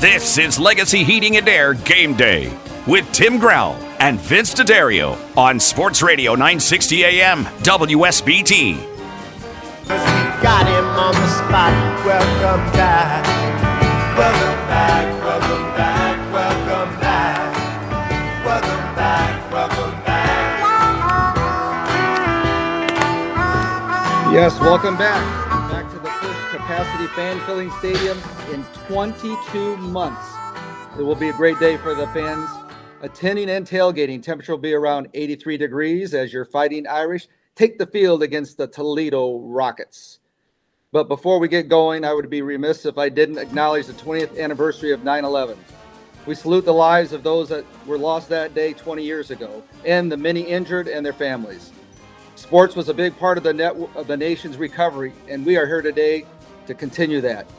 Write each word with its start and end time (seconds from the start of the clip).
This 0.00 0.38
is 0.38 0.60
Legacy 0.60 1.02
Heating 1.02 1.38
and 1.38 1.48
Air 1.48 1.74
Game 1.74 2.14
Day 2.14 2.56
with 2.86 3.10
Tim 3.10 3.36
Grell 3.36 3.72
and 3.98 4.20
Vince 4.20 4.54
D'Addario 4.54 5.18
on 5.36 5.58
Sports 5.58 6.02
Radio 6.02 6.34
960 6.34 7.02
AM 7.02 7.44
WSBT. 7.64 8.76
Got 10.40 10.68
him 10.68 10.84
on 10.84 11.14
the 11.14 11.26
spot. 11.26 11.72
Welcome 12.06 12.72
back. 12.74 13.26
Welcome 14.16 14.68
back. 14.68 15.20
Welcome 15.24 15.64
back. 15.74 16.32
Welcome 16.32 17.00
back. 17.00 17.56
Welcome 18.44 18.94
back. 18.94 19.52
Welcome 19.52 20.04
back. 20.04 20.42
Yes, 24.32 24.60
welcome 24.60 24.96
back. 24.96 25.18
Back 25.18 25.18
to 25.18 25.26
the 25.26 25.26
first 25.26 25.37
capacity 26.78 27.08
fan 27.08 27.40
filling 27.40 27.72
stadium 27.72 28.16
in 28.52 28.62
22 28.86 29.76
months. 29.78 30.32
It 30.96 31.02
will 31.02 31.16
be 31.16 31.28
a 31.28 31.32
great 31.32 31.58
day 31.58 31.76
for 31.76 31.92
the 31.92 32.06
fans 32.08 32.48
attending 33.02 33.50
and 33.50 33.66
tailgating. 33.66 34.22
Temperature 34.22 34.52
will 34.52 34.60
be 34.60 34.74
around 34.74 35.08
83 35.12 35.56
degrees 35.56 36.14
as 36.14 36.32
your 36.32 36.44
fighting 36.44 36.86
Irish 36.86 37.26
take 37.56 37.78
the 37.78 37.86
field 37.86 38.22
against 38.22 38.58
the 38.58 38.68
Toledo 38.68 39.40
Rockets. 39.40 40.20
But 40.92 41.08
before 41.08 41.40
we 41.40 41.48
get 41.48 41.68
going, 41.68 42.04
I 42.04 42.14
would 42.14 42.30
be 42.30 42.42
remiss 42.42 42.86
if 42.86 42.96
I 42.96 43.08
didn't 43.08 43.38
acknowledge 43.38 43.86
the 43.86 43.92
20th 43.94 44.38
anniversary 44.38 44.92
of 44.92 45.02
9 45.02 45.24
11. 45.24 45.58
We 46.26 46.36
salute 46.36 46.64
the 46.64 46.72
lives 46.72 47.12
of 47.12 47.24
those 47.24 47.48
that 47.48 47.64
were 47.86 47.98
lost 47.98 48.28
that 48.28 48.54
day 48.54 48.72
20 48.72 49.02
years 49.02 49.32
ago 49.32 49.64
and 49.84 50.12
the 50.12 50.16
many 50.16 50.42
injured 50.42 50.86
and 50.86 51.04
their 51.04 51.12
families. 51.12 51.72
Sports 52.36 52.76
was 52.76 52.88
a 52.88 52.94
big 52.94 53.18
part 53.18 53.36
of 53.36 53.42
the 53.42 53.52
net 53.52 53.74
of 53.96 54.06
the 54.06 54.16
nation's 54.16 54.58
recovery, 54.58 55.12
and 55.28 55.44
we 55.44 55.56
are 55.56 55.66
here 55.66 55.82
today 55.82 56.24
to 56.68 56.74
continue 56.74 57.20
that. 57.20 57.50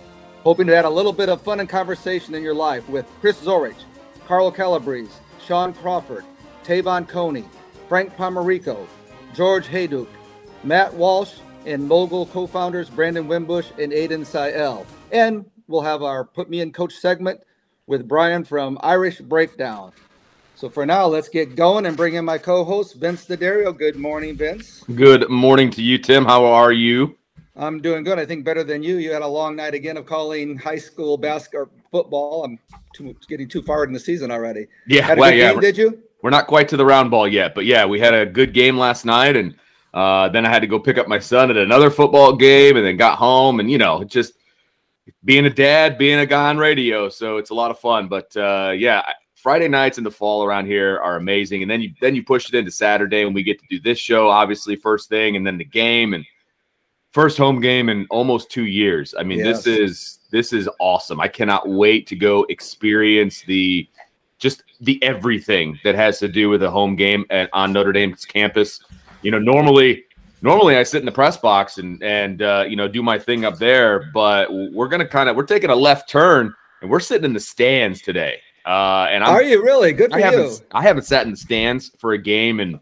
Hoping 0.44 0.68
to 0.68 0.76
add 0.76 0.86
a 0.86 0.90
little 0.90 1.12
bit 1.12 1.28
of 1.28 1.42
fun 1.42 1.60
and 1.60 1.68
conversation 1.68 2.34
in 2.34 2.42
your 2.42 2.54
life 2.54 2.88
with 2.88 3.06
Chris 3.20 3.38
Zorich, 3.42 3.84
Carl 4.26 4.52
Calabrese, 4.52 5.12
Sean 5.46 5.74
Crawford, 5.74 6.24
Te'von 6.64 7.06
Coney, 7.08 7.44
Frank 7.90 8.16
Pomarico, 8.16 8.88
George 9.34 9.68
Hayduk, 9.68 10.08
Matt 10.64 10.94
Walsh, 10.94 11.40
and 11.66 11.86
Mogul 11.88 12.26
co-founders 12.28 12.90
Brandon 12.90 13.28
Wimbush 13.28 13.68
and 13.78 13.92
Aiden 13.92 14.26
Sael. 14.26 14.86
And 15.12 15.46
we'll 15.68 15.82
have 15.82 16.04
our 16.04 16.24
Put 16.24 16.50
Me 16.50 16.62
in 16.62 16.72
Coach 16.72 16.94
segment 16.94 17.42
with 17.88 18.08
Brian 18.08 18.44
from 18.44 18.78
Irish 18.82 19.20
Breakdown. 19.20 19.92
So 20.56 20.70
for 20.70 20.86
now, 20.86 21.08
let's 21.08 21.30
get 21.30 21.56
going 21.56 21.86
and 21.86 21.98
bring 21.98 22.14
in 22.14 22.26
my 22.26 22.38
co-host 22.38 22.96
Vince 22.96 23.26
D'Addario. 23.26 23.76
Good 23.78 23.96
morning, 23.96 24.36
Vince. 24.36 24.84
Good 24.96 25.30
morning 25.30 25.72
to 25.72 25.82
you, 25.82 25.98
Tim. 25.98 26.26
How 26.26 26.46
are 26.46 26.72
you? 26.72 27.19
I'm 27.60 27.82
doing 27.82 28.04
good. 28.04 28.18
I 28.18 28.26
think 28.26 28.46
better 28.46 28.64
than 28.64 28.82
you. 28.82 28.98
You 28.98 29.12
had 29.12 29.22
a 29.22 29.28
long 29.28 29.56
night 29.56 29.74
again 29.74 29.98
of 29.98 30.06
calling 30.06 30.58
high 30.58 30.78
school 30.78 31.18
basketball 31.18 31.70
football. 31.92 32.44
I'm 32.44 32.60
too, 32.94 33.16
getting 33.28 33.48
too 33.48 33.62
far 33.62 33.84
in 33.84 33.94
the 33.94 34.00
season 34.00 34.32
already. 34.32 34.68
Yeah, 34.88 35.04
Had 35.04 35.18
well, 35.18 35.34
yeah. 35.34 35.52
game, 35.52 35.60
did 35.60 35.78
you? 35.78 36.02
We're 36.22 36.30
not 36.30 36.48
quite 36.48 36.68
to 36.70 36.78
the 36.78 36.86
round 36.86 37.12
ball 37.12 37.28
yet, 37.28 37.56
but 37.56 37.66
yeah, 37.66 37.86
we 37.86 38.00
had 38.00 38.14
a 38.14 38.26
good 38.26 38.54
game 38.54 38.78
last 38.78 39.06
night, 39.06 39.36
and 39.36 39.56
uh, 39.94 40.30
then 40.30 40.46
I 40.46 40.50
had 40.50 40.60
to 40.62 40.68
go 40.68 40.80
pick 40.80 40.98
up 40.98 41.08
my 41.08 41.20
son 41.20 41.50
at 41.50 41.58
another 41.58 41.90
football 41.90 42.36
game, 42.36 42.78
and 42.78 42.86
then 42.86 42.98
got 42.98 43.18
home, 43.18 43.60
and 43.60 43.72
you 43.72 43.78
know, 43.78 44.04
just 44.04 44.34
being 45.24 45.46
a 45.46 45.50
dad, 45.50 45.98
being 45.98 46.20
a 46.20 46.26
guy 46.26 46.50
on 46.50 46.58
radio, 46.58 47.10
so 47.10 47.38
it's 47.38 47.52
a 47.52 47.56
lot 47.56 47.72
of 47.72 47.80
fun. 47.80 48.08
But 48.08 48.36
uh, 48.36 48.74
yeah, 48.76 49.02
Friday 49.36 49.70
nights 49.70 49.98
in 49.98 50.04
the 50.04 50.12
fall 50.12 50.44
around 50.44 50.66
here 50.66 51.00
are 51.00 51.16
amazing, 51.16 51.62
and 51.62 51.72
then 51.72 51.82
you 51.82 51.94
then 52.02 52.16
you 52.16 52.24
push 52.24 52.50
it 52.50 52.56
into 52.56 52.72
Saturday 52.72 53.24
when 53.24 53.34
we 53.34 53.44
get 53.44 53.60
to 53.60 53.66
do 53.70 53.80
this 53.80 53.98
show, 53.98 54.28
obviously 54.30 54.76
first 54.76 55.08
thing, 55.08 55.38
and 55.38 55.48
then 55.48 55.58
the 55.58 55.66
game 55.66 56.14
and 56.14 56.26
first 57.12 57.38
home 57.38 57.60
game 57.60 57.90
in 57.90 58.06
almost 58.10 58.50
two 58.52 58.66
years. 58.66 59.16
I 59.18 59.24
mean, 59.24 59.42
this 59.42 59.66
is 59.68 60.20
this 60.32 60.54
is 60.54 60.70
awesome. 60.80 61.20
I 61.20 61.28
cannot 61.28 61.68
wait 61.68 62.08
to 62.08 62.16
go 62.16 62.46
experience 62.50 63.44
the 63.44 63.88
just 64.38 64.64
the 64.82 65.02
everything 65.04 65.78
that 65.84 65.96
has 65.96 66.20
to 66.20 66.28
do 66.28 66.50
with 66.50 66.64
a 66.64 66.70
home 66.70 66.96
game 66.96 67.26
at, 67.30 67.50
on 67.54 67.74
Notre 67.74 67.92
Dame's 67.92 68.26
campus. 68.26 68.82
You 69.22 69.32
know, 69.32 69.40
normally 69.40 70.06
normally 70.42 70.78
I 70.78 70.84
sit 70.84 71.00
in 71.00 71.06
the 71.06 71.12
press 71.12 71.38
box 71.38 71.78
and 71.78 72.02
and 72.04 72.42
uh, 72.42 72.66
you 72.68 72.76
know 72.76 72.88
do 72.88 73.04
my 73.04 73.20
thing 73.20 73.46
up 73.46 73.58
there, 73.58 74.10
but 74.14 74.50
we're 74.52 74.88
gonna 74.88 75.08
kind 75.08 75.30
of 75.30 75.36
we're 75.36 75.44
taking 75.44 75.70
a 75.70 75.76
left 75.76 76.10
turn 76.10 76.54
and 76.82 76.90
we're 76.90 77.00
sitting 77.00 77.26
in 77.26 77.34
the 77.34 77.40
stands 77.40 78.02
today. 78.02 78.40
Uh, 78.66 79.08
and 79.10 79.24
I'm, 79.24 79.34
Are 79.34 79.44
you 79.44 79.64
really? 79.64 79.94
Good 79.94 80.12
for 80.12 80.18
I 80.18 80.20
you. 80.20 80.26
haven't 80.26 80.64
I 80.72 80.82
haven't 80.84 81.04
sat 81.04 81.26
in 81.26 81.32
the 81.32 81.38
stands 81.38 81.92
for 81.98 82.14
a 82.14 82.18
game 82.18 82.60
in 82.60 82.80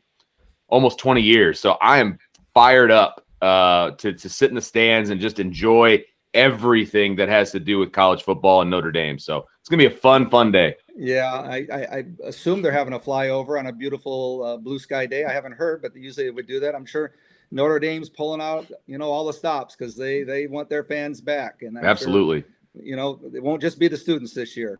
almost 0.68 1.00
20 1.00 1.22
years, 1.22 1.60
so 1.60 1.74
I 1.82 2.00
am 2.00 2.20
fired 2.54 2.92
up 2.92 3.24
uh, 3.42 3.92
to 3.92 4.14
to 4.14 4.30
sit 4.30 4.50
in 4.50 4.56
the 4.56 4.62
stands 4.62 5.09
and 5.09 5.20
just 5.22 5.40
enjoy 5.40 6.03
everything 6.34 7.16
that 7.16 7.30
has 7.30 7.52
to 7.52 7.59
do 7.59 7.80
with 7.80 7.92
college 7.92 8.24
football 8.24 8.62
and 8.62 8.70
Notre 8.70 8.92
Dame. 8.92 9.18
So 9.18 9.46
it's 9.59 9.70
gonna 9.70 9.81
be 9.81 9.94
a 9.94 9.98
fun, 9.98 10.30
fun 10.30 10.52
day. 10.52 10.75
Yeah, 10.96 11.31
I, 11.34 11.68
I, 11.72 11.78
I 11.98 12.03
assume 12.24 12.62
they're 12.62 12.72
having 12.72 12.94
a 12.94 13.00
flyover 13.00 13.59
on 13.59 13.68
a 13.68 13.74
beautiful 13.74 14.44
uh, 14.44 14.58
blue 14.58 14.80
sky 14.80 15.06
day. 15.06 15.25
I 15.25 15.31
haven't 15.31 15.53
heard, 15.53 15.81
but 15.81 15.96
usually 15.96 16.25
they 16.25 16.31
would 16.31 16.48
do 16.48 16.59
that. 16.59 16.74
I'm 16.74 16.86
sure 16.86 17.14
Notre 17.52 17.80
Dame's 17.80 18.09
pulling 18.09 18.42
out, 18.42 18.70
you 18.88 18.98
know, 18.98 19.09
all 19.09 19.25
the 19.25 19.34
stops 19.34 19.75
because 19.75 19.96
they 19.96 20.24
they 20.24 20.48
want 20.48 20.69
their 20.69 20.84
fans 20.84 21.22
back. 21.22 21.62
And 21.62 21.78
I'm 21.78 21.84
sure, 21.84 21.90
Absolutely, 21.90 22.44
you 22.74 22.96
know, 22.96 23.19
it 23.34 23.42
won't 23.42 23.62
just 23.62 23.80
be 23.80 23.88
the 23.88 23.98
students 23.98 24.34
this 24.34 24.58
year. 24.58 24.80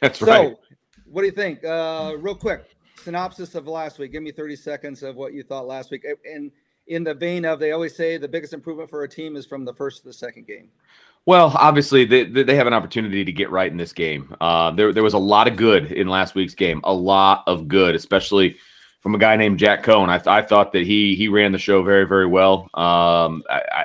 that's 0.00 0.18
so, 0.18 0.26
right. 0.26 0.56
So, 0.56 0.76
what 1.04 1.22
do 1.22 1.26
you 1.26 1.32
think? 1.32 1.64
Uh, 1.64 2.14
real 2.18 2.34
quick 2.34 2.64
synopsis 3.02 3.54
of 3.54 3.66
last 3.66 3.98
week. 3.98 4.12
Give 4.12 4.22
me 4.22 4.32
30 4.32 4.56
seconds 4.56 5.02
of 5.02 5.16
what 5.16 5.32
you 5.32 5.42
thought 5.42 5.66
last 5.66 5.90
week. 5.90 6.04
And 6.24 6.50
in 6.88 7.04
the 7.04 7.14
vein 7.14 7.44
of, 7.44 7.60
they 7.60 7.72
always 7.72 7.94
say 7.94 8.16
the 8.16 8.28
biggest 8.28 8.52
improvement 8.52 8.90
for 8.90 9.04
a 9.04 9.08
team 9.08 9.36
is 9.36 9.46
from 9.46 9.64
the 9.64 9.72
first 9.72 9.98
to 9.98 10.04
the 10.04 10.12
second 10.12 10.46
game. 10.46 10.68
Well, 11.26 11.52
obviously 11.56 12.04
they, 12.04 12.24
they 12.24 12.56
have 12.56 12.66
an 12.66 12.72
opportunity 12.72 13.24
to 13.24 13.32
get 13.32 13.50
right 13.50 13.70
in 13.70 13.76
this 13.76 13.92
game. 13.92 14.34
Uh, 14.40 14.70
there 14.70 14.94
there 14.94 15.02
was 15.02 15.12
a 15.12 15.18
lot 15.18 15.46
of 15.46 15.56
good 15.56 15.92
in 15.92 16.08
last 16.08 16.34
week's 16.34 16.54
game, 16.54 16.80
a 16.84 16.94
lot 16.94 17.44
of 17.46 17.68
good, 17.68 17.94
especially 17.94 18.56
from 19.00 19.14
a 19.14 19.18
guy 19.18 19.36
named 19.36 19.58
Jack 19.58 19.82
Coan. 19.82 20.08
I, 20.08 20.38
I 20.38 20.42
thought 20.42 20.72
that 20.72 20.86
he 20.86 21.14
he 21.16 21.28
ran 21.28 21.52
the 21.52 21.58
show 21.58 21.82
very 21.82 22.06
very 22.06 22.26
well. 22.26 22.70
Um, 22.72 23.42
I, 23.50 23.62
I, 23.72 23.84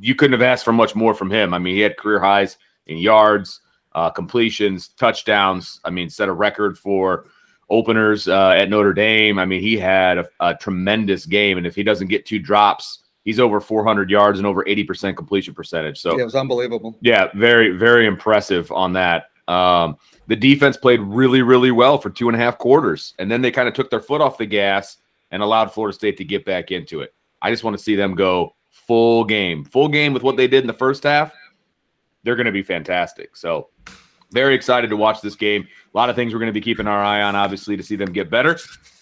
you 0.00 0.16
couldn't 0.16 0.32
have 0.32 0.42
asked 0.42 0.64
for 0.64 0.72
much 0.72 0.96
more 0.96 1.14
from 1.14 1.30
him. 1.30 1.54
I 1.54 1.58
mean, 1.58 1.76
he 1.76 1.82
had 1.82 1.96
career 1.96 2.18
highs 2.18 2.56
in 2.88 2.98
yards, 2.98 3.60
uh, 3.92 4.10
completions, 4.10 4.88
touchdowns. 4.88 5.80
I 5.84 5.90
mean, 5.90 6.10
set 6.10 6.28
a 6.28 6.32
record 6.32 6.78
for 6.78 7.26
openers 7.68 8.28
uh, 8.28 8.50
at 8.50 8.70
Notre 8.70 8.92
Dame. 8.92 9.38
I 9.38 9.44
mean, 9.44 9.60
he 9.60 9.76
had 9.76 10.18
a, 10.18 10.28
a 10.40 10.54
tremendous 10.54 11.26
game, 11.26 11.58
and 11.58 11.66
if 11.66 11.74
he 11.74 11.82
doesn't 11.82 12.08
get 12.08 12.26
two 12.26 12.38
drops, 12.38 13.00
he's 13.24 13.40
over 13.40 13.60
400 13.60 14.08
yards 14.10 14.38
and 14.38 14.46
over 14.46 14.64
80% 14.64 15.16
completion 15.16 15.54
percentage. 15.54 16.00
So 16.00 16.16
Yeah, 16.16 16.22
it 16.22 16.24
was 16.24 16.34
unbelievable. 16.34 16.96
yeah, 17.00 17.28
very, 17.34 17.70
very 17.70 18.06
impressive 18.06 18.70
on 18.72 18.92
that. 18.94 19.30
Um, 19.48 19.96
the 20.26 20.36
defense 20.36 20.76
played 20.76 21.00
really, 21.00 21.42
really 21.42 21.70
well 21.70 21.98
for 21.98 22.10
two 22.10 22.28
and 22.28 22.36
a 22.36 22.38
half 22.38 22.58
quarters, 22.58 23.14
and 23.18 23.30
then 23.30 23.42
they 23.42 23.50
kind 23.50 23.68
of 23.68 23.74
took 23.74 23.90
their 23.90 24.00
foot 24.00 24.20
off 24.20 24.38
the 24.38 24.46
gas 24.46 24.98
and 25.30 25.42
allowed 25.42 25.72
Florida 25.72 25.94
State 25.94 26.16
to 26.18 26.24
get 26.24 26.44
back 26.44 26.70
into 26.70 27.00
it. 27.00 27.14
I 27.42 27.50
just 27.50 27.64
want 27.64 27.76
to 27.76 27.82
see 27.82 27.94
them 27.96 28.14
go 28.14 28.54
full 28.70 29.24
game, 29.24 29.64
full 29.64 29.88
game 29.88 30.12
with 30.12 30.22
what 30.22 30.36
they 30.36 30.48
did 30.48 30.62
in 30.62 30.66
the 30.66 30.72
first 30.72 31.02
half. 31.02 31.32
They're 32.22 32.36
going 32.36 32.46
to 32.46 32.52
be 32.52 32.62
fantastic. 32.62 33.36
So, 33.36 33.68
very 34.30 34.54
excited 34.54 34.90
to 34.90 34.96
watch 34.96 35.20
this 35.20 35.36
game. 35.36 35.66
A 35.94 35.96
lot 35.96 36.10
of 36.10 36.16
things 36.16 36.32
we're 36.32 36.40
going 36.40 36.48
to 36.48 36.52
be 36.52 36.60
keeping 36.60 36.86
our 36.86 37.02
eye 37.02 37.22
on, 37.22 37.36
obviously, 37.36 37.76
to 37.76 37.82
see 37.82 37.96
them 37.96 38.12
get 38.12 38.30
better. 38.30 38.58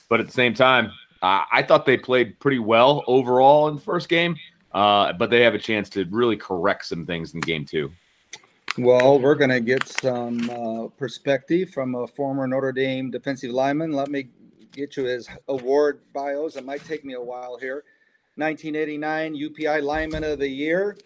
But 0.08 0.20
at 0.20 0.26
the 0.26 0.32
same 0.32 0.54
time, 0.54 0.92
uh, 1.22 1.44
I 1.50 1.62
thought 1.62 1.86
they 1.86 1.96
played 1.96 2.38
pretty 2.38 2.58
well 2.58 3.02
overall 3.06 3.68
in 3.68 3.76
the 3.76 3.80
first 3.80 4.08
game, 4.08 4.36
uh, 4.72 5.12
but 5.14 5.30
they 5.30 5.42
have 5.42 5.54
a 5.54 5.58
chance 5.58 5.88
to 5.90 6.04
really 6.10 6.36
correct 6.36 6.84
some 6.84 7.06
things 7.06 7.34
in 7.34 7.40
game 7.40 7.64
two. 7.64 7.90
Well, 8.76 9.20
we're 9.20 9.36
going 9.36 9.50
to 9.50 9.60
get 9.60 9.86
some 9.88 10.50
uh, 10.50 10.88
perspective 10.98 11.70
from 11.70 11.94
a 11.94 12.06
former 12.06 12.46
Notre 12.46 12.72
Dame 12.72 13.10
defensive 13.10 13.52
lineman. 13.52 13.92
Let 13.92 14.10
me 14.10 14.28
get 14.72 14.96
you 14.96 15.04
his 15.04 15.28
award 15.48 16.00
bios. 16.12 16.56
It 16.56 16.64
might 16.64 16.84
take 16.84 17.04
me 17.04 17.14
a 17.14 17.20
while 17.20 17.56
here. 17.56 17.84
1989 18.36 19.36
UPI 19.36 19.80
Lineman 19.80 20.24
of 20.24 20.40
the 20.40 20.48
Year, 20.48 20.98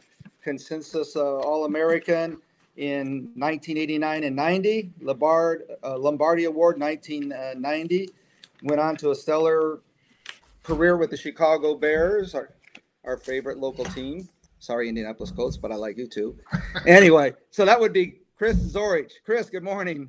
consensus 0.43 1.15
uh, 1.15 1.37
All 1.41 1.67
American 1.67 2.41
in 2.79 3.33
1989 3.35 4.23
and 4.23 4.37
90, 4.37 4.93
Lombard, 5.01 5.65
uh, 5.83 5.99
Lombardi 5.99 6.45
Award 6.45 6.81
1990. 6.81 8.09
Went 8.63 8.81
on 8.81 8.97
to 8.97 9.11
a 9.11 9.15
stellar 9.15 9.81
career 10.63 10.97
with 10.97 11.11
the 11.11 11.17
Chicago 11.17 11.75
Bears, 11.75 12.35
our, 12.35 12.55
our 13.05 13.17
favorite 13.17 13.59
local 13.59 13.85
team. 13.85 14.29
Sorry, 14.61 14.89
Indianapolis 14.89 15.33
Colts, 15.33 15.57
but 15.57 15.73
I 15.73 15.75
like 15.75 15.99
you 15.99 16.07
too. 16.07 16.39
anyway, 16.87 17.35
so 17.51 17.65
that 17.65 17.79
would 17.79 17.93
be 17.93 18.21
Chris 18.37 18.57
Zorich. 18.57 19.13
Chris, 19.25 19.51
good 19.51 19.65
morning. 19.65 20.09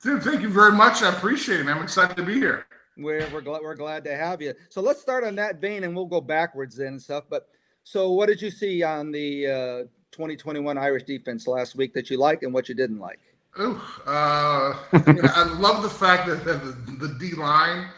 Tim, 0.00 0.20
thank 0.20 0.42
you 0.42 0.48
very 0.48 0.72
much. 0.72 1.02
I 1.02 1.12
appreciate 1.12 1.60
it. 1.60 1.66
I'm 1.66 1.82
excited 1.82 2.16
to 2.16 2.22
be 2.22 2.34
here. 2.34 2.66
We're 2.96 3.28
we're 3.32 3.40
glad 3.40 3.62
we're 3.62 3.74
glad 3.74 4.04
to 4.04 4.16
have 4.16 4.42
you. 4.42 4.54
So 4.68 4.80
let's 4.80 5.00
start 5.00 5.24
on 5.24 5.34
that 5.36 5.60
vein, 5.60 5.84
and 5.84 5.94
we'll 5.94 6.06
go 6.06 6.20
backwards 6.20 6.76
then 6.76 6.88
and 6.88 7.02
stuff. 7.02 7.24
But 7.30 7.48
so, 7.84 8.10
what 8.12 8.26
did 8.26 8.42
you 8.42 8.50
see 8.50 8.82
on 8.82 9.10
the 9.10 9.46
uh, 9.46 9.99
2021 10.20 10.76
Irish 10.76 11.04
defense 11.04 11.46
last 11.46 11.76
week 11.76 11.94
that 11.94 12.10
you 12.10 12.18
liked, 12.18 12.42
and 12.42 12.52
what 12.52 12.68
you 12.68 12.74
didn't 12.74 12.98
like? 12.98 13.20
Oh, 13.56 13.74
uh, 14.06 14.76
I 14.92 15.56
love 15.58 15.82
the 15.82 15.88
fact 15.88 16.28
that, 16.28 16.44
that 16.44 16.62
the, 16.62 17.06
the 17.06 17.14
D 17.18 17.34
line 17.34 17.88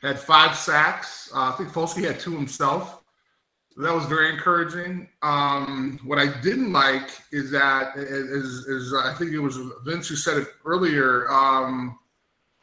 had 0.00 0.20
five 0.20 0.56
sacks. 0.56 1.32
Uh, 1.34 1.50
I 1.52 1.56
think 1.56 1.70
Foskey 1.70 2.04
had 2.04 2.20
two 2.20 2.30
himself. 2.36 3.02
That 3.76 3.92
was 3.92 4.06
very 4.06 4.30
encouraging. 4.32 5.08
Um, 5.22 5.98
what 6.04 6.18
I 6.18 6.40
didn't 6.42 6.72
like 6.72 7.10
is 7.32 7.50
that 7.50 7.96
is, 7.96 8.66
is 8.66 8.94
I 8.94 9.12
think 9.14 9.32
it 9.32 9.40
was 9.40 9.58
Vince 9.84 10.06
who 10.06 10.14
said 10.14 10.38
it 10.38 10.48
earlier. 10.64 11.28
Um, 11.28 11.98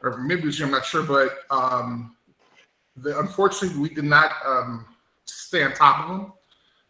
or 0.01 0.17
maybe 0.19 0.43
it 0.43 0.45
was 0.45 0.59
you. 0.59 0.65
I'm 0.65 0.71
not 0.71 0.85
sure, 0.85 1.03
but 1.03 1.39
um, 1.51 2.15
the, 2.95 3.19
unfortunately 3.19 3.77
we 3.77 3.89
did 3.89 4.05
not 4.05 4.31
um, 4.45 4.85
stay 5.25 5.63
on 5.63 5.73
top 5.73 6.03
of 6.03 6.07
them, 6.09 6.33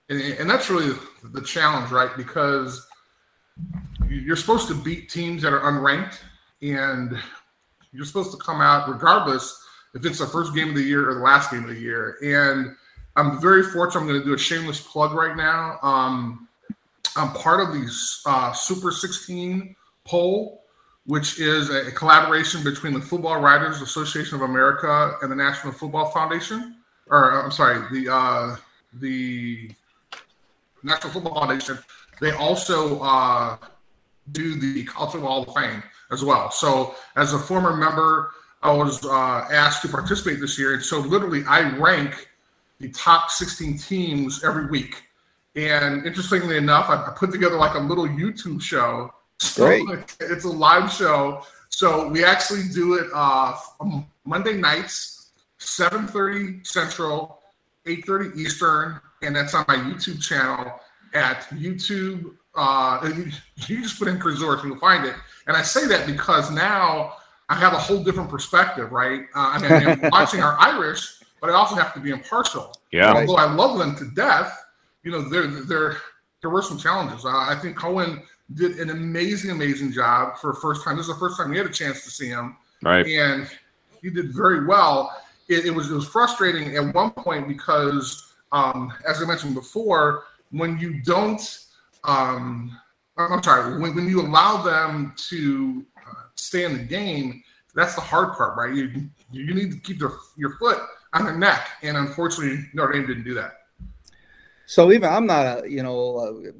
and, 0.10 0.22
and 0.22 0.50
that's 0.50 0.70
really 0.70 0.98
the 1.24 1.42
challenge, 1.42 1.92
right? 1.92 2.16
Because 2.18 2.86
you're 4.08 4.36
supposed 4.36 4.68
to 4.68 4.76
beat 4.76 5.10
teams 5.10 5.42
that 5.42 5.54
are 5.54 5.62
unranked, 5.62 6.18
and 6.62 7.18
you're 7.92 8.06
supposed 8.06 8.32
to 8.32 8.38
come 8.38 8.62
out 8.62 8.90
regardless 8.90 9.64
if 9.94 10.06
it's 10.06 10.20
the 10.20 10.28
first 10.28 10.54
game 10.54 10.70
of 10.70 10.76
the 10.76 10.84
year 10.84 11.10
or 11.10 11.16
the 11.16 11.22
last 11.22 11.52
game 11.52 11.64
of 11.64 11.70
the 11.70 11.80
year. 11.80 12.18
And 12.22 12.76
I'm 13.16 13.40
very 13.40 13.64
fortunate. 13.64 14.02
I'm 14.02 14.08
going 14.08 14.20
to 14.20 14.26
do 14.26 14.34
a 14.34 14.38
shameless 14.38 14.82
plug 14.82 15.14
right 15.14 15.38
now. 15.38 15.80
Um, 15.82 16.50
I'm 17.16 17.32
part 17.32 17.62
of 17.62 17.74
the 17.74 17.90
uh, 18.26 18.52
Super 18.52 18.92
16 18.92 19.76
poll 20.04 20.66
which 21.06 21.40
is 21.40 21.70
a 21.70 21.92
collaboration 21.92 22.64
between 22.64 22.94
the 22.94 23.02
Football 23.02 23.40
Writers 23.40 23.82
Association 23.82 24.36
of 24.36 24.42
America 24.42 25.18
and 25.22 25.32
the 25.32 25.36
National 25.36 25.72
Football 25.72 26.10
Foundation, 26.10 26.78
or 27.08 27.44
I'm 27.44 27.52
sorry, 27.52 27.80
the 27.92 28.12
uh, 28.12 28.56
the 28.94 29.72
National 30.86 31.14
Football 31.14 31.36
Foundation. 31.36 31.80
They 32.22 32.32
also 32.32 33.00
uh, 33.02 33.58
do 34.32 34.60
the 34.60 34.84
College 34.86 35.14
Football 35.14 35.44
Hall 35.44 35.56
of 35.56 35.64
Fame 35.64 35.84
as 36.12 36.24
well. 36.24 36.52
So, 36.52 36.96
as 37.16 37.34
a 37.34 37.40
former 37.40 37.76
member, 37.76 38.32
I 38.64 38.72
was 38.72 39.06
uh, 39.06 39.48
asked 39.52 39.82
to 39.84 39.90
participate 39.90 40.40
this 40.40 40.58
year, 40.58 40.74
and 40.74 40.84
so 40.84 41.00
literally, 41.00 41.44
I 41.48 41.76
rank 41.78 42.30
the 42.80 42.90
top 42.90 43.30
16 43.32 43.78
teams 43.78 44.44
every 44.44 44.68
week. 44.68 45.04
And 45.56 46.06
interestingly 46.06 46.58
enough, 46.58 46.90
I 46.90 47.14
put 47.16 47.32
together 47.32 47.56
like 47.56 47.76
a 47.76 47.80
little 47.80 48.08
YouTube 48.08 48.62
show 48.62 49.12
Great. 49.56 49.84
it's 50.20 50.46
a 50.46 50.50
live 50.50 50.92
show. 50.92 51.44
So 51.70 52.08
we 52.08 52.24
actually 52.24 52.64
do 52.74 52.96
it 52.96 53.08
uh, 53.14 53.58
Monday 54.24 54.54
nights, 54.54 55.32
7.30 55.60 56.66
Central, 56.66 57.40
8.30 57.86 58.38
Eastern, 58.38 59.02
and 59.26 59.36
that's 59.36 59.54
on 59.54 59.66
my 59.68 59.76
YouTube 59.76 60.22
channel 60.22 60.80
at 61.14 61.42
YouTube. 61.50 62.36
Uh, 62.56 63.12
you, 63.16 63.82
just 63.82 64.00
put 64.00 64.08
in 64.08 64.18
Resort 64.20 64.60
and 64.60 64.70
you'll 64.70 64.80
find 64.80 65.06
it. 65.06 65.16
And 65.48 65.58
I 65.58 65.62
say 65.62 65.88
that 65.88 66.08
because 66.08 66.52
now 66.52 67.14
I 67.50 67.56
have 67.56 67.74
a 67.74 67.78
whole 67.78 68.04
different 68.04 68.30
perspective, 68.30 68.92
right? 68.92 69.22
Uh, 69.36 69.50
I 69.54 69.62
mean, 69.62 69.72
I'm 69.72 70.10
watching 70.12 70.42
our 70.42 70.58
Irish, 70.60 71.20
but 71.42 71.50
I 71.50 71.54
also 71.54 71.76
have 71.76 71.94
to 71.96 72.00
be 72.00 72.12
impartial. 72.12 72.74
Yeah. 72.92 73.14
Although 73.14 73.36
I 73.36 73.52
love 73.52 73.78
them 73.78 73.96
to 73.98 74.10
death, 74.16 74.58
you 75.04 75.12
know, 75.12 75.28
there 75.30 75.48
there 75.48 75.98
there 76.42 76.50
were 76.50 76.62
some 76.62 76.78
challenges. 76.78 77.26
Uh, 77.26 77.30
I 77.30 77.58
think 77.62 77.78
Coan– 77.78 78.22
did 78.54 78.80
an 78.80 78.92
amazing, 78.92 79.52
amazing 79.52 79.92
job 79.92 80.38
for 80.38 80.54
first 80.54 80.84
time. 80.84 80.98
This 80.98 81.08
is 81.08 81.14
the 81.14 81.20
first 81.20 81.38
time 81.38 81.50
we 81.50 81.58
had 81.58 81.66
a 81.66 81.72
chance 81.72 82.04
to 82.04 82.12
see 82.12 82.28
him. 82.28 82.58
Right. 82.84 83.06
And 83.08 83.50
he 84.02 84.10
did 84.10 84.34
very 84.34 84.66
well. 84.66 85.22
It, 85.48 85.66
it 85.66 85.72
was 85.72 85.90
it 85.90 85.94
was 85.94 86.08
frustrating 86.08 86.76
at 86.76 86.94
one 86.94 87.12
point 87.12 87.48
because, 87.48 88.25
um, 88.56 88.94
as 89.06 89.22
I 89.22 89.26
mentioned 89.26 89.54
before, 89.54 90.24
when 90.52 90.80
you 90.80 91.02
don't, 91.02 91.42
um, 92.06 92.80
I'm 93.18 93.44
sorry, 93.44 93.82
when, 93.82 93.94
when 93.94 94.08
you 94.08 94.22
allow 94.22 94.62
them 94.62 95.14
to 95.30 95.86
uh, 95.98 96.24
stay 96.36 96.64
in 96.64 96.74
the 96.74 96.84
game, 96.84 97.44
that's 97.76 97.96
the 97.96 98.02
hard 98.02 98.34
part, 98.38 98.56
right? 98.56 98.74
You 98.74 99.10
you 99.32 99.54
need 99.54 99.72
to 99.72 99.80
keep 99.80 100.00
their, 100.00 100.12
your 100.38 100.52
foot 100.52 100.80
on 101.12 101.26
their 101.26 101.38
neck, 101.38 101.68
and 101.84 101.98
unfortunately, 101.98 102.66
Notre 102.74 102.94
Dame 102.94 103.06
didn't 103.06 103.26
do 103.26 103.34
that. 103.34 103.52
So 104.66 104.94
even 104.94 105.10
I'm 105.10 105.26
not 105.26 105.66
a 105.66 105.70
you 105.70 105.84
know 105.84 106.18
uh, 106.18 106.52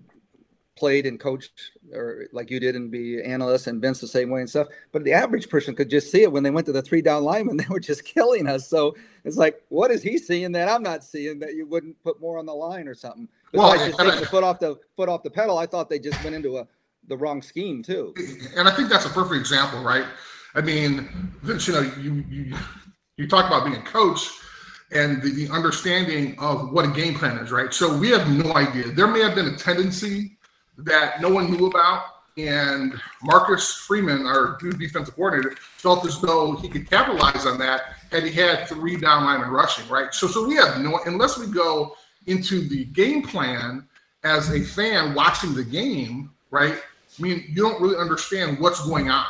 played 0.76 1.06
and 1.06 1.20
coached 1.20 1.72
or 1.94 2.28
like 2.32 2.50
you 2.50 2.60
did 2.60 2.76
and 2.76 2.92
be 2.92 3.22
analysts 3.24 3.68
and 3.68 3.82
Vince 3.82 4.02
the 4.02 4.08
same 4.08 4.30
way 4.30 4.42
and 4.42 4.50
stuff. 4.50 4.68
But 4.92 5.04
the 5.04 5.14
average 5.14 5.50
person 5.50 5.76
could 5.76 5.90
just 5.90 6.12
see 6.12 6.24
it 6.24 6.32
when 6.32 6.44
they 6.44 6.52
went 6.52 6.66
to 6.68 6.74
the 6.74 6.82
three 6.82 7.02
down 7.02 7.24
linemen, 7.24 7.58
they 7.58 7.68
were 7.70 7.80
just 7.80 8.04
killing 8.04 8.48
us. 8.48 8.68
So 8.68 8.96
it's 9.24 9.38
like, 9.38 9.62
what 9.70 9.92
is 9.92 10.02
he 10.02 10.18
seeing 10.18 10.52
that 10.54 10.70
I'm 10.70 10.84
not 10.84 11.04
seeing 11.04 11.40
that 11.40 11.56
you 11.56 11.66
wouldn't 11.66 12.02
put 12.04 12.20
more 12.20 12.38
on 12.38 12.46
the 12.46 12.54
line 12.54 12.88
or 12.88 12.96
something? 12.96 13.28
Besides 13.52 13.80
well, 13.80 13.88
just 13.88 14.00
taking 14.00 14.20
the 14.20 14.26
foot 14.28 14.44
off 14.44 14.60
the 14.60 14.78
foot 14.96 15.10
off 15.10 15.24
the 15.24 15.30
pedal, 15.30 15.58
I 15.58 15.66
thought 15.66 15.90
they 15.90 16.00
just 16.00 16.22
went 16.24 16.36
into 16.36 16.58
a 16.58 16.68
the 17.08 17.18
wrong 17.18 17.42
scheme 17.42 17.84
too. 17.84 18.14
And 18.56 18.68
I 18.68 18.76
think 18.76 18.90
that's 18.90 19.06
a 19.06 19.10
perfect 19.10 19.40
example, 19.40 19.84
right? 19.84 20.06
I 20.56 20.62
mean, 20.62 21.08
Vince, 21.44 21.68
you 21.68 21.74
know, 21.74 21.82
you 22.00 22.26
you 22.30 22.56
you 23.18 23.28
talk 23.28 23.46
about 23.46 23.66
being 23.66 23.78
a 23.78 23.84
coach 23.84 24.30
and 24.92 25.22
the, 25.22 25.30
the 25.30 25.50
understanding 25.50 26.38
of 26.40 26.72
what 26.72 26.86
a 26.86 26.90
game 26.90 27.16
plan 27.16 27.38
is, 27.38 27.52
right? 27.52 27.74
So 27.74 27.98
we 27.98 28.10
have 28.10 28.30
no 28.30 28.54
idea. 28.54 28.92
There 28.92 29.08
may 29.08 29.22
have 29.22 29.36
been 29.36 29.48
a 29.48 29.58
tendency 29.58 30.35
that 30.80 31.22
no 31.22 31.30
one 31.30 31.52
knew 31.52 31.68
about. 31.68 32.06
And 32.38 32.94
Marcus 33.24 33.74
Freeman, 33.74 34.26
our 34.26 34.58
new 34.62 34.74
defensive 34.74 35.16
coordinator, 35.16 35.56
felt 35.78 36.06
as 36.06 36.20
though 36.20 36.58
he 36.58 36.68
could 36.68 36.90
capitalize 36.90 37.46
on 37.46 37.58
that 37.60 37.94
had 38.12 38.24
he 38.24 38.32
had 38.32 38.68
three 38.68 38.98
down 38.98 39.24
linemen 39.24 39.50
rushing, 39.50 39.88
right? 39.88 40.14
So, 40.14 40.28
so 40.28 40.46
we 40.46 40.56
have 40.56 40.82
no, 40.82 41.00
unless 41.06 41.38
we 41.38 41.48
go 41.48 41.96
into 42.28 42.68
the 42.68 42.86
game 42.86 43.22
plan 43.22 43.88
as 44.26 44.50
a 44.52 44.62
fan 44.62 45.14
watching 45.14 45.54
the 45.54 45.64
game, 45.64 46.32
right? 46.52 46.74
I 46.74 47.22
mean, 47.22 47.46
you 47.48 47.62
don't 47.62 47.80
really 47.82 47.98
understand 47.98 48.60
what's 48.60 48.86
going 48.86 49.10
on. 49.10 49.26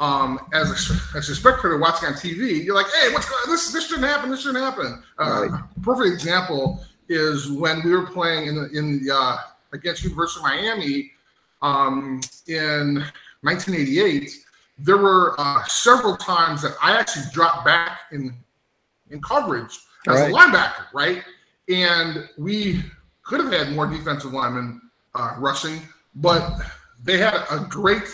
Um, 0.00 0.38
as 0.54 0.70
a, 0.70 1.18
as 1.18 1.28
a 1.28 1.34
spectator 1.34 1.76
watching 1.76 2.08
on 2.08 2.14
TV, 2.14 2.64
you're 2.64 2.74
like, 2.74 2.86
hey, 2.86 3.12
what's 3.12 3.28
going 3.28 3.42
on? 3.44 3.50
This, 3.50 3.72
this 3.72 3.88
shouldn't 3.88 4.06
happen. 4.06 4.30
This 4.30 4.42
shouldn't 4.42 4.64
happen. 4.64 5.02
Uh, 5.18 5.48
right. 5.48 5.62
Perfect 5.82 6.14
example 6.14 6.84
is 7.08 7.50
when 7.50 7.82
we 7.82 7.90
were 7.90 8.06
playing 8.06 8.46
in 8.46 8.54
the, 8.54 8.70
in 8.70 9.04
the 9.04 9.14
uh, 9.14 9.38
against 9.72 10.02
University 10.04 10.40
of 10.40 10.44
Miami 10.44 11.12
um, 11.62 12.20
in 12.46 13.04
1988, 13.42 14.30
there 14.78 14.96
were 14.96 15.34
uh, 15.38 15.64
several 15.64 16.16
times 16.16 16.62
that 16.62 16.74
I 16.82 16.98
actually 16.98 17.24
dropped 17.32 17.64
back 17.64 18.00
in 18.12 18.34
in 19.10 19.20
coverage 19.22 19.78
as 20.06 20.20
right. 20.20 20.30
a 20.30 20.34
linebacker, 20.34 20.84
right? 20.92 21.22
And 21.68 22.28
we 22.36 22.82
could 23.22 23.40
have 23.40 23.52
had 23.52 23.72
more 23.74 23.86
defensive 23.86 24.32
linemen 24.32 24.82
uh, 25.14 25.34
rushing, 25.38 25.80
but 26.16 26.60
they 27.02 27.18
had 27.18 27.34
a 27.50 27.66
great 27.68 28.04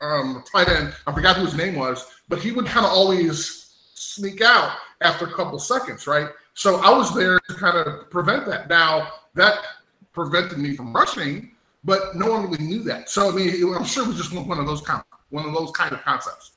um, 0.00 0.44
tight 0.52 0.68
end. 0.68 0.94
I 1.06 1.12
forgot 1.12 1.36
who 1.36 1.44
his 1.44 1.54
name 1.54 1.76
was, 1.76 2.06
but 2.28 2.40
he 2.40 2.52
would 2.52 2.66
kind 2.66 2.84
of 2.84 2.92
always 2.92 3.74
sneak 3.94 4.40
out 4.40 4.76
after 5.00 5.26
a 5.26 5.32
couple 5.32 5.58
seconds, 5.58 6.06
right? 6.06 6.28
So 6.54 6.76
I 6.76 6.90
was 6.90 7.14
there 7.14 7.40
to 7.40 7.54
kind 7.54 7.76
of 7.76 8.10
prevent 8.10 8.46
that. 8.46 8.68
Now 8.68 9.08
that 9.34 9.58
prevented 10.12 10.58
me 10.58 10.74
from 10.76 10.92
rushing, 10.92 11.52
but 11.84 12.14
no 12.16 12.30
one 12.30 12.50
really 12.50 12.64
knew 12.64 12.82
that. 12.84 13.08
So 13.08 13.30
I 13.30 13.34
mean, 13.34 13.74
I'm 13.74 13.84
sure 13.84 14.04
it 14.04 14.08
was 14.08 14.16
just 14.16 14.32
one 14.32 14.58
of 14.58 14.66
those 14.66 14.80
kind, 14.82 15.02
one 15.30 15.46
of 15.46 15.54
those 15.54 15.70
kind 15.72 15.92
of 15.92 16.02
concepts. 16.02 16.52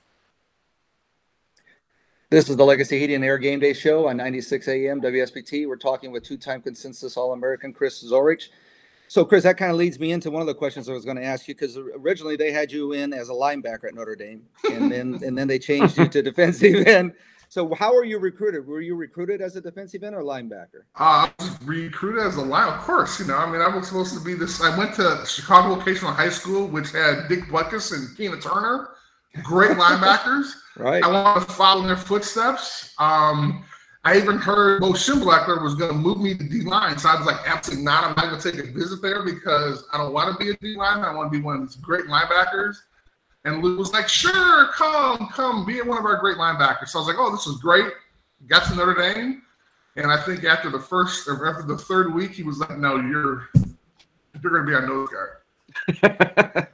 This 2.31 2.49
is 2.49 2.57
the 2.57 2.65
Legacy 2.65 2.99
Heating 2.99 3.17
and 3.17 3.23
Air 3.23 3.37
Game 3.37 3.59
Day 3.59 3.71
Show 3.71 4.07
on 4.07 4.17
96 4.17 4.67
AM 4.67 4.99
WSBT. 4.99 5.67
We're 5.67 5.75
talking 5.77 6.11
with 6.11 6.23
two-time 6.23 6.61
consensus 6.61 7.17
All-American 7.17 7.71
Chris 7.71 8.03
Zorich. 8.03 8.49
So, 9.07 9.23
Chris, 9.23 9.43
that 9.43 9.57
kind 9.57 9.71
of 9.71 9.77
leads 9.77 9.99
me 9.99 10.11
into 10.11 10.31
one 10.31 10.41
of 10.41 10.47
the 10.47 10.55
questions 10.55 10.89
I 10.89 10.93
was 10.93 11.05
going 11.05 11.17
to 11.17 11.23
ask 11.23 11.47
you 11.47 11.53
because 11.53 11.77
originally 11.77 12.35
they 12.35 12.51
had 12.51 12.71
you 12.71 12.93
in 12.93 13.13
as 13.13 13.29
a 13.29 13.33
linebacker 13.33 13.85
at 13.85 13.93
Notre 13.93 14.15
Dame, 14.15 14.41
and 14.71 14.91
then 14.91 15.21
and 15.23 15.37
then 15.37 15.47
they 15.47 15.59
changed 15.59 15.97
you 15.97 16.07
to 16.07 16.21
defensive 16.23 16.87
end. 16.87 17.13
So 17.55 17.73
how 17.73 17.95
were 17.95 18.03
you 18.03 18.19
recruited? 18.19 18.67
Were 18.67 18.81
you 18.81 18.97
recruited 18.97 19.39
as 19.39 19.55
a 19.55 19.61
defensive 19.61 20.03
end 20.03 20.13
or 20.13 20.23
linebacker? 20.23 20.83
Uh, 20.99 21.29
I 21.29 21.31
was 21.39 21.57
recruited 21.63 22.21
as 22.21 22.35
a 22.35 22.41
line, 22.41 22.67
of 22.67 22.81
course. 22.81 23.17
You 23.17 23.27
know, 23.27 23.37
I 23.37 23.49
mean, 23.49 23.61
I 23.61 23.73
was 23.73 23.87
supposed 23.87 24.13
to 24.13 24.19
be 24.19 24.33
this. 24.33 24.61
I 24.61 24.77
went 24.77 24.93
to 24.95 25.23
Chicago 25.25 25.75
Vocational 25.75 26.11
High 26.11 26.31
School, 26.31 26.67
which 26.67 26.91
had 26.91 27.29
Dick 27.29 27.45
Butkus 27.45 27.93
and 27.93 28.13
Keena 28.17 28.41
Turner, 28.41 28.89
great 29.41 29.71
linebackers. 29.77 30.51
Right. 30.75 31.01
I 31.01 31.07
want 31.07 31.47
to 31.47 31.53
follow 31.53 31.83
in 31.83 31.87
their 31.87 31.95
footsteps. 31.95 32.93
Um, 32.99 33.63
I 34.03 34.17
even 34.17 34.37
heard 34.37 34.81
Bo 34.81 34.91
Schembechler 34.91 35.63
was 35.63 35.75
going 35.75 35.93
to 35.93 35.97
move 35.97 36.19
me 36.19 36.35
to 36.35 36.43
D 36.43 36.59
line, 36.63 36.97
so 36.97 37.07
I 37.07 37.15
was 37.15 37.25
like, 37.25 37.39
absolutely 37.47 37.85
not. 37.85 38.03
I'm 38.03 38.15
not 38.17 38.31
going 38.31 38.41
to 38.41 38.51
take 38.51 38.59
a 38.59 38.69
visit 38.69 39.01
there 39.01 39.23
because 39.23 39.85
I 39.93 39.97
don't 39.97 40.11
want 40.11 40.37
to 40.37 40.45
be 40.45 40.51
a 40.51 40.57
D 40.57 40.75
line. 40.75 41.05
I 41.05 41.15
want 41.15 41.31
to 41.31 41.39
be 41.39 41.41
one 41.41 41.55
of 41.55 41.61
these 41.61 41.77
great 41.77 42.07
linebackers. 42.07 42.75
And 43.45 43.63
Lou 43.63 43.77
was 43.77 43.93
like, 43.93 44.09
sure, 44.09 44.69
come, 44.73 45.29
come, 45.31 45.65
be 45.65 45.79
one 45.81 45.99
of 45.99 46.05
our 46.05 46.17
great 46.17 46.37
linebackers. 46.37 46.89
So 46.89 46.99
I 46.99 47.01
was 47.01 47.07
like, 47.07 47.17
oh, 47.19 47.31
this 47.31 47.45
is 47.45 47.57
great. 47.57 47.93
Got 48.47 48.67
to 48.67 48.75
Notre 48.75 48.95
Dame. 48.95 49.43
And 49.95 50.11
I 50.11 50.21
think 50.21 50.43
after 50.43 50.69
the 50.69 50.79
first 50.79 51.27
or 51.27 51.47
after 51.47 51.63
the 51.63 51.77
third 51.77 52.13
week, 52.13 52.31
he 52.31 52.43
was 52.43 52.57
like, 52.57 52.77
no, 52.77 52.97
you're 52.97 53.49
you're 54.41 54.51
going 54.51 54.65
to 54.65 54.67
be 54.67 54.73
our 54.73 54.85
nose 54.85 55.09
guard. 55.09 55.29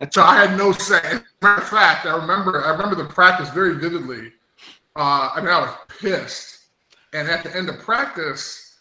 so 0.14 0.24
I 0.24 0.46
had 0.46 0.58
no 0.58 0.72
say. 0.72 1.02
Matter 1.42 1.62
of 1.62 1.68
fact, 1.68 2.06
I 2.06 2.16
remember 2.16 2.64
I 2.66 2.72
remember 2.72 2.96
the 2.96 3.06
practice 3.06 3.50
very 3.50 3.76
vividly. 3.76 4.32
Uh, 4.96 5.30
I 5.36 5.42
mean, 5.42 5.50
I 5.50 5.60
was 5.60 5.76
pissed. 6.00 6.66
And 7.14 7.28
at 7.28 7.44
the 7.44 7.56
end 7.56 7.70
of 7.70 7.80
practice, 7.80 8.78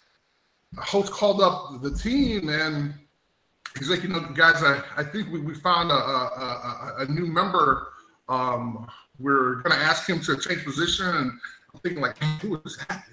Holtz 0.79 1.11
called 1.11 1.43
up 1.43 1.83
the 1.83 1.91
team 1.91 2.49
and 2.49 2.95
he's 3.79 3.89
like, 3.89 4.03
you 4.03 4.09
know, 4.09 4.21
guys, 4.35 4.62
I, 4.62 4.83
I 4.97 5.05
think 5.05 5.31
we, 5.31 5.41
we 5.41 5.55
found 5.55 5.91
a, 5.91 5.95
a, 5.95 5.97
a, 5.99 6.95
a 7.00 7.07
new 7.07 7.27
member. 7.27 7.89
Um, 8.29 8.87
we're 9.19 9.57
going 9.57 9.79
to 9.79 9.85
ask 9.85 10.09
him 10.09 10.21
to 10.21 10.37
change 10.37 10.65
position. 10.65 11.07
And 11.07 11.33
I'm 11.75 11.81
thinking, 11.81 12.03
like, 12.03 12.19
who 12.41 12.61
is 12.65 12.79
that? 12.89 13.05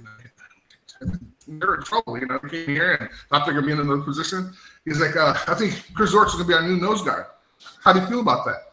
They're 1.47 1.75
in 1.75 1.83
trouble. 1.83 2.19
You 2.19 2.27
know, 2.27 2.39
we 2.41 2.49
came 2.49 2.67
here 2.67 2.95
and 2.99 3.09
thought 3.29 3.45
they're 3.45 3.53
going 3.53 3.65
to 3.65 3.67
be 3.67 3.73
in 3.73 3.79
another 3.79 4.01
position. 4.01 4.53
He's 4.85 4.99
like, 4.99 5.15
uh, 5.15 5.35
I 5.47 5.53
think 5.53 5.81
Chris 5.93 6.13
Zorich 6.13 6.27
is 6.27 6.33
going 6.33 6.45
to 6.45 6.47
be 6.47 6.53
our 6.53 6.63
new 6.63 6.77
nose 6.77 7.01
guard. 7.01 7.25
How 7.83 7.93
do 7.93 7.99
you 7.99 8.07
feel 8.07 8.19
about 8.19 8.45
that? 8.45 8.63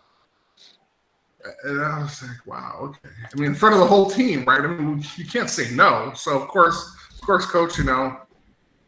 And 1.65 1.81
I 1.81 2.03
was 2.03 2.23
like, 2.23 2.47
wow, 2.47 2.79
okay. 2.81 3.15
I 3.33 3.39
mean, 3.39 3.51
in 3.51 3.55
front 3.55 3.75
of 3.75 3.81
the 3.81 3.87
whole 3.87 4.11
team, 4.11 4.45
right? 4.45 4.61
I 4.63 4.67
mean, 4.67 5.05
you 5.17 5.27
can't 5.27 5.51
say 5.51 5.71
no. 5.75 6.13
So 6.15 6.41
of 6.41 6.49
course, 6.49 6.95
of 7.13 7.21
course, 7.21 7.47
coach, 7.47 7.77
you 7.79 7.85
know, 7.85 8.19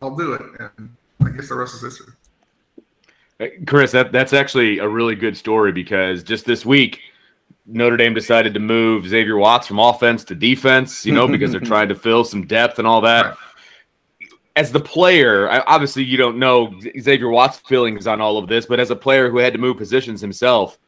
I'll 0.00 0.16
do 0.16 0.32
it. 0.32 0.42
And 0.78 0.96
I 1.22 1.30
guess 1.30 1.48
the 1.48 1.54
rest 1.54 1.74
is 1.74 1.82
history. 1.82 2.14
Chris, 3.66 3.92
that 3.92 4.12
that's 4.12 4.32
actually 4.32 4.78
a 4.78 4.88
really 4.88 5.14
good 5.14 5.36
story 5.36 5.72
because 5.72 6.22
just 6.22 6.46
this 6.46 6.64
week, 6.64 7.00
Notre 7.66 7.96
Dame 7.96 8.14
decided 8.14 8.54
to 8.54 8.60
move 8.60 9.06
Xavier 9.06 9.36
Watts 9.36 9.66
from 9.66 9.78
offense 9.78 10.24
to 10.24 10.34
defense. 10.34 11.04
You 11.04 11.12
know, 11.12 11.28
because 11.28 11.52
they're 11.52 11.60
trying 11.74 11.88
to 11.88 11.94
fill 11.94 12.24
some 12.24 12.46
depth 12.46 12.78
and 12.78 12.88
all 12.88 13.00
that. 13.02 13.36
As 14.54 14.72
the 14.72 14.80
player, 14.80 15.50
obviously 15.66 16.02
you 16.02 16.16
don't 16.16 16.38
know 16.38 16.80
Xavier 16.98 17.28
Watts' 17.28 17.58
feelings 17.58 18.06
on 18.06 18.22
all 18.22 18.38
of 18.38 18.48
this, 18.48 18.64
but 18.64 18.80
as 18.80 18.90
a 18.90 18.96
player 18.96 19.30
who 19.30 19.36
had 19.36 19.52
to 19.52 19.58
move 19.58 19.76
positions 19.76 20.18
himself, 20.18 20.78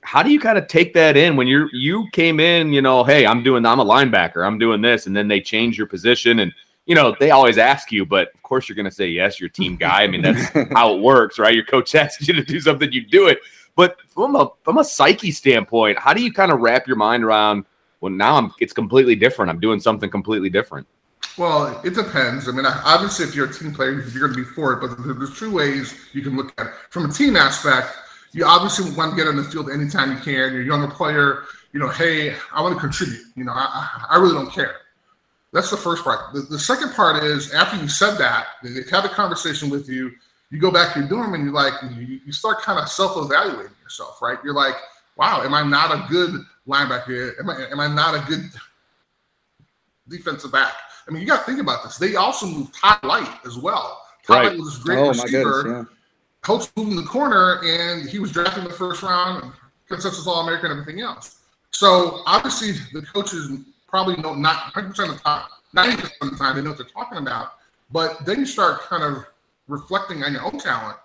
how 0.00 0.20
do 0.20 0.30
you 0.30 0.40
kind 0.40 0.58
of 0.58 0.66
take 0.66 0.92
that 0.94 1.16
in 1.16 1.36
when 1.36 1.46
you're 1.46 1.68
you 1.72 2.08
came 2.12 2.40
in, 2.40 2.72
you 2.72 2.82
know, 2.82 3.04
hey, 3.04 3.24
I'm 3.24 3.44
doing 3.44 3.64
I'm 3.64 3.78
a 3.78 3.84
linebacker, 3.84 4.44
I'm 4.44 4.58
doing 4.58 4.80
this, 4.80 5.06
and 5.06 5.16
then 5.16 5.28
they 5.28 5.40
change 5.40 5.78
your 5.78 5.86
position 5.86 6.40
and 6.40 6.52
you 6.86 6.94
know, 6.94 7.16
they 7.18 7.30
always 7.30 7.58
ask 7.58 7.90
you, 7.90 8.04
but 8.04 8.34
of 8.34 8.42
course 8.42 8.68
you're 8.68 8.76
gonna 8.76 8.90
say 8.90 9.08
yes, 9.08 9.40
you're 9.40 9.48
team 9.48 9.76
guy. 9.76 10.02
I 10.02 10.06
mean, 10.06 10.22
that's 10.22 10.48
how 10.72 10.94
it 10.94 11.00
works, 11.00 11.38
right? 11.38 11.54
Your 11.54 11.64
coach 11.64 11.94
asks 11.94 12.26
you 12.26 12.34
to 12.34 12.42
do 12.44 12.60
something, 12.60 12.92
you 12.92 13.06
do 13.06 13.28
it. 13.28 13.38
But 13.76 13.96
from 14.08 14.36
a 14.36 14.50
from 14.62 14.78
a 14.78 14.84
psyche 14.84 15.32
standpoint, 15.32 15.98
how 15.98 16.14
do 16.14 16.22
you 16.22 16.32
kind 16.32 16.52
of 16.52 16.60
wrap 16.60 16.86
your 16.86 16.96
mind 16.96 17.24
around 17.24 17.64
well 18.00 18.12
now 18.12 18.36
I'm 18.36 18.52
it's 18.60 18.72
completely 18.72 19.16
different. 19.16 19.50
I'm 19.50 19.60
doing 19.60 19.80
something 19.80 20.10
completely 20.10 20.50
different. 20.50 20.86
Well, 21.36 21.80
it 21.84 21.94
depends. 21.94 22.48
I 22.48 22.52
mean, 22.52 22.64
obviously, 22.66 23.24
if 23.24 23.34
you're 23.34 23.50
a 23.50 23.52
team 23.52 23.74
player, 23.74 23.90
you're 23.92 24.28
going 24.28 24.34
to 24.34 24.44
be 24.44 24.44
for 24.54 24.74
it. 24.74 24.80
But 24.80 25.02
there's 25.18 25.36
two 25.36 25.52
ways 25.52 25.94
you 26.12 26.22
can 26.22 26.36
look 26.36 26.52
at 26.58 26.66
it. 26.66 26.72
From 26.90 27.06
a 27.06 27.12
team 27.12 27.34
aspect, 27.34 27.88
you 28.32 28.44
obviously 28.44 28.92
want 28.92 29.10
to 29.12 29.16
get 29.16 29.26
on 29.26 29.36
the 29.36 29.42
field 29.44 29.70
anytime 29.70 30.12
you 30.12 30.18
can. 30.18 30.52
You're 30.52 30.62
a 30.62 30.64
younger 30.64 30.88
player, 30.88 31.44
you 31.72 31.80
know, 31.80 31.88
hey, 31.88 32.36
I 32.52 32.62
want 32.62 32.74
to 32.74 32.80
contribute. 32.80 33.22
You 33.34 33.44
know, 33.44 33.52
I, 33.52 34.06
I 34.10 34.16
really 34.18 34.34
don't 34.34 34.52
care. 34.52 34.76
That's 35.54 35.70
the 35.70 35.76
first 35.76 36.02
part. 36.02 36.34
The, 36.34 36.40
the 36.40 36.58
second 36.58 36.92
part 36.94 37.22
is 37.22 37.54
after 37.54 37.76
you 37.76 37.88
said 37.88 38.16
that, 38.16 38.46
they 38.64 38.80
have 38.90 39.04
a 39.04 39.08
conversation 39.08 39.70
with 39.70 39.88
you. 39.88 40.10
You 40.50 40.60
go 40.60 40.72
back 40.72 40.92
to 40.92 41.00
your 41.00 41.08
dorm 41.08 41.34
and 41.34 41.44
you're 41.44 41.54
like, 41.54 41.74
you, 41.96 42.20
you 42.26 42.32
start 42.32 42.60
kind 42.60 42.78
of 42.78 42.88
self-evaluating 42.88 43.70
yourself, 43.80 44.20
right? 44.20 44.36
You're 44.42 44.52
like, 44.52 44.74
wow, 45.16 45.42
am 45.42 45.54
I 45.54 45.62
not 45.62 45.92
a 45.92 46.06
good 46.10 46.44
linebacker? 46.66 47.38
Am 47.38 47.48
I, 47.48 47.66
am 47.70 47.78
I 47.78 47.86
not 47.86 48.14
a 48.16 48.26
good 48.26 48.50
defensive 50.08 50.50
back? 50.50 50.72
I 51.06 51.12
mean, 51.12 51.22
you 51.22 51.28
got 51.28 51.38
to 51.38 51.44
think 51.44 51.60
about 51.60 51.84
this. 51.84 51.98
They 51.98 52.16
also 52.16 52.46
moved 52.46 52.74
Todd 52.74 52.98
Lyght 53.04 53.46
as 53.46 53.56
well. 53.56 54.02
Todd 54.26 54.36
right. 54.36 54.52
Lyght 54.52 54.58
was 54.58 54.74
this 54.74 54.82
great 54.82 54.98
oh, 54.98 55.08
receiver 55.08 55.88
Coach 56.40 56.68
moved 56.76 56.90
in 56.90 56.96
the 56.96 57.04
corner, 57.04 57.60
and 57.64 58.08
he 58.08 58.18
was 58.18 58.30
drafted 58.30 58.64
in 58.64 58.68
the 58.68 58.74
first 58.74 59.02
round, 59.02 59.52
consensus 59.88 60.26
All 60.26 60.42
American, 60.42 60.72
and 60.72 60.80
everything 60.80 61.00
else. 61.00 61.38
So 61.70 62.22
obviously, 62.26 62.72
the 62.92 63.00
coaches 63.02 63.50
probably 63.94 64.16
know 64.16 64.34
not 64.34 64.74
100 64.74 64.88
percent 64.88 65.10
of 65.10 65.18
the 65.18 65.22
time, 65.22 65.44
90 65.72 65.96
percent 66.02 66.14
of 66.22 66.30
the 66.30 66.36
time, 66.36 66.56
they 66.56 66.62
know 66.62 66.70
what 66.70 66.78
they're 66.78 66.86
talking 66.88 67.18
about. 67.18 67.52
But 67.92 68.24
then 68.26 68.40
you 68.40 68.46
start 68.46 68.80
kind 68.80 69.04
of 69.04 69.24
reflecting 69.68 70.24
on 70.24 70.32
your 70.32 70.42
own 70.42 70.58
talent, 70.58 70.96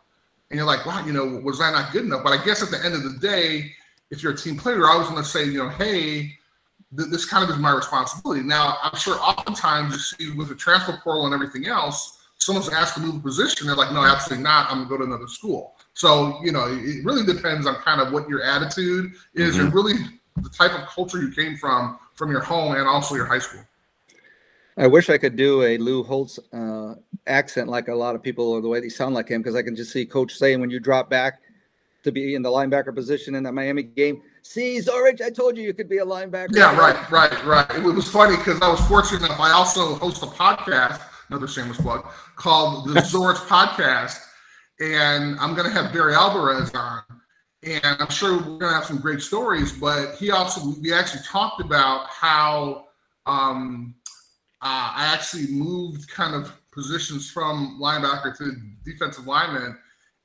and 0.49 0.57
you're 0.57 0.65
like, 0.65 0.87
wow, 0.87 1.05
you 1.05 1.13
know, 1.13 1.39
was 1.43 1.61
I 1.61 1.71
not 1.71 1.91
good 1.91 2.05
enough? 2.05 2.23
But 2.23 2.39
I 2.39 2.43
guess 2.43 2.63
at 2.63 2.71
the 2.71 2.83
end 2.83 2.95
of 2.95 3.03
the 3.03 3.19
day, 3.19 3.71
if 4.09 4.23
you're 4.23 4.33
a 4.33 4.37
team 4.37 4.57
player, 4.57 4.89
I 4.89 4.97
was 4.97 5.07
going 5.07 5.21
to 5.21 5.29
say, 5.29 5.45
you 5.45 5.59
know, 5.59 5.69
hey, 5.69 6.33
th- 6.97 7.09
this 7.11 7.25
kind 7.25 7.43
of 7.43 7.51
is 7.51 7.57
my 7.57 7.71
responsibility. 7.71 8.41
Now, 8.41 8.77
I'm 8.81 8.97
sure 8.97 9.19
oftentimes 9.19 9.93
you 9.93 9.99
see 9.99 10.35
with 10.35 10.49
the 10.49 10.55
transfer 10.55 10.99
portal 11.03 11.25
and 11.25 11.33
everything 11.35 11.67
else 11.67 12.15
someone's 12.39 12.69
asked 12.69 12.95
to 12.95 13.01
move 13.01 13.17
a 13.17 13.19
position, 13.19 13.67
they're 13.67 13.75
like, 13.75 13.91
no, 13.91 14.03
absolutely 14.03 14.43
not. 14.43 14.71
I'm 14.71 14.77
gonna 14.77 14.89
go 14.89 14.97
to 14.97 15.03
another 15.03 15.27
school. 15.27 15.75
So, 15.93 16.39
you 16.41 16.53
know, 16.53 16.67
it 16.67 17.03
really 17.03 17.25
depends 17.25 17.67
on 17.67 17.75
kind 17.75 17.99
of 17.99 18.13
what 18.13 18.29
your 18.29 18.41
attitude 18.41 19.11
is 19.35 19.55
mm-hmm. 19.55 19.65
and 19.65 19.73
really 19.73 19.93
the 20.37 20.49
type 20.49 20.71
of 20.71 20.87
culture 20.87 21.21
you 21.21 21.31
came 21.31 21.57
from, 21.57 21.99
from 22.19 22.29
your 22.29 22.41
home 22.41 22.75
and 22.75 22.87
also 22.87 23.15
your 23.15 23.25
high 23.25 23.39
school. 23.39 23.61
I 24.77 24.85
wish 24.85 25.09
I 25.09 25.17
could 25.17 25.35
do 25.35 25.63
a 25.63 25.77
Lou 25.77 26.03
Holtz 26.03 26.37
uh, 26.53 26.93
accent 27.25 27.67
like 27.67 27.87
a 27.87 27.95
lot 27.95 28.13
of 28.13 28.21
people 28.21 28.47
or 28.49 28.61
the 28.61 28.67
way 28.67 28.79
they 28.79 28.89
sound 28.89 29.15
like 29.15 29.27
him 29.27 29.41
because 29.41 29.55
I 29.55 29.63
can 29.63 29.75
just 29.75 29.91
see 29.91 30.05
Coach 30.05 30.35
saying 30.35 30.61
when 30.61 30.69
you 30.69 30.79
drop 30.79 31.09
back 31.09 31.41
to 32.03 32.11
be 32.11 32.35
in 32.35 32.41
the 32.41 32.49
linebacker 32.49 32.93
position 32.93 33.35
in 33.35 33.43
that 33.43 33.53
Miami 33.53 33.83
game, 33.83 34.21
see 34.43 34.79
Zorich, 34.79 35.21
I 35.21 35.31
told 35.31 35.57
you 35.57 35.63
you 35.63 35.73
could 35.73 35.89
be 35.89 35.97
a 35.97 36.05
linebacker. 36.05 36.55
Yeah, 36.55 36.77
right, 36.77 37.11
right, 37.11 37.45
right. 37.45 37.69
It 37.75 37.83
was 37.83 38.07
funny 38.07 38.37
because 38.37 38.61
I 38.61 38.69
was 38.69 38.79
fortunate 38.87 39.25
enough. 39.25 39.39
I 39.39 39.51
also 39.51 39.95
host 39.95 40.23
a 40.23 40.27
podcast 40.27 41.01
another 41.29 41.47
shameless 41.47 41.79
plug, 41.79 42.07
called 42.35 42.87
the 42.87 42.93
Zorich 43.01 43.35
Podcast. 43.47 44.17
And 44.79 45.39
I'm 45.39 45.55
going 45.55 45.67
to 45.67 45.73
have 45.73 45.93
Barry 45.93 46.13
Alvarez 46.13 46.71
on. 46.73 47.01
And 47.63 47.81
I'm 47.83 48.09
sure 48.09 48.37
we're 48.37 48.59
to 48.59 48.69
have 48.69 48.85
some 48.85 48.99
great 48.99 49.21
stories. 49.21 49.71
But 49.73 50.15
he 50.15 50.31
also, 50.31 50.73
we 50.81 50.93
actually 50.93 51.23
talked 51.23 51.61
about 51.61 52.07
how 52.09 52.87
um, 53.25 53.95
uh, 54.61 54.93
I 54.95 55.11
actually 55.13 55.47
moved 55.47 56.09
kind 56.09 56.35
of 56.35 56.51
positions 56.71 57.29
from 57.29 57.79
linebacker 57.81 58.37
to 58.37 58.55
defensive 58.85 59.27
lineman 59.27 59.77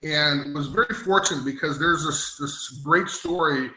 and 0.03 0.55
was 0.55 0.69
very 0.69 0.95
fortunate 0.95 1.45
because 1.45 1.79
there's 1.79 2.05
this, 2.05 2.37
this 2.37 2.81
great 2.85 3.09
story 3.09 3.71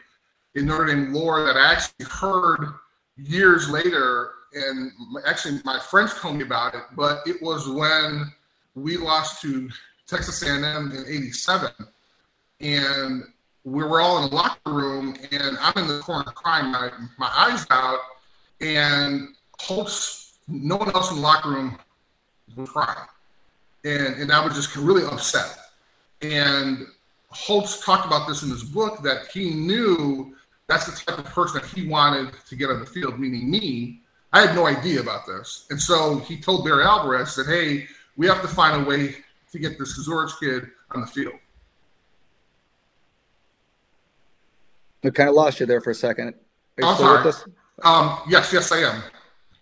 in 0.54 0.66
Notre 0.66 0.86
Dame 0.86 1.12
lore 1.12 1.44
that 1.44 1.56
I 1.56 1.72
actually 1.72 2.06
heard 2.06 2.74
years 3.16 3.68
later 3.68 4.32
and 4.54 4.92
actually 5.26 5.60
my 5.64 5.78
friends 5.78 6.14
told 6.14 6.36
me 6.36 6.44
about 6.44 6.74
it, 6.74 6.82
but 6.96 7.20
it 7.26 7.42
was 7.42 7.68
when 7.68 8.32
we 8.74 8.96
lost 8.96 9.42
to 9.42 9.68
Texas 10.06 10.42
A&M 10.42 10.92
in 10.92 11.04
'87, 11.06 11.70
and 12.60 13.24
we 13.72 13.84
were 13.84 14.00
all 14.00 14.22
in 14.22 14.30
the 14.30 14.36
locker 14.36 14.72
room, 14.72 15.16
and 15.32 15.58
I'm 15.60 15.76
in 15.76 15.88
the 15.88 16.00
corner 16.00 16.30
crying 16.32 16.70
my, 16.72 16.90
my 17.18 17.30
eyes 17.34 17.66
out, 17.70 17.98
and 18.60 19.28
Holtz, 19.60 20.38
no 20.48 20.76
one 20.76 20.90
else 20.94 21.10
in 21.10 21.16
the 21.16 21.22
locker 21.22 21.50
room 21.50 21.78
was 22.56 22.68
crying, 22.70 23.06
and 23.84 24.20
and 24.20 24.32
I 24.32 24.44
was 24.44 24.54
just 24.54 24.74
really 24.76 25.04
upset. 25.04 25.56
And 26.22 26.86
Holtz 27.30 27.84
talked 27.84 28.06
about 28.06 28.26
this 28.26 28.42
in 28.42 28.50
his 28.50 28.64
book 28.64 29.02
that 29.02 29.28
he 29.32 29.50
knew 29.50 30.34
that's 30.66 30.86
the 30.86 30.92
type 30.92 31.18
of 31.18 31.24
person 31.26 31.60
that 31.60 31.70
he 31.70 31.86
wanted 31.86 32.32
to 32.48 32.56
get 32.56 32.70
on 32.70 32.80
the 32.80 32.86
field, 32.86 33.18
meaning 33.18 33.50
me 33.50 34.00
I 34.32 34.46
had 34.46 34.54
no 34.54 34.66
idea 34.66 35.00
about 35.00 35.26
this. 35.26 35.66
And 35.70 35.80
so 35.80 36.18
he 36.18 36.36
told 36.36 36.64
Barry 36.64 36.84
Alvarez 36.84 37.34
that, 37.36 37.46
hey, 37.46 37.86
we 38.16 38.26
have 38.26 38.42
to 38.42 38.48
find 38.48 38.82
a 38.82 38.88
way 38.88 39.16
to 39.52 39.58
get 39.58 39.78
this 39.78 39.98
Zorich 40.06 40.38
kid 40.38 40.68
on 40.90 41.00
the 41.00 41.06
field. 41.06 41.34
I 45.04 45.10
kind 45.10 45.28
of 45.28 45.34
lost 45.34 45.60
you 45.60 45.66
there 45.66 45.80
for 45.80 45.90
a 45.90 45.94
second. 45.94 46.34
Are 46.80 46.88
you 46.88 46.94
still 46.94 47.12
with 47.12 47.26
us? 47.26 47.44
Um, 47.84 48.18
yes, 48.28 48.52
yes, 48.52 48.72
I 48.72 48.78
am. 48.78 49.02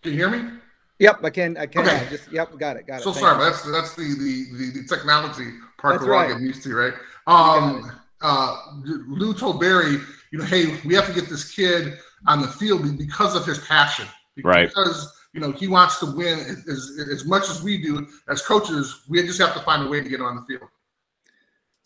Can 0.03 0.13
you 0.13 0.19
hear 0.19 0.31
me? 0.31 0.51
Yep, 0.99 1.21
I 1.25 1.31
can. 1.31 1.57
I 1.57 1.67
can. 1.67 1.83
Okay. 1.83 2.07
Just 2.09 2.33
yep, 2.33 2.57
got 2.59 2.77
it. 2.77 2.87
Got 2.87 3.01
it. 3.01 3.03
So 3.03 3.13
Thank 3.13 3.27
sorry, 3.27 3.39
that's 3.39 3.71
that's 3.71 3.95
the, 3.95 4.03
the 4.03 4.57
the, 4.57 4.81
the 4.81 4.89
technology 4.89 5.51
part 5.79 5.95
that's 5.95 6.05
that 6.05 6.09
we're 6.09 6.13
right. 6.13 6.23
all 6.23 6.29
getting 6.29 6.47
used 6.47 6.63
to, 6.63 6.75
right? 6.75 6.95
Um, 7.27 7.93
uh, 8.23 8.57
Lou 8.83 9.35
told 9.35 9.61
Barry, 9.61 9.99
you 10.33 10.39
know, 10.39 10.45
hey, 10.45 10.79
we 10.87 10.95
have 10.95 11.07
to 11.07 11.13
get 11.13 11.29
this 11.29 11.53
kid 11.53 11.99
on 12.27 12.41
the 12.41 12.49
field 12.49 12.97
because 12.97 13.37
of 13.37 13.45
his 13.45 13.59
passion 13.67 14.07
right? 14.45 14.69
Because 14.69 15.13
you 15.33 15.41
know 15.41 15.53
he 15.53 15.69
wants 15.69 15.99
to 16.01 16.07
win 16.07 16.39
as, 16.39 16.99
as 17.11 17.25
much 17.25 17.49
as 17.49 17.63
we 17.63 17.79
do 17.79 18.07
as 18.29 18.43
coaches. 18.43 19.03
We 19.09 19.23
just 19.23 19.41
have 19.41 19.55
to 19.55 19.61
find 19.61 19.87
a 19.87 19.91
way 19.91 20.03
to 20.03 20.09
get 20.09 20.21
him 20.21 20.27
on 20.27 20.37
the 20.37 20.43
field. 20.43 20.69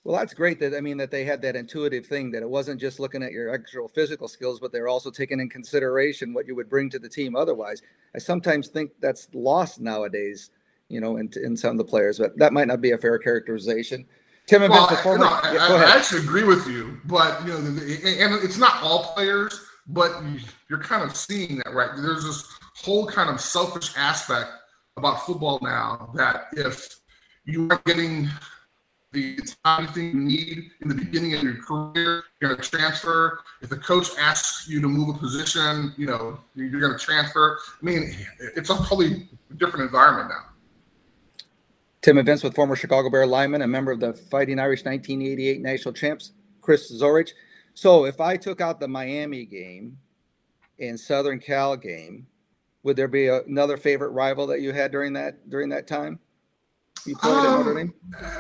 Well, 0.05 0.19
that's 0.19 0.33
great 0.33 0.59
that 0.61 0.75
I 0.75 0.81
mean 0.81 0.97
that 0.97 1.11
they 1.11 1.25
had 1.25 1.43
that 1.43 1.57
intuitive 1.57 2.07
thing 2.07 2.31
that 2.31 2.43
it 2.43 2.49
wasn't 2.49 2.81
just 2.81 3.01
looking 3.01 3.23
at 3.23 3.33
your 3.33 3.53
actual 3.53 3.87
physical 3.87 4.29
skills, 4.29 4.59
but 4.59 4.73
they're 4.73 4.89
also 4.89 5.11
taking 5.11 5.41
in 5.41 5.51
consideration 5.51 6.33
what 6.33 6.47
you 6.47 6.57
would 6.57 6.71
bring 6.71 6.89
to 6.91 6.99
the 6.99 7.09
team 7.09 7.37
otherwise. 7.37 7.83
I 8.15 8.19
sometimes 8.19 8.69
think 8.69 8.93
that's 9.01 9.29
lost 9.35 9.81
nowadays, 9.81 10.51
you 10.89 11.01
know, 11.01 11.19
in, 11.19 11.31
in 11.43 11.57
some 11.57 11.73
of 11.73 11.79
the 11.79 11.85
players, 11.85 12.19
but 12.19 12.37
that 12.39 12.53
might 12.55 12.67
not 12.67 12.81
be 12.81 12.93
a 12.93 12.99
fair 12.99 13.19
characterization. 13.19 14.07
Tim 14.47 14.63
and 14.63 14.73
well, 14.73 14.89
Vince, 14.89 15.01
before 15.01 15.23
I, 15.23 15.53
yeah, 15.53 15.67
I, 15.67 15.93
I, 15.93 15.97
actually 15.97 16.23
agree 16.23 16.45
with 16.45 16.67
you, 16.67 16.99
but 17.05 17.43
you 17.47 17.53
know, 17.53 17.59
and 17.59 18.43
it's 18.43 18.59
not 18.59 18.83
all 18.83 19.13
players 19.13 19.61
but 19.93 20.23
you're 20.69 20.81
kind 20.81 21.03
of 21.03 21.17
seeing 21.17 21.59
that, 21.59 21.73
right? 21.73 21.91
There's 21.97 22.25
this 22.25 22.47
whole 22.77 23.07
kind 23.07 23.31
of 23.31 23.41
selfish 23.41 23.93
aspect 23.97 24.51
about 24.97 25.27
football 25.27 25.59
now 25.63 26.11
that 26.15 26.47
if 26.53 27.01
you 27.45 27.69
are 27.71 27.81
getting 27.87 28.29
the 29.13 29.39
anything 29.67 30.07
you 30.07 30.15
need 30.15 30.71
in 30.81 30.89
the 30.89 30.95
beginning 30.95 31.35
of 31.35 31.43
your 31.43 31.57
career. 31.63 32.25
You're 32.41 32.55
going 32.55 32.61
to 32.61 32.71
transfer. 32.71 33.41
If 33.61 33.69
the 33.69 33.77
coach 33.77 34.09
asks 34.19 34.69
you 34.69 34.81
to 34.81 34.89
move 34.89 35.17
a 35.17 35.19
position, 35.19 35.93
you 35.97 36.07
know 36.07 36.39
you're 36.55 36.81
going 36.81 36.93
to 36.93 36.99
transfer. 36.99 37.59
I 37.81 37.85
mean, 37.85 38.15
it's 38.39 38.71
a 38.71 38.77
totally 38.77 39.29
different 39.57 39.85
environment 39.85 40.29
now. 40.29 40.45
Tim 42.03 42.19
Events 42.19 42.43
with 42.43 42.55
former 42.55 42.77
Chicago 42.77 43.11
Bear 43.11 43.27
lineman 43.27 43.63
and 43.63 43.71
member 43.71 43.93
of 43.93 44.01
the 44.01 44.15
Fighting 44.15 44.59
Irish 44.59 44.85
1988 44.85 45.61
national 45.61 45.93
champs, 45.93 46.33
Chris 46.63 46.91
Zorich. 46.91 47.33
So, 47.75 48.05
if 48.05 48.21
I 48.21 48.37
took 48.37 48.61
out 48.61 48.81
the 48.81 48.89
Miami 48.89 49.45
game 49.45 49.99
and 50.79 50.99
Southern 50.99 51.39
Cal 51.39 51.77
game, 51.77 52.27
would 52.85 52.97
there 52.97 53.09
be 53.09 53.29
another 53.29 53.77
favorite 53.77 54.11
rival 54.11 54.47
that 54.47 54.61
you 54.61 54.73
had 54.73 54.91
during 54.91 55.13
that 55.15 55.51
during 55.51 55.69
that 55.71 55.87
time? 55.87 56.19
You 57.07 57.17
played 57.17 57.33
um, 57.33 57.47
at 57.47 57.59
Notre 57.59 57.75
Dame. 57.75 57.95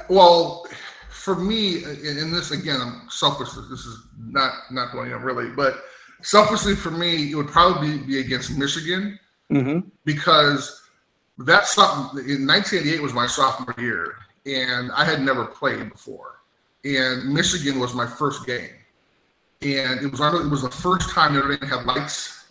Well, 0.08 0.66
for 1.08 1.36
me, 1.36 1.84
in 1.84 2.32
this 2.32 2.50
again, 2.50 2.80
I'm 2.80 3.08
selfish. 3.10 3.48
This 3.68 3.84
is 3.84 3.98
not 4.18 4.52
not 4.70 4.92
going 4.92 5.12
on 5.12 5.22
really, 5.22 5.50
but 5.50 5.82
selfishly 6.22 6.74
for 6.74 6.90
me, 6.90 7.30
it 7.30 7.34
would 7.34 7.48
probably 7.48 7.98
be, 7.98 8.04
be 8.04 8.20
against 8.20 8.56
Michigan 8.56 9.18
mm-hmm. 9.50 9.88
because 10.04 10.82
that's 11.38 11.74
something. 11.74 12.18
In 12.28 12.46
1988 12.46 13.02
was 13.02 13.12
my 13.12 13.26
sophomore 13.26 13.74
year, 13.78 14.16
and 14.46 14.90
I 14.92 15.04
had 15.04 15.22
never 15.22 15.44
played 15.44 15.90
before, 15.90 16.40
and 16.84 17.32
Michigan 17.32 17.78
was 17.78 17.94
my 17.94 18.06
first 18.06 18.46
game, 18.46 18.70
and 19.62 20.00
it 20.00 20.10
was 20.10 20.20
it 20.20 20.50
was 20.50 20.62
the 20.62 20.70
first 20.70 21.10
time 21.10 21.34
Notre 21.34 21.56
Dame 21.56 21.68
had 21.68 21.84
lights 21.84 22.46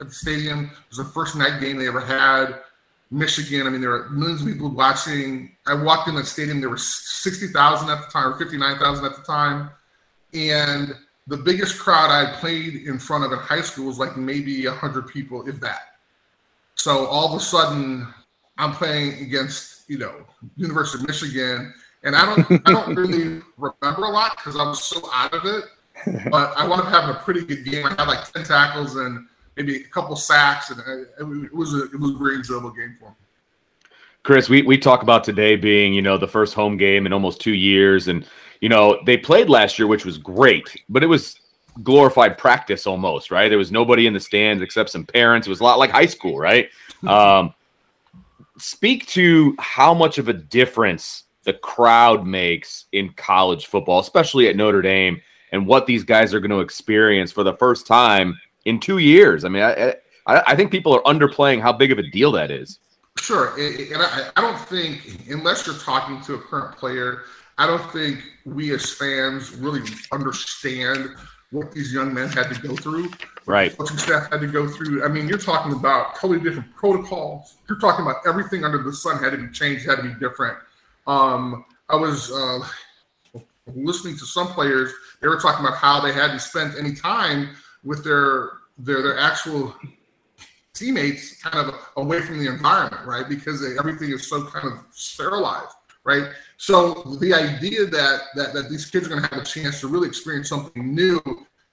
at 0.00 0.08
the 0.08 0.14
stadium. 0.14 0.64
It 0.66 0.96
was 0.96 0.98
the 0.98 1.12
first 1.12 1.36
night 1.36 1.60
game 1.60 1.78
they 1.78 1.88
ever 1.88 2.00
had. 2.00 2.60
Michigan. 3.10 3.66
I 3.66 3.70
mean, 3.70 3.80
there 3.80 3.90
were 3.90 4.08
millions 4.10 4.42
of 4.42 4.48
people 4.48 4.70
watching. 4.70 5.56
I 5.66 5.74
walked 5.74 6.08
in 6.08 6.14
the 6.14 6.24
stadium. 6.24 6.60
There 6.60 6.70
were 6.70 6.76
sixty 6.76 7.48
thousand 7.48 7.90
at 7.90 8.04
the 8.04 8.10
time, 8.10 8.32
or 8.32 8.38
fifty 8.38 8.56
nine 8.56 8.78
thousand 8.78 9.04
at 9.06 9.16
the 9.16 9.22
time, 9.22 9.70
and 10.34 10.94
the 11.26 11.36
biggest 11.36 11.78
crowd 11.78 12.10
I 12.10 12.32
played 12.38 12.74
in 12.86 12.98
front 12.98 13.24
of 13.24 13.32
in 13.32 13.38
high 13.38 13.60
school 13.60 13.86
was 13.86 13.98
like 13.98 14.16
maybe 14.16 14.66
hundred 14.66 15.08
people, 15.08 15.46
if 15.48 15.60
that. 15.60 15.80
So 16.74 17.06
all 17.06 17.34
of 17.34 17.40
a 17.40 17.44
sudden, 17.44 18.06
I'm 18.56 18.72
playing 18.72 19.22
against 19.22 19.88
you 19.88 19.98
know 19.98 20.14
University 20.56 21.02
of 21.02 21.08
Michigan, 21.08 21.72
and 22.02 22.14
I 22.14 22.26
don't 22.26 22.62
I 22.66 22.72
don't 22.72 22.94
really 22.94 23.42
remember 23.56 24.04
a 24.04 24.10
lot 24.10 24.36
because 24.36 24.56
I 24.56 24.64
was 24.64 24.84
so 24.84 25.08
out 25.12 25.32
of 25.32 25.44
it. 25.44 25.64
But 26.30 26.56
I 26.56 26.66
wound 26.66 26.82
up 26.82 26.88
having 26.88 27.16
a 27.16 27.18
pretty 27.18 27.44
good 27.44 27.64
game. 27.64 27.84
I 27.84 27.90
had 27.90 28.06
like 28.06 28.30
ten 28.32 28.44
tackles 28.44 28.96
and 28.96 29.26
maybe 29.58 29.82
a 29.82 29.88
couple 29.88 30.14
sacks, 30.16 30.70
and 30.70 30.80
it 30.80 31.54
was 31.54 31.74
a 31.74 31.84
it 31.84 32.00
was 32.00 32.12
a 32.12 32.18
very 32.18 32.36
enjoyable 32.36 32.70
game 32.70 32.96
for 32.98 33.08
him. 33.08 33.16
Chris, 34.22 34.48
we, 34.48 34.62
we 34.62 34.76
talk 34.76 35.02
about 35.02 35.24
today 35.24 35.56
being, 35.56 35.94
you 35.94 36.02
know, 36.02 36.18
the 36.18 36.28
first 36.28 36.54
home 36.54 36.76
game 36.76 37.06
in 37.06 37.12
almost 37.12 37.40
two 37.40 37.54
years. 37.54 38.08
And, 38.08 38.26
you 38.60 38.68
know, 38.68 39.00
they 39.06 39.16
played 39.16 39.48
last 39.48 39.78
year, 39.78 39.88
which 39.88 40.04
was 40.04 40.18
great, 40.18 40.82
but 40.88 41.02
it 41.02 41.06
was 41.06 41.40
glorified 41.82 42.36
practice 42.36 42.86
almost, 42.86 43.30
right? 43.30 43.48
There 43.48 43.56
was 43.56 43.72
nobody 43.72 44.06
in 44.06 44.12
the 44.12 44.20
stands 44.20 44.62
except 44.62 44.90
some 44.90 45.06
parents. 45.06 45.46
It 45.46 45.50
was 45.50 45.60
a 45.60 45.64
lot 45.64 45.78
like 45.78 45.90
high 45.90 46.06
school, 46.06 46.38
right? 46.38 46.68
um, 47.06 47.54
speak 48.58 49.06
to 49.06 49.54
how 49.58 49.94
much 49.94 50.18
of 50.18 50.28
a 50.28 50.34
difference 50.34 51.24
the 51.44 51.54
crowd 51.54 52.26
makes 52.26 52.84
in 52.92 53.10
college 53.14 53.66
football, 53.66 54.00
especially 54.00 54.48
at 54.48 54.56
Notre 54.56 54.82
Dame, 54.82 55.22
and 55.52 55.66
what 55.66 55.86
these 55.86 56.04
guys 56.04 56.34
are 56.34 56.40
going 56.40 56.50
to 56.50 56.60
experience 56.60 57.32
for 57.32 57.44
the 57.44 57.54
first 57.54 57.86
time 57.86 58.38
in 58.68 58.78
two 58.78 58.98
years. 58.98 59.44
I 59.44 59.48
mean, 59.48 59.62
I, 59.62 59.94
I, 60.26 60.42
I 60.48 60.56
think 60.56 60.70
people 60.70 60.94
are 60.94 61.02
underplaying 61.02 61.60
how 61.60 61.72
big 61.72 61.90
of 61.90 61.98
a 61.98 62.02
deal 62.02 62.30
that 62.32 62.50
is. 62.50 62.78
Sure, 63.16 63.58
and 63.58 64.00
I, 64.00 64.30
I 64.36 64.40
don't 64.40 64.60
think 64.60 65.26
unless 65.28 65.66
you're 65.66 65.76
talking 65.76 66.20
to 66.22 66.34
a 66.34 66.38
current 66.38 66.76
player, 66.76 67.22
I 67.56 67.66
don't 67.66 67.90
think 67.90 68.22
we 68.44 68.72
as 68.72 68.92
fans 68.92 69.52
really 69.56 69.82
understand 70.12 71.16
what 71.50 71.72
these 71.72 71.92
young 71.92 72.14
men 72.14 72.28
had 72.28 72.54
to 72.54 72.60
go 72.60 72.76
through. 72.76 73.10
Right. 73.46 73.76
Coaching 73.76 73.96
staff 73.96 74.30
had 74.30 74.40
to 74.42 74.46
go 74.46 74.68
through. 74.68 75.02
I 75.02 75.08
mean, 75.08 75.26
you're 75.26 75.38
talking 75.38 75.72
about 75.72 76.14
totally 76.14 76.38
different 76.38 76.72
protocols. 76.76 77.56
You're 77.68 77.78
talking 77.78 78.04
about 78.04 78.18
everything 78.26 78.64
under 78.64 78.82
the 78.82 78.92
sun 78.92 79.20
had 79.22 79.30
to 79.30 79.38
be 79.38 79.48
changed, 79.48 79.86
had 79.86 79.96
to 79.96 80.02
be 80.02 80.14
different. 80.20 80.58
Um, 81.06 81.64
I 81.88 81.96
was 81.96 82.30
uh, 82.30 82.60
listening 83.74 84.16
to 84.18 84.26
some 84.26 84.48
players. 84.48 84.92
They 85.20 85.28
were 85.28 85.40
talking 85.40 85.64
about 85.64 85.78
how 85.78 86.00
they 86.00 86.12
hadn't 86.12 86.40
spent 86.40 86.74
any 86.78 86.94
time 86.94 87.56
with 87.82 88.04
their 88.04 88.50
their 88.78 89.02
their 89.02 89.18
actual 89.18 89.74
teammates 90.74 91.42
kind 91.42 91.68
of 91.68 91.74
away 91.96 92.20
from 92.20 92.38
the 92.38 92.46
environment, 92.46 93.04
right? 93.04 93.28
Because 93.28 93.60
they, 93.60 93.78
everything 93.78 94.10
is 94.10 94.28
so 94.28 94.44
kind 94.44 94.66
of 94.66 94.84
sterilized, 94.92 95.74
right? 96.04 96.30
So 96.56 97.16
the 97.20 97.34
idea 97.34 97.86
that 97.86 98.20
that 98.36 98.52
that 98.54 98.70
these 98.70 98.86
kids 98.86 99.06
are 99.06 99.10
going 99.10 99.22
to 99.22 99.28
have 99.28 99.42
a 99.42 99.44
chance 99.44 99.80
to 99.80 99.88
really 99.88 100.08
experience 100.08 100.48
something 100.48 100.94
new 100.94 101.20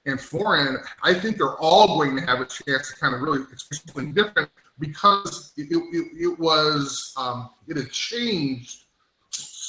and 0.07 0.19
foreign, 0.19 0.77
I 1.03 1.13
think 1.13 1.37
they're 1.37 1.57
all 1.57 1.97
going 1.97 2.15
to 2.15 2.21
have 2.23 2.39
a 2.39 2.45
chance 2.45 2.91
to 2.91 2.99
kind 2.99 3.15
of 3.15 3.21
really 3.21 3.41
experience 3.51 3.83
something 3.87 4.13
different 4.13 4.49
because 4.79 5.53
it, 5.57 5.67
it, 5.71 6.07
it 6.17 6.39
was 6.39 7.13
um, 7.17 7.49
it 7.67 7.77
had 7.77 7.91
changed 7.91 8.84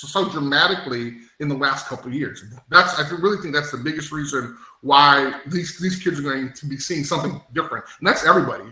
so 0.00 0.28
dramatically 0.28 1.14
in 1.40 1.48
the 1.48 1.54
last 1.54 1.86
couple 1.86 2.08
of 2.08 2.14
years. 2.14 2.44
That's 2.68 2.98
I 2.98 3.08
really 3.10 3.40
think 3.40 3.54
that's 3.54 3.70
the 3.70 3.78
biggest 3.78 4.12
reason 4.12 4.56
why 4.82 5.40
these 5.46 5.78
these 5.78 6.02
kids 6.02 6.18
are 6.18 6.22
going 6.22 6.52
to 6.52 6.66
be 6.66 6.78
seeing 6.78 7.04
something 7.04 7.40
different. 7.52 7.84
And 7.98 8.06
that's 8.06 8.24
everybody, 8.26 8.64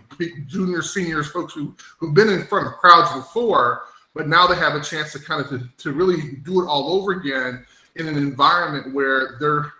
juniors, 0.47 0.93
seniors, 0.93 1.27
folks 1.27 1.53
who 1.53 1.75
who've 1.97 2.13
been 2.13 2.29
in 2.29 2.45
front 2.45 2.67
of 2.67 2.73
crowds 2.73 3.13
before, 3.13 3.83
but 4.13 4.27
now 4.27 4.47
they 4.47 4.55
have 4.55 4.75
a 4.75 4.81
chance 4.81 5.11
to 5.13 5.19
kind 5.19 5.41
of 5.41 5.49
to, 5.49 5.67
to 5.77 5.91
really 5.91 6.37
do 6.43 6.61
it 6.61 6.67
all 6.67 6.99
over 6.99 7.11
again 7.11 7.65
in 7.95 8.07
an 8.07 8.17
environment 8.17 8.93
where 8.93 9.37
they're 9.39 9.71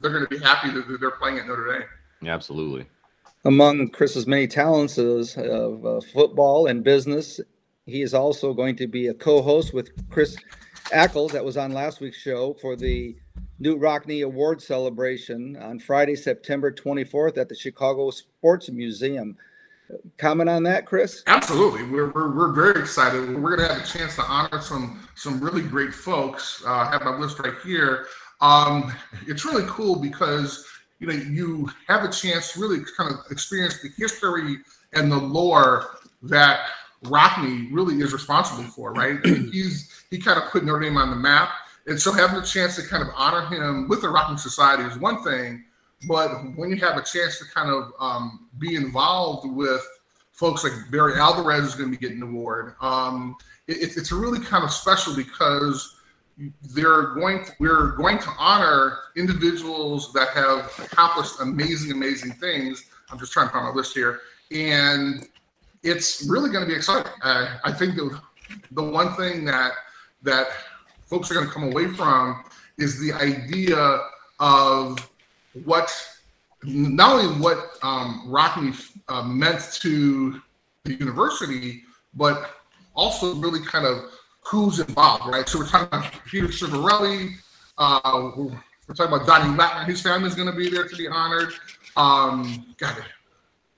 they're 0.00 0.10
going 0.10 0.24
to 0.24 0.28
be 0.28 0.38
happy 0.38 0.70
that 0.70 0.98
they're 1.00 1.10
playing 1.12 1.38
at 1.38 1.46
Notre 1.46 1.78
Dame. 1.78 2.28
Absolutely. 2.28 2.86
Among 3.44 3.88
Chris's 3.88 4.26
many 4.26 4.46
talents 4.46 4.98
of 4.98 5.84
uh, 5.84 6.00
football 6.12 6.66
and 6.66 6.84
business, 6.84 7.40
he 7.86 8.02
is 8.02 8.14
also 8.14 8.52
going 8.52 8.76
to 8.76 8.86
be 8.86 9.08
a 9.08 9.14
co-host 9.14 9.74
with 9.74 9.90
Chris 10.10 10.36
Ackles 10.92 11.32
that 11.32 11.44
was 11.44 11.56
on 11.56 11.72
last 11.72 12.00
week's 12.00 12.18
show 12.18 12.54
for 12.60 12.76
the 12.76 13.16
Knute 13.60 13.80
Rockne 13.80 14.24
Award 14.24 14.60
celebration 14.60 15.56
on 15.56 15.78
Friday, 15.78 16.14
September 16.14 16.70
24th 16.70 17.38
at 17.38 17.48
the 17.48 17.54
Chicago 17.54 18.10
Sports 18.10 18.70
Museum. 18.70 19.36
Comment 20.18 20.48
on 20.48 20.62
that, 20.64 20.86
Chris? 20.86 21.22
Absolutely. 21.26 21.84
We're, 21.84 22.10
we're, 22.12 22.34
we're 22.34 22.52
very 22.52 22.80
excited. 22.80 23.28
We're 23.28 23.56
going 23.56 23.68
to 23.68 23.74
have 23.74 23.84
a 23.84 23.86
chance 23.86 24.16
to 24.16 24.22
honor 24.22 24.60
some 24.60 25.06
some 25.14 25.38
really 25.40 25.62
great 25.62 25.92
folks. 25.92 26.62
Uh, 26.66 26.70
I 26.70 26.90
have 26.90 27.02
my 27.02 27.16
list 27.16 27.38
right 27.38 27.54
here. 27.62 28.06
Um, 28.40 28.92
it's 29.26 29.44
really 29.44 29.64
cool 29.68 29.96
because 29.96 30.66
you 30.98 31.06
know 31.06 31.12
you 31.12 31.70
have 31.88 32.04
a 32.04 32.10
chance 32.10 32.52
to 32.52 32.60
really 32.60 32.80
kind 32.96 33.12
of 33.12 33.30
experience 33.30 33.82
the 33.82 33.90
history 33.98 34.58
and 34.94 35.12
the 35.12 35.16
lore 35.16 35.98
that 36.22 36.66
Rockne 37.04 37.68
really 37.72 38.00
is 38.00 38.12
responsible 38.12 38.64
for, 38.64 38.92
right? 38.92 39.24
he's 39.52 40.01
he 40.12 40.18
kind 40.18 40.38
of 40.40 40.50
put 40.50 40.62
Notre 40.62 40.80
Dame 40.80 40.98
on 40.98 41.08
the 41.08 41.16
map. 41.16 41.48
And 41.86 42.00
so 42.00 42.12
having 42.12 42.36
a 42.36 42.44
chance 42.44 42.76
to 42.76 42.82
kind 42.82 43.02
of 43.02 43.08
honor 43.16 43.46
him 43.46 43.88
with 43.88 44.02
the 44.02 44.08
Rockne 44.08 44.38
Society 44.38 44.84
is 44.84 44.98
one 44.98 45.24
thing, 45.24 45.64
but 46.06 46.28
when 46.54 46.68
you 46.68 46.76
have 46.76 46.98
a 46.98 47.02
chance 47.02 47.38
to 47.38 47.44
kind 47.46 47.70
of 47.70 47.92
um, 47.98 48.48
be 48.58 48.76
involved 48.76 49.50
with 49.50 49.82
folks 50.32 50.64
like 50.64 50.72
Barry 50.90 51.14
Alvarez 51.18 51.64
is 51.64 51.74
going 51.74 51.90
to 51.90 51.98
be 51.98 52.00
getting 52.00 52.22
an 52.22 52.28
award, 52.28 52.74
um, 52.82 53.34
it, 53.66 53.96
it's 53.96 54.12
really 54.12 54.38
kind 54.38 54.64
of 54.64 54.70
special 54.70 55.16
because 55.16 55.96
they're 56.74 57.14
going 57.14 57.44
to, 57.44 57.52
we're 57.58 57.92
going 57.96 58.18
to 58.18 58.30
honor 58.38 58.98
individuals 59.16 60.12
that 60.12 60.28
have 60.28 60.70
accomplished 60.78 61.40
amazing, 61.40 61.90
amazing 61.90 62.32
things. 62.32 62.84
I'm 63.10 63.18
just 63.18 63.32
trying 63.32 63.46
to 63.46 63.52
find 63.52 63.64
my 63.64 63.72
list 63.72 63.94
here, 63.94 64.20
and 64.50 65.26
it's 65.82 66.26
really 66.28 66.50
going 66.50 66.64
to 66.64 66.68
be 66.68 66.76
exciting. 66.76 67.10
I 67.22 67.72
think 67.72 67.96
the 67.96 68.20
the 68.72 68.82
one 68.82 69.14
thing 69.16 69.44
that 69.46 69.72
that 70.22 70.48
folks 71.06 71.30
are 71.30 71.34
going 71.34 71.46
to 71.46 71.52
come 71.52 71.64
away 71.64 71.88
from 71.88 72.44
is 72.78 72.98
the 73.00 73.12
idea 73.12 74.00
of 74.40 75.10
what 75.64 75.90
not 76.64 77.20
only 77.20 77.40
what 77.40 77.78
um, 77.82 78.24
Rockne 78.26 78.74
uh, 79.08 79.22
meant 79.22 79.72
to 79.80 80.40
the 80.84 80.94
university, 80.94 81.82
but 82.14 82.50
also 82.94 83.34
really 83.36 83.60
kind 83.64 83.86
of 83.86 84.10
who's 84.40 84.80
involved, 84.80 85.26
right? 85.26 85.48
So 85.48 85.58
we're 85.58 85.68
talking 85.68 85.88
about 85.88 86.12
Peter 86.26 86.48
Chiavarelli. 86.48 87.34
Uh, 87.78 88.30
we're 88.36 88.94
talking 88.94 89.14
about 89.14 89.26
Johnny 89.26 89.56
Lattner. 89.56 89.86
His 89.86 90.02
family 90.02 90.28
is 90.28 90.34
going 90.34 90.50
to 90.50 90.56
be 90.56 90.68
there 90.68 90.86
to 90.86 90.96
be 90.96 91.08
honored. 91.08 91.52
Um, 91.96 92.74
got 92.78 92.98
it. 92.98 93.04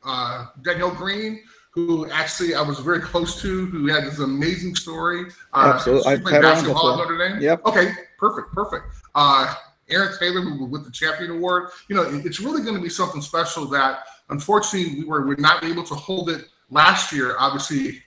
Uh, 0.04 0.46
Green, 0.62 1.42
who 1.74 2.08
actually 2.10 2.54
I 2.54 2.62
was 2.62 2.78
very 2.78 3.00
close 3.00 3.40
to, 3.42 3.66
who 3.66 3.86
had 3.88 4.04
this 4.04 4.20
amazing 4.20 4.76
story. 4.76 5.26
Uh, 5.52 5.72
Absolutely, 5.74 6.12
I've 6.12 6.22
played 6.22 6.42
basketball 6.42 6.92
at 6.92 6.98
Notre 6.98 7.18
Dame. 7.18 7.42
Yep. 7.42 7.66
Okay, 7.66 7.92
perfect, 8.18 8.52
perfect. 8.52 8.84
Uh, 9.14 9.52
Aaron 9.90 10.16
Taylor 10.18 10.40
who 10.40 10.64
with 10.64 10.84
the 10.84 10.90
champion 10.90 11.32
award. 11.32 11.70
You 11.88 11.96
know, 11.96 12.02
it's 12.24 12.40
really 12.40 12.62
going 12.62 12.76
to 12.76 12.80
be 12.80 12.88
something 12.88 13.20
special 13.20 13.66
that 13.66 14.04
unfortunately 14.30 15.00
we 15.00 15.04
were, 15.04 15.36
not 15.36 15.64
able 15.64 15.82
to 15.84 15.94
hold 15.94 16.30
it 16.30 16.46
last 16.70 17.12
year, 17.12 17.36
obviously 17.38 18.02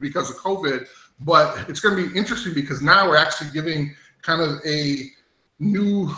because 0.00 0.30
of 0.30 0.36
COVID. 0.36 0.86
But 1.20 1.68
it's 1.68 1.80
going 1.80 1.96
to 1.96 2.08
be 2.08 2.16
interesting 2.16 2.54
because 2.54 2.80
now 2.80 3.08
we're 3.08 3.16
actually 3.16 3.50
giving 3.50 3.94
kind 4.22 4.40
of 4.40 4.60
a 4.64 5.10
new 5.58 6.14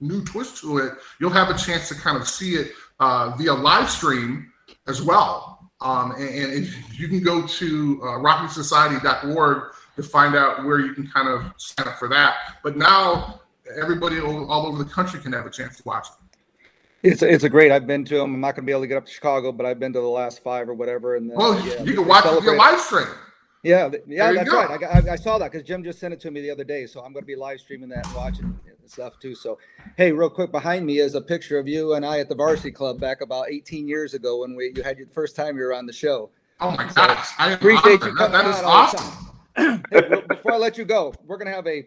new 0.00 0.24
twist 0.24 0.62
to 0.62 0.78
it, 0.78 0.94
you'll 1.20 1.30
have 1.30 1.50
a 1.50 1.58
chance 1.58 1.88
to 1.88 1.94
kind 1.94 2.16
of 2.16 2.26
see 2.26 2.54
it 2.54 2.72
uh, 3.00 3.34
via 3.36 3.52
live 3.52 3.90
stream 3.90 4.50
as 4.88 5.02
well. 5.02 5.59
Um, 5.82 6.12
and, 6.12 6.52
and 6.52 6.74
you 6.92 7.08
can 7.08 7.22
go 7.22 7.46
to 7.46 8.00
uh, 8.02 8.06
rocknesociety.org 8.18 9.72
to 9.96 10.02
find 10.02 10.34
out 10.34 10.64
where 10.64 10.80
you 10.80 10.92
can 10.92 11.06
kind 11.06 11.28
of 11.28 11.52
sign 11.56 11.88
up 11.88 11.98
for 11.98 12.08
that. 12.08 12.36
But 12.62 12.76
now 12.76 13.40
everybody 13.78 14.20
all, 14.20 14.50
all 14.50 14.66
over 14.66 14.82
the 14.82 14.90
country 14.90 15.20
can 15.20 15.32
have 15.32 15.46
a 15.46 15.50
chance 15.50 15.76
to 15.78 15.82
watch 15.84 16.08
it. 16.08 16.14
It's 17.02 17.22
a, 17.22 17.32
it's 17.32 17.44
a 17.44 17.48
great. 17.48 17.72
I've 17.72 17.86
been 17.86 18.04
to 18.06 18.18
them. 18.18 18.34
I'm 18.34 18.40
not 18.40 18.56
going 18.56 18.64
to 18.64 18.66
be 18.66 18.72
able 18.72 18.82
to 18.82 18.86
get 18.86 18.98
up 18.98 19.06
to 19.06 19.12
Chicago, 19.12 19.52
but 19.52 19.64
I've 19.64 19.78
been 19.78 19.92
to 19.94 20.00
the 20.00 20.06
last 20.06 20.42
five 20.42 20.68
or 20.68 20.74
whatever. 20.74 21.16
And 21.16 21.30
then, 21.30 21.36
well, 21.38 21.52
uh, 21.52 21.64
yeah, 21.64 21.82
you 21.82 21.94
can 21.94 22.06
watch 22.06 22.26
it 22.26 22.42
via 22.42 22.52
live 22.52 22.80
stream. 22.80 23.06
Yeah, 23.62 23.90
yeah, 24.06 24.32
that's 24.32 24.50
go. 24.50 24.56
right. 24.56 24.82
I, 24.82 24.86
I, 24.86 25.12
I 25.12 25.16
saw 25.16 25.38
that 25.38 25.50
because 25.52 25.66
Jim 25.66 25.82
just 25.82 25.98
sent 25.98 26.12
it 26.14 26.20
to 26.20 26.30
me 26.30 26.40
the 26.40 26.50
other 26.50 26.64
day, 26.64 26.86
so 26.86 27.00
I'm 27.00 27.12
going 27.12 27.22
to 27.22 27.26
be 27.26 27.36
live 27.36 27.60
streaming 27.60 27.88
that 27.90 28.06
and 28.06 28.14
watching 28.14 28.58
it 28.66 28.79
and 28.90 29.06
stuff 29.06 29.18
too. 29.20 29.34
So, 29.34 29.58
hey, 29.96 30.12
real 30.12 30.30
quick, 30.30 30.50
behind 30.50 30.84
me 30.84 30.98
is 30.98 31.14
a 31.14 31.20
picture 31.20 31.58
of 31.58 31.68
you 31.68 31.94
and 31.94 32.04
I 32.04 32.18
at 32.18 32.28
the 32.28 32.34
Varsity 32.34 32.70
Club 32.72 33.00
back 33.00 33.20
about 33.20 33.46
18 33.50 33.86
years 33.88 34.14
ago 34.14 34.40
when 34.40 34.56
we 34.56 34.72
you 34.74 34.82
had 34.82 34.98
your 34.98 35.06
first 35.08 35.36
time 35.36 35.56
you 35.56 35.62
were 35.64 35.74
on 35.74 35.86
the 35.86 35.92
show. 35.92 36.30
Oh 36.60 36.72
my 36.72 36.90
gosh! 36.94 37.28
I 37.38 37.52
Appreciate 37.52 38.02
honored. 38.02 38.02
you 38.02 38.14
That- 38.16 38.30
coming 38.32 38.32
that 38.32 38.46
is 38.46 38.56
out 38.56 38.64
all 38.64 38.90
the 38.90 38.98
awesome. 38.98 39.82
Hey, 39.90 40.08
real- 40.08 40.22
before 40.28 40.52
I 40.52 40.56
let 40.56 40.76
you 40.78 40.84
go, 40.84 41.12
we're 41.24 41.36
going 41.38 41.48
to 41.48 41.54
have 41.54 41.66
a. 41.66 41.86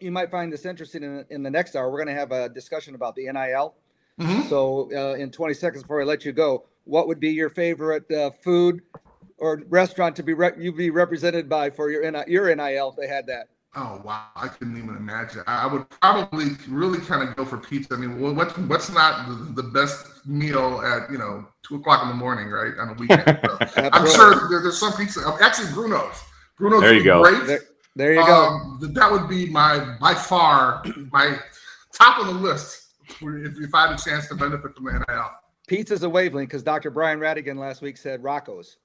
You 0.00 0.10
might 0.10 0.30
find 0.30 0.52
this 0.52 0.64
interesting 0.66 1.02
in, 1.04 1.24
in 1.30 1.42
the 1.42 1.50
next 1.50 1.76
hour. 1.76 1.90
We're 1.90 1.98
going 2.04 2.14
to 2.14 2.20
have 2.20 2.32
a 2.32 2.48
discussion 2.48 2.94
about 2.96 3.14
the 3.14 3.24
NIL. 3.30 3.74
Mhm. 4.20 4.48
So, 4.48 4.90
uh, 4.94 5.14
in 5.14 5.30
20 5.30 5.54
seconds 5.54 5.82
before 5.84 6.00
I 6.02 6.04
let 6.04 6.24
you 6.24 6.32
go, 6.32 6.64
what 6.84 7.06
would 7.08 7.20
be 7.20 7.30
your 7.30 7.48
favorite 7.50 8.10
uh, 8.10 8.30
food 8.42 8.82
or 9.38 9.62
restaurant 9.68 10.16
to 10.16 10.22
be 10.22 10.34
re- 10.34 10.52
you 10.58 10.72
be 10.72 10.90
represented 10.90 11.48
by 11.48 11.70
for 11.70 11.90
your 11.90 12.02
your 12.26 12.54
NIL 12.54 12.90
if 12.90 12.96
they 12.96 13.06
had 13.06 13.26
that? 13.28 13.48
Oh 13.74 14.02
wow! 14.04 14.26
I 14.36 14.48
couldn't 14.48 14.76
even 14.76 14.96
imagine. 14.96 15.42
I 15.46 15.62
I 15.64 15.66
would 15.72 15.88
probably 15.88 16.50
really 16.68 16.98
kind 17.00 17.26
of 17.26 17.34
go 17.36 17.44
for 17.46 17.56
pizza. 17.56 17.94
I 17.94 17.96
mean, 17.96 18.20
what 18.20 18.34
what's 18.34 18.58
what's 18.58 18.90
not 18.92 19.26
the, 19.28 19.62
the 19.62 19.68
best 19.70 20.26
meal 20.26 20.82
at 20.82 21.10
you 21.10 21.16
know 21.16 21.46
two 21.62 21.76
o'clock 21.76 22.02
in 22.02 22.08
the 22.08 22.14
morning, 22.14 22.48
right 22.50 22.74
on 22.78 22.90
a 22.90 22.92
weekend? 22.94 23.40
So 23.42 23.56
I'm 23.60 23.68
Absolutely. 24.02 24.10
sure 24.14 24.48
there, 24.50 24.62
there's 24.62 24.78
some 24.78 24.92
pizza. 24.92 25.20
Actually, 25.40 25.72
Bruno's. 25.72 26.22
Bruno's 26.58 26.82
There 26.82 26.92
you 26.92 26.98
is 27.00 27.04
go. 27.04 27.22
great. 27.22 27.46
There, 27.46 27.60
there 27.96 28.12
you 28.12 28.26
go. 28.26 28.34
Um, 28.44 28.78
th- 28.80 28.92
that 28.92 29.10
would 29.10 29.26
be 29.28 29.46
my 29.46 29.96
by 29.98 30.14
far 30.14 30.84
my 31.10 31.38
top 31.94 32.18
of 32.18 32.26
the 32.26 32.32
list 32.34 32.90
if, 33.22 33.58
if 33.58 33.74
I 33.74 33.88
had 33.88 33.98
a 33.98 34.02
chance 34.02 34.28
to 34.28 34.34
benefit 34.34 34.74
from 34.74 34.84
the 34.84 34.92
NIL. 35.08 35.30
Pizza's 35.66 36.02
a 36.02 36.08
wavelength 36.10 36.50
because 36.50 36.62
Dr. 36.62 36.90
Brian 36.90 37.18
Radigan 37.20 37.56
last 37.56 37.80
week 37.80 37.96
said 37.96 38.22
Rocco's. 38.22 38.76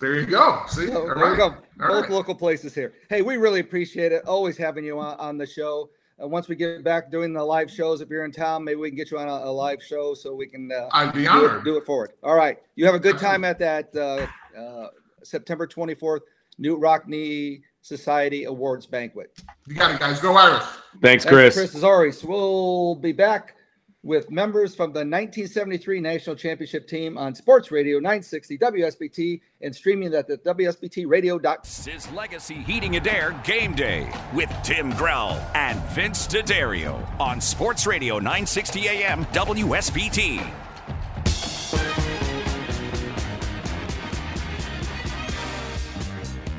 There 0.00 0.18
you 0.18 0.26
go. 0.26 0.62
See, 0.68 0.86
So 0.88 1.04
there 1.04 1.14
right. 1.14 1.30
you 1.30 1.36
go. 1.36 1.44
All 1.44 1.54
Both 1.88 2.02
right. 2.02 2.10
local 2.10 2.34
places 2.34 2.74
here. 2.74 2.94
Hey, 3.08 3.22
we 3.22 3.36
really 3.36 3.60
appreciate 3.60 4.12
it. 4.12 4.24
Always 4.26 4.56
having 4.56 4.84
you 4.84 4.98
on, 4.98 5.16
on 5.18 5.38
the 5.38 5.46
show. 5.46 5.88
Uh, 6.22 6.28
once 6.28 6.46
we 6.46 6.54
get 6.56 6.84
back 6.84 7.10
doing 7.10 7.32
the 7.32 7.42
live 7.42 7.70
shows, 7.70 8.00
if 8.00 8.08
you're 8.08 8.24
in 8.24 8.30
town, 8.32 8.62
maybe 8.64 8.76
we 8.76 8.88
can 8.90 8.96
get 8.96 9.10
you 9.10 9.18
on 9.18 9.28
a, 9.28 9.32
a 9.32 9.50
live 9.50 9.82
show 9.82 10.14
so 10.14 10.34
we 10.34 10.46
can 10.46 10.70
uh, 10.70 10.88
I'd 10.92 11.12
be 11.12 11.22
do, 11.22 11.28
honored. 11.28 11.58
it, 11.60 11.64
do 11.64 11.76
it 11.76 11.86
forward. 11.86 12.12
All 12.22 12.34
right. 12.36 12.58
You 12.76 12.86
have 12.86 12.94
a 12.94 12.98
good 13.00 13.18
time 13.18 13.44
at 13.44 13.58
that 13.60 13.94
uh, 13.96 14.26
uh, 14.58 14.88
September 15.22 15.66
24th 15.66 16.20
Knute 16.60 16.80
Rockne 16.80 17.62
Society 17.82 18.44
Awards 18.44 18.86
banquet. 18.86 19.36
You 19.66 19.74
got 19.74 19.92
it, 19.92 19.98
guys. 20.00 20.20
Go 20.20 20.36
Irish. 20.36 20.62
Thanks, 21.02 21.24
Thanks, 21.24 21.24
Chris. 21.24 21.54
Chris 21.54 21.74
Zorich. 21.74 22.24
We'll 22.24 22.94
be 22.94 23.12
back 23.12 23.56
with 24.04 24.30
members 24.30 24.74
from 24.74 24.92
the 24.92 24.98
1973 24.98 25.98
National 26.00 26.36
Championship 26.36 26.86
team 26.86 27.16
on 27.16 27.34
Sports 27.34 27.70
Radio 27.70 27.96
960 27.96 28.58
WSBT 28.58 29.40
and 29.62 29.74
streaming 29.74 30.14
at 30.14 30.28
the 30.28 30.36
WSBTradio.com. 30.38 31.56
This 31.64 31.86
is 31.86 32.10
Legacy 32.12 32.54
Heating 32.54 32.96
and 32.96 33.08
Air 33.08 33.40
Game 33.44 33.74
Day 33.74 34.12
with 34.34 34.54
Tim 34.62 34.90
Grell 34.90 35.40
and 35.54 35.80
Vince 35.90 36.26
D'Addario 36.26 37.02
on 37.18 37.40
Sports 37.40 37.86
Radio 37.86 38.18
960 38.18 38.88
AM 38.88 39.24
WSBT. 39.26 40.73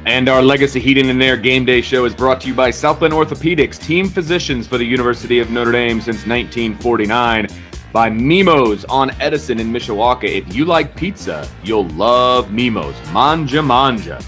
And 0.06 0.30
our 0.30 0.44
Legacy 0.44 0.80
Heating 0.80 1.10
and 1.10 1.22
Air 1.22 1.36
Game 1.36 1.66
Day 1.66 1.82
show 1.82 2.06
is 2.06 2.14
brought 2.14 2.40
to 2.42 2.48
you 2.48 2.54
by 2.54 2.70
South 2.70 3.00
Bend 3.00 3.12
Orthopedics, 3.12 3.84
team 3.84 4.08
physicians 4.08 4.68
for 4.68 4.78
the 4.78 4.86
University 4.86 5.40
of 5.40 5.50
Notre 5.50 5.72
Dame 5.72 6.00
since 6.00 6.28
1949. 6.28 7.48
By 7.92 8.12
Mimos 8.12 8.86
on 8.88 9.10
Edison 9.20 9.60
in 9.60 9.72
Mishawaka. 9.72 10.26
If 10.26 10.54
you 10.54 10.66
like 10.66 10.96
pizza, 10.96 11.50
you'll 11.64 11.88
love 11.88 12.50
Mimos. 12.50 12.94
Manja 13.14 13.64
Manja. 13.64 14.22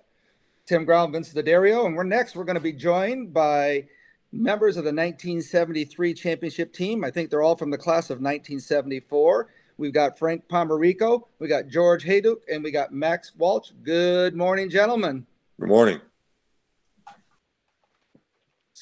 Tim 0.65 0.85
Grau, 0.85 1.05
Vince 1.07 1.31
D'Addario, 1.31 1.85
and 1.85 1.95
we're 1.95 2.03
next. 2.03 2.35
We're 2.35 2.45
going 2.45 2.55
to 2.55 2.61
be 2.61 2.73
joined 2.73 3.31
by 3.31 3.85
members 4.31 4.75
of 4.75 4.85
the 4.85 4.89
1973 4.89 6.13
championship 6.15 6.73
team. 6.73 7.03
I 7.03 7.11
think 7.11 7.29
they're 7.29 7.43
all 7.43 7.55
from 7.55 7.69
the 7.69 7.77
class 7.77 8.09
of 8.09 8.17
1974. 8.17 9.49
We've 9.77 9.93
got 9.93 10.17
Frank 10.17 10.47
Pomarico, 10.47 11.23
we 11.39 11.47
got 11.47 11.67
George 11.67 12.03
Hayduk, 12.03 12.41
and 12.51 12.63
we 12.63 12.71
got 12.71 12.91
Max 12.91 13.33
Walsh. 13.37 13.71
Good 13.83 14.35
morning, 14.35 14.69
gentlemen. 14.69 15.25
Good 15.59 15.69
morning. 15.69 16.01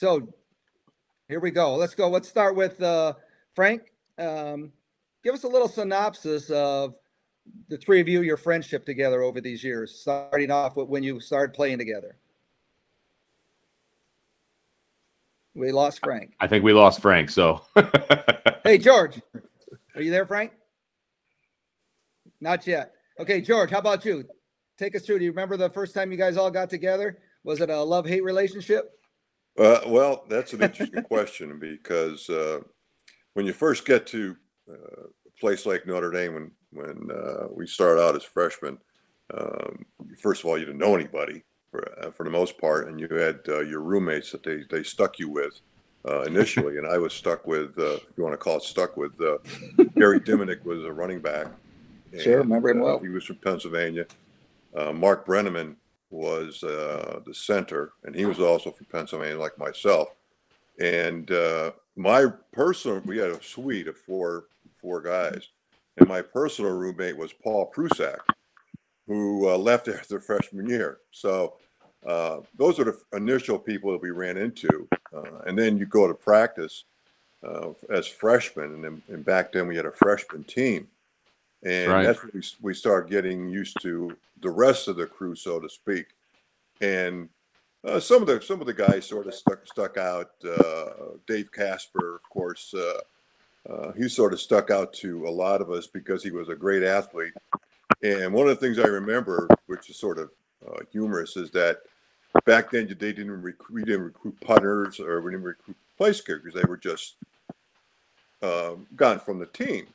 So 0.01 0.27
here 1.27 1.39
we 1.39 1.51
go. 1.51 1.75
Let's 1.75 1.93
go. 1.93 2.09
Let's 2.09 2.27
start 2.27 2.55
with 2.55 2.81
uh, 2.81 3.13
Frank. 3.53 3.83
Um, 4.17 4.71
give 5.23 5.35
us 5.35 5.43
a 5.43 5.47
little 5.47 5.67
synopsis 5.67 6.49
of 6.49 6.95
the 7.67 7.77
three 7.77 8.01
of 8.01 8.07
you, 8.07 8.23
your 8.23 8.35
friendship 8.35 8.83
together 8.83 9.21
over 9.21 9.39
these 9.39 9.63
years, 9.63 9.99
starting 9.99 10.49
off 10.49 10.75
with 10.75 10.87
when 10.87 11.03
you 11.03 11.19
started 11.19 11.53
playing 11.53 11.77
together. 11.77 12.17
We 15.53 15.71
lost 15.71 15.99
Frank. 16.03 16.33
I 16.39 16.47
think 16.47 16.63
we 16.63 16.73
lost 16.73 16.99
Frank, 16.99 17.29
so. 17.29 17.61
Hey, 18.63 18.79
George, 18.79 19.21
are 19.95 20.01
you 20.01 20.09
there, 20.09 20.25
Frank? 20.25 20.51
Not 22.39 22.65
yet. 22.65 22.93
Okay, 23.19 23.39
George, 23.39 23.69
how 23.69 23.79
about 23.79 24.03
you? 24.03 24.23
Take 24.79 24.95
us 24.95 25.03
through. 25.03 25.19
Do 25.19 25.25
you 25.25 25.31
remember 25.31 25.57
the 25.57 25.69
first 25.69 25.93
time 25.93 26.11
you 26.11 26.17
guys 26.17 26.37
all 26.37 26.49
got 26.49 26.71
together? 26.71 27.19
Was 27.43 27.61
it 27.61 27.69
a 27.69 27.79
love 27.79 28.07
hate 28.07 28.23
relationship? 28.23 28.97
Uh, 29.57 29.81
well, 29.87 30.25
that's 30.29 30.53
an 30.53 30.63
interesting 30.63 31.03
question 31.03 31.59
because 31.59 32.29
uh, 32.29 32.59
when 33.33 33.45
you 33.45 33.53
first 33.53 33.85
get 33.85 34.07
to 34.07 34.35
uh, 34.69 35.03
a 35.03 35.39
place 35.39 35.65
like 35.65 35.85
Notre 35.85 36.11
Dame, 36.11 36.33
when 36.33 36.51
when 36.73 37.09
uh, 37.11 37.47
we 37.53 37.67
start 37.67 37.99
out 37.99 38.15
as 38.15 38.23
freshmen, 38.23 38.77
um, 39.33 39.85
first 40.17 40.41
of 40.41 40.49
all, 40.49 40.57
you 40.57 40.65
didn't 40.65 40.79
know 40.79 40.95
anybody 40.95 41.43
for, 41.69 41.85
uh, 42.01 42.11
for 42.11 42.23
the 42.23 42.29
most 42.29 42.57
part, 42.57 42.87
and 42.87 42.99
you 42.99 43.07
had 43.09 43.39
uh, 43.49 43.59
your 43.59 43.81
roommates 43.81 44.31
that 44.31 44.43
they 44.43 44.63
they 44.69 44.83
stuck 44.83 45.19
you 45.19 45.29
with 45.29 45.59
uh, 46.07 46.21
initially, 46.23 46.77
and 46.77 46.87
I 46.87 46.97
was 46.97 47.13
stuck 47.13 47.45
with, 47.45 47.77
uh, 47.77 47.95
if 47.95 48.07
you 48.17 48.23
want 48.23 48.33
to 48.33 48.37
call 48.37 48.57
it 48.57 48.63
stuck 48.63 48.97
with, 48.97 49.19
uh, 49.21 49.37
Gary 49.95 50.19
Diminick 50.19 50.63
was 50.65 50.83
a 50.83 50.91
running 50.91 51.19
back. 51.19 51.47
Sure, 52.19 52.39
remember 52.39 52.69
him 52.69 52.79
well. 52.79 52.99
he 52.99 53.09
was 53.09 53.23
from 53.23 53.37
Pennsylvania. 53.37 54.05
Uh, 54.75 54.91
Mark 54.91 55.25
Brenneman 55.25 55.75
was 56.11 56.63
uh, 56.63 57.19
the 57.25 57.33
center, 57.33 57.93
and 58.03 58.15
he 58.15 58.25
was 58.25 58.39
also 58.39 58.71
from 58.71 58.85
Pennsylvania, 58.87 59.39
like 59.39 59.57
myself. 59.57 60.09
And 60.79 61.31
uh, 61.31 61.71
my 61.95 62.27
personal, 62.51 63.01
we 63.05 63.17
had 63.17 63.31
a 63.31 63.43
suite 63.43 63.87
of 63.87 63.97
four 63.97 64.45
four 64.73 65.01
guys, 65.01 65.49
and 65.97 66.07
my 66.07 66.21
personal 66.21 66.71
roommate 66.71 67.17
was 67.17 67.33
Paul 67.33 67.71
Prusak, 67.75 68.19
who 69.07 69.49
uh, 69.49 69.57
left 69.57 69.87
after 69.87 70.19
freshman 70.19 70.67
year. 70.67 70.99
So 71.11 71.57
uh, 72.05 72.39
those 72.57 72.79
are 72.79 72.85
the 72.85 72.97
initial 73.13 73.59
people 73.59 73.91
that 73.91 74.01
we 74.01 74.11
ran 74.11 74.37
into, 74.37 74.87
uh, 75.13 75.39
and 75.45 75.57
then 75.57 75.77
you 75.77 75.85
go 75.85 76.07
to 76.07 76.13
practice 76.13 76.85
uh, 77.43 77.69
as 77.89 78.07
freshmen, 78.07 78.85
and, 78.85 79.01
and 79.07 79.25
back 79.25 79.51
then 79.51 79.67
we 79.67 79.75
had 79.75 79.85
a 79.85 79.91
freshman 79.91 80.43
team, 80.43 80.87
and 81.63 81.91
Right. 81.91 82.03
that's 82.03 82.21
when 82.23 82.31
we, 82.33 82.41
we 82.61 82.73
start 82.73 83.09
getting 83.09 83.47
used 83.49 83.81
to 83.81 84.15
the 84.41 84.49
rest 84.49 84.87
of 84.87 84.95
the 84.95 85.05
crew, 85.05 85.35
so 85.35 85.59
to 85.59 85.69
speak, 85.69 86.07
and. 86.81 87.29
Uh, 87.83 87.99
some 87.99 88.21
of 88.21 88.27
the 88.27 88.39
some 88.39 88.61
of 88.61 88.67
the 88.67 88.73
guys 88.75 89.07
sort 89.07 89.25
of 89.25 89.33
stuck 89.33 89.65
stuck 89.65 89.97
out. 89.97 90.29
Uh, 90.47 91.15
Dave 91.25 91.51
Casper, 91.51 92.13
of 92.13 92.21
course, 92.29 92.75
uh, 92.75 92.99
uh, 93.67 93.91
he 93.93 94.07
sort 94.07 94.33
of 94.33 94.39
stuck 94.39 94.69
out 94.69 94.93
to 94.93 95.27
a 95.27 95.31
lot 95.31 95.61
of 95.61 95.71
us 95.71 95.87
because 95.87 96.23
he 96.23 96.29
was 96.29 96.47
a 96.49 96.55
great 96.55 96.83
athlete. 96.83 97.33
And 98.03 98.35
one 98.35 98.47
of 98.47 98.59
the 98.59 98.63
things 98.63 98.77
I 98.77 98.87
remember, 98.87 99.47
which 99.65 99.89
is 99.89 99.97
sort 99.97 100.19
of 100.19 100.29
uh, 100.67 100.81
humorous, 100.91 101.35
is 101.37 101.49
that 101.51 101.79
back 102.45 102.69
then 102.69 102.85
they 102.87 103.13
didn't 103.13 103.41
recruit, 103.41 103.73
we 103.73 103.83
didn't 103.83 104.03
recruit 104.03 104.39
punters 104.41 104.99
or 104.99 105.19
we 105.21 105.31
didn't 105.31 105.45
recruit 105.45 105.77
place 105.97 106.21
kickers. 106.21 106.53
They 106.53 106.63
were 106.65 106.77
just 106.77 107.15
um, 108.43 108.85
gone 108.95 109.19
from 109.19 109.39
the 109.39 109.47
team. 109.47 109.87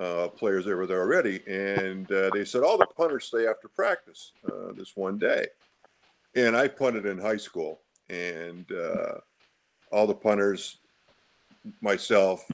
Uh, 0.00 0.28
players 0.28 0.64
that 0.64 0.74
were 0.74 0.86
there 0.86 1.02
already, 1.02 1.42
and 1.46 2.10
uh, 2.10 2.30
they 2.32 2.42
said 2.42 2.62
all 2.62 2.78
the 2.78 2.86
punters 2.96 3.26
stay 3.26 3.46
after 3.46 3.68
practice 3.68 4.32
uh, 4.50 4.72
this 4.74 4.96
one 4.96 5.18
day. 5.18 5.46
And 6.34 6.56
I 6.56 6.68
punted 6.68 7.04
in 7.04 7.18
high 7.18 7.36
school, 7.36 7.80
and 8.08 8.64
uh, 8.72 9.16
all 9.92 10.06
the 10.06 10.14
punters, 10.14 10.78
myself, 11.82 12.50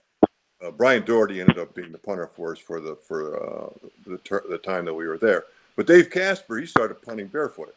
uh, 0.61 0.72
Brian 0.72 1.04
Doherty 1.04 1.40
ended 1.40 1.59
up 1.59 1.72
being 1.72 1.92
the 1.92 1.98
punter 1.98 2.26
for 2.26 2.50
us 2.52 2.59
for 2.59 2.80
the 2.80 2.96
for 2.96 3.37
uh, 3.37 3.68
the 4.06 4.18
ter- 4.18 4.44
the 4.48 4.59
time 4.59 4.85
that 4.85 4.94
we 4.94 5.06
were 5.06 5.18
there. 5.18 5.44
But 5.76 5.87
Dave 5.87 6.11
Casper, 6.11 6.56
he 6.59 6.66
started 6.66 7.00
punting 7.02 7.28
barefooted. 7.28 7.74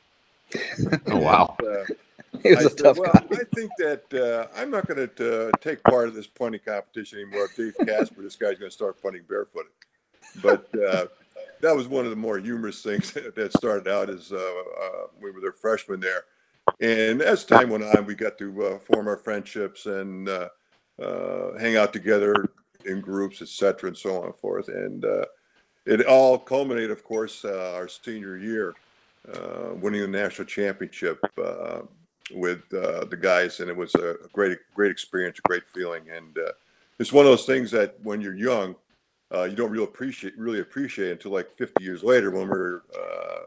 Oh 1.12 1.20
wow. 1.20 1.56
Uh, 1.62 1.84
He 2.44 2.50
was 2.50 2.60
I 2.60 2.62
a 2.62 2.70
said, 2.70 2.78
tough 2.78 2.98
well, 2.98 3.12
guy. 3.12 3.26
I 3.32 3.44
think 3.56 3.72
that 3.80 4.14
uh, 4.14 4.48
I'm 4.56 4.70
not 4.70 4.88
going 4.88 5.10
to 5.10 5.48
uh, 5.48 5.52
take 5.62 5.84
part 5.84 6.08
of 6.08 6.14
this 6.14 6.28
punting 6.28 6.62
competition 6.64 7.20
anymore. 7.20 7.46
If 7.46 7.56
Dave 7.56 7.88
Casper, 7.88 8.22
this 8.22 8.36
guy's 8.36 8.58
going 8.58 8.70
to 8.70 8.76
start 8.76 9.02
punting 9.02 9.24
barefooted. 9.28 9.72
But 10.42 10.68
uh, 10.76 11.08
that 11.62 11.76
was 11.76 11.88
one 11.88 12.06
of 12.06 12.12
the 12.12 12.16
more 12.16 12.38
humorous 12.38 12.82
things 12.82 13.12
that 13.36 13.54
started 13.58 13.88
out 13.88 14.10
as 14.10 14.32
uh, 14.32 14.38
uh, 14.38 15.08
we 15.22 15.32
were 15.32 15.42
the 15.42 15.52
freshmen 15.52 16.00
there. 16.00 16.24
And 16.80 17.22
as 17.22 17.44
time 17.44 17.70
went 17.70 17.84
on, 17.84 18.06
we 18.06 18.16
got 18.16 18.38
to 18.38 18.66
uh, 18.66 18.80
form 18.80 19.08
our 19.08 19.18
friendships 19.18 19.86
and 19.86 20.30
uh, 20.30 20.50
uh, 21.02 21.58
hang 21.58 21.78
out 21.78 21.94
together 21.94 22.52
in 22.86 23.02
groups, 23.02 23.42
et 23.42 23.48
cetera, 23.48 23.90
and 23.90 23.98
so 23.98 24.20
on 24.20 24.26
and 24.28 24.36
forth. 24.36 24.68
And 24.68 25.04
uh, 25.04 25.26
it 25.86 26.06
all 26.06 26.38
culminated, 26.38 26.92
of 26.92 27.04
course, 27.04 27.44
uh, 27.44 27.74
our 27.76 27.88
senior 27.88 28.38
year, 28.38 28.76
uh, 29.34 29.74
winning 29.74 30.02
the 30.02 30.08
national 30.08 30.46
championship 30.46 31.20
uh, 31.44 31.82
with 32.32 32.62
uh, 32.74 33.06
the 33.06 33.18
guys, 33.20 33.60
and 33.60 33.70
it 33.70 33.76
was 33.76 33.96
a 33.96 34.16
great, 34.34 34.58
great 34.74 34.92
experience, 34.92 35.40
a 35.40 35.48
great 35.48 35.68
feeling, 35.68 36.04
and 36.10 36.38
uh, 36.38 36.52
it's 37.00 37.14
one 37.14 37.26
of 37.26 37.32
those 37.32 37.46
things 37.46 37.72
that 37.72 37.96
when 38.04 38.22
you're 38.22 38.36
young, 38.36 38.76
uh, 39.34 39.44
you 39.44 39.56
don't 39.56 39.72
really 39.72 39.84
appreciate, 39.84 40.38
really 40.38 40.60
appreciate 40.60 41.12
until 41.12 41.32
like 41.32 41.52
50 41.52 41.84
years 41.84 42.04
later 42.04 42.32
when 42.32 42.48
we're 42.48 42.82
uh, 42.98 43.44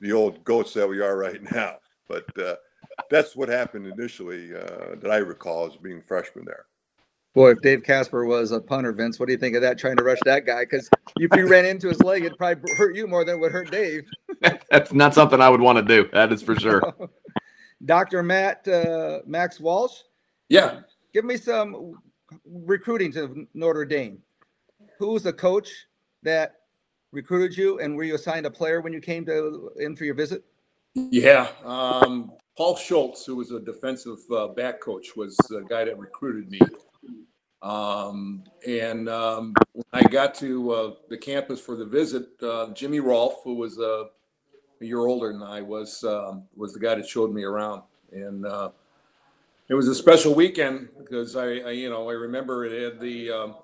the 0.00 0.12
old 0.12 0.42
goats 0.44 0.72
that 0.74 0.88
we 0.88 1.00
are 1.00 1.16
right 1.16 1.40
now. 1.52 1.76
But 2.08 2.26
uh, 2.38 2.56
that's 3.10 3.36
what 3.36 3.48
happened 3.48 3.86
initially 3.86 4.54
uh, 4.54 4.96
that 5.00 5.10
I 5.10 5.18
recall 5.18 5.66
as 5.66 5.76
being 5.76 6.00
freshman 6.00 6.44
there. 6.44 6.64
Boy, 7.34 7.50
if 7.50 7.60
Dave 7.60 7.84
Casper 7.84 8.24
was 8.24 8.52
a 8.52 8.60
punter, 8.60 8.90
Vince, 8.92 9.20
what 9.20 9.26
do 9.26 9.32
you 9.32 9.38
think 9.38 9.54
of 9.54 9.62
that? 9.62 9.78
Trying 9.78 9.96
to 9.98 10.02
rush 10.02 10.18
that 10.24 10.46
guy 10.46 10.62
because 10.64 10.88
if 11.20 11.36
you 11.36 11.46
ran 11.46 11.66
into 11.66 11.88
his 11.88 12.02
leg, 12.02 12.24
it'd 12.24 12.38
probably 12.38 12.72
hurt 12.76 12.96
you 12.96 13.06
more 13.06 13.24
than 13.24 13.36
it 13.36 13.38
would 13.38 13.52
hurt 13.52 13.70
Dave. 13.70 14.08
That's 14.70 14.92
not 14.92 15.14
something 15.14 15.40
I 15.40 15.48
would 15.48 15.60
want 15.60 15.76
to 15.76 15.82
do. 15.82 16.08
That 16.12 16.32
is 16.32 16.42
for 16.42 16.58
sure. 16.58 16.82
Dr. 17.84 18.22
Matt 18.22 18.66
uh, 18.68 19.20
Max 19.26 19.60
Walsh, 19.60 20.00
Yeah, 20.48 20.80
give 21.12 21.24
me 21.24 21.36
some 21.36 21.94
recruiting 22.44 23.12
to 23.12 23.46
Notre 23.54 23.84
Dame. 23.84 24.18
Who 24.98 25.12
was 25.12 25.22
the 25.22 25.32
coach 25.32 25.70
that 26.22 26.56
recruited 27.12 27.56
you, 27.56 27.78
and 27.80 27.96
were 27.96 28.04
you 28.04 28.14
assigned 28.14 28.46
a 28.46 28.50
player 28.50 28.80
when 28.80 28.92
you 28.92 29.00
came 29.00 29.24
to 29.26 29.70
in 29.78 29.96
for 29.96 30.04
your 30.04 30.14
visit? 30.14 30.44
yeah. 30.94 31.48
Um, 31.64 32.32
Paul 32.56 32.76
Shoults, 32.76 33.24
who 33.24 33.36
was 33.36 33.52
a 33.52 33.60
defensive 33.60 34.18
uh, 34.34 34.48
back 34.48 34.80
coach, 34.80 35.14
was 35.14 35.36
the 35.48 35.60
guy 35.68 35.84
that 35.84 35.96
recruited 35.96 36.50
me. 36.50 36.58
Um, 37.62 38.42
and 38.66 39.08
um, 39.08 39.54
when 39.72 39.84
I 39.92 40.02
got 40.02 40.34
to 40.36 40.70
uh, 40.72 40.94
the 41.08 41.18
campus 41.18 41.60
for 41.60 41.76
the 41.76 41.84
visit, 41.84 42.26
uh, 42.42 42.72
Jimmy 42.72 42.98
Rolfe, 42.98 43.38
who 43.44 43.54
was 43.54 43.78
uh, 43.78 44.04
a 44.80 44.84
year 44.84 45.06
older 45.06 45.32
than 45.32 45.42
I 45.42 45.60
was, 45.60 46.04
um, 46.04 46.44
was 46.56 46.72
the 46.72 46.80
guy 46.80 46.94
that 46.94 47.08
showed 47.08 47.32
me 47.32 47.44
around. 47.44 47.82
And 48.12 48.46
uh, 48.46 48.70
it 49.68 49.74
was 49.74 49.88
a 49.88 49.94
special 49.94 50.34
weekend 50.34 50.88
because 50.98 51.36
I, 51.36 51.46
I, 51.58 51.70
you 51.70 51.90
know, 51.90 52.08
I 52.08 52.14
remember 52.14 52.64
it 52.64 52.92
had 52.92 53.00
the 53.00 53.30
um, 53.30 53.54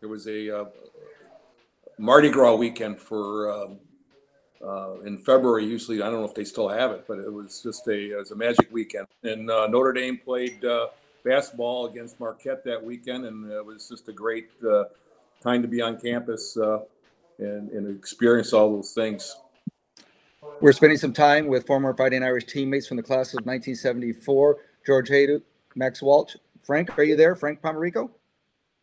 there 0.00 0.08
was 0.08 0.26
a 0.26 0.60
uh, 0.60 0.64
Mardi 1.98 2.30
Gras 2.30 2.54
weekend 2.54 2.98
for 2.98 3.50
um, 3.52 3.78
uh, 4.62 5.00
in 5.00 5.18
February. 5.18 5.64
Usually, 5.64 6.02
I 6.02 6.10
don't 6.10 6.20
know 6.20 6.28
if 6.28 6.34
they 6.34 6.44
still 6.44 6.68
have 6.68 6.90
it, 6.90 7.04
but 7.08 7.18
it 7.18 7.32
was 7.32 7.62
just 7.62 7.86
a 7.88 8.12
it 8.12 8.18
was 8.18 8.30
a 8.30 8.36
magic 8.36 8.70
weekend. 8.70 9.06
And 9.22 9.50
uh, 9.50 9.66
Notre 9.68 9.92
Dame 9.92 10.18
played 10.18 10.64
uh, 10.64 10.88
basketball 11.24 11.86
against 11.86 12.20
Marquette 12.20 12.64
that 12.64 12.82
weekend, 12.82 13.24
and 13.24 13.50
it 13.50 13.64
was 13.64 13.88
just 13.88 14.08
a 14.08 14.12
great 14.12 14.50
uh, 14.66 14.84
time 15.42 15.62
to 15.62 15.68
be 15.68 15.80
on 15.80 15.98
campus 15.98 16.56
uh, 16.56 16.80
and, 17.38 17.70
and 17.70 17.96
experience 17.96 18.52
all 18.52 18.76
those 18.76 18.92
things. 18.92 19.36
We're 20.60 20.72
spending 20.72 20.98
some 20.98 21.14
time 21.14 21.46
with 21.46 21.66
former 21.66 21.94
Fighting 21.94 22.22
Irish 22.22 22.44
teammates 22.44 22.86
from 22.86 22.98
the 22.98 23.02
class 23.02 23.32
of 23.32 23.46
1974, 23.46 24.58
George 24.86 25.08
Hayduk, 25.08 25.40
Max 25.74 26.02
Walsh. 26.02 26.36
Frank, 26.62 26.98
are 26.98 27.02
you 27.02 27.16
there? 27.16 27.34
Frank 27.34 27.62
Pomarico? 27.62 28.10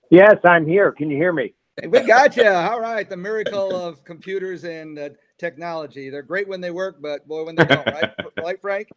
Yes, 0.10 0.38
I'm 0.44 0.66
here. 0.66 0.92
Can 0.92 1.12
you 1.12 1.18
hear 1.18 1.32
me? 1.32 1.54
We 1.88 2.00
got 2.00 2.36
you. 2.36 2.48
All 2.48 2.80
right. 2.80 3.08
The 3.08 3.18
miracle 3.18 3.76
of 3.76 4.04
computers 4.04 4.64
and 4.64 4.98
uh, 4.98 5.10
technology. 5.38 6.10
They're 6.10 6.24
great 6.24 6.48
when 6.48 6.62
they 6.62 6.72
work, 6.72 6.98
but 7.00 7.28
boy, 7.28 7.46
when 7.46 7.56
they 7.56 7.66
don't, 7.66 7.86
right? 7.86 8.12
right, 8.38 8.60
Frank? 8.60 8.90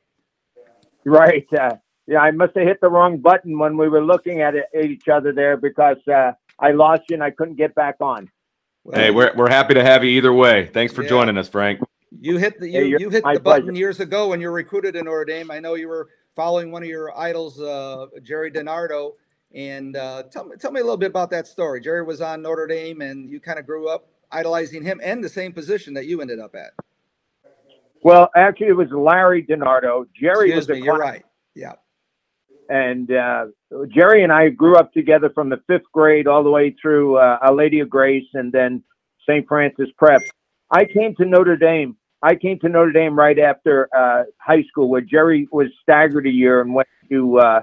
Right. 1.05 1.47
Uh, 1.53 1.77
yeah, 2.07 2.21
I 2.21 2.31
must 2.31 2.57
have 2.57 2.67
hit 2.67 2.81
the 2.81 2.89
wrong 2.89 3.19
button 3.19 3.59
when 3.59 3.77
we 3.77 3.89
were 3.89 4.03
looking 4.03 4.41
at, 4.41 4.55
it, 4.55 4.65
at 4.75 4.87
each 4.87 5.09
other 5.09 5.33
there 5.33 5.59
because 5.59 5.99
uh, 6.09 6.33
I 6.59 6.71
lost 6.71 7.03
you 7.11 7.15
and 7.15 7.23
I 7.23 7.31
couldn't 7.31 7.57
get 7.57 7.75
back 7.75 7.97
on. 8.01 8.31
Hey, 8.91 9.11
we're, 9.11 9.35
we're 9.37 9.51
happy 9.51 9.75
to 9.75 9.85
have 9.85 10.03
you 10.03 10.11
either 10.13 10.33
way. 10.33 10.71
Thanks 10.73 10.95
for 10.95 11.03
Yeah. 11.03 11.11
joining 11.11 11.37
us, 11.37 11.49
Frank. 11.51 11.81
You 12.19 12.39
hit 12.39 12.59
the 12.59 12.69
you, 12.69 12.85
you're 12.85 13.01
you 13.01 13.11
hit 13.11 13.23
the 13.23 13.41
button 13.41 13.67
pleasure. 13.67 13.79
years 13.79 14.01
ago 14.01 14.29
when 14.29 14.41
you 14.41 14.49
were 14.49 14.55
recruited 14.55 14.97
in 14.97 15.05
Notre 15.05 15.25
Dame. 15.25 15.51
I 15.51 15.61
know 15.61 15.75
you 15.75 15.89
were 15.89 16.09
following 16.35 16.71
one 16.71 16.83
of 16.83 16.89
your 16.89 17.17
idols, 17.19 17.61
uh, 17.61 18.07
Jerry 18.23 18.51
DiNardo. 18.51 19.13
And 19.53 19.97
uh, 19.97 20.25
tell 20.31 20.45
me 20.45 20.57
tell 20.57 20.71
me 20.71 20.81
a 20.81 20.85
little 20.85 20.97
bit 20.97 21.11
about 21.11 21.31
that 21.31 21.47
story. 21.47 21.81
Jerry 21.81 22.05
was 22.05 22.21
on 22.21 22.43
Notre 22.43 22.67
Dame, 22.67 23.01
and 23.01 23.29
you 23.29 23.41
kind 23.41 23.59
of 23.59 23.67
grew 23.67 23.89
up 23.89 24.09
idolizing 24.31 24.83
him 24.83 25.01
and 25.03 25.23
the 25.23 25.29
same 25.29 25.53
position 25.53 25.93
that 25.95 26.07
you 26.07 26.21
ended 26.21 26.39
up 26.39 26.55
at. 26.55 26.71
Well, 28.03 28.31
actually, 28.37 28.69
it 28.69 28.77
was 28.77 28.89
Larry 28.91 29.43
DiNardo. 29.45 30.07
Jerry 30.19 30.51
Excuse 30.53 30.69
was 30.69 30.71
a 30.71 30.73
me, 30.75 30.83
you're 30.85 30.97
right. 30.97 31.25
Yeah. 31.55 31.73
and 32.69 33.11
uh, 33.11 33.47
Jerry 33.89 34.23
and 34.23 34.33
I 34.33 34.51
grew 34.51 34.77
up 34.77 34.93
together 34.93 35.31
from 35.31 35.49
the 35.49 35.61
fifth 35.67 35.91
grade 35.93 36.27
all 36.27 36.45
the 36.45 36.51
way 36.51 36.75
through 36.81 37.17
uh, 37.17 37.39
Our 37.43 37.55
Lady 37.55 37.81
of 37.81 37.91
Grace 37.91 38.27
and 38.35 38.53
then 38.53 38.83
St. 39.29 39.47
Francis 39.49 39.89
Prep. 39.99 40.23
I 40.71 40.85
came 40.85 41.15
to 41.17 41.25
Notre 41.25 41.57
Dame. 41.57 41.97
I 42.23 42.35
came 42.35 42.59
to 42.61 42.69
Notre 42.69 42.93
Dame 42.93 43.19
right 43.19 43.39
after 43.39 43.89
uh, 43.97 44.25
high 44.39 44.63
school, 44.65 44.89
where 44.89 45.01
Jerry 45.01 45.49
was 45.51 45.69
staggered 45.83 46.27
a 46.27 46.31
year 46.31 46.61
and 46.61 46.75
went 46.75 46.89
to 47.09 47.39
uh, 47.39 47.63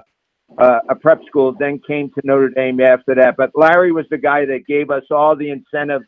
uh, 0.58 0.80
a 0.88 0.94
prep 0.94 1.24
school, 1.26 1.52
then 1.52 1.80
came 1.86 2.10
to 2.10 2.20
Notre 2.24 2.48
Dame 2.48 2.80
after 2.80 3.14
that. 3.14 3.36
But 3.36 3.52
Larry 3.54 3.92
was 3.92 4.06
the 4.10 4.18
guy 4.18 4.44
that 4.46 4.66
gave 4.66 4.90
us 4.90 5.04
all 5.10 5.36
the 5.36 5.50
incentive 5.50 6.02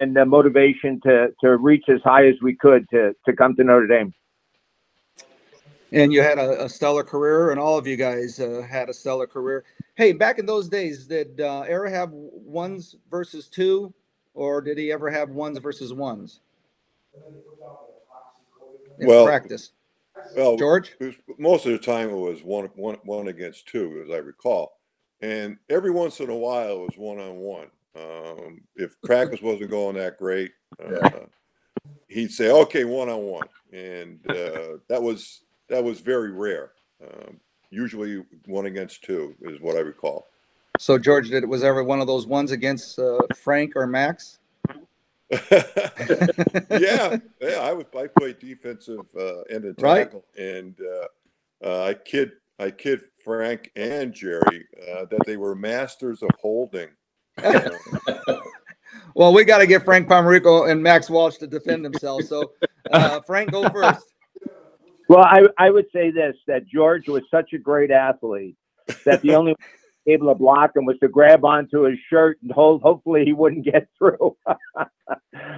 and 0.00 0.14
the 0.14 0.24
motivation 0.26 1.00
to 1.02 1.32
to 1.40 1.56
reach 1.56 1.84
as 1.88 2.00
high 2.02 2.26
as 2.26 2.34
we 2.42 2.54
could 2.54 2.88
to 2.90 3.14
to 3.26 3.34
come 3.34 3.56
to 3.56 3.64
Notre 3.64 3.86
Dame. 3.86 4.12
And 5.92 6.12
you 6.12 6.22
had 6.22 6.38
a, 6.38 6.64
a 6.64 6.68
stellar 6.68 7.02
career, 7.02 7.50
and 7.50 7.58
all 7.58 7.76
of 7.76 7.86
you 7.86 7.96
guys 7.96 8.38
uh, 8.38 8.64
had 8.68 8.88
a 8.88 8.94
stellar 8.94 9.26
career. 9.26 9.64
Hey, 9.96 10.12
back 10.12 10.38
in 10.38 10.46
those 10.46 10.68
days, 10.68 11.06
did 11.06 11.40
uh, 11.40 11.62
Ara 11.62 11.90
have 11.90 12.10
ones 12.12 12.94
versus 13.10 13.48
two, 13.48 13.92
or 14.34 14.60
did 14.60 14.78
he 14.78 14.92
ever 14.92 15.10
have 15.10 15.30
ones 15.30 15.58
versus 15.58 15.92
ones? 15.92 16.40
In 18.98 19.06
Well, 19.06 19.26
practice, 19.26 19.72
Well, 20.36 20.56
George. 20.56 20.94
it 21.00 21.04
was, 21.06 21.14
most 21.38 21.66
of 21.66 21.72
the 21.72 21.78
time 21.78 22.10
it 22.10 22.14
was 22.16 22.42
one, 22.42 22.66
one, 22.76 22.98
one 23.04 23.28
against 23.28 23.66
two, 23.66 24.02
as 24.04 24.12
I 24.12 24.18
recall. 24.18 24.78
And 25.20 25.58
every 25.68 25.90
once 25.90 26.20
in 26.20 26.30
a 26.30 26.36
while 26.36 26.72
it 26.72 26.78
was 26.78 26.96
one 26.96 27.18
on 27.18 27.36
one. 27.36 27.66
Um, 27.96 28.60
if 28.76 28.94
practice 29.02 29.42
wasn't 29.42 29.70
going 29.70 29.96
that 29.96 30.16
great, 30.18 30.52
uh, 30.82 31.26
he'd 32.08 32.30
say, 32.30 32.50
"Okay, 32.50 32.84
one 32.84 33.08
on 33.08 33.22
one," 33.22 33.48
and 33.72 34.20
uh, 34.30 34.78
that 34.88 35.02
was 35.02 35.40
that 35.68 35.82
was 35.82 36.00
very 36.00 36.30
rare. 36.30 36.72
Um, 37.02 37.40
usually, 37.70 38.24
one 38.46 38.66
against 38.66 39.02
two 39.02 39.34
is 39.42 39.60
what 39.60 39.76
I 39.76 39.80
recall. 39.80 40.28
So 40.78 40.98
George, 40.98 41.30
did 41.30 41.42
it 41.42 41.48
was 41.48 41.64
ever 41.64 41.82
one 41.82 42.00
of 42.00 42.06
those 42.06 42.26
ones 42.26 42.52
against 42.52 42.98
uh, 42.98 43.18
Frank 43.36 43.74
or 43.74 43.86
Max? 43.88 44.38
yeah, 46.70 47.18
yeah. 47.40 47.60
I 47.60 47.72
was 47.72 47.86
I 47.96 48.06
played 48.08 48.38
defensive 48.38 49.06
uh, 49.18 49.42
end 49.42 49.64
and 49.64 49.76
Right. 49.78 50.04
tackle, 50.04 50.24
and 50.36 50.76
uh, 50.80 51.66
uh, 51.66 51.84
I 51.84 51.94
kid 51.94 52.32
I 52.58 52.70
kid 52.70 53.00
Frank 53.24 53.70
and 53.76 54.12
Jerry 54.12 54.66
uh, 54.92 55.04
that 55.10 55.24
they 55.26 55.36
were 55.36 55.54
masters 55.54 56.22
of 56.22 56.30
holding. 56.40 56.88
Well, 59.14 59.32
we 59.32 59.44
got 59.44 59.58
to 59.58 59.66
get 59.66 59.84
Frank 59.84 60.08
Pomarico 60.08 60.70
and 60.70 60.82
Max 60.82 61.10
Walsh 61.10 61.36
to 61.38 61.46
defend 61.46 61.84
themselves. 61.84 62.28
So, 62.28 62.52
uh, 62.92 63.20
Frank, 63.20 63.50
go 63.50 63.68
first. 63.70 64.06
Well, 65.08 65.24
I, 65.24 65.42
I 65.58 65.70
would 65.70 65.86
say 65.92 66.10
this 66.10 66.36
that 66.46 66.66
George 66.66 67.08
was 67.08 67.22
such 67.30 67.52
a 67.52 67.58
great 67.58 67.90
athlete 67.90 68.56
that 69.04 69.20
the 69.22 69.34
only 69.34 69.52
way 69.52 69.56
able 70.12 70.28
to 70.28 70.34
block 70.34 70.72
and 70.74 70.86
was 70.86 70.98
to 71.00 71.08
grab 71.08 71.44
onto 71.44 71.82
his 71.82 71.98
shirt 72.08 72.38
and 72.42 72.50
hold. 72.52 72.82
Hopefully, 72.82 73.24
he 73.24 73.32
wouldn't 73.32 73.64
get 73.64 73.88
through. 73.98 74.36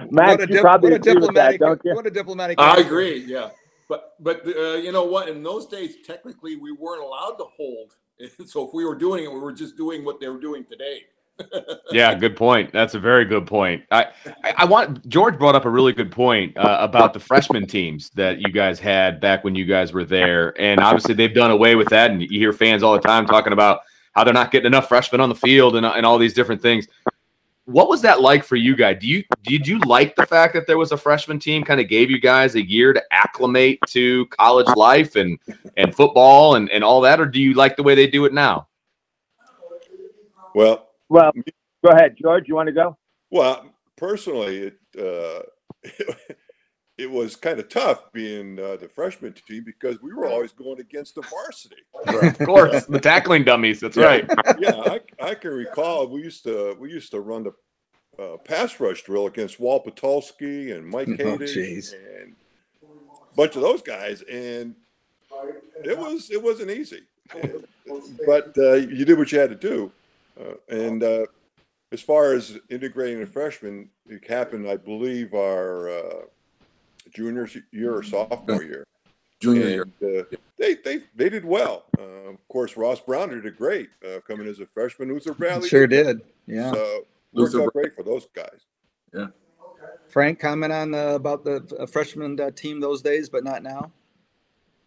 Max, 0.09 0.11
what 0.11 0.39
a, 0.39 0.41
you 0.41 0.47
dip- 0.47 0.61
probably 0.61 0.91
what 0.91 1.07
a 1.07 1.11
agree 1.11 1.27
with 1.27 1.35
that, 1.35 1.59
don't 1.59 1.81
you? 1.83 1.95
what 1.95 2.07
a 2.07 2.11
diplomatic. 2.11 2.59
I 2.59 2.71
answer. 2.71 2.81
agree. 2.85 3.17
Yeah, 3.25 3.49
but 3.89 4.13
but 4.19 4.45
uh, 4.45 4.75
you 4.75 4.91
know 4.91 5.05
what? 5.05 5.29
In 5.29 5.43
those 5.43 5.65
days, 5.65 5.97
technically, 6.05 6.55
we 6.55 6.71
weren't 6.71 7.03
allowed 7.03 7.35
to 7.37 7.45
hold. 7.57 7.95
So 8.45 8.65
if 8.65 8.73
we 8.73 8.85
were 8.85 8.95
doing 8.95 9.25
it, 9.25 9.33
we 9.33 9.39
were 9.39 9.51
just 9.51 9.75
doing 9.75 10.05
what 10.05 10.21
they 10.21 10.29
were 10.29 10.39
doing 10.39 10.63
today. 10.63 11.01
Yeah, 11.91 12.15
good 12.15 12.35
point. 12.35 12.71
That's 12.71 12.95
a 12.95 12.99
very 12.99 13.23
good 13.23 13.45
point. 13.45 13.83
I, 13.91 14.07
I, 14.43 14.53
I 14.59 14.65
want 14.65 15.07
George 15.07 15.37
brought 15.37 15.53
up 15.53 15.65
a 15.65 15.69
really 15.69 15.93
good 15.93 16.11
point 16.11 16.57
uh, 16.57 16.77
about 16.79 17.13
the 17.13 17.19
freshman 17.19 17.67
teams 17.67 18.09
that 18.11 18.39
you 18.39 18.51
guys 18.51 18.79
had 18.79 19.19
back 19.19 19.43
when 19.43 19.53
you 19.53 19.65
guys 19.65 19.93
were 19.93 20.03
there, 20.03 20.59
and 20.59 20.79
obviously 20.79 21.13
they've 21.13 21.33
done 21.33 21.51
away 21.51 21.75
with 21.75 21.89
that. 21.89 22.09
And 22.09 22.21
you 22.21 22.39
hear 22.39 22.51
fans 22.51 22.81
all 22.81 22.93
the 22.93 22.99
time 22.99 23.27
talking 23.27 23.53
about 23.53 23.81
how 24.13 24.23
they're 24.23 24.33
not 24.33 24.51
getting 24.51 24.67
enough 24.67 24.87
freshmen 24.87 25.21
on 25.21 25.29
the 25.29 25.35
field 25.35 25.75
and, 25.75 25.85
and 25.85 26.05
all 26.05 26.17
these 26.17 26.33
different 26.33 26.61
things. 26.61 26.87
What 27.65 27.87
was 27.87 28.01
that 28.01 28.21
like 28.21 28.43
for 28.43 28.55
you 28.55 28.75
guys? 28.75 28.97
Do 28.99 29.07
you 29.07 29.23
did 29.43 29.65
you 29.65 29.79
like 29.79 30.15
the 30.15 30.25
fact 30.25 30.53
that 30.53 30.67
there 30.67 30.77
was 30.77 30.91
a 30.91 30.97
freshman 30.97 31.39
team? 31.39 31.63
Kind 31.63 31.79
of 31.79 31.87
gave 31.87 32.11
you 32.11 32.19
guys 32.19 32.55
a 32.55 32.67
year 32.67 32.91
to 32.91 33.01
acclimate 33.11 33.79
to 33.89 34.25
college 34.27 34.67
life 34.75 35.15
and 35.15 35.39
and 35.77 35.95
football 35.95 36.55
and 36.55 36.69
and 36.71 36.83
all 36.83 36.99
that, 37.01 37.21
or 37.21 37.25
do 37.25 37.41
you 37.41 37.53
like 37.53 37.77
the 37.77 37.83
way 37.83 37.95
they 37.95 38.07
do 38.07 38.25
it 38.25 38.33
now? 38.33 38.67
well, 40.53 40.89
Well, 41.07 41.31
go 41.83 41.91
ahead, 41.91 42.15
George. 42.21 42.49
You 42.49 42.55
want 42.55 42.67
to 42.67 42.73
go? 42.73 42.97
Well, 43.31 43.65
personally, 43.95 44.73
it 44.73 44.77
uh, 44.99 45.43
it 46.97 47.09
was 47.09 47.35
kind 47.35 47.59
of 47.59 47.69
tough 47.69 48.11
being 48.11 48.59
uh, 48.59 48.75
the 48.75 48.87
freshman 48.87 49.33
team 49.33 49.63
because 49.65 50.01
we 50.01 50.13
were 50.13 50.27
always 50.27 50.51
going 50.51 50.79
against 50.79 51.15
the 51.15 51.21
varsity. 51.23 51.77
Of 52.05 52.37
course, 52.45 52.85
the 52.85 52.99
tackling 52.99 53.43
dummies. 53.43 53.79
That's 53.79 53.97
Yeah. 53.97 54.05
right. 54.05 54.29
Yeah, 54.59 54.75
I, 54.75 54.99
I 55.19 55.35
can 55.35 55.51
recall 55.51 56.07
we 56.07 56.21
used 56.21 56.43
to 56.43 56.75
we 56.79 56.91
used 56.91 57.11
to 57.11 57.19
run 57.21 57.43
the 57.43 57.53
uh, 58.23 58.37
pass 58.37 58.79
rush 58.79 59.03
drill 59.03 59.25
against 59.27 59.59
Walt 59.59 59.85
Patulski 59.85 60.75
and 60.75 60.85
Mike 60.87 61.07
Oh, 61.09 61.15
Hayden 61.17 61.39
jeez. 61.39 61.93
and 61.93 62.35
a 62.83 63.35
bunch 63.35 63.55
of 63.55 63.61
those 63.63 63.81
guys, 63.81 64.21
and 64.23 64.75
it 65.83 65.97
was 65.97 66.29
it 66.29 66.41
wasn't 66.41 66.69
easy, 66.71 67.01
And- 67.41 67.65
but 68.25 68.55
uh, 68.57 68.73
you 68.73 69.03
did 69.03 69.17
what 69.17 69.31
you 69.31 69.39
had 69.39 69.49
to 69.49 69.55
do, 69.55 69.91
uh, 70.39 70.53
and. 70.69 71.03
Uh, 71.03 71.25
as 71.91 72.01
far 72.01 72.33
as 72.33 72.57
integrating 72.71 73.21
a 73.21 73.25
freshman, 73.27 73.87
it 74.09 74.27
happened, 74.27 74.67
I 74.67 74.77
believe, 74.77 75.35
our 75.35 75.89
uh, 75.89 76.21
junior 77.13 77.47
year 77.71 77.95
or 77.95 78.03
sophomore 78.03 78.63
year. 78.63 78.85
Junior 79.39 79.67
year. 79.67 79.85
And, 80.01 80.19
uh, 80.19 80.23
they, 80.57 80.75
they 80.75 80.99
they 81.15 81.29
did 81.29 81.45
well. 81.45 81.85
Uh, 81.99 82.29
of 82.31 82.47
course, 82.47 82.77
Ross 82.77 82.99
Browner 83.01 83.41
did 83.41 83.57
great 83.57 83.89
uh, 84.05 84.19
coming 84.27 84.47
as 84.47 84.59
a 84.59 84.65
freshman. 84.65 85.09
Who's 85.09 85.27
a 85.27 85.33
Bradley? 85.33 85.67
Sure 85.67 85.87
did. 85.87 86.21
Yeah. 86.47 86.71
So 86.71 87.05
worked 87.33 87.53
Luther 87.53 87.63
out 87.63 87.73
great 87.73 87.95
for 87.95 88.03
those 88.03 88.27
guys. 88.33 88.61
Yeah. 89.13 89.27
Frank, 90.07 90.39
comment 90.39 90.71
on 90.71 90.93
uh, 90.93 91.15
about 91.15 91.43
the 91.43 91.65
uh, 91.79 91.85
freshman 91.85 92.39
uh, 92.39 92.51
team 92.51 92.79
those 92.79 93.01
days, 93.01 93.29
but 93.29 93.43
not 93.43 93.63
now. 93.63 93.91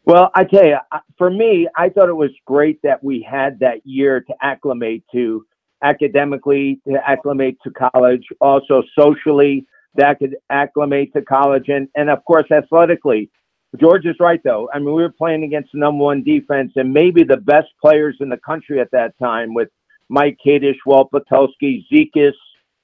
Well, 0.04 0.30
I 0.34 0.44
tell 0.44 0.64
you, 0.64 0.78
for 1.18 1.30
me, 1.30 1.68
I 1.76 1.88
thought 1.88 2.08
it 2.08 2.14
was 2.14 2.30
great 2.44 2.80
that 2.82 3.02
we 3.02 3.20
had 3.28 3.58
that 3.58 3.84
year 3.84 4.20
to 4.20 4.34
acclimate 4.40 5.02
to 5.12 5.44
academically, 5.82 6.80
to 6.86 6.96
acclimate 7.06 7.58
to 7.64 7.70
college, 7.72 8.24
also 8.40 8.84
socially, 8.96 9.66
that 9.96 10.18
could 10.18 10.36
acclimate 10.50 11.12
to 11.14 11.22
college, 11.22 11.68
and 11.68 11.88
and 11.94 12.10
of 12.10 12.24
course 12.24 12.50
athletically. 12.50 13.30
George 13.78 14.06
is 14.06 14.16
right 14.20 14.40
though. 14.42 14.70
I 14.72 14.78
mean, 14.78 14.94
we 14.94 15.02
were 15.02 15.10
playing 15.10 15.44
against 15.44 15.72
the 15.72 15.78
number 15.78 16.04
one 16.04 16.22
defense 16.22 16.72
and 16.76 16.92
maybe 16.92 17.24
the 17.24 17.36
best 17.36 17.68
players 17.80 18.16
in 18.20 18.28
the 18.28 18.38
country 18.38 18.80
at 18.80 18.90
that 18.92 19.18
time 19.18 19.52
with 19.52 19.68
Mike 20.08 20.38
Kadish, 20.44 20.78
Walt 20.86 21.10
Patulski, 21.10 21.84
Zikas, 21.92 22.32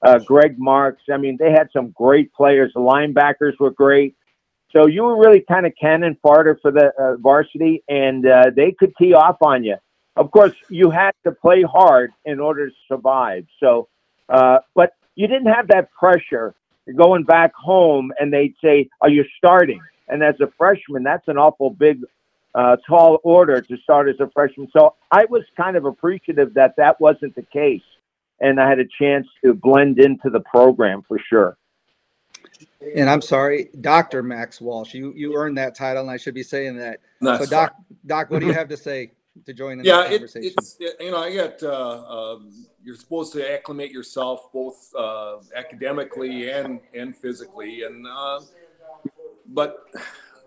uh, 0.03 0.19
Greg 0.19 0.59
Marx. 0.59 1.01
I 1.11 1.17
mean, 1.17 1.37
they 1.39 1.51
had 1.51 1.69
some 1.71 1.91
great 1.91 2.31
players. 2.33 2.71
The 2.73 2.81
linebackers 2.81 3.59
were 3.59 3.71
great. 3.71 4.15
So 4.71 4.87
you 4.87 5.03
were 5.03 5.17
really 5.17 5.39
kind 5.39 5.65
of 5.65 5.73
cannon 5.79 6.17
fodder 6.21 6.57
for 6.61 6.71
the 6.71 6.91
uh, 6.99 7.15
varsity, 7.17 7.83
and 7.87 8.25
uh, 8.25 8.51
they 8.55 8.71
could 8.71 8.93
tee 8.97 9.13
off 9.13 9.37
on 9.41 9.63
you. 9.63 9.77
Of 10.15 10.31
course, 10.31 10.53
you 10.69 10.89
had 10.89 11.11
to 11.25 11.31
play 11.31 11.61
hard 11.63 12.11
in 12.25 12.39
order 12.39 12.69
to 12.69 12.75
survive. 12.87 13.45
So, 13.59 13.87
uh, 14.29 14.59
but 14.75 14.93
you 15.15 15.27
didn't 15.27 15.51
have 15.51 15.67
that 15.67 15.91
pressure 15.91 16.55
going 16.95 17.23
back 17.23 17.53
home, 17.53 18.11
and 18.19 18.33
they'd 18.33 18.55
say, 18.63 18.89
"Are 19.01 19.09
you 19.09 19.25
starting?" 19.37 19.81
And 20.07 20.23
as 20.23 20.35
a 20.41 20.47
freshman, 20.57 21.03
that's 21.03 21.27
an 21.27 21.37
awful 21.37 21.69
big, 21.69 22.01
uh, 22.53 22.77
tall 22.87 23.19
order 23.23 23.61
to 23.61 23.77
start 23.77 24.09
as 24.09 24.19
a 24.19 24.29
freshman. 24.29 24.67
So 24.71 24.95
I 25.11 25.25
was 25.25 25.43
kind 25.55 25.77
of 25.77 25.85
appreciative 25.85 26.53
that 26.55 26.75
that 26.77 26.99
wasn't 26.99 27.35
the 27.35 27.43
case, 27.43 27.83
and 28.39 28.59
I 28.59 28.67
had 28.67 28.79
a 28.79 28.85
chance 28.99 29.27
to 29.43 29.53
blend 29.53 29.99
into 29.99 30.29
the 30.29 30.41
program 30.41 31.03
for 31.07 31.19
sure. 31.19 31.57
And 32.95 33.09
I'm 33.09 33.21
sorry, 33.21 33.69
Doctor 33.79 34.21
Max 34.21 34.59
Walsh. 34.59 34.93
You 34.93 35.13
you 35.15 35.35
earned 35.35 35.57
that 35.57 35.75
title, 35.75 36.01
and 36.01 36.11
I 36.11 36.17
should 36.17 36.33
be 36.33 36.43
saying 36.43 36.77
that. 36.77 36.99
That's 37.21 37.45
so, 37.45 37.49
Doc, 37.49 37.75
Doc, 38.05 38.29
what 38.29 38.39
do 38.39 38.47
you 38.47 38.53
have 38.61 38.69
to 38.69 38.77
say 38.77 39.11
to 39.45 39.53
join 39.53 39.79
in 39.79 39.85
yeah, 39.85 40.03
the 40.03 40.09
it, 40.09 40.11
conversation? 40.11 40.53
it's 40.55 40.77
it- 40.79 40.95
you 40.99 41.11
know 41.11 41.17
I 41.17 41.31
get 41.31 41.61
uh, 41.63 42.03
um, 42.07 42.65
you're 42.83 42.95
supposed 42.95 43.33
to 43.33 43.51
acclimate 43.53 43.91
yourself 43.91 44.51
both 44.53 44.93
uh, 44.95 45.37
academically 45.55 46.49
and 46.49 46.79
and 46.93 47.15
physically, 47.15 47.83
and 47.83 48.05
uh, 48.07 48.41
but 49.47 49.77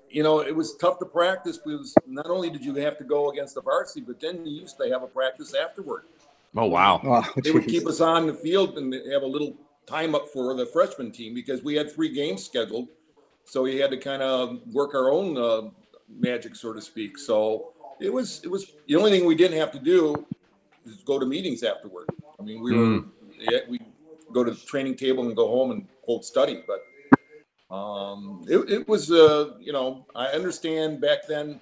you 0.08 0.22
know 0.22 0.40
it 0.40 0.54
was 0.54 0.76
tough 0.76 0.98
to 1.00 1.06
practice 1.06 1.58
because 1.58 1.94
not 2.06 2.26
only 2.26 2.50
did 2.50 2.64
you 2.64 2.74
have 2.76 2.96
to 2.98 3.04
go 3.04 3.30
against 3.30 3.54
the 3.54 3.62
varsity, 3.62 4.00
but 4.06 4.20
then 4.20 4.44
you 4.46 4.60
used 4.60 4.76
to 4.78 4.88
have 4.88 5.02
a 5.02 5.06
practice 5.08 5.54
afterward. 5.54 6.04
Oh 6.56 6.66
wow. 6.66 7.00
oh, 7.04 7.34
They 7.42 7.50
would 7.50 7.66
keep 7.68 7.86
us 7.86 8.00
on 8.00 8.26
the 8.26 8.34
field 8.34 8.78
and 8.78 8.94
have 9.12 9.22
a 9.22 9.26
little 9.26 9.54
time 9.86 10.14
up 10.14 10.28
for 10.28 10.54
the 10.54 10.66
freshman 10.66 11.12
team 11.12 11.34
because 11.34 11.62
we 11.62 11.74
had 11.74 11.92
three 11.92 12.12
games 12.12 12.44
scheduled, 12.44 12.88
so 13.44 13.62
we 13.62 13.76
had 13.78 13.90
to 13.90 13.96
kind 13.98 14.22
of 14.22 14.60
work 14.72 14.94
our 14.94 15.10
own 15.12 15.36
uh, 15.36 15.70
magic, 16.08 16.56
so 16.56 16.72
to 16.72 16.80
speak. 16.80 17.18
So 17.18 17.72
it 18.00 18.12
was 18.12 18.40
it 18.44 18.50
was 18.50 18.72
the 18.86 18.96
only 18.96 19.10
thing 19.10 19.26
we 19.26 19.34
didn't 19.34 19.58
have 19.58 19.72
to 19.72 19.78
do 19.78 20.26
is 20.84 20.96
go 21.04 21.18
to 21.18 21.26
meetings 21.26 21.62
afterward. 21.62 22.08
I 22.38 22.42
mean, 22.42 22.62
we 22.62 22.72
were 22.72 23.04
yeah, 23.38 23.60
we 23.68 23.80
go 24.32 24.44
to 24.44 24.50
the 24.50 24.60
training 24.66 24.96
table 24.96 25.26
and 25.26 25.36
go 25.36 25.48
home 25.48 25.70
and 25.70 25.86
quote 26.02 26.24
study, 26.24 26.62
but 26.66 27.74
um, 27.74 28.44
it, 28.48 28.58
it 28.70 28.88
was 28.88 29.10
uh, 29.10 29.54
you 29.60 29.72
know 29.72 30.06
I 30.14 30.26
understand 30.28 31.00
back 31.00 31.26
then 31.26 31.60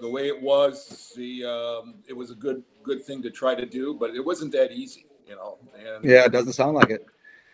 the 0.00 0.08
way 0.08 0.28
it 0.28 0.40
was 0.40 1.12
the 1.16 1.44
um, 1.44 1.96
it 2.08 2.16
was 2.16 2.30
a 2.30 2.34
good 2.34 2.62
good 2.82 3.04
thing 3.04 3.22
to 3.22 3.30
try 3.30 3.54
to 3.54 3.66
do, 3.66 3.94
but 3.94 4.14
it 4.14 4.24
wasn't 4.24 4.52
that 4.52 4.72
easy, 4.72 5.06
you 5.26 5.36
know. 5.36 5.58
And 5.78 6.04
Yeah, 6.04 6.24
it 6.24 6.32
doesn't 6.32 6.54
sound 6.54 6.76
like 6.76 6.90
it. 6.90 7.06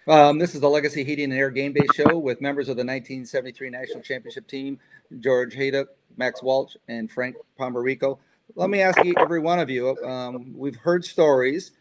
Um, 0.09 0.39
this 0.39 0.55
is 0.55 0.61
the 0.61 0.71
Legacy 0.71 1.03
Heating 1.03 1.33
and 1.33 1.33
Air 1.33 1.51
Game 1.51 1.73
Day 1.73 1.85
Show 1.93 2.19
with 2.19 2.41
members 2.41 2.69
of 2.69 2.77
the 2.77 2.85
1973 2.85 3.71
National 3.71 4.01
Championship 4.01 4.47
team, 4.47 4.79
George 5.19 5.53
Hayduk, 5.57 5.87
Max 6.17 6.45
Walsh, 6.45 6.77
and 6.87 7.11
Frank 7.11 7.35
Pomarico. 7.59 8.19
Let 8.55 8.71
me 8.71 8.83
ask 8.83 9.05
you, 9.05 9.15
every 9.19 9.41
one 9.41 9.59
of 9.59 9.69
you, 9.69 10.01
um, 10.05 10.55
we've 10.57 10.77
heard 10.77 11.05
stories 11.05 11.73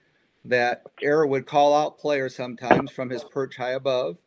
that 0.44 0.82
Ara 1.04 1.28
would 1.28 1.46
call 1.46 1.76
out 1.76 2.00
players 2.00 2.36
sometimes 2.36 2.90
from 2.90 3.12
his 3.12 3.24
perch 3.24 3.58
high 3.58 3.74
above, 3.74 4.18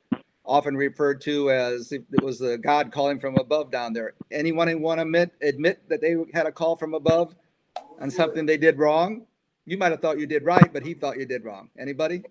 often 0.45 0.77
referred 0.77 1.21
to 1.23 1.51
as 1.51 1.91
it 1.91 2.05
was 2.23 2.39
the 2.39 2.57
God 2.57 2.93
calling 2.93 3.19
from 3.19 3.37
above 3.37 3.73
down 3.73 3.93
there. 3.93 4.13
Anyone 4.31 4.81
want 4.81 4.99
to 4.99 5.03
admit, 5.03 5.33
admit 5.43 5.83
that 5.89 6.01
they 6.01 6.15
had 6.33 6.47
a 6.47 6.53
call 6.53 6.77
from 6.77 6.95
above 6.95 7.35
on 8.01 8.13
something 8.13 8.47
they 8.47 8.59
did 8.59 8.79
wrong? 8.79 9.27
You 9.67 9.77
might 9.77 9.91
have 9.91 10.01
thought 10.01 10.21
you 10.21 10.27
did 10.27 10.45
right, 10.45 10.73
but 10.73 10.87
he 10.87 10.95
thought 10.95 11.19
you 11.19 11.27
did 11.27 11.45
wrong. 11.45 11.69
Anybody? 11.77 12.23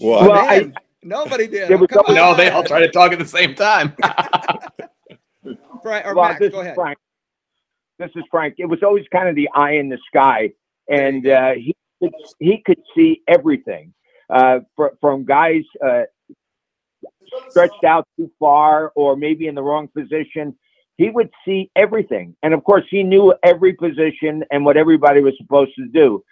Well, 0.00 0.22
Well, 0.28 0.32
I- 0.32 0.72
nobody 1.02 1.46
did. 1.46 1.68
There 1.68 1.78
was 1.78 1.88
Come 1.88 2.04
always- 2.06 2.16
No, 2.16 2.34
they 2.34 2.50
all 2.50 2.64
try 2.64 2.80
to 2.80 2.88
talk 2.90 3.12
at 3.12 3.18
the 3.18 3.24
same 3.26 3.54
time. 3.54 3.94
Frank, 5.82 6.06
or 6.06 6.14
well, 6.14 6.28
Max, 6.28 6.38
this 6.40 6.52
go 6.52 6.60
is 6.60 6.64
ahead. 6.66 6.74
Frank. 6.76 6.98
This 7.98 8.10
is 8.16 8.22
Frank. 8.30 8.54
It 8.58 8.66
was 8.66 8.82
always 8.82 9.04
kind 9.12 9.28
of 9.28 9.34
the 9.34 9.48
eye 9.54 9.72
in 9.72 9.88
the 9.88 9.98
sky, 10.06 10.52
and 10.88 11.26
uh, 11.26 11.52
he 11.54 11.74
could, 12.00 12.12
he 12.38 12.62
could 12.64 12.80
see 12.94 13.22
everything 13.28 13.92
uh, 14.30 14.60
fr- 14.76 14.94
from 15.00 15.24
guys. 15.24 15.62
Uh, 15.84 16.02
stretched 17.48 17.82
out 17.84 18.06
too 18.18 18.30
far 18.38 18.92
or 18.94 19.16
maybe 19.16 19.46
in 19.46 19.54
the 19.54 19.62
wrong 19.62 19.88
position. 19.88 20.54
He 20.98 21.08
would 21.08 21.30
see 21.46 21.70
everything. 21.76 22.36
And 22.42 22.52
of 22.52 22.62
course, 22.62 22.84
he 22.90 23.02
knew 23.02 23.32
every 23.42 23.72
position 23.72 24.44
and 24.50 24.66
what 24.66 24.76
everybody 24.76 25.22
was 25.22 25.32
supposed 25.38 25.74
to 25.76 25.86
do. 25.88 26.22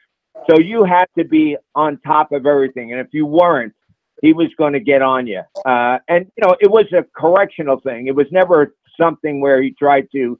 So 0.48 0.58
you 0.58 0.84
had 0.84 1.06
to 1.18 1.24
be 1.24 1.56
on 1.74 1.98
top 2.06 2.32
of 2.32 2.46
everything. 2.46 2.92
And 2.92 3.00
if 3.00 3.08
you 3.12 3.26
weren't, 3.26 3.74
he 4.22 4.32
was 4.32 4.48
going 4.58 4.72
to 4.72 4.80
get 4.80 5.02
on 5.02 5.26
you. 5.26 5.42
Uh, 5.64 5.98
and, 6.08 6.30
you 6.36 6.46
know, 6.46 6.56
it 6.60 6.70
was 6.70 6.86
a 6.92 7.04
correctional 7.16 7.80
thing. 7.80 8.06
It 8.06 8.14
was 8.14 8.26
never 8.30 8.74
something 9.00 9.40
where 9.40 9.62
he 9.62 9.70
tried 9.72 10.08
to 10.12 10.38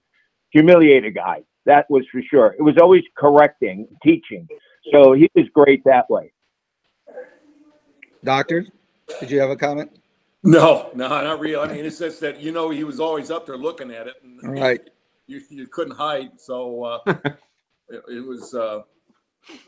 humiliate 0.51 1.05
a 1.05 1.11
guy. 1.11 1.43
That 1.67 1.89
was 1.91 2.05
for 2.11 2.23
sure. 2.23 2.55
It 2.59 2.63
was 2.63 2.77
always 2.79 3.05
correcting, 3.17 3.87
teaching. 4.03 4.49
So 4.93 5.13
he 5.13 5.31
was 5.35 5.47
great 5.55 5.83
that 5.85 6.09
way. 6.11 6.33
Doctor, 8.25 8.67
did 9.21 9.31
you 9.31 9.41
have 9.41 9.51
a 9.51 9.57
comment? 9.57 9.91
No, 10.43 10.91
no, 10.95 11.09
not 11.09 11.39
really. 11.39 11.57
I 11.57 11.73
mean, 11.73 11.85
it's 11.85 11.99
just 11.99 12.21
that 12.21 12.41
you 12.41 12.51
know 12.51 12.71
he 12.71 12.85
was 12.85 12.99
always 12.99 13.31
up 13.31 13.47
there 13.47 13.59
looking 13.59 13.91
at 13.91 14.07
it, 14.07 14.15
and 14.23 14.41
Right. 14.43 14.81
you 15.27 15.43
you 15.51 15.67
couldn't 15.67 15.97
hide. 15.97 16.41
So 16.41 16.85
uh, 16.85 16.99
it, 17.89 18.03
it 18.09 18.27
was, 18.27 18.55
uh, 18.55 18.83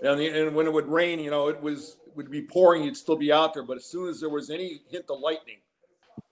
and, 0.03 0.19
the, 0.19 0.29
and 0.29 0.55
when 0.55 0.67
it 0.67 0.73
would 0.73 0.89
rain, 0.89 1.19
you 1.21 1.31
know, 1.31 1.49
it 1.49 1.61
was 1.61 1.97
it 2.07 2.17
would 2.17 2.31
be 2.31 2.43
pouring. 2.43 2.85
You'd 2.85 2.97
still 2.97 3.17
be 3.17 3.33
out 3.33 3.55
there, 3.55 3.63
but 3.63 3.77
as 3.77 3.85
soon 3.87 4.09
as 4.09 4.21
there 4.21 4.29
was 4.29 4.51
any 4.51 4.83
hint 4.91 5.07
of 5.11 5.21
lightning, 5.21 5.59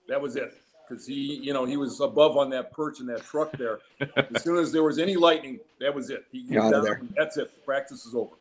that 0.09 0.21
was 0.21 0.37
it. 0.37 0.53
Because 0.89 1.07
he, 1.07 1.37
you 1.37 1.53
know, 1.53 1.65
he 1.65 1.77
was 1.77 2.01
above 2.01 2.37
on 2.37 2.51
that 2.51 2.73
perch 2.73 2.99
in 2.99 3.07
that 3.07 3.23
truck 3.23 3.53
there. 3.53 3.79
as 4.35 4.43
soon 4.43 4.57
as 4.57 4.73
there 4.73 4.83
was 4.83 4.99
any 4.99 5.15
lightning, 5.15 5.61
that 5.79 5.95
was 5.95 6.11
it. 6.11 6.25
He, 6.33 6.41
You're 6.41 6.65
out 6.65 6.75
of 6.75 6.85
there. 6.85 7.01
That's 7.17 7.37
it. 7.37 7.65
Practice 7.65 8.05
is 8.05 8.15
over. 8.15 8.35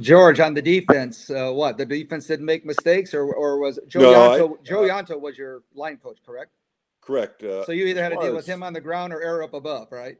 George 0.00 0.40
on 0.40 0.54
the 0.54 0.62
defense. 0.62 1.30
Uh, 1.30 1.50
what 1.50 1.76
the 1.76 1.84
defense 1.84 2.26
didn't 2.26 2.46
make 2.46 2.64
mistakes, 2.64 3.12
or 3.12 3.34
or 3.34 3.58
was 3.58 3.78
Joe 3.86 4.00
No, 4.00 4.10
I- 4.10 4.36
Yonto? 4.38 4.58
Joe 4.62 4.84
Yonto 4.84 5.18
was 5.18 5.36
your 5.36 5.62
line 5.74 5.98
coach, 5.98 6.18
correct? 6.24 6.52
Correct. 7.00 7.42
Uh, 7.42 7.64
So 7.64 7.72
you 7.72 7.86
either 7.86 8.02
had 8.02 8.10
to 8.10 8.18
deal 8.18 8.34
with 8.34 8.46
him 8.46 8.62
on 8.62 8.72
the 8.72 8.80
ground 8.80 9.12
or 9.12 9.22
air 9.22 9.42
up 9.42 9.54
above, 9.54 9.90
right? 9.90 10.18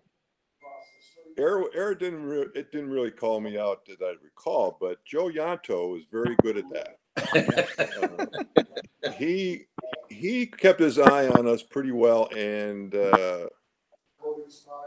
Ara, 1.39 1.65
Ara 1.75 1.97
didn't 1.99 2.25
re- 2.25 2.47
it 2.55 2.73
didn't 2.73 2.91
really 2.91 3.11
call 3.11 3.41
me 3.41 3.59
out 3.59 3.87
that 3.87 4.03
I 4.03 4.15
recall, 4.23 4.77
but 4.81 5.05
Joe 5.05 5.29
Yonto 5.29 5.93
was 5.93 6.03
very 6.11 6.35
good 6.43 6.57
at 6.59 6.65
that. 6.71 6.99
Uh, 9.03 9.13
he 9.17 9.67
he 10.09 10.47
kept 10.47 10.81
his 10.81 10.99
eye 10.99 11.29
on 11.29 11.47
us 11.47 11.63
pretty 11.63 11.93
well, 11.93 12.29
and 12.37 12.95
uh, 12.95 13.47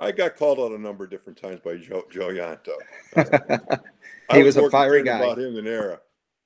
I 0.02 0.12
got 0.12 0.36
called 0.36 0.60
out 0.60 0.72
a 0.72 0.82
number 0.82 1.06
of 1.06 1.10
different 1.10 1.42
times 1.42 1.62
by 1.64 1.78
Joe 1.78 2.04
Joe 2.12 2.30
Yonto. 2.30 2.74
I 3.16 4.38
He 4.38 4.44
was 4.44 4.58
a 4.58 4.62
more 4.62 4.72
fiery 4.72 5.04
concerned 5.04 5.22
guy. 5.22 5.26
about 5.26 5.40
him 5.40 5.56
than 5.56 5.68
Ara. 5.68 6.00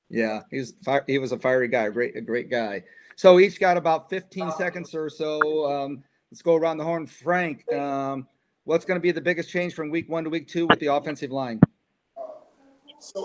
Yeah, 0.09 0.41
he 0.51 0.59
was 0.59 0.73
fi- 0.83 1.01
he 1.07 1.17
was 1.17 1.31
a 1.31 1.39
fiery 1.39 1.67
guy, 1.67 1.89
great 1.89 2.15
a 2.15 2.21
great 2.21 2.49
guy. 2.49 2.83
So 3.15 3.39
each 3.39 3.59
got 3.59 3.77
about 3.77 4.09
15 4.09 4.51
seconds 4.51 4.93
or 4.93 5.09
so. 5.09 5.65
Um, 5.71 6.03
let's 6.31 6.41
go 6.41 6.55
around 6.55 6.77
the 6.77 6.83
horn. 6.83 7.07
Frank, 7.07 7.71
um, 7.73 8.27
what's 8.65 8.83
going 8.83 8.97
to 8.97 9.01
be 9.01 9.11
the 9.11 9.21
biggest 9.21 9.49
change 9.49 9.73
from 9.73 9.89
week 9.89 10.09
one 10.09 10.23
to 10.25 10.29
week 10.29 10.47
two 10.47 10.67
with 10.67 10.79
the 10.79 10.87
offensive 10.87 11.31
line? 11.31 11.59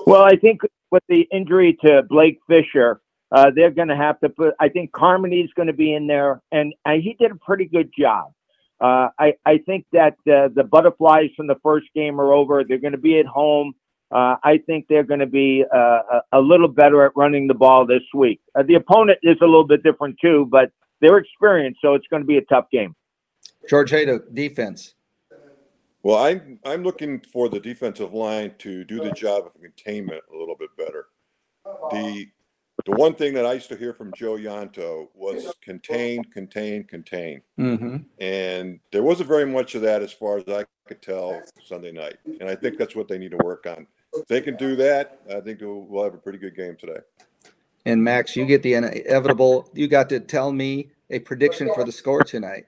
Well, 0.07 0.23
I 0.23 0.37
think 0.37 0.61
with 0.91 1.03
the 1.09 1.23
injury 1.33 1.77
to 1.85 2.03
Blake 2.03 2.39
Fisher, 2.47 3.01
uh, 3.33 3.51
they're 3.55 3.71
going 3.71 3.89
to 3.89 3.97
have 3.97 4.21
to 4.21 4.29
put. 4.29 4.55
I 4.61 4.69
think 4.69 4.93
Carmody's 4.93 5.51
going 5.55 5.69
to 5.69 5.73
be 5.73 5.95
in 5.95 6.07
there, 6.07 6.43
and, 6.53 6.75
and 6.85 7.03
he 7.03 7.15
did 7.19 7.31
a 7.31 7.37
pretty 7.37 7.65
good 7.65 7.91
job. 7.99 8.33
Uh, 8.81 9.09
I 9.19 9.35
I 9.45 9.59
think 9.59 9.87
that 9.93 10.15
uh, 10.31 10.49
the 10.55 10.65
butterflies 10.65 11.31
from 11.37 11.47
the 11.47 11.57
first 11.63 11.87
game 11.95 12.21
are 12.21 12.33
over. 12.33 12.65
They're 12.65 12.79
going 12.79 12.93
to 12.93 12.99
be 12.99 13.19
at 13.19 13.27
home. 13.27 13.75
Uh, 14.11 14.37
I 14.43 14.59
think 14.59 14.87
they're 14.89 15.05
going 15.05 15.21
to 15.21 15.27
be 15.27 15.65
uh, 15.73 16.21
a, 16.33 16.41
little 16.41 16.67
better 16.67 17.05
at 17.05 17.13
running 17.15 17.47
the 17.47 17.55
ball 17.55 17.87
this 17.87 18.03
week. 18.13 18.41
Uh, 18.59 18.65
the 18.65 18.75
opponent 18.75 19.21
is 19.23 19.37
a 19.41 19.45
little 19.45 19.67
bit 19.67 19.85
different 19.85 20.17
too, 20.21 20.49
but 20.51 20.73
they're 21.01 21.19
experienced, 21.19 21.81
so 21.81 21.95
it's 21.95 22.09
going 22.09 22.21
to 22.23 22.27
be 22.27 22.37
a 22.37 22.43
tough 22.43 22.65
game. 22.73 22.97
George 23.69 23.93
Hayduk, 23.93 24.35
defense. 24.35 24.95
Well, 26.03 26.19
I'm 26.19 26.59
I'm 26.65 26.83
looking 26.83 27.21
for 27.21 27.49
the 27.49 27.61
defensive 27.61 28.15
line 28.15 28.55
to 28.59 28.85
do 28.85 29.01
the 29.01 29.13
job 29.13 29.47
of 29.47 29.61
containment 29.61 30.23
a 30.33 30.37
little 30.37 30.57
bit 30.57 30.71
better. 30.77 31.07
The 31.65 32.29
the 32.87 32.93
one 32.93 33.15
thing 33.15 33.35
that 33.35 33.45
I 33.45 33.53
used 33.53 33.69
to 33.69 33.77
hear 33.77 33.93
from 33.93 34.11
Joe 34.17 34.37
Yonto 34.37 35.11
was 35.15 35.53
contain, 35.61 36.25
contain, 36.25 36.85
contain. 36.85 37.43
Mm-hmm. 37.59 37.99
And 38.21 38.81
there 38.91 39.03
wasn't 39.03 39.29
very 39.29 39.45
much 39.45 39.75
of 39.75 39.83
that 39.83 40.03
as 40.03 40.13
far 40.13 40.39
as 40.39 40.49
I 40.49 40.65
could 40.87 41.03
tell 41.03 41.43
Sunday 41.63 41.93
night. 41.93 42.17
And 42.25 42.49
I 42.49 42.55
think 42.55 42.79
that's 42.79 42.97
what 42.97 43.07
they 43.07 43.19
need 43.19 43.33
to 43.33 43.45
work 43.45 43.67
on. 43.67 43.87
If 44.15 44.27
they 44.29 44.41
can 44.41 44.57
do 44.57 44.77
that, 44.77 45.21
I 45.31 45.41
think 45.41 45.61
we'll 45.61 45.83
we'll 45.83 46.05
have 46.05 46.15
a 46.15 46.19
pretty 46.19 46.39
good 46.39 46.57
game 46.57 46.77
today. 46.77 47.01
And 47.85 48.03
Max, 48.03 48.35
you 48.37 48.47
get 48.47 48.63
the 48.63 48.75
inevitable. 48.75 49.69
You 49.75 49.89
got 49.89 50.09
to 50.11 50.21
tell 50.21 50.53
me 50.53 50.91
a 51.11 51.19
prediction 51.19 51.71
for 51.75 51.85
the 51.85 51.93
score 51.93 52.23
tonight. 52.23 52.65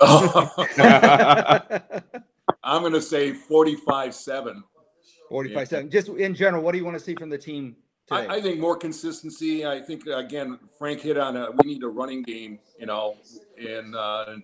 I'm 2.66 2.82
going 2.82 2.92
to 2.92 3.00
say 3.00 3.32
45-7. 3.32 4.62
45 5.28 5.68
7. 5.68 5.90
Just 5.90 6.08
in 6.08 6.34
general, 6.34 6.62
what 6.62 6.72
do 6.72 6.78
you 6.78 6.84
want 6.84 6.98
to 6.98 7.02
see 7.02 7.14
from 7.14 7.30
the 7.30 7.38
team 7.38 7.76
today? 8.06 8.26
I, 8.26 8.36
I 8.36 8.40
think 8.42 8.60
more 8.60 8.76
consistency. 8.76 9.64
I 9.64 9.80
think 9.80 10.06
again, 10.06 10.58
Frank 10.78 11.00
hit 11.00 11.16
on 11.16 11.36
a. 11.36 11.50
We 11.52 11.74
need 11.74 11.82
a 11.82 11.88
running 11.88 12.22
game, 12.22 12.58
you 12.78 12.86
know, 12.86 13.16
and 13.58 13.94
uh, 13.94 14.36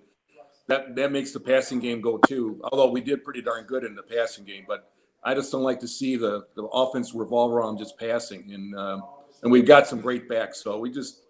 that 0.69 0.97
that 0.97 1.13
makes 1.13 1.33
the 1.33 1.41
passing 1.41 1.79
game 1.79 2.01
go 2.01 2.19
too. 2.19 2.61
Although 2.65 2.91
we 2.91 3.01
did 3.01 3.23
pretty 3.23 3.43
darn 3.43 3.65
good 3.65 3.85
in 3.85 3.95
the 3.95 4.03
passing 4.03 4.45
game, 4.45 4.65
but 4.67 4.93
I 5.23 5.35
just 5.35 5.53
don't 5.53 5.63
like 5.63 5.81
to 5.81 5.89
see 5.89 6.17
the 6.17 6.47
the 6.57 6.65
offense 6.65 7.15
revolve 7.15 7.53
around 7.53 7.79
just 7.79 7.99
passing. 7.99 8.53
And 8.53 8.77
um, 8.77 9.03
and 9.43 9.53
we've 9.53 9.67
got 9.67 9.87
some 9.87 10.01
great 10.01 10.29
backs, 10.29 10.63
so 10.63 10.79
we 10.79 10.91
just 10.91 11.23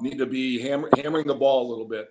need 0.00 0.18
to 0.18 0.26
be 0.26 0.60
hammer, 0.60 0.90
hammering 0.96 1.26
the 1.26 1.34
ball 1.34 1.66
a 1.66 1.68
little 1.68 1.86
bit. 1.86 2.10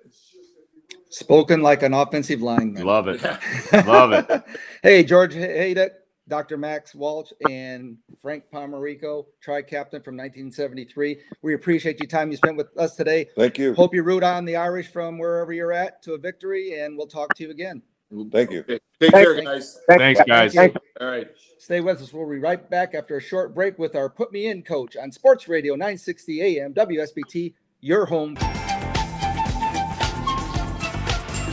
Spoken 1.13 1.61
like 1.61 1.83
an 1.83 1.93
offensive 1.93 2.41
lineman. 2.41 2.83
Love 2.83 3.07
it. 3.07 3.21
Love 3.85 4.13
it. 4.13 4.43
hey, 4.81 5.03
George 5.03 5.35
Hayden, 5.35 5.91
Dr. 6.27 6.57
Max 6.57 6.95
Walsh, 6.95 7.31
and 7.47 7.97
Frank 8.19 8.45
Pomarico, 8.51 9.27
tri 9.39 9.61
captain 9.61 10.01
from 10.01 10.17
1973. 10.17 11.19
We 11.43 11.53
appreciate 11.53 11.99
your 11.99 12.07
time 12.07 12.31
you 12.31 12.37
spent 12.37 12.57
with 12.57 12.75
us 12.79 12.95
today. 12.95 13.27
Thank 13.37 13.59
you. 13.59 13.75
Hope 13.75 13.93
you 13.93 14.01
root 14.01 14.23
on 14.23 14.43
the 14.43 14.55
Irish 14.55 14.87
from 14.87 15.19
wherever 15.19 15.53
you're 15.53 15.71
at 15.71 16.01
to 16.01 16.13
a 16.13 16.17
victory, 16.17 16.79
and 16.79 16.97
we'll 16.97 17.05
talk 17.05 17.35
to 17.35 17.43
you 17.43 17.51
again. 17.51 17.83
Thank 18.31 18.49
you. 18.49 18.61
Okay. 18.61 18.79
Take 18.99 19.11
care, 19.11 19.39
guys. 19.39 19.79
Thanks, 19.87 20.21
guys. 20.27 20.53
Thanks. 20.55 20.77
All 20.99 21.07
right. 21.07 21.27
Stay 21.59 21.79
with 21.79 22.01
us. 22.01 22.11
We'll 22.11 22.27
be 22.27 22.39
right 22.39 22.67
back 22.71 22.95
after 22.95 23.17
a 23.17 23.21
short 23.21 23.53
break 23.53 23.77
with 23.77 23.95
our 23.95 24.09
Put 24.09 24.31
Me 24.31 24.47
In 24.47 24.63
coach 24.63 24.97
on 24.97 25.11
Sports 25.11 25.47
Radio 25.47 25.75
960 25.75 26.41
AM 26.41 26.73
WSBT, 26.73 27.53
your 27.81 28.07
home. 28.07 28.35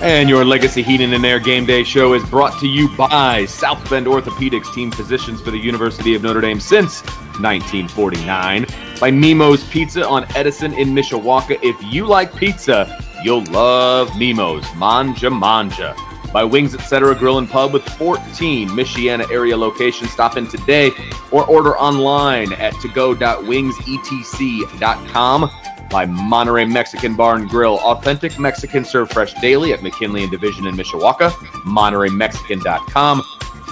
And 0.03 0.31
your 0.31 0.47
Legacy 0.47 0.83
Heating 0.83 1.13
and 1.13 1.27
Air 1.27 1.39
Game 1.39 1.67
Day 1.67 1.85
show 1.85 2.15
is 2.15 2.25
brought 2.25 2.59
to 2.61 2.67
you 2.67 2.89
by 2.97 3.45
South 3.45 3.91
Bend 3.91 4.07
Orthopedics, 4.07 4.73
team 4.73 4.91
physicians 4.91 5.43
for 5.43 5.51
the 5.51 5.59
University 5.59 6.15
of 6.15 6.23
Notre 6.23 6.41
Dame 6.41 6.59
since 6.59 7.03
1949. 7.39 8.65
By 8.99 9.11
Nemo's 9.11 9.63
Pizza 9.65 10.09
on 10.09 10.25
Edison 10.35 10.73
in 10.73 10.95
Mishawaka. 10.95 11.59
If 11.63 11.77
you 11.93 12.07
like 12.07 12.35
pizza, 12.35 12.99
you'll 13.23 13.45
love 13.45 14.17
Nemo's 14.17 14.65
Manja 14.77 15.29
Manja. 15.29 15.95
By 16.33 16.45
Wings 16.45 16.75
Etc. 16.75 17.15
Grill 17.15 17.37
and 17.37 17.51
Pub 17.51 17.75
with 17.75 17.87
14 17.99 18.71
Michiana 18.71 19.31
area 19.31 19.55
locations. 19.55 20.11
Stop 20.13 20.39
in 20.39 20.47
today 20.47 20.93
or 21.31 21.45
order 21.45 21.77
online 21.77 22.55
at 22.55 22.73
togo.wingsetc.com 22.81 25.51
by 25.91 26.07
Monterey 26.07 26.65
Mexican 26.65 27.15
Bar 27.15 27.37
and 27.37 27.49
Grill. 27.49 27.79
Authentic 27.81 28.39
Mexican 28.39 28.85
served 28.85 29.13
fresh 29.13 29.35
daily 29.35 29.73
at 29.73 29.83
McKinley 29.83 30.23
and 30.23 30.31
Division 30.31 30.67
in 30.67 30.75
Mishawaka. 30.75 31.31
MontereyMexican.com. 31.65 33.23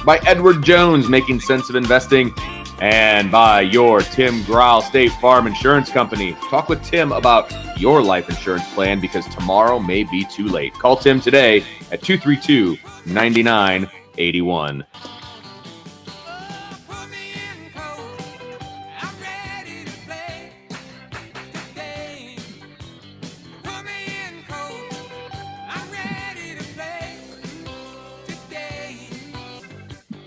By 0.04 0.18
Edward 0.26 0.62
Jones, 0.62 1.08
making 1.08 1.40
sense 1.40 1.70
of 1.70 1.76
investing. 1.76 2.34
And 2.80 3.30
by 3.30 3.62
your 3.62 4.00
Tim 4.00 4.44
Growl 4.44 4.82
State 4.82 5.10
Farm 5.12 5.46
Insurance 5.46 5.90
Company. 5.90 6.36
Talk 6.48 6.68
with 6.68 6.82
Tim 6.84 7.12
about 7.12 7.52
your 7.78 8.02
life 8.02 8.28
insurance 8.28 8.72
plan 8.74 9.00
because 9.00 9.26
tomorrow 9.28 9.78
may 9.78 10.04
be 10.04 10.24
too 10.24 10.46
late. 10.46 10.72
Call 10.74 10.96
Tim 10.96 11.20
today 11.20 11.64
at 11.90 12.02
232 12.02 12.76
9981. 13.06 14.84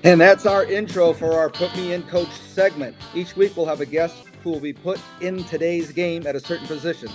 And 0.04 0.20
that's 0.20 0.48
our 0.48 0.66
intro 0.66 1.14
for 1.14 1.34
our 1.34 1.48
Put 1.48 1.76
Me 1.76 1.94
In 1.94 2.02
Coach 2.02 2.32
segment. 2.32 2.96
Each 3.14 3.36
week 3.36 3.56
we'll 3.56 3.68
have 3.68 3.82
a 3.82 3.86
guest 3.86 4.16
who 4.44 4.50
will 4.50 4.60
be 4.60 4.74
put 4.74 5.00
in 5.22 5.44
today's 5.44 5.92
game 5.92 6.26
at 6.26 6.36
a 6.36 6.40
certain 6.40 6.66
position. 6.66 7.08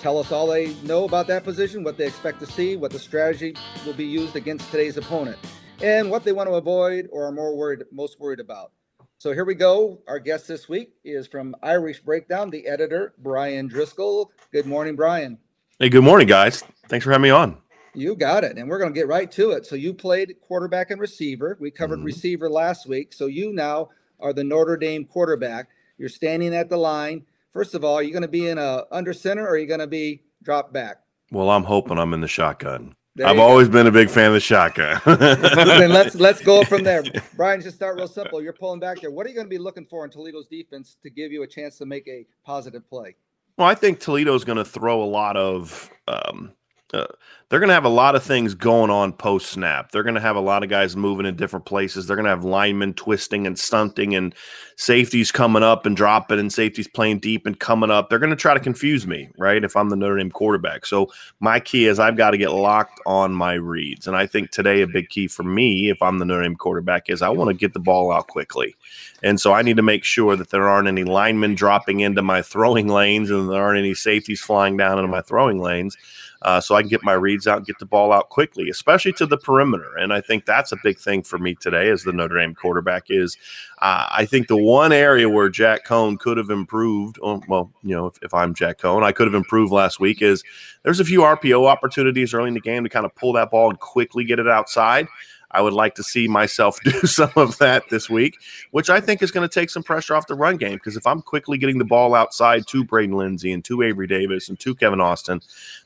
Tell 0.00 0.18
us 0.18 0.32
all 0.32 0.48
they 0.48 0.74
know 0.82 1.04
about 1.04 1.28
that 1.28 1.44
position, 1.44 1.84
what 1.84 1.96
they 1.96 2.08
expect 2.08 2.40
to 2.40 2.46
see, 2.46 2.74
what 2.74 2.90
the 2.90 2.98
strategy 2.98 3.54
will 3.86 3.92
be 3.92 4.04
used 4.04 4.34
against 4.34 4.68
today's 4.72 4.96
opponent, 4.96 5.38
and 5.80 6.10
what 6.10 6.24
they 6.24 6.32
want 6.32 6.48
to 6.48 6.56
avoid 6.56 7.08
or 7.12 7.24
are 7.24 7.32
more 7.32 7.56
worried, 7.56 7.84
most 7.92 8.18
worried 8.18 8.40
about. 8.40 8.72
So 9.18 9.32
here 9.32 9.44
we 9.44 9.54
go. 9.54 10.02
Our 10.08 10.18
guest 10.18 10.48
this 10.48 10.68
week 10.68 10.94
is 11.04 11.28
from 11.28 11.54
Irish 11.62 12.00
Breakdown, 12.00 12.50
the 12.50 12.66
editor, 12.66 13.14
Brian 13.18 13.68
Driscoll. 13.68 14.32
Good 14.52 14.66
morning, 14.66 14.96
Brian. 14.96 15.38
Hey, 15.78 15.88
good 15.88 16.02
morning, 16.02 16.26
guys. 16.26 16.64
Thanks 16.88 17.04
for 17.04 17.12
having 17.12 17.22
me 17.22 17.30
on. 17.30 17.58
You 17.94 18.16
got 18.16 18.44
it. 18.44 18.58
And 18.58 18.68
we're 18.68 18.78
going 18.78 18.92
to 18.92 18.98
get 18.98 19.08
right 19.08 19.30
to 19.32 19.50
it. 19.52 19.66
So 19.66 19.76
you 19.76 19.94
played 19.94 20.34
quarterback 20.40 20.90
and 20.90 21.00
receiver. 21.00 21.56
We 21.60 21.70
covered 21.70 22.00
Mhm. 22.00 22.04
receiver 22.04 22.48
last 22.50 22.86
week. 22.86 23.12
So 23.12 23.26
you 23.26 23.52
now 23.52 23.90
are 24.20 24.32
the 24.32 24.44
Notre 24.44 24.76
Dame 24.76 25.04
quarterback. 25.04 25.68
You're 25.98 26.08
standing 26.08 26.54
at 26.54 26.68
the 26.68 26.76
line. 26.76 27.24
First 27.52 27.74
of 27.74 27.84
all, 27.84 27.94
are 27.94 28.02
you 28.02 28.10
going 28.12 28.22
to 28.22 28.28
be 28.28 28.48
in 28.48 28.58
a 28.58 28.84
under 28.90 29.12
center 29.12 29.44
or 29.44 29.50
are 29.50 29.58
you 29.58 29.66
going 29.66 29.80
to 29.80 29.86
be 29.86 30.22
drop 30.42 30.72
back? 30.72 30.98
Well, 31.30 31.50
I'm 31.50 31.64
hoping 31.64 31.98
I'm 31.98 32.12
in 32.12 32.20
the 32.20 32.28
shotgun. 32.28 32.94
There 33.16 33.26
I've 33.28 33.36
you 33.36 33.40
go. 33.42 33.46
always 33.46 33.68
been 33.68 33.86
a 33.86 33.92
big 33.92 34.10
fan 34.10 34.26
of 34.26 34.32
the 34.34 34.40
shotgun. 34.40 35.00
then 35.04 35.90
let's 35.90 36.16
let's 36.16 36.42
go 36.42 36.64
from 36.64 36.82
there. 36.82 37.04
Brian, 37.36 37.60
just 37.60 37.76
start 37.76 37.94
real 37.96 38.08
simple. 38.08 38.42
You're 38.42 38.52
pulling 38.52 38.80
back 38.80 39.00
there. 39.00 39.12
What 39.12 39.24
are 39.24 39.28
you 39.28 39.36
going 39.36 39.46
to 39.46 39.50
be 39.50 39.58
looking 39.58 39.86
for 39.86 40.04
in 40.04 40.10
Toledo's 40.10 40.48
defense 40.48 40.96
to 41.04 41.10
give 41.10 41.30
you 41.30 41.44
a 41.44 41.46
chance 41.46 41.78
to 41.78 41.86
make 41.86 42.08
a 42.08 42.26
positive 42.44 42.88
play? 42.88 43.14
Well, 43.56 43.68
I 43.68 43.76
think 43.76 44.00
Toledo's 44.00 44.42
going 44.42 44.58
to 44.58 44.64
throw 44.64 45.00
a 45.00 45.06
lot 45.06 45.36
of. 45.36 45.90
Um, 46.08 46.52
uh, 46.94 47.06
they're 47.48 47.60
going 47.60 47.68
to 47.68 47.74
have 47.74 47.84
a 47.84 47.88
lot 47.88 48.16
of 48.16 48.22
things 48.22 48.54
going 48.54 48.90
on 48.90 49.12
post 49.12 49.50
snap. 49.50 49.92
They're 49.92 50.02
going 50.02 50.14
to 50.14 50.20
have 50.20 50.34
a 50.34 50.40
lot 50.40 50.64
of 50.64 50.70
guys 50.70 50.96
moving 50.96 51.26
in 51.26 51.36
different 51.36 51.66
places. 51.66 52.06
They're 52.06 52.16
going 52.16 52.24
to 52.24 52.30
have 52.30 52.44
linemen 52.44 52.94
twisting 52.94 53.46
and 53.46 53.58
stunting, 53.58 54.14
and 54.14 54.34
safeties 54.76 55.30
coming 55.30 55.62
up 55.62 55.84
and 55.86 55.96
dropping, 55.96 56.38
and 56.38 56.52
safeties 56.52 56.88
playing 56.88 57.18
deep 57.18 57.46
and 57.46 57.60
coming 57.60 57.90
up. 57.90 58.08
They're 58.08 58.18
going 58.18 58.30
to 58.30 58.36
try 58.36 58.54
to 58.54 58.60
confuse 58.60 59.06
me, 59.06 59.28
right? 59.38 59.62
If 59.62 59.76
I'm 59.76 59.90
the 59.90 59.96
Notre 59.96 60.16
Dame 60.16 60.30
quarterback. 60.30 60.86
So 60.86 61.12
my 61.38 61.60
key 61.60 61.86
is 61.86 61.98
I've 61.98 62.16
got 62.16 62.30
to 62.30 62.38
get 62.38 62.50
locked 62.50 63.00
on 63.06 63.32
my 63.32 63.52
reads, 63.52 64.06
and 64.06 64.16
I 64.16 64.26
think 64.26 64.50
today 64.50 64.80
a 64.80 64.86
big 64.86 65.10
key 65.10 65.28
for 65.28 65.42
me, 65.42 65.90
if 65.90 66.02
I'm 66.02 66.18
the 66.18 66.24
Notre 66.24 66.42
Dame 66.42 66.56
quarterback, 66.56 67.10
is 67.10 67.20
I 67.20 67.28
want 67.28 67.50
to 67.50 67.54
get 67.54 67.74
the 67.74 67.78
ball 67.78 68.10
out 68.10 68.26
quickly. 68.26 68.74
And 69.22 69.40
so 69.40 69.52
I 69.52 69.62
need 69.62 69.76
to 69.76 69.82
make 69.82 70.04
sure 70.04 70.34
that 70.36 70.50
there 70.50 70.68
aren't 70.68 70.88
any 70.88 71.04
linemen 71.04 71.54
dropping 71.54 72.00
into 72.00 72.22
my 72.22 72.42
throwing 72.42 72.88
lanes 72.88 73.30
and 73.30 73.48
there 73.48 73.62
aren't 73.62 73.78
any 73.78 73.94
safeties 73.94 74.40
flying 74.40 74.76
down 74.76 74.98
into 74.98 75.08
my 75.08 75.22
throwing 75.22 75.60
lanes. 75.60 75.96
Uh, 76.44 76.60
so 76.60 76.74
I 76.74 76.82
can 76.82 76.90
get 76.90 77.02
my 77.02 77.14
reads 77.14 77.46
out 77.46 77.56
and 77.56 77.66
get 77.66 77.78
the 77.78 77.86
ball 77.86 78.12
out 78.12 78.28
quickly, 78.28 78.68
especially 78.68 79.12
to 79.14 79.24
the 79.24 79.38
perimeter. 79.38 79.96
And 79.96 80.12
I 80.12 80.20
think 80.20 80.44
that's 80.44 80.72
a 80.72 80.76
big 80.84 80.98
thing 80.98 81.22
for 81.22 81.38
me 81.38 81.54
today 81.54 81.88
as 81.88 82.02
the 82.02 82.12
Notre 82.12 82.38
Dame 82.38 82.54
quarterback 82.54 83.04
is 83.08 83.38
uh, 83.80 84.06
I 84.10 84.26
think 84.26 84.48
the 84.48 84.56
one 84.56 84.92
area 84.92 85.28
where 85.28 85.48
Jack 85.48 85.86
Coan 85.86 86.18
could 86.18 86.36
have 86.36 86.50
improved, 86.50 87.18
oh, 87.22 87.42
well, 87.48 87.72
you 87.82 87.96
know, 87.96 88.06
if, 88.06 88.18
if 88.22 88.34
I'm 88.34 88.54
Jack 88.54 88.78
Coan, 88.78 89.02
I 89.02 89.12
could 89.12 89.26
have 89.26 89.34
improved 89.34 89.72
last 89.72 89.98
week 89.98 90.20
is 90.20 90.44
there's 90.82 91.00
a 91.00 91.04
few 91.04 91.20
RPO 91.20 91.66
opportunities 91.66 92.34
early 92.34 92.48
in 92.48 92.54
the 92.54 92.60
game 92.60 92.84
to 92.84 92.90
kind 92.90 93.06
of 93.06 93.14
pull 93.14 93.32
that 93.32 93.50
ball 93.50 93.70
and 93.70 93.80
quickly 93.80 94.24
get 94.24 94.38
it 94.38 94.48
outside. 94.48 95.08
I 95.54 95.60
would 95.60 95.72
like 95.72 95.94
to 95.94 96.02
see 96.02 96.28
myself 96.28 96.78
do 96.84 97.00
some 97.06 97.32
of 97.36 97.56
that 97.58 97.88
this 97.88 98.10
week, 98.10 98.38
which 98.72 98.90
I 98.90 99.00
think 99.00 99.22
is 99.22 99.30
going 99.30 99.48
to 99.48 99.52
take 99.52 99.70
some 99.70 99.82
pressure 99.82 100.14
off 100.14 100.26
the 100.26 100.34
run 100.34 100.56
game. 100.56 100.74
Because 100.74 100.96
if 100.96 101.06
I'm 101.06 101.22
quickly 101.22 101.56
getting 101.56 101.78
the 101.78 101.84
ball 101.84 102.14
outside 102.14 102.66
to 102.68 102.84
Braden 102.84 103.16
Lenzy 103.16 103.52
and 103.52 103.64
to 103.64 103.82
Avery 103.82 104.06
Davis 104.06 104.48
and 104.48 104.58
to 104.60 104.74
Kevin 104.74 105.00
Austin, 105.00 105.40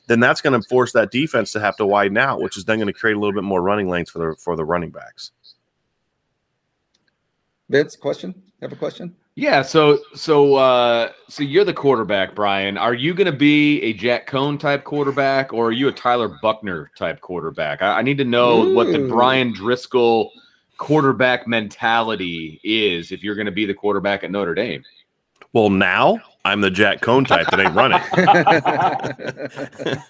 then 0.07 0.19
that's 0.19 0.41
going 0.41 0.59
to 0.59 0.67
force 0.67 0.91
that 0.93 1.11
defense 1.11 1.51
to 1.53 1.59
have 1.59 1.77
to 1.77 1.85
widen 1.85 2.17
out, 2.17 2.41
which 2.41 2.57
is 2.57 2.65
then 2.65 2.79
going 2.79 2.87
to 2.87 2.93
create 2.93 3.15
a 3.15 3.19
little 3.19 3.33
bit 3.33 3.43
more 3.43 3.61
running 3.61 3.87
lanes 3.87 4.09
for 4.09 4.19
the 4.19 4.35
for 4.35 4.55
the 4.55 4.65
running 4.65 4.89
backs. 4.89 5.31
Vince, 7.69 7.95
question? 7.95 8.33
You 8.35 8.67
Have 8.67 8.73
a 8.73 8.75
question? 8.75 9.15
Yeah, 9.39 9.61
so 9.61 9.99
so 10.15 10.55
uh 10.55 11.13
so 11.29 11.43
you're 11.43 11.63
the 11.63 11.73
quarterback, 11.73 12.35
Brian. 12.35 12.77
Are 12.77 12.93
you 12.93 13.13
going 13.13 13.31
to 13.31 13.31
be 13.31 13.81
a 13.83 13.93
Jack 13.93 14.27
Coan 14.27 14.59
type 14.59 14.83
quarterback, 14.83 15.53
or 15.53 15.67
are 15.67 15.71
you 15.71 15.87
a 15.87 15.93
Tyler 15.93 16.37
Buchner 16.41 16.91
type 16.97 17.21
quarterback? 17.21 17.81
I, 17.81 17.99
I 17.99 18.01
need 18.01 18.17
to 18.17 18.25
know 18.25 18.73
what 18.73 18.91
the 18.91 19.07
Brian 19.07 19.53
Driscoll 19.53 20.33
quarterback 20.77 21.47
mentality 21.47 22.59
is 22.65 23.13
if 23.13 23.23
you're 23.23 23.35
going 23.35 23.45
to 23.45 23.51
be 23.51 23.65
the 23.65 23.73
quarterback 23.73 24.25
at 24.25 24.31
Notre 24.31 24.53
Dame. 24.53 24.83
Well, 25.53 25.69
now 25.69 26.19
I'm 26.45 26.61
the 26.61 26.69
Jack 26.69 27.01
Coan 27.01 27.27
type 27.27 27.47
that 27.49 27.59
ain't 27.59 27.75
running. 27.75 27.99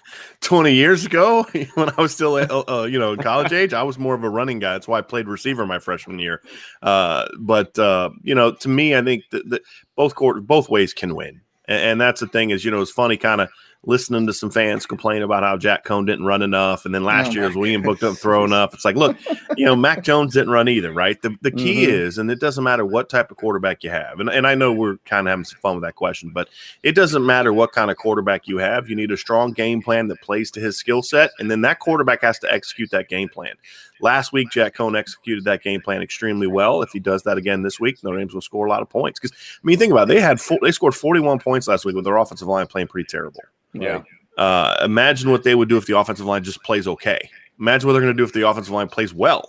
20 0.40 0.72
years 0.72 1.06
ago, 1.06 1.44
when 1.74 1.90
I 1.90 2.00
was 2.00 2.12
still, 2.12 2.34
uh, 2.34 2.64
uh, 2.68 2.84
you 2.84 2.98
know, 2.98 3.16
college 3.16 3.52
age, 3.52 3.72
I 3.72 3.82
was 3.82 3.98
more 3.98 4.14
of 4.14 4.22
a 4.22 4.28
running 4.28 4.58
guy. 4.58 4.72
That's 4.72 4.86
why 4.86 4.98
I 4.98 5.02
played 5.02 5.28
receiver 5.28 5.66
my 5.66 5.78
freshman 5.78 6.18
year. 6.18 6.42
Uh, 6.82 7.26
but 7.38 7.78
uh, 7.78 8.10
you 8.22 8.34
know, 8.34 8.52
to 8.52 8.68
me, 8.68 8.94
I 8.94 9.02
think 9.02 9.24
that, 9.30 9.48
that 9.50 9.62
both 9.96 10.14
quarter, 10.14 10.40
both 10.40 10.68
ways 10.68 10.92
can 10.92 11.14
win, 11.14 11.40
and, 11.66 11.82
and 11.82 12.00
that's 12.00 12.20
the 12.20 12.26
thing 12.26 12.50
is, 12.50 12.64
you 12.64 12.70
know, 12.70 12.80
it's 12.80 12.90
funny 12.90 13.16
kind 13.16 13.40
of 13.40 13.48
listening 13.84 14.26
to 14.26 14.32
some 14.32 14.50
fans 14.50 14.84
complain 14.84 15.22
about 15.22 15.42
how 15.42 15.56
Jack 15.56 15.84
Coan 15.86 16.06
didn't 16.06 16.26
run 16.26 16.42
enough, 16.42 16.84
and 16.84 16.94
then 16.94 17.02
last 17.02 17.30
Oh 17.30 17.34
year 17.34 17.44
as 17.44 17.54
William 17.54 17.80
booked 17.80 18.02
up 18.02 18.16
throw 18.16 18.44
enough. 18.44 18.74
It's 18.74 18.84
like, 18.84 18.96
look, 18.96 19.16
you 19.56 19.64
know, 19.64 19.74
Mac 19.74 20.02
Jones 20.04 20.34
didn't 20.34 20.50
run 20.50 20.68
either, 20.68 20.92
right? 20.92 21.20
The 21.22 21.34
the 21.40 21.50
key 21.50 21.86
Mhm. 21.86 21.88
is, 21.88 22.18
and 22.18 22.30
it 22.30 22.40
doesn't 22.40 22.62
matter 22.62 22.84
what 22.84 23.08
type 23.08 23.30
of 23.30 23.38
quarterback 23.38 23.82
you 23.82 23.88
have, 23.90 24.20
and, 24.20 24.28
and 24.28 24.46
I 24.46 24.54
know 24.54 24.72
we're 24.72 24.98
kind 25.06 25.26
of 25.26 25.30
having 25.30 25.44
some 25.44 25.58
fun 25.60 25.76
with 25.76 25.84
that 25.84 25.94
question, 25.94 26.30
but 26.34 26.48
it 26.82 26.94
doesn't 26.94 27.24
matter 27.24 27.52
what 27.52 27.72
kind 27.72 27.90
of 27.90 27.96
quarterback 27.96 28.46
you 28.46 28.58
have. 28.58 28.88
You 28.90 28.96
need 28.96 29.10
a 29.12 29.16
strong 29.16 29.52
game 29.52 29.80
plan 29.80 30.08
that 30.08 30.20
plays 30.20 30.50
to 30.52 30.60
his 30.60 30.76
skill 30.76 31.02
set, 31.02 31.30
and 31.38 31.50
then 31.50 31.62
that 31.62 31.78
quarterback 31.78 32.20
has 32.22 32.38
to 32.40 32.52
execute 32.52 32.90
that 32.90 33.08
game 33.08 33.28
plan. 33.30 33.54
Last 34.02 34.32
week, 34.32 34.50
Jack 34.50 34.76
Coan 34.76 34.96
executed 34.98 35.44
that 35.44 35.62
game 35.62 35.80
plan 35.80 36.00
extremely 36.02 36.46
well. 36.46 36.80
If 36.82 36.90
he 36.92 37.00
does 37.00 37.22
that 37.24 37.36
again 37.38 37.62
this 37.62 37.78
week, 37.78 38.02
Notre 38.02 38.18
Dame's 38.18 38.32
will 38.32 38.40
score 38.40 38.64
a 38.66 38.68
lot 38.68 38.80
of 38.82 38.88
points. 38.88 39.20
Because 39.20 39.36
I 39.36 39.60
mean, 39.62 39.78
think 39.78 39.92
about 39.92 40.10
it. 40.10 40.14
They 40.14 40.20
had 40.20 40.40
full, 40.40 40.58
they 40.62 40.70
scored 40.70 40.94
41 40.94 41.38
points 41.38 41.68
last 41.68 41.84
week 41.84 41.94
with 41.94 42.04
their 42.06 42.16
offensive 42.16 42.48
line 42.48 42.66
playing 42.66 42.88
pretty 42.88 43.06
terrible. 43.06 43.42
Yeah. 43.72 44.02
Uh, 44.36 44.76
imagine 44.84 45.30
what 45.30 45.44
they 45.44 45.54
would 45.54 45.68
do 45.68 45.76
if 45.76 45.86
the 45.86 45.98
offensive 45.98 46.26
line 46.26 46.42
just 46.42 46.62
plays 46.62 46.88
okay. 46.88 47.30
Imagine 47.58 47.86
what 47.86 47.92
they're 47.92 48.02
going 48.02 48.14
to 48.14 48.18
do 48.18 48.24
if 48.24 48.32
the 48.32 48.48
offensive 48.48 48.72
line 48.72 48.88
plays 48.88 49.12
well. 49.12 49.48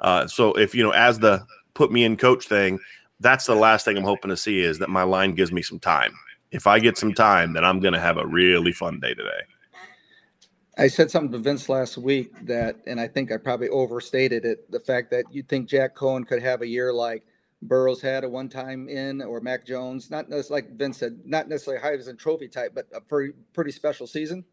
Uh, 0.00 0.26
so 0.26 0.54
if 0.54 0.74
you 0.74 0.82
know, 0.82 0.92
as 0.92 1.18
the 1.18 1.44
put 1.74 1.92
me 1.92 2.04
in 2.04 2.16
coach 2.16 2.46
thing, 2.46 2.78
that's 3.20 3.46
the 3.46 3.54
last 3.54 3.84
thing 3.84 3.96
I'm 3.96 4.04
hoping 4.04 4.30
to 4.30 4.36
see 4.36 4.60
is 4.60 4.78
that 4.78 4.88
my 4.88 5.02
line 5.02 5.34
gives 5.34 5.52
me 5.52 5.62
some 5.62 5.78
time. 5.78 6.12
If 6.52 6.66
I 6.66 6.78
get 6.78 6.96
some 6.96 7.12
time, 7.12 7.52
then 7.52 7.64
I'm 7.64 7.80
going 7.80 7.94
to 7.94 8.00
have 8.00 8.16
a 8.16 8.26
really 8.26 8.72
fun 8.72 8.98
day 8.98 9.14
today. 9.14 9.42
I 10.78 10.88
said 10.88 11.10
something 11.10 11.32
to 11.32 11.38
Vince 11.38 11.68
last 11.68 11.98
week 11.98 12.32
that, 12.46 12.76
and 12.86 12.98
I 12.98 13.06
think 13.06 13.30
I 13.30 13.36
probably 13.36 13.68
overstated 13.68 14.46
it. 14.46 14.70
The 14.70 14.80
fact 14.80 15.10
that 15.10 15.26
you 15.30 15.42
think 15.42 15.68
Jack 15.68 15.94
Coan 15.94 16.26
could 16.26 16.42
have 16.42 16.62
a 16.62 16.66
year 16.66 16.92
like 16.92 17.24
Burrows 17.62 18.00
had 18.00 18.24
a 18.24 18.28
one 18.28 18.48
time 18.48 18.88
in, 18.88 19.20
or 19.22 19.40
Mac 19.40 19.66
Jones, 19.66 20.10
not 20.10 20.30
like 20.50 20.76
Vince 20.76 20.98
said, 20.98 21.20
not 21.24 21.48
necessarily 21.48 21.82
Heisman 21.82 22.18
Trophy 22.18 22.48
type, 22.48 22.72
but 22.74 22.86
a 22.94 23.00
pretty, 23.00 23.34
pretty 23.52 23.70
special 23.70 24.06
season. 24.06 24.44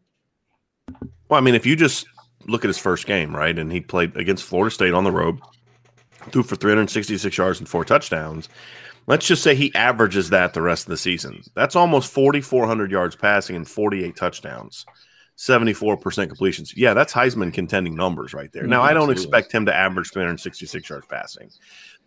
Well, 1.28 1.38
I 1.38 1.40
mean, 1.40 1.54
if 1.54 1.64
you 1.66 1.76
just 1.76 2.06
look 2.46 2.64
at 2.64 2.68
his 2.68 2.78
first 2.78 3.06
game, 3.06 3.34
right, 3.34 3.58
and 3.58 3.72
he 3.72 3.80
played 3.80 4.16
against 4.16 4.44
Florida 4.44 4.74
State 4.74 4.94
on 4.94 5.04
the 5.04 5.12
road, 5.12 5.40
threw 6.30 6.42
for 6.42 6.56
366 6.56 7.36
yards 7.36 7.58
and 7.58 7.68
four 7.68 7.84
touchdowns. 7.84 8.48
Let's 9.06 9.26
just 9.26 9.42
say 9.42 9.54
he 9.54 9.74
averages 9.74 10.30
that 10.30 10.52
the 10.52 10.60
rest 10.60 10.84
of 10.84 10.90
the 10.90 10.98
season. 10.98 11.42
That's 11.54 11.76
almost 11.76 12.12
4,400 12.12 12.90
yards 12.90 13.16
passing 13.16 13.56
and 13.56 13.66
48 13.66 14.14
touchdowns, 14.16 14.84
74% 15.38 16.26
completions. 16.28 16.76
Yeah, 16.76 16.92
that's 16.92 17.14
Heisman 17.14 17.52
contending 17.52 17.94
numbers 17.94 18.34
right 18.34 18.52
there. 18.52 18.66
Now, 18.66 18.82
I 18.82 18.88
mm-hmm. 18.88 18.98
don't 18.98 19.10
expect 19.10 19.50
him 19.50 19.64
to 19.64 19.74
average 19.74 20.10
366 20.12 20.90
yards 20.90 21.06
passing. 21.06 21.48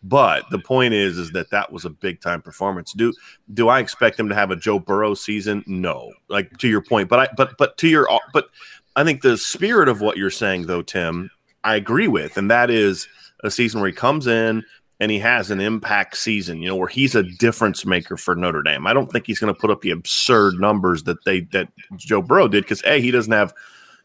But 0.03 0.49
the 0.49 0.59
point 0.59 0.93
is, 0.93 1.17
is 1.17 1.31
that 1.31 1.51
that 1.51 1.71
was 1.71 1.85
a 1.85 1.89
big 1.89 2.21
time 2.21 2.41
performance. 2.41 2.93
Do 2.93 3.13
do 3.53 3.69
I 3.69 3.79
expect 3.79 4.19
him 4.19 4.29
to 4.29 4.35
have 4.35 4.49
a 4.49 4.55
Joe 4.55 4.79
Burrow 4.79 5.13
season? 5.13 5.63
No. 5.67 6.11
Like 6.27 6.57
to 6.57 6.67
your 6.67 6.81
point, 6.81 7.07
but 7.07 7.19
I 7.19 7.27
but 7.37 7.57
but 7.57 7.77
to 7.77 7.87
your 7.87 8.07
but 8.33 8.49
I 8.95 9.03
think 9.03 9.21
the 9.21 9.37
spirit 9.37 9.87
of 9.87 10.01
what 10.01 10.17
you're 10.17 10.31
saying, 10.31 10.65
though, 10.65 10.81
Tim, 10.81 11.29
I 11.63 11.75
agree 11.75 12.07
with, 12.07 12.37
and 12.37 12.49
that 12.49 12.69
is 12.69 13.07
a 13.43 13.51
season 13.51 13.79
where 13.79 13.89
he 13.89 13.95
comes 13.95 14.27
in 14.27 14.63
and 14.99 15.11
he 15.11 15.19
has 15.19 15.49
an 15.49 15.61
impact 15.61 16.17
season. 16.17 16.61
You 16.61 16.69
know, 16.69 16.75
where 16.75 16.87
he's 16.87 17.13
a 17.13 17.23
difference 17.23 17.85
maker 17.85 18.17
for 18.17 18.35
Notre 18.35 18.63
Dame. 18.63 18.87
I 18.87 18.93
don't 18.93 19.11
think 19.11 19.27
he's 19.27 19.39
going 19.39 19.53
to 19.53 19.59
put 19.59 19.69
up 19.69 19.81
the 19.81 19.91
absurd 19.91 20.59
numbers 20.59 21.03
that 21.03 21.23
they 21.25 21.41
that 21.51 21.69
Joe 21.95 22.23
Burrow 22.23 22.47
did 22.47 22.63
because 22.63 22.81
a 22.85 22.99
he 22.99 23.11
doesn't 23.11 23.31
have 23.31 23.53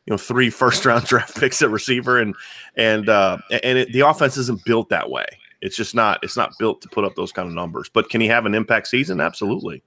you 0.04 0.12
know 0.12 0.18
three 0.18 0.50
first 0.50 0.84
round 0.84 1.06
draft 1.06 1.38
picks 1.40 1.62
at 1.62 1.70
receiver 1.70 2.18
and 2.18 2.34
and 2.76 3.08
uh, 3.08 3.38
and 3.50 3.78
it, 3.78 3.92
the 3.92 4.00
offense 4.00 4.36
isn't 4.36 4.62
built 4.66 4.90
that 4.90 5.10
way. 5.10 5.26
It's 5.62 5.76
just 5.76 5.94
not 5.94 6.20
it's 6.22 6.36
not 6.36 6.52
built 6.58 6.82
to 6.82 6.88
put 6.88 7.04
up 7.04 7.14
those 7.14 7.32
kind 7.32 7.48
of 7.48 7.54
numbers. 7.54 7.88
But 7.92 8.10
can 8.10 8.20
he 8.20 8.26
have 8.26 8.46
an 8.46 8.54
impact 8.54 8.88
season? 8.88 9.20
Absolutely. 9.20 9.82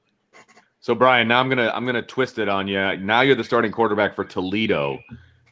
So 0.80 0.96
Brian, 0.96 1.28
now 1.28 1.40
I'm 1.40 1.50
gonna 1.50 1.72
I'm 1.74 1.86
gonna 1.86 2.02
twist 2.02 2.40
it 2.40 2.50
on 2.50 2.68
you. 2.68 2.98
Now 2.98 3.22
you're 3.22 3.36
the 3.36 3.44
starting 3.44 3.72
quarterback 3.72 4.16
for 4.16 4.26
Toledo. 4.26 5.00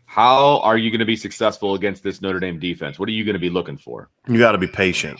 How 0.08 0.60
are 0.62 0.78
you 0.78 0.90
going 0.90 1.00
to 1.00 1.06
be 1.06 1.18
successful 1.18 1.76
against 1.76 2.02
this 2.02 2.22
Notre 2.22 2.40
Dame 2.40 2.60
defense? 2.60 2.98
What 2.98 3.10
are 3.10 3.12
you 3.12 3.26
going 3.26 3.34
to 3.34 3.40
be 3.40 3.50
looking 3.50 3.78
for? 3.78 4.10
You 4.28 4.40
got 4.40 4.54
to 4.54 4.58
be 4.58 4.66
patient. 4.66 5.20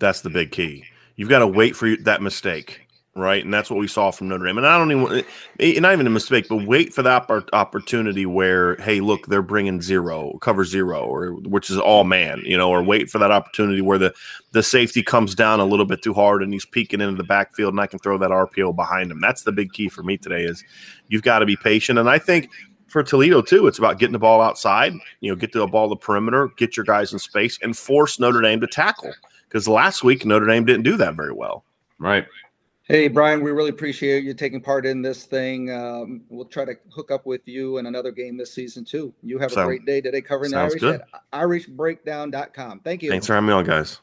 That's 0.00 0.20
the 0.20 0.30
big 0.30 0.50
key. 0.50 0.84
You've 1.14 1.28
got 1.28 1.38
to 1.38 1.46
wait 1.46 1.76
for 1.76 1.96
that 1.98 2.20
mistake, 2.20 2.85
right? 3.16 3.42
And 3.42 3.52
that's 3.52 3.70
what 3.70 3.78
we 3.78 3.88
saw 3.88 4.10
from 4.10 4.28
Notre 4.28 4.44
Dame. 4.44 4.58
And 4.58 4.66
I 4.66 4.76
don't 4.76 4.92
even, 4.92 5.24
eh, 5.58 5.80
not 5.80 5.92
even 5.92 6.06
a 6.06 6.10
mistake, 6.10 6.46
but 6.48 6.66
wait 6.66 6.92
for 6.92 7.02
that 7.02 7.26
oppor- 7.26 7.48
opportunity 7.52 8.26
where, 8.26 8.76
hey, 8.76 9.00
look, 9.00 9.26
they're 9.26 9.42
bringing 9.42 9.80
zero, 9.80 10.38
cover 10.42 10.64
zero, 10.64 11.00
or 11.00 11.32
which 11.32 11.70
is 11.70 11.78
all 11.78 12.04
man, 12.04 12.42
you 12.44 12.56
know, 12.56 12.70
or 12.70 12.82
wait 12.82 13.10
for 13.10 13.18
that 13.18 13.30
opportunity 13.32 13.80
where 13.80 13.98
the 13.98 14.14
the 14.52 14.62
safety 14.62 15.02
comes 15.02 15.34
down 15.34 15.60
a 15.60 15.64
little 15.64 15.86
bit 15.86 16.02
too 16.02 16.14
hard 16.14 16.42
and 16.42 16.52
he's 16.52 16.64
peeking 16.66 17.00
into 17.00 17.16
the 17.16 17.24
backfield, 17.24 17.72
and 17.72 17.80
I 17.80 17.86
can 17.86 17.98
throw 17.98 18.18
that 18.18 18.30
RPO 18.30 18.76
behind 18.76 19.10
him. 19.10 19.20
That's 19.20 19.42
the 19.42 19.52
big 19.52 19.72
key 19.72 19.88
for 19.88 20.02
me 20.02 20.16
today. 20.16 20.44
Is 20.44 20.62
you've 21.08 21.22
got 21.22 21.40
to 21.40 21.46
be 21.46 21.56
patient, 21.56 21.98
and 21.98 22.08
I 22.08 22.18
think 22.18 22.50
for 22.88 23.02
Toledo 23.02 23.42
too, 23.42 23.66
it's 23.66 23.78
about 23.78 23.98
getting 23.98 24.12
the 24.12 24.18
ball 24.18 24.40
outside. 24.40 24.92
You 25.20 25.30
know, 25.30 25.36
get 25.36 25.52
the 25.52 25.66
ball 25.66 25.88
the 25.88 25.96
perimeter, 25.96 26.50
get 26.56 26.76
your 26.76 26.84
guys 26.84 27.12
in 27.12 27.18
space, 27.18 27.58
and 27.62 27.76
force 27.76 28.18
Notre 28.20 28.40
Dame 28.40 28.60
to 28.60 28.66
tackle. 28.66 29.12
because 29.48 29.66
last 29.66 30.04
week 30.04 30.24
Notre 30.24 30.46
Dame 30.46 30.64
didn't 30.64 30.82
do 30.82 30.96
that 30.96 31.14
very 31.14 31.32
well. 31.32 31.64
Right. 31.98 32.26
Hey, 32.88 33.08
Brian, 33.08 33.42
we 33.42 33.50
really 33.50 33.70
appreciate 33.70 34.22
you 34.22 34.32
taking 34.32 34.60
part 34.60 34.86
in 34.86 35.02
this 35.02 35.24
thing. 35.24 35.72
Um, 35.72 36.22
we'll 36.28 36.44
try 36.44 36.64
to 36.64 36.74
hook 36.94 37.10
up 37.10 37.26
with 37.26 37.40
you 37.48 37.78
in 37.78 37.86
another 37.86 38.12
game 38.12 38.36
this 38.36 38.52
season, 38.54 38.84
too. 38.84 39.12
You 39.24 39.38
have 39.38 39.50
a 39.50 39.54
Sound- 39.54 39.66
great 39.66 39.84
day 39.86 40.00
today 40.00 40.20
covering 40.20 40.52
the 40.52 40.56
sounds 40.56 40.72
Irish 40.74 40.80
good. 40.82 41.00
at 41.12 41.22
irishbreakdown.com. 41.32 42.80
Thank 42.84 43.02
you. 43.02 43.10
Thanks 43.10 43.26
for 43.26 43.34
having 43.34 43.48
me 43.48 43.54
on, 43.54 43.64
guys. 43.64 44.00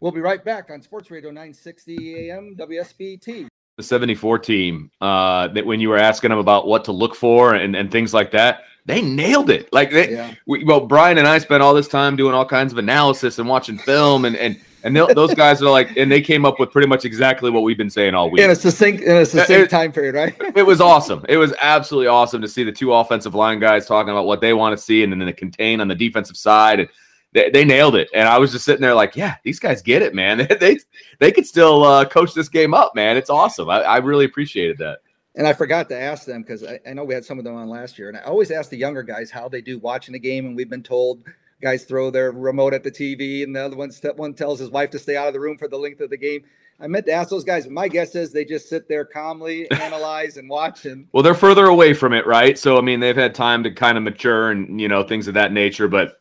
We'll 0.00 0.12
be 0.12 0.20
right 0.20 0.44
back 0.44 0.70
on 0.70 0.82
Sports 0.82 1.10
Radio 1.10 1.30
960 1.30 2.30
AM 2.30 2.54
WSBT. 2.56 3.48
the 3.78 3.82
74 3.82 4.38
team 4.40 4.90
uh 5.00 5.48
that 5.48 5.64
when 5.64 5.80
you 5.80 5.88
were 5.88 5.96
asking 5.96 6.30
them 6.30 6.38
about 6.38 6.66
what 6.66 6.84
to 6.84 6.92
look 6.92 7.14
for 7.14 7.54
and, 7.54 7.74
and 7.76 7.90
things 7.92 8.12
like 8.12 8.32
that 8.32 8.62
they 8.86 9.00
nailed 9.00 9.50
it 9.50 9.72
like 9.72 9.90
they 9.92 10.10
Yeah. 10.12 10.34
we, 10.48 10.64
well 10.64 10.80
brian 10.86 11.16
and 11.18 11.28
i 11.28 11.38
spent 11.38 11.62
all 11.62 11.74
this 11.74 11.86
time 11.86 12.16
doing 12.16 12.34
all 12.34 12.44
kinds 12.44 12.72
of 12.72 12.78
analysis 12.78 13.38
and 13.38 13.48
watching 13.48 13.78
film 13.78 14.24
and 14.24 14.34
and 14.34 14.60
and 14.84 14.96
those 14.96 15.34
guys 15.34 15.60
are 15.60 15.70
like 15.70 15.96
and 15.96 16.10
they 16.10 16.20
came 16.20 16.44
up 16.44 16.58
with 16.60 16.70
pretty 16.70 16.86
much 16.88 17.04
exactly 17.04 17.50
what 17.50 17.62
we've 17.62 17.76
been 17.78 17.90
saying 17.90 18.14
all 18.14 18.30
week 18.30 18.42
In 18.42 18.50
a 18.50 18.54
succinct, 18.54 19.02
in 19.02 19.16
a 19.16 19.26
succinct 19.26 19.50
it- 19.64 19.70
time 19.70 19.92
period, 19.92 20.14
right? 20.14 20.34
it 20.56 20.64
was 20.66 20.80
awesome 20.80 21.24
it 21.28 21.36
was 21.36 21.52
absolutely 21.60 22.06
awesome 22.06 22.40
to 22.42 22.48
see 22.48 22.64
the 22.64 22.72
two 22.72 22.92
offensive 22.92 23.34
line 23.34 23.58
guys 23.58 23.86
talking 23.86 24.10
about 24.10 24.26
what 24.26 24.40
they 24.40 24.52
want 24.54 24.76
to 24.76 24.82
see 24.82 25.02
and 25.02 25.12
then 25.12 25.18
the 25.18 25.32
contain 25.32 25.80
on 25.80 25.88
the 25.88 25.94
defensive 25.94 26.36
side 26.36 26.80
and 26.80 26.88
they, 27.32 27.50
they 27.50 27.64
nailed 27.64 27.94
it 27.94 28.08
and 28.14 28.26
i 28.28 28.38
was 28.38 28.52
just 28.52 28.64
sitting 28.64 28.80
there 28.80 28.94
like 28.94 29.14
yeah 29.16 29.34
these 29.44 29.58
guys 29.58 29.82
get 29.82 30.00
it 30.00 30.14
man 30.14 30.38
they 30.60 30.78
they 31.18 31.30
could 31.32 31.46
still 31.46 31.84
uh, 31.84 32.04
coach 32.04 32.32
this 32.32 32.48
game 32.48 32.72
up 32.72 32.94
man 32.94 33.16
it's 33.16 33.30
awesome 33.30 33.68
I, 33.68 33.80
I 33.82 33.96
really 33.98 34.24
appreciated 34.24 34.78
that 34.78 34.98
And 35.34 35.46
I 35.46 35.52
forgot 35.52 35.88
to 35.90 35.96
ask 36.00 36.24
them 36.24 36.42
because 36.42 36.64
I, 36.64 36.80
I 36.88 36.94
know 36.94 37.04
we 37.04 37.14
had 37.14 37.24
some 37.24 37.38
of 37.38 37.44
them 37.44 37.54
on 37.54 37.68
last 37.68 37.96
year. 37.98 38.08
And 38.08 38.16
I 38.18 38.22
always 38.22 38.50
ask 38.50 38.70
the 38.70 38.76
younger 38.76 39.04
guys 39.04 39.30
how 39.30 39.48
they 39.48 39.60
do 39.60 39.78
watching 39.78 40.12
the 40.14 40.18
game. 40.18 40.46
And 40.46 40.56
we've 40.56 40.70
been 40.70 40.82
told 40.82 41.22
guys 41.60 41.84
throw 41.84 42.10
their 42.10 42.32
remote 42.32 42.74
at 42.74 42.82
the 42.84 42.90
TV, 42.90 43.42
and 43.42 43.54
the 43.54 43.64
other 43.64 43.76
one, 43.76 43.90
step 43.90 44.16
one 44.16 44.34
tells 44.34 44.58
his 44.58 44.70
wife 44.70 44.90
to 44.90 44.98
stay 44.98 45.16
out 45.16 45.26
of 45.28 45.34
the 45.34 45.40
room 45.40 45.58
for 45.58 45.68
the 45.68 45.76
length 45.78 46.00
of 46.00 46.10
the 46.10 46.16
game. 46.16 46.42
I 46.80 46.86
meant 46.86 47.06
to 47.06 47.12
ask 47.12 47.28
those 47.30 47.42
guys. 47.42 47.68
My 47.68 47.88
guess 47.88 48.14
is 48.14 48.30
they 48.32 48.44
just 48.44 48.68
sit 48.68 48.88
there 48.88 49.04
calmly, 49.04 49.68
analyze, 49.80 50.36
and 50.36 50.48
watch. 50.48 50.86
And 50.86 51.08
Well, 51.12 51.22
they're 51.24 51.34
further 51.34 51.66
away 51.66 51.92
from 51.92 52.12
it, 52.12 52.26
right? 52.26 52.56
So 52.56 52.78
I 52.78 52.80
mean, 52.82 53.00
they've 53.00 53.16
had 53.16 53.34
time 53.34 53.64
to 53.64 53.70
kind 53.72 53.98
of 53.98 54.04
mature 54.04 54.50
and 54.52 54.80
you 54.80 54.86
know 54.88 55.02
things 55.02 55.26
of 55.26 55.34
that 55.34 55.52
nature. 55.52 55.88
But 55.88 56.20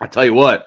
I 0.00 0.06
tell 0.06 0.24
you 0.24 0.34
what, 0.34 0.66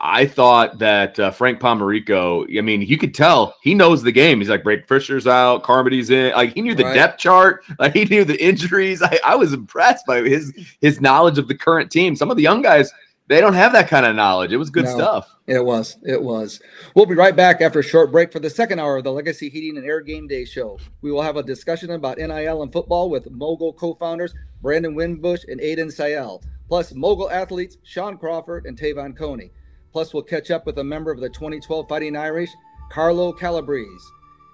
I 0.00 0.24
thought 0.24 0.78
that 0.78 1.20
uh, 1.20 1.30
Frank 1.30 1.60
Pomarico. 1.60 2.46
I 2.58 2.62
mean, 2.62 2.80
you 2.80 2.96
could 2.96 3.14
tell 3.14 3.54
he 3.62 3.74
knows 3.74 4.02
the 4.02 4.12
game. 4.12 4.38
He's 4.38 4.48
like, 4.48 4.64
Blake 4.64 4.88
Fisher's 4.88 5.26
out, 5.26 5.62
Carmody's 5.62 6.08
in. 6.08 6.32
Like 6.32 6.54
he 6.54 6.62
knew 6.62 6.74
the 6.74 6.84
Right. 6.84 6.94
depth 6.94 7.18
chart. 7.18 7.62
Like 7.78 7.92
he 7.92 8.06
knew 8.06 8.24
the 8.24 8.42
injuries. 8.42 9.02
I, 9.02 9.18
I 9.26 9.34
was 9.34 9.52
impressed 9.52 10.06
by 10.06 10.22
his 10.22 10.54
his 10.80 11.02
knowledge 11.02 11.36
of 11.36 11.48
the 11.48 11.54
current 11.54 11.90
team. 11.90 12.16
Some 12.16 12.30
of 12.30 12.38
the 12.38 12.42
young 12.42 12.62
guys, 12.62 12.90
they 13.30 13.40
don't 13.40 13.54
have 13.54 13.72
that 13.74 13.86
kind 13.88 14.04
of 14.04 14.16
knowledge. 14.16 14.52
It 14.52 14.56
was 14.56 14.70
good 14.70 14.86
No. 14.86 14.90
stuff. 14.90 15.36
It 15.46 15.64
was. 15.64 15.96
It 16.02 16.20
was. 16.20 16.60
We'll 16.96 17.06
be 17.06 17.14
right 17.14 17.36
back 17.36 17.60
after 17.60 17.78
a 17.78 17.82
short 17.82 18.10
break 18.10 18.32
for 18.32 18.40
the 18.40 18.50
second 18.50 18.80
hour 18.80 18.96
of 18.96 19.04
the 19.04 19.12
Legacy 19.12 19.48
Heating 19.48 19.76
and 19.76 19.86
Air 19.86 20.00
Game 20.00 20.26
Day 20.26 20.44
show. 20.44 20.78
We 21.00 21.12
will 21.12 21.22
have 21.22 21.36
a 21.36 21.42
discussion 21.44 21.90
about 21.92 22.18
NIL 22.18 22.62
and 22.62 22.72
football 22.72 23.08
with 23.08 23.30
Mogul 23.30 23.72
co-founders 23.72 24.34
Brandon 24.62 24.96
Wimbush 24.96 25.44
and 25.46 25.60
Aiden 25.60 25.94
Sayel, 25.96 26.42
plus 26.68 26.92
Mogul 26.92 27.30
athletes 27.30 27.78
Sean 27.84 28.18
Crawford 28.18 28.66
and 28.66 28.76
Te'von 28.76 29.16
Coney. 29.16 29.52
Plus, 29.92 30.12
we'll 30.12 30.24
catch 30.24 30.50
up 30.50 30.66
with 30.66 30.78
a 30.78 30.84
member 30.84 31.12
of 31.12 31.20
the 31.20 31.28
2012 31.28 31.88
Fighting 31.88 32.16
Irish, 32.16 32.50
Carlo 32.90 33.32
Calabrese. 33.32 33.88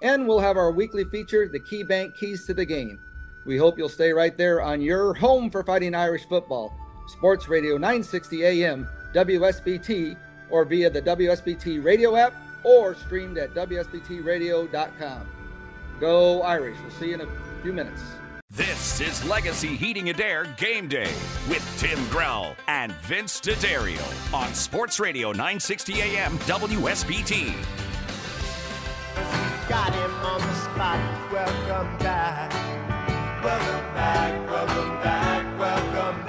And 0.03 0.27
we'll 0.27 0.39
have 0.39 0.55
our 0.57 0.71
weekly 0.71 1.03
feature, 1.05 1.49
the 1.51 1.59
Key 1.67 1.83
Bank 1.83 2.13
Keys 2.19 2.45
to 2.45 2.53
the 2.53 2.65
Game. 2.65 2.99
We 3.47 3.57
hope 3.57 3.79
you'll 3.79 3.89
stay 3.89 4.13
right 4.13 4.37
there 4.37 4.61
on 4.61 4.81
your 4.81 5.15
home 5.15 5.49
for 5.49 5.63
Fighting 5.63 5.95
Irish 5.95 6.27
football. 6.27 6.71
Sports 7.07 7.47
Radio 7.47 7.73
960 7.73 8.43
AM, 8.43 8.87
WSBT, 9.13 10.17
or 10.49 10.65
via 10.65 10.89
the 10.89 11.01
WSBT 11.01 11.83
radio 11.83 12.15
app 12.15 12.33
or 12.63 12.95
streamed 12.95 13.37
at 13.37 13.53
WSBTradio.com. 13.53 15.27
Go 15.99 16.41
Irish. 16.43 16.77
We'll 16.81 16.91
see 16.91 17.09
you 17.09 17.15
in 17.15 17.21
a 17.21 17.27
few 17.61 17.73
minutes. 17.73 18.01
This 18.49 19.01
is 19.01 19.25
Legacy 19.25 19.75
Heating 19.75 20.09
and 20.09 20.19
Air 20.21 20.45
Game 20.57 20.87
Day 20.87 21.11
with 21.49 21.63
Tim 21.77 21.99
Grell 22.09 22.55
and 22.67 22.91
Vince 22.93 23.39
D'Addario 23.41 24.33
on 24.33 24.53
Sports 24.53 24.99
Radio 24.99 25.31
960 25.31 26.01
AM 26.01 26.37
WSBT. 26.39 27.53
Got 29.67 29.93
him 29.93 30.11
on 30.23 30.39
the 30.39 30.53
spot. 30.55 31.31
Welcome 31.31 31.97
back. 31.97 32.53
Welcome 33.43 33.93
back. 33.93 34.49
Welcome 34.49 35.03
back. 35.03 35.59
Welcome 35.59 36.25
back. 36.25 36.26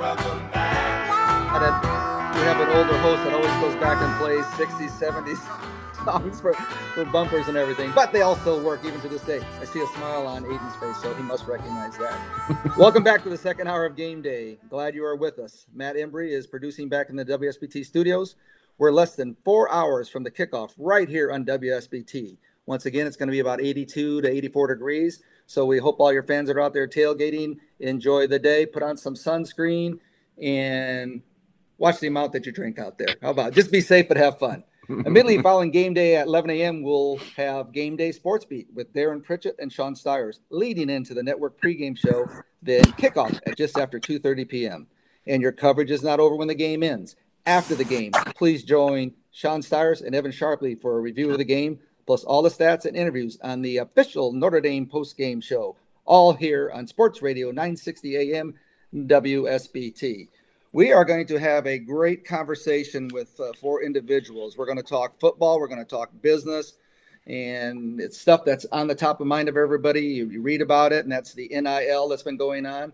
And 0.00 1.64
then 1.64 1.74
we 1.82 2.46
have 2.46 2.60
an 2.60 2.68
older 2.68 2.96
host 2.98 3.24
that 3.24 3.32
always 3.32 3.50
goes 3.60 3.74
back 3.80 4.00
and 4.00 4.16
plays 4.20 4.44
60s, 4.44 4.90
70s 5.00 6.04
songs 6.04 6.40
for, 6.40 6.52
for 6.94 7.04
bumpers 7.06 7.48
and 7.48 7.56
everything. 7.56 7.90
But 7.96 8.12
they 8.12 8.20
all 8.20 8.36
still 8.36 8.60
work 8.60 8.84
even 8.84 9.00
to 9.00 9.08
this 9.08 9.22
day. 9.22 9.40
I 9.60 9.64
see 9.64 9.80
a 9.80 9.86
smile 9.88 10.28
on 10.28 10.44
Aiden's 10.44 10.76
face, 10.76 11.02
so 11.02 11.12
he 11.14 11.22
must 11.24 11.48
recognize 11.48 11.98
that. 11.98 12.76
Welcome 12.78 13.02
back 13.02 13.24
to 13.24 13.28
the 13.28 13.36
second 13.36 13.66
hour 13.66 13.84
of 13.84 13.96
Game 13.96 14.22
Day. 14.22 14.58
Glad 14.70 14.94
you 14.94 15.04
are 15.04 15.16
with 15.16 15.40
us. 15.40 15.66
Matt 15.74 15.96
Embry 15.96 16.30
is 16.30 16.46
producing 16.46 16.88
back 16.88 17.10
in 17.10 17.16
the 17.16 17.24
WSBT 17.24 17.84
studios. 17.84 18.36
We're 18.78 18.92
less 18.92 19.16
than 19.16 19.36
four 19.44 19.68
hours 19.72 20.08
from 20.08 20.22
the 20.22 20.30
kickoff 20.30 20.74
right 20.78 21.08
here 21.08 21.32
on 21.32 21.44
WSBT. 21.44 22.36
Once 22.66 22.86
again, 22.86 23.06
it's 23.06 23.16
going 23.16 23.26
to 23.26 23.32
be 23.32 23.40
about 23.40 23.60
82 23.60 24.20
to 24.20 24.30
84 24.30 24.68
degrees. 24.68 25.22
So 25.48 25.64
we 25.64 25.78
hope 25.78 25.98
all 25.98 26.12
your 26.12 26.22
fans 26.24 26.48
that 26.48 26.58
are 26.58 26.60
out 26.60 26.74
there 26.74 26.86
tailgating 26.86 27.56
enjoy 27.80 28.26
the 28.26 28.38
day. 28.38 28.66
Put 28.66 28.82
on 28.82 28.98
some 28.98 29.14
sunscreen 29.14 29.98
and 30.40 31.22
watch 31.78 32.00
the 32.00 32.06
amount 32.06 32.32
that 32.34 32.44
you 32.44 32.52
drink 32.52 32.78
out 32.78 32.98
there. 32.98 33.16
How 33.22 33.30
about 33.30 33.48
it? 33.48 33.54
just 33.54 33.72
be 33.72 33.80
safe 33.80 34.08
but 34.08 34.18
have 34.18 34.38
fun? 34.38 34.62
Immediately 34.90 35.40
following 35.40 35.70
game 35.70 35.94
day 35.94 36.16
at 36.16 36.26
11 36.26 36.50
a.m., 36.50 36.82
we'll 36.82 37.18
have 37.34 37.72
game 37.72 37.96
day 37.96 38.12
sports 38.12 38.44
beat 38.44 38.68
with 38.74 38.92
Darren 38.92 39.24
Pritchett 39.24 39.56
and 39.58 39.72
Sean 39.72 39.96
Stires 39.96 40.40
leading 40.50 40.90
into 40.90 41.14
the 41.14 41.22
network 41.22 41.58
pregame 41.58 41.96
show. 41.96 42.26
Then 42.60 42.84
kickoff 42.84 43.40
at 43.46 43.56
just 43.56 43.78
after 43.78 43.98
2:30 43.98 44.46
p.m. 44.46 44.86
And 45.26 45.40
your 45.40 45.52
coverage 45.52 45.90
is 45.90 46.02
not 46.02 46.20
over 46.20 46.36
when 46.36 46.48
the 46.48 46.54
game 46.54 46.82
ends. 46.82 47.16
After 47.46 47.74
the 47.74 47.84
game, 47.84 48.12
please 48.34 48.64
join 48.64 49.14
Sean 49.30 49.62
Stires 49.62 50.02
and 50.02 50.14
Evan 50.14 50.32
Sharpley 50.32 50.78
for 50.78 50.98
a 50.98 51.00
review 51.00 51.30
of 51.30 51.38
the 51.38 51.44
game, 51.44 51.78
plus 52.08 52.24
all 52.24 52.40
the 52.40 52.48
stats 52.48 52.86
and 52.86 52.96
interviews 52.96 53.38
on 53.42 53.60
the 53.60 53.76
official 53.76 54.32
Notre 54.32 54.62
Dame 54.62 54.86
post-game 54.86 55.42
show. 55.42 55.76
All 56.06 56.32
here 56.32 56.70
on 56.72 56.86
Sports 56.86 57.20
Radio 57.20 57.48
960 57.48 58.32
AM 58.32 58.54
WSBT. 58.94 60.28
We 60.72 60.90
are 60.90 61.04
going 61.04 61.26
to 61.26 61.38
have 61.38 61.66
a 61.66 61.78
great 61.78 62.24
conversation 62.24 63.08
with 63.12 63.38
uh, 63.38 63.52
four 63.60 63.82
individuals. 63.82 64.56
We're 64.56 64.64
going 64.64 64.78
to 64.78 64.82
talk 64.82 65.20
football, 65.20 65.60
we're 65.60 65.68
going 65.68 65.84
to 65.84 65.84
talk 65.84 66.08
business, 66.22 66.78
and 67.26 68.00
it's 68.00 68.18
stuff 68.18 68.42
that's 68.42 68.64
on 68.72 68.86
the 68.86 68.94
top 68.94 69.20
of 69.20 69.26
mind 69.26 69.50
of 69.50 69.58
everybody. 69.58 70.00
You, 70.00 70.30
you 70.30 70.40
read 70.40 70.62
about 70.62 70.94
it, 70.94 71.04
and 71.04 71.12
that's 71.12 71.34
the 71.34 71.48
NIL 71.48 72.08
that's 72.08 72.22
been 72.22 72.38
going 72.38 72.64
on, 72.64 72.90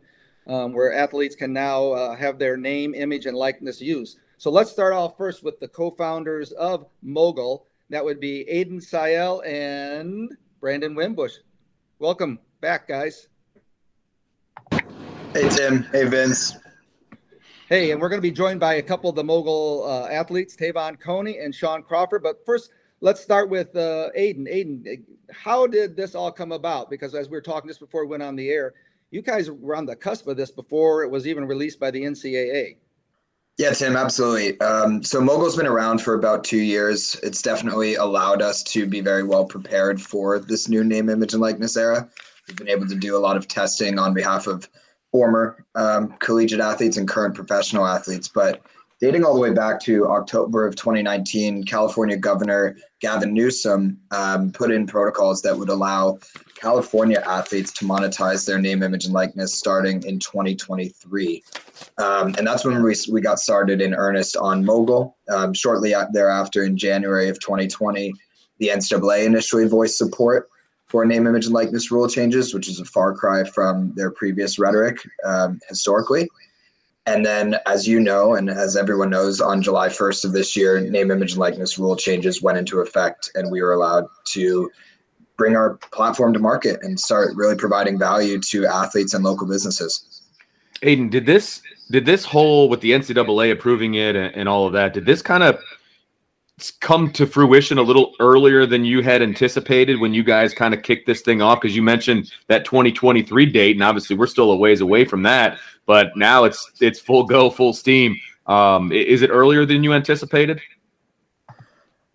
um, 0.48 0.72
where 0.72 0.92
athletes 0.92 1.36
can 1.36 1.52
now 1.52 1.92
uh, 1.92 2.16
have 2.16 2.40
their 2.40 2.56
name, 2.56 2.94
image, 2.96 3.26
and 3.26 3.36
likeness 3.36 3.80
used. 3.80 4.18
So 4.38 4.50
let's 4.50 4.72
start 4.72 4.92
off 4.92 5.16
first 5.16 5.44
with 5.44 5.60
the 5.60 5.68
co 5.68 5.92
founders 5.92 6.50
of 6.50 6.86
Mogul. 7.00 7.68
That 7.90 8.04
would 8.04 8.18
be 8.18 8.46
Aiden 8.50 8.82
Sayel 8.82 9.46
and 9.46 10.30
Brandon 10.60 10.94
Wimbush. 10.94 11.34
Welcome 11.98 12.38
back, 12.60 12.88
guys. 12.88 13.28
Hey 15.32 15.48
Tim. 15.50 15.82
Hey 15.92 16.04
Vince. 16.04 16.56
Hey, 17.68 17.92
and 17.92 18.00
we're 18.00 18.08
going 18.08 18.18
to 18.18 18.22
be 18.22 18.30
joined 18.30 18.60
by 18.60 18.74
a 18.74 18.82
couple 18.82 19.08
of 19.08 19.16
the 19.16 19.24
mogul 19.24 19.84
uh, 19.86 20.06
athletes, 20.08 20.54
Te'von 20.54 21.00
Coney 21.00 21.38
and 21.38 21.54
Sean 21.54 21.82
Crawford. 21.82 22.22
But 22.22 22.44
first, 22.44 22.70
let's 23.00 23.20
start 23.20 23.48
with 23.48 23.74
uh, 23.74 24.10
Aiden. 24.16 24.46
Aiden, 24.46 25.02
how 25.30 25.66
did 25.66 25.96
this 25.96 26.14
all 26.14 26.30
come 26.30 26.52
about? 26.52 26.90
Because 26.90 27.14
as 27.14 27.28
we 27.28 27.36
were 27.36 27.42
talking 27.42 27.68
just 27.68 27.80
before 27.80 28.04
we 28.04 28.10
went 28.10 28.22
on 28.22 28.36
the 28.36 28.50
air, 28.50 28.74
you 29.10 29.22
guys 29.22 29.50
were 29.50 29.76
on 29.76 29.86
the 29.86 29.96
cusp 29.96 30.26
of 30.26 30.36
this 30.36 30.50
before 30.50 31.04
it 31.04 31.10
was 31.10 31.26
even 31.26 31.46
released 31.46 31.80
by 31.80 31.90
the 31.90 32.02
NCAA. 32.02 32.76
Yeah, 33.56 33.70
Tim, 33.70 33.94
absolutely. 33.94 34.60
Um, 34.60 35.04
so 35.04 35.20
Mogul's 35.20 35.56
been 35.56 35.66
around 35.66 36.02
for 36.02 36.14
about 36.14 36.42
two 36.42 36.58
years. 36.58 37.16
It's 37.22 37.40
definitely 37.40 37.94
allowed 37.94 38.42
us 38.42 38.64
to 38.64 38.84
be 38.84 39.00
very 39.00 39.22
well 39.22 39.44
prepared 39.44 40.02
for 40.02 40.40
this 40.40 40.68
new 40.68 40.82
name, 40.82 41.08
image, 41.08 41.34
and 41.34 41.42
likeness 41.42 41.76
era. 41.76 42.08
We've 42.48 42.56
been 42.56 42.68
able 42.68 42.88
to 42.88 42.96
do 42.96 43.16
a 43.16 43.18
lot 43.18 43.36
of 43.36 43.46
testing 43.46 43.96
on 43.96 44.12
behalf 44.12 44.48
of 44.48 44.68
former 45.12 45.64
um, 45.76 46.14
collegiate 46.18 46.60
athletes 46.60 46.96
and 46.96 47.06
current 47.06 47.36
professional 47.36 47.86
athletes. 47.86 48.26
But 48.26 48.60
dating 49.04 49.22
all 49.22 49.34
the 49.34 49.40
way 49.40 49.52
back 49.52 49.78
to 49.78 50.06
October 50.06 50.66
of 50.66 50.74
2019, 50.76 51.64
California 51.64 52.16
Governor 52.16 52.74
Gavin 53.00 53.34
Newsom 53.34 53.98
um, 54.12 54.50
put 54.50 54.70
in 54.70 54.86
protocols 54.86 55.42
that 55.42 55.54
would 55.54 55.68
allow 55.68 56.18
California 56.54 57.22
athletes 57.26 57.70
to 57.74 57.84
monetize 57.84 58.46
their 58.46 58.58
name, 58.58 58.82
image, 58.82 59.04
and 59.04 59.12
likeness 59.12 59.52
starting 59.52 60.02
in 60.04 60.18
2023. 60.20 61.44
Um, 61.98 62.34
and 62.38 62.46
that's 62.46 62.64
when 62.64 62.82
we, 62.82 62.94
we 63.12 63.20
got 63.20 63.38
started 63.38 63.82
in 63.82 63.92
earnest 63.92 64.38
on 64.38 64.64
Mogul. 64.64 65.18
Um, 65.28 65.52
shortly 65.52 65.94
thereafter, 66.14 66.64
in 66.64 66.74
January 66.74 67.28
of 67.28 67.38
2020, 67.40 68.10
the 68.56 68.68
NCAA 68.68 69.26
initially 69.26 69.68
voiced 69.68 69.98
support 69.98 70.48
for 70.86 71.04
name, 71.04 71.26
image, 71.26 71.44
and 71.44 71.52
likeness 71.52 71.90
rule 71.90 72.08
changes, 72.08 72.54
which 72.54 72.70
is 72.70 72.80
a 72.80 72.86
far 72.86 73.14
cry 73.14 73.44
from 73.44 73.92
their 73.96 74.12
previous 74.12 74.58
rhetoric 74.58 74.96
um, 75.26 75.60
historically. 75.68 76.26
And 77.06 77.24
then, 77.24 77.56
as 77.66 77.86
you 77.86 78.00
know, 78.00 78.34
and 78.34 78.48
as 78.48 78.76
everyone 78.76 79.10
knows, 79.10 79.40
on 79.40 79.60
July 79.60 79.88
1st 79.88 80.24
of 80.24 80.32
this 80.32 80.56
year, 80.56 80.80
name, 80.80 81.10
image, 81.10 81.32
and 81.32 81.40
likeness 81.40 81.78
rule 81.78 81.96
changes 81.96 82.40
went 82.40 82.56
into 82.56 82.80
effect, 82.80 83.30
and 83.34 83.50
we 83.50 83.60
were 83.60 83.74
allowed 83.74 84.06
to 84.28 84.70
bring 85.36 85.54
our 85.54 85.74
platform 85.92 86.32
to 86.32 86.38
market 86.38 86.78
and 86.82 86.98
start 86.98 87.34
really 87.34 87.56
providing 87.56 87.98
value 87.98 88.40
to 88.40 88.66
athletes 88.66 89.12
and 89.12 89.22
local 89.22 89.46
businesses. 89.46 90.22
Aiden, 90.82 91.10
did 91.10 91.26
this 91.26 91.60
did 91.90 92.06
this 92.06 92.24
whole 92.24 92.68
with 92.68 92.80
the 92.80 92.92
NCAA 92.92 93.52
approving 93.52 93.94
it 93.94 94.16
and, 94.16 94.34
and 94.34 94.48
all 94.48 94.66
of 94.66 94.72
that? 94.72 94.94
Did 94.94 95.04
this 95.04 95.20
kind 95.20 95.42
of 95.42 95.58
come 96.80 97.10
to 97.12 97.26
fruition 97.26 97.78
a 97.78 97.82
little 97.82 98.12
earlier 98.20 98.64
than 98.64 98.84
you 98.84 99.02
had 99.02 99.22
anticipated 99.22 100.00
when 100.00 100.14
you 100.14 100.22
guys 100.22 100.54
kind 100.54 100.72
of 100.72 100.82
kicked 100.82 101.06
this 101.06 101.20
thing 101.20 101.42
off? 101.42 101.60
Because 101.60 101.74
you 101.74 101.82
mentioned 101.82 102.32
that 102.46 102.64
2023 102.64 103.46
date, 103.46 103.76
and 103.76 103.82
obviously 103.82 104.16
we're 104.16 104.26
still 104.26 104.52
a 104.52 104.56
ways 104.56 104.80
away 104.80 105.04
from 105.04 105.22
that. 105.24 105.58
But 105.86 106.16
now 106.16 106.44
it's 106.44 106.70
it's 106.80 107.00
full 107.00 107.24
go, 107.24 107.50
full 107.50 107.72
steam. 107.72 108.16
Um, 108.46 108.92
is 108.92 109.22
it 109.22 109.30
earlier 109.30 109.66
than 109.66 109.82
you 109.82 109.92
anticipated? 109.92 110.60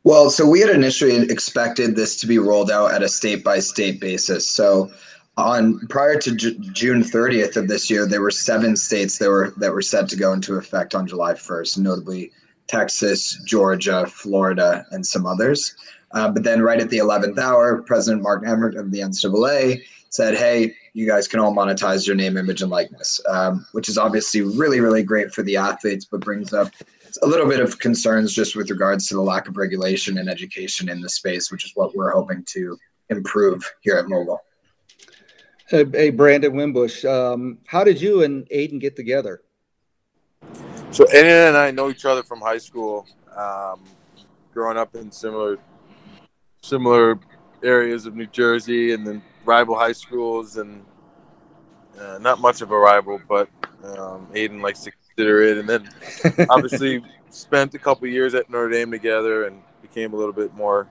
Well, 0.03 0.29
so 0.29 0.47
we 0.47 0.61
had 0.61 0.69
initially 0.69 1.17
expected 1.29 1.95
this 1.95 2.15
to 2.17 2.27
be 2.27 2.39
rolled 2.39 2.71
out 2.71 2.93
at 2.93 3.03
a 3.03 3.09
state 3.09 3.43
by 3.43 3.59
state 3.59 3.99
basis. 3.99 4.49
So 4.49 4.89
on 5.35 5.85
prior 5.87 6.17
to 6.19 6.35
J- 6.35 6.57
June 6.71 7.03
30th 7.03 7.57
of 7.57 7.67
this 7.67 7.89
year, 7.89 8.07
there 8.07 8.21
were 8.21 8.31
seven 8.31 8.77
states 8.77 9.17
that 9.17 9.29
were 9.29 9.53
that 9.57 9.73
were 9.73 9.81
set 9.81 10.07
to 10.09 10.15
go 10.15 10.31
into 10.31 10.55
effect 10.55 10.95
on 10.95 11.05
July 11.05 11.33
1st, 11.33 11.79
notably 11.79 12.31
Texas, 12.70 13.41
Georgia, 13.45 14.05
Florida, 14.05 14.86
and 14.91 15.05
some 15.05 15.26
others. 15.26 15.76
Uh, 16.11 16.30
but 16.30 16.43
then, 16.43 16.61
right 16.61 16.80
at 16.80 16.89
the 16.89 16.99
11th 16.99 17.38
hour, 17.38 17.82
President 17.82 18.24
Mark 18.24 18.43
Emmert 18.47 18.76
of 18.76 18.91
the 18.91 18.99
NCAA 18.99 19.82
said, 20.09 20.36
"Hey, 20.36 20.74
you 20.93 21.05
guys 21.05 21.28
can 21.28 21.39
all 21.39 21.53
monetize 21.53 22.07
your 22.07 22.15
name, 22.15 22.38
image, 22.38 22.61
and 22.61 22.72
likeness," 22.72 23.20
um, 23.28 23.65
which 23.74 23.89
is 23.89 23.97
obviously 23.97 24.41
really, 24.41 24.80
really 24.80 25.03
great 25.03 25.32
for 25.32 25.43
the 25.43 25.57
athletes, 25.57 26.05
but 26.05 26.22
brings 26.22 26.53
up 26.53 26.72
a 27.22 27.28
little 27.28 27.47
bit 27.47 27.59
of 27.59 27.80
concerns 27.80 28.34
just 28.34 28.55
with 28.55 28.70
regards 28.70 29.07
to 29.07 29.15
the 29.15 29.22
lack 29.22 29.47
of 29.47 29.57
regulation 29.57 30.17
and 30.17 30.30
education 30.30 30.89
in 30.89 31.01
the 31.01 31.09
space, 31.09 31.51
which 31.51 31.65
is 31.65 31.72
what 31.76 31.95
we're 31.95 32.11
hoping 32.11 32.43
to 32.45 32.78
improve 33.09 33.63
here 33.82 33.97
at 33.97 34.07
Mogul. 34.07 34.39
Hey, 35.70 36.09
Brandon 36.09 36.55
Wimbush, 36.55 37.05
um, 37.05 37.59
how 37.67 37.84
did 37.84 38.01
you 38.01 38.24
and 38.24 38.47
Aiden 38.49 38.80
get 38.80 38.95
together? 38.95 39.41
So 40.91 41.05
Aiden 41.05 41.49
and 41.49 41.57
I 41.57 41.69
know 41.69 41.89
each 41.89 42.03
other 42.05 42.23
from 42.23 42.41
high 42.41 42.57
school, 42.57 43.05
um, 43.37 43.83
growing 44.53 44.75
up 44.75 44.95
in 44.95 45.11
similar 45.11 45.59
similar 46.63 47.19
areas 47.63 48.07
of 48.07 48.15
New 48.15 48.25
Jersey, 48.25 48.93
and 48.93 49.05
then 49.05 49.21
rival 49.45 49.77
high 49.77 49.91
schools, 49.91 50.57
and 50.57 50.83
uh, 51.99 52.17
not 52.19 52.39
much 52.39 52.61
of 52.61 52.71
a 52.71 52.77
rival, 52.77 53.21
but 53.29 53.49
um, 53.83 54.27
Aiden 54.33 54.61
likes 54.61 54.81
to 54.81 54.91
consider 54.91 55.43
it. 55.43 55.59
And 55.59 55.69
then 55.69 55.89
obviously 56.49 57.03
spent 57.29 57.75
a 57.75 57.79
couple 57.79 58.07
years 58.07 58.33
at 58.33 58.49
Notre 58.49 58.69
Dame 58.69 58.89
together, 58.89 59.45
and 59.45 59.61
became 59.83 60.13
a 60.13 60.17
little 60.17 60.33
bit 60.33 60.55
more 60.55 60.87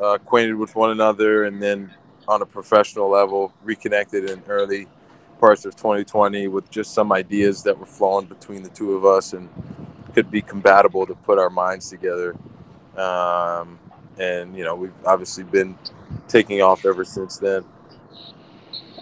uh, 0.00 0.14
acquainted 0.14 0.54
with 0.54 0.74
one 0.74 0.90
another, 0.90 1.44
and 1.44 1.62
then 1.62 1.92
on 2.26 2.40
a 2.40 2.46
professional 2.46 3.10
level, 3.10 3.52
reconnected 3.62 4.30
in 4.30 4.42
early 4.48 4.86
parts 5.38 5.64
of 5.64 5.76
2020 5.76 6.48
with 6.48 6.70
just 6.70 6.92
some 6.94 7.12
ideas 7.12 7.62
that 7.62 7.78
were 7.78 7.86
flowing 7.86 8.26
between 8.26 8.62
the 8.62 8.68
two 8.70 8.94
of 8.94 9.04
us 9.04 9.32
and 9.32 9.48
could 10.14 10.30
be 10.30 10.42
compatible 10.42 11.06
to 11.06 11.14
put 11.14 11.38
our 11.38 11.50
minds 11.50 11.88
together. 11.90 12.36
Um, 12.96 13.78
and 14.18 14.56
you 14.56 14.64
know, 14.64 14.74
we've 14.74 14.92
obviously 15.04 15.44
been 15.44 15.78
taking 16.26 16.60
off 16.62 16.84
ever 16.84 17.04
since 17.04 17.38
then. 17.38 17.64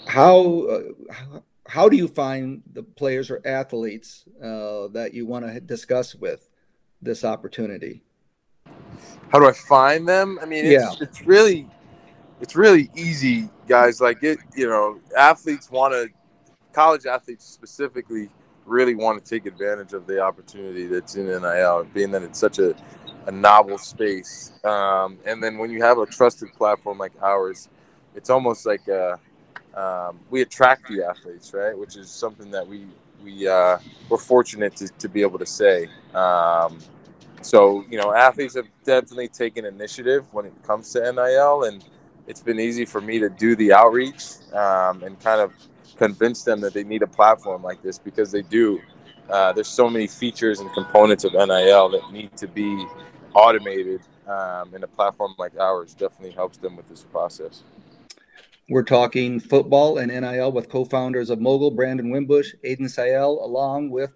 How 0.06 0.62
uh, 0.66 1.40
how 1.68 1.88
do 1.88 1.96
you 1.96 2.08
find 2.08 2.62
the 2.72 2.82
players 2.82 3.30
or 3.30 3.40
athletes 3.44 4.24
uh, 4.42 4.88
that 4.88 5.10
you 5.14 5.26
want 5.26 5.46
to 5.46 5.60
discuss 5.60 6.14
with 6.14 6.48
this 7.02 7.24
opportunity? 7.24 8.02
How 9.30 9.40
do 9.40 9.48
I 9.48 9.52
find 9.52 10.06
them? 10.06 10.38
I 10.40 10.46
mean, 10.46 10.64
it's, 10.66 10.72
Yeah. 10.84 10.92
it's 11.00 11.22
really 11.22 11.68
it's 12.40 12.54
really 12.54 12.90
easy, 12.94 13.48
guys. 13.66 14.00
Like 14.00 14.22
it, 14.22 14.38
you 14.54 14.68
know, 14.68 15.00
athletes 15.16 15.70
want 15.70 15.94
to, 15.94 16.08
college 16.76 17.06
athletes 17.06 17.46
specifically, 17.46 18.28
really 18.66 18.94
want 18.94 19.24
to 19.24 19.30
take 19.30 19.46
advantage 19.46 19.94
of 19.94 20.06
the 20.06 20.20
opportunity 20.20 20.86
that's 20.86 21.16
in 21.16 21.26
NIL, 21.26 21.86
being 21.94 22.10
that 22.10 22.22
it's 22.22 22.38
such 22.38 22.58
a, 22.58 22.76
a 23.24 23.32
novel 23.32 23.78
space. 23.78 24.52
Um, 24.62 25.18
and 25.24 25.42
then 25.42 25.56
when 25.56 25.70
you 25.70 25.82
have 25.82 25.96
a 25.96 26.04
trusted 26.04 26.52
platform 26.52 26.98
like 26.98 27.12
ours, 27.22 27.70
it's 28.14 28.28
almost 28.28 28.66
like 28.66 28.86
uh 28.90 29.16
um, 29.74 30.20
we 30.30 30.42
attract 30.42 30.88
the 30.88 31.04
athletes, 31.04 31.52
right? 31.52 31.76
Which 31.76 31.96
is 31.96 32.10
something 32.10 32.50
that 32.50 32.66
we 32.66 32.86
we 33.24 33.48
uh, 33.48 33.78
we're 34.10 34.18
fortunate 34.18 34.76
to, 34.76 34.88
to 34.88 35.08
be 35.08 35.22
able 35.22 35.38
to 35.38 35.46
say. 35.46 35.88
Um, 36.14 36.78
so 37.42 37.84
you 37.90 37.98
know, 37.98 38.12
athletes 38.12 38.54
have 38.54 38.68
definitely 38.84 39.28
taken 39.28 39.64
initiative 39.64 40.24
when 40.32 40.46
it 40.46 40.54
comes 40.62 40.92
to 40.92 41.00
NIL, 41.00 41.64
and 41.64 41.84
it's 42.26 42.42
been 42.42 42.60
easy 42.60 42.84
for 42.84 43.00
me 43.00 43.18
to 43.18 43.28
do 43.28 43.54
the 43.56 43.72
outreach 43.72 44.24
um, 44.52 45.02
and 45.02 45.18
kind 45.20 45.40
of 45.40 45.52
convince 45.96 46.42
them 46.42 46.60
that 46.60 46.74
they 46.74 46.84
need 46.84 47.02
a 47.02 47.06
platform 47.06 47.62
like 47.62 47.82
this 47.82 47.98
because 47.98 48.30
they 48.30 48.42
do. 48.42 48.80
Uh, 49.28 49.52
there's 49.52 49.68
so 49.68 49.90
many 49.90 50.06
features 50.06 50.60
and 50.60 50.72
components 50.72 51.24
of 51.24 51.32
NIL 51.32 51.88
that 51.88 52.12
need 52.12 52.36
to 52.36 52.46
be 52.46 52.86
automated, 53.34 54.00
um, 54.26 54.72
and 54.74 54.84
a 54.84 54.88
platform 54.88 55.34
like 55.38 55.58
ours 55.58 55.94
definitely 55.94 56.30
helps 56.30 56.58
them 56.58 56.76
with 56.76 56.88
this 56.88 57.02
process. 57.02 57.62
We're 58.68 58.82
talking 58.82 59.38
football 59.38 59.98
and 59.98 60.10
NIL 60.10 60.50
with 60.52 60.68
co-founders 60.68 61.30
of 61.30 61.40
Mogul, 61.40 61.70
Brandon 61.70 62.10
Wimbush, 62.10 62.54
Aiden 62.64 62.82
Sayel, 62.82 63.42
along 63.42 63.90
with 63.90 64.12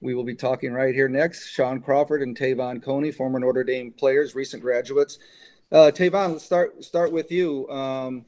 we 0.00 0.14
will 0.14 0.24
be 0.24 0.34
talking 0.34 0.72
right 0.72 0.92
here 0.92 1.08
next, 1.08 1.48
Sean 1.48 1.80
Crawford 1.80 2.22
and 2.22 2.36
Te'von 2.36 2.82
Coney, 2.82 3.12
former 3.12 3.38
Notre 3.38 3.62
Dame 3.62 3.92
players, 3.92 4.34
recent 4.34 4.60
graduates. 4.60 5.18
Uh, 5.70 5.92
Te'von, 5.92 6.32
let's 6.32 6.44
start 6.44 6.82
start 6.82 7.12
with 7.12 7.30
you. 7.30 7.68
Um, 7.70 8.26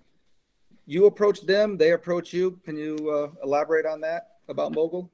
you 0.86 1.06
approach 1.06 1.40
them, 1.42 1.76
they 1.76 1.92
approach 1.92 2.32
you. 2.32 2.58
Can 2.64 2.76
you 2.76 3.10
uh, 3.10 3.28
elaborate 3.42 3.86
on 3.86 4.00
that 4.02 4.36
about 4.48 4.72
Mogul? 4.74 5.10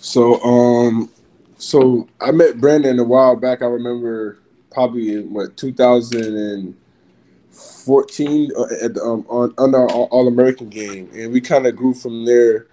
So, 0.00 0.42
um, 0.42 1.10
so 1.56 2.08
I 2.20 2.32
met 2.32 2.60
Brandon 2.60 2.98
a 2.98 3.04
while 3.04 3.36
back. 3.36 3.62
I 3.62 3.66
remember 3.66 4.40
probably 4.70 5.14
in 5.14 5.32
what 5.32 5.56
2014 5.56 8.50
uh, 8.56 8.62
at 8.82 8.94
the, 8.94 9.02
um, 9.02 9.24
on 9.28 9.54
Under 9.58 9.78
Armour 9.78 10.08
All 10.10 10.28
American 10.28 10.68
game, 10.68 11.10
and 11.14 11.32
we 11.32 11.40
kind 11.40 11.66
of 11.66 11.76
grew 11.76 11.94
from 11.94 12.24
there 12.24 12.66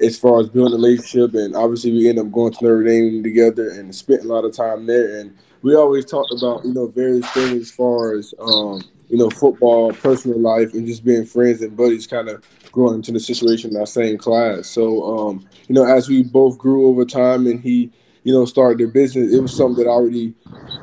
as 0.00 0.16
far 0.18 0.40
as 0.40 0.48
building 0.48 0.74
a 0.74 0.76
relationship. 0.76 1.34
And 1.34 1.56
obviously, 1.56 1.92
we 1.92 2.08
ended 2.08 2.26
up 2.26 2.32
going 2.32 2.52
to 2.52 2.64
Notre 2.64 2.84
Dame 2.84 3.22
together 3.22 3.70
and 3.70 3.94
spent 3.94 4.24
a 4.24 4.28
lot 4.28 4.44
of 4.44 4.54
time 4.54 4.86
there. 4.86 5.18
And 5.18 5.36
we 5.62 5.74
always 5.74 6.04
talked 6.04 6.32
about 6.32 6.64
you 6.64 6.72
know 6.72 6.86
various 6.86 7.28
things 7.30 7.62
as 7.62 7.70
far 7.70 8.14
as 8.14 8.34
um, 8.38 8.82
you 9.08 9.16
know 9.18 9.30
football, 9.30 9.92
personal 9.92 10.38
life, 10.38 10.72
and 10.74 10.86
just 10.86 11.04
being 11.04 11.24
friends 11.24 11.62
and 11.62 11.76
buddies. 11.76 12.06
Kind 12.06 12.28
of 12.28 12.44
growing 12.72 12.96
into 12.96 13.12
the 13.12 13.20
situation 13.20 13.70
in 13.70 13.76
our 13.76 13.86
same 13.86 14.18
class. 14.18 14.68
So 14.68 15.02
um, 15.18 15.46
you 15.68 15.74
know, 15.74 15.84
as 15.84 16.08
we 16.08 16.22
both 16.22 16.58
grew 16.58 16.86
over 16.86 17.04
time, 17.04 17.46
and 17.46 17.60
he 17.60 17.90
you 18.24 18.32
know 18.32 18.44
started 18.44 18.78
their 18.78 18.88
business, 18.88 19.32
it 19.32 19.40
was 19.40 19.54
something 19.54 19.84
that 19.84 19.90
I 19.90 19.94
already 19.94 20.34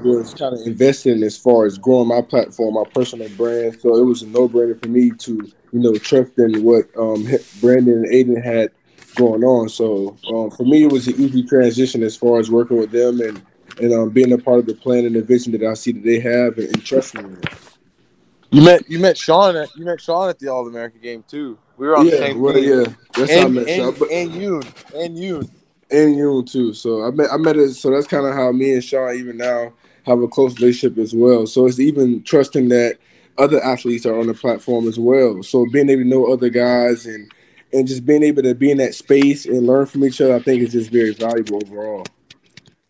was 0.03 0.33
kind 0.33 0.53
of 0.53 0.61
invested 0.65 1.17
in 1.17 1.23
as 1.23 1.37
far 1.37 1.65
as 1.65 1.77
growing 1.77 2.07
my 2.07 2.21
platform, 2.21 2.75
my 2.75 2.83
personal 2.93 3.29
brand. 3.29 3.79
So 3.79 3.95
it 3.95 4.03
was 4.03 4.21
a 4.21 4.27
no 4.27 4.49
brainer 4.49 4.79
for 4.81 4.89
me 4.89 5.11
to 5.11 5.33
you 5.71 5.79
know 5.79 5.95
trust 5.95 6.37
in 6.37 6.63
what 6.63 6.85
um, 6.97 7.27
Brandon 7.61 8.05
and 8.05 8.07
Aiden 8.07 8.43
had 8.43 8.71
going 9.15 9.43
on. 9.43 9.69
So 9.69 10.17
um, 10.27 10.51
for 10.51 10.63
me, 10.63 10.83
it 10.83 10.91
was 10.91 11.07
an 11.07 11.15
easy 11.15 11.43
transition 11.43 12.03
as 12.03 12.15
far 12.15 12.39
as 12.39 12.51
working 12.51 12.77
with 12.77 12.91
them 12.91 13.21
and 13.21 13.41
and 13.79 13.93
um, 13.93 14.09
being 14.09 14.31
a 14.31 14.37
part 14.37 14.59
of 14.59 14.65
the 14.67 14.73
plan 14.73 15.05
and 15.05 15.15
the 15.15 15.21
vision 15.21 15.51
that 15.51 15.63
I 15.63 15.73
see 15.73 15.91
that 15.91 16.03
they 16.03 16.19
have 16.19 16.57
and, 16.57 16.73
and 16.73 16.85
trusting 16.85 17.33
me. 17.33 17.41
You 18.55 18.61
met 18.61 18.89
you 18.89 18.99
met 18.99 19.17
Sean 19.17 19.57
at 19.57 19.75
you 19.75 19.83
met 19.83 19.99
Sean 19.99 20.29
at 20.29 20.39
the 20.39 20.47
All 20.47 20.65
American 20.65 21.01
game 21.01 21.25
too. 21.27 21.57
We 21.75 21.87
were 21.87 21.97
on 21.97 22.05
the 22.05 22.13
same 22.13 22.39
well, 22.39 22.53
team. 22.53 22.63
yeah, 22.63 22.93
that's 23.13 23.29
how 23.33 23.39
I 23.39 23.43
and, 23.43 23.53
met 23.53 23.67
and, 23.67 23.83
Sean, 23.83 23.95
but- 23.99 24.11
and 24.11 24.31
Yoon 24.31 24.95
and 24.95 25.17
Yoon. 25.17 25.49
and 25.91 26.15
you 26.15 26.41
too. 26.47 26.73
So 26.73 27.03
I 27.03 27.11
met 27.11 27.33
I 27.33 27.35
met 27.35 27.57
it. 27.57 27.73
So 27.73 27.91
that's 27.91 28.07
kind 28.07 28.25
of 28.25 28.33
how 28.33 28.53
me 28.53 28.71
and 28.71 28.81
Sean 28.81 29.13
even 29.13 29.35
now 29.35 29.73
have 30.05 30.21
a 30.21 30.27
close 30.29 30.55
relationship 30.57 30.97
as 30.97 31.13
well. 31.13 31.45
So 31.47 31.65
it's 31.65 31.81
even 31.81 32.23
trusting 32.23 32.69
that 32.69 32.97
other 33.37 33.61
athletes 33.61 34.05
are 34.05 34.17
on 34.17 34.27
the 34.27 34.33
platform 34.33 34.87
as 34.87 34.97
well. 34.97 35.43
So 35.43 35.65
being 35.73 35.89
able 35.89 36.03
to 36.03 36.07
know 36.07 36.31
other 36.31 36.47
guys 36.47 37.05
and 37.07 37.29
and 37.73 37.85
just 37.85 38.05
being 38.05 38.23
able 38.23 38.43
to 38.43 38.55
be 38.55 38.71
in 38.71 38.77
that 38.77 38.95
space 38.95 39.45
and 39.45 39.67
learn 39.67 39.85
from 39.85 40.05
each 40.05 40.21
other, 40.21 40.33
I 40.33 40.39
think 40.39 40.61
is 40.61 40.71
just 40.71 40.91
very 40.91 41.13
valuable 41.13 41.59
overall. 41.61 42.05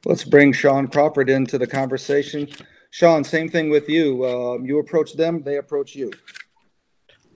Let's 0.06 0.26
bring 0.26 0.54
Sean 0.54 0.88
Crawford 0.88 1.28
into 1.28 1.58
the 1.58 1.66
conversation. 1.66 2.50
Sean, 2.96 3.26
same 3.26 3.50
thing 3.50 3.70
with 3.70 3.90
you. 3.90 4.26
Um, 4.26 4.66
you 4.66 4.80
approach 4.80 5.16
them, 5.16 5.44
they 5.44 5.58
approach 5.58 5.96
you. 5.96 6.14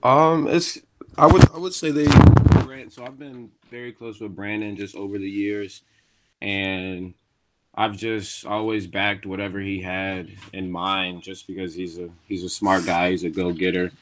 Um, 0.02 0.48
it's 0.48 0.78
I 1.18 1.26
would 1.26 1.50
I 1.50 1.58
would 1.58 1.74
say 1.74 1.90
they 1.90 2.06
so 2.88 3.04
I've 3.04 3.18
been 3.18 3.50
very 3.70 3.92
close 3.92 4.20
with 4.20 4.34
Brandon 4.34 4.74
just 4.74 4.96
over 4.96 5.18
the 5.18 5.28
years, 5.28 5.82
and 6.40 7.12
I've 7.74 7.98
just 7.98 8.46
always 8.46 8.86
backed 8.86 9.26
whatever 9.26 9.60
he 9.60 9.82
had 9.82 10.30
in 10.54 10.72
mind, 10.72 11.24
just 11.24 11.46
because 11.46 11.74
he's 11.74 11.98
a 11.98 12.08
he's 12.26 12.42
a 12.42 12.48
smart 12.48 12.86
guy, 12.86 13.10
he's 13.10 13.24
a 13.24 13.28
go 13.28 13.52
getter, 13.52 13.92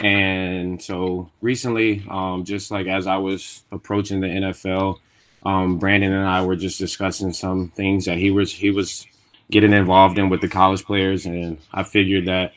and 0.00 0.82
so 0.82 1.30
recently, 1.40 2.04
um, 2.10 2.44
just 2.44 2.70
like 2.70 2.86
as 2.86 3.06
I 3.06 3.16
was 3.16 3.62
approaching 3.72 4.20
the 4.20 4.26
NFL, 4.26 4.98
um, 5.42 5.78
Brandon 5.78 6.12
and 6.12 6.28
I 6.28 6.44
were 6.44 6.56
just 6.56 6.78
discussing 6.78 7.32
some 7.32 7.70
things 7.70 8.04
that 8.04 8.18
he 8.18 8.30
was 8.30 8.52
he 8.52 8.70
was 8.70 9.06
getting 9.50 9.72
involved 9.72 10.18
in 10.18 10.28
with 10.28 10.40
the 10.40 10.48
college 10.48 10.84
players, 10.84 11.26
and 11.26 11.58
I 11.72 11.82
figured 11.82 12.26
that 12.26 12.52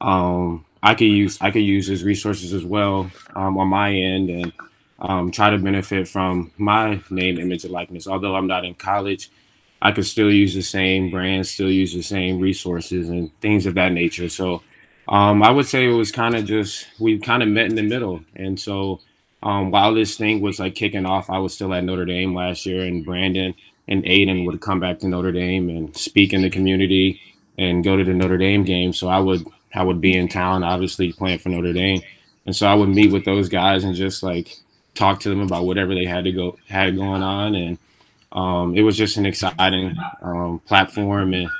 um, 0.00 0.64
I 0.82 0.94
could 0.94 1.06
use 1.06 1.38
I 1.40 1.50
could 1.50 1.62
use 1.62 1.86
his 1.86 2.04
resources 2.04 2.52
as 2.52 2.64
well 2.64 3.10
um, 3.34 3.56
on 3.58 3.68
my 3.68 3.92
end 3.92 4.30
and 4.30 4.52
um, 4.98 5.30
try 5.30 5.50
to 5.50 5.58
benefit 5.58 6.08
from 6.08 6.52
my 6.56 7.02
name, 7.10 7.38
image, 7.38 7.64
and 7.64 7.72
likeness. 7.72 8.06
Although 8.06 8.36
I'm 8.36 8.46
not 8.46 8.64
in 8.64 8.74
college, 8.74 9.30
I 9.80 9.92
could 9.92 10.06
still 10.06 10.30
use 10.30 10.54
the 10.54 10.62
same 10.62 11.10
brand, 11.10 11.46
still 11.46 11.70
use 11.70 11.92
the 11.92 12.02
same 12.02 12.40
resources 12.40 13.08
and 13.08 13.30
things 13.40 13.66
of 13.66 13.74
that 13.74 13.92
nature. 13.92 14.28
So 14.28 14.62
um, 15.08 15.42
I 15.42 15.50
would 15.50 15.66
say 15.66 15.86
it 15.86 15.92
was 15.92 16.12
kind 16.12 16.34
of 16.34 16.44
just 16.46 16.86
we 16.98 17.18
kind 17.18 17.42
of 17.42 17.48
met 17.48 17.66
in 17.66 17.74
the 17.74 17.82
middle, 17.82 18.22
and 18.34 18.58
so 18.58 19.00
um, 19.42 19.70
while 19.70 19.92
this 19.92 20.16
thing 20.16 20.40
was 20.40 20.60
like 20.60 20.74
kicking 20.74 21.06
off, 21.06 21.30
I 21.30 21.38
was 21.38 21.54
still 21.54 21.74
at 21.74 21.84
Notre 21.84 22.04
Dame 22.04 22.34
last 22.34 22.64
year, 22.64 22.84
and 22.84 23.04
Brandon 23.04 23.54
and 23.88 24.04
Aiden 24.04 24.46
would 24.46 24.60
come 24.60 24.80
back 24.80 25.00
to 25.00 25.08
Notre 25.08 25.32
Dame 25.32 25.68
and 25.68 25.96
speak 25.96 26.32
in 26.32 26.42
the 26.42 26.50
community 26.50 27.20
and 27.58 27.84
go 27.84 27.96
to 27.96 28.04
the 28.04 28.14
Notre 28.14 28.38
Dame 28.38 28.64
game. 28.64 28.92
So 28.92 29.08
I 29.08 29.18
would 29.18 29.46
I 29.74 29.82
would 29.82 30.00
be 30.00 30.16
in 30.16 30.28
town, 30.28 30.62
obviously 30.62 31.12
playing 31.12 31.38
for 31.38 31.48
Notre 31.48 31.72
Dame, 31.72 32.02
and 32.46 32.54
so 32.54 32.66
I 32.66 32.74
would 32.74 32.88
meet 32.88 33.12
with 33.12 33.24
those 33.24 33.48
guys 33.48 33.84
and 33.84 33.94
just 33.94 34.22
like 34.22 34.56
talk 34.94 35.20
to 35.20 35.28
them 35.30 35.40
about 35.40 35.64
whatever 35.64 35.94
they 35.94 36.04
had 36.04 36.24
to 36.24 36.32
go 36.32 36.58
had 36.68 36.96
going 36.96 37.22
on, 37.22 37.54
and 37.54 37.78
um, 38.32 38.76
it 38.76 38.82
was 38.82 38.96
just 38.96 39.16
an 39.16 39.26
exciting 39.26 39.96
um, 40.22 40.60
platform 40.66 41.34
and 41.34 41.50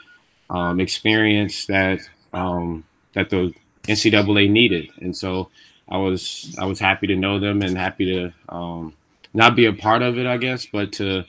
um, 0.50 0.80
experience 0.80 1.66
that 1.66 2.00
um, 2.32 2.84
that 3.14 3.30
the 3.30 3.54
NCAA 3.84 4.50
needed, 4.50 4.90
and 5.00 5.16
so 5.16 5.50
I 5.88 5.96
was 5.98 6.54
I 6.58 6.66
was 6.66 6.78
happy 6.78 7.06
to 7.08 7.16
know 7.16 7.38
them 7.38 7.62
and 7.62 7.76
happy 7.76 8.06
to 8.06 8.32
um, 8.48 8.94
not 9.34 9.56
be 9.56 9.66
a 9.66 9.72
part 9.72 10.02
of 10.02 10.18
it, 10.18 10.26
I 10.26 10.36
guess, 10.36 10.66
but 10.66 10.92
to 10.94 11.24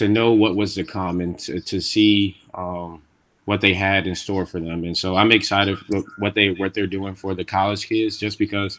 to 0.00 0.08
know 0.08 0.32
what 0.32 0.56
was 0.56 0.74
to 0.74 0.82
come 0.82 1.20
and 1.20 1.38
to, 1.38 1.60
to 1.60 1.78
see 1.78 2.38
um, 2.54 3.02
what 3.44 3.60
they 3.60 3.74
had 3.74 4.06
in 4.06 4.14
store 4.14 4.46
for 4.46 4.58
them. 4.58 4.82
And 4.82 4.96
so 4.96 5.14
I'm 5.14 5.30
excited 5.30 5.78
for 5.78 6.00
what 6.16 6.34
they 6.34 6.52
what 6.52 6.72
they're 6.72 6.86
doing 6.86 7.14
for 7.14 7.34
the 7.34 7.44
college 7.44 7.86
kids, 7.86 8.16
just 8.16 8.38
because 8.38 8.78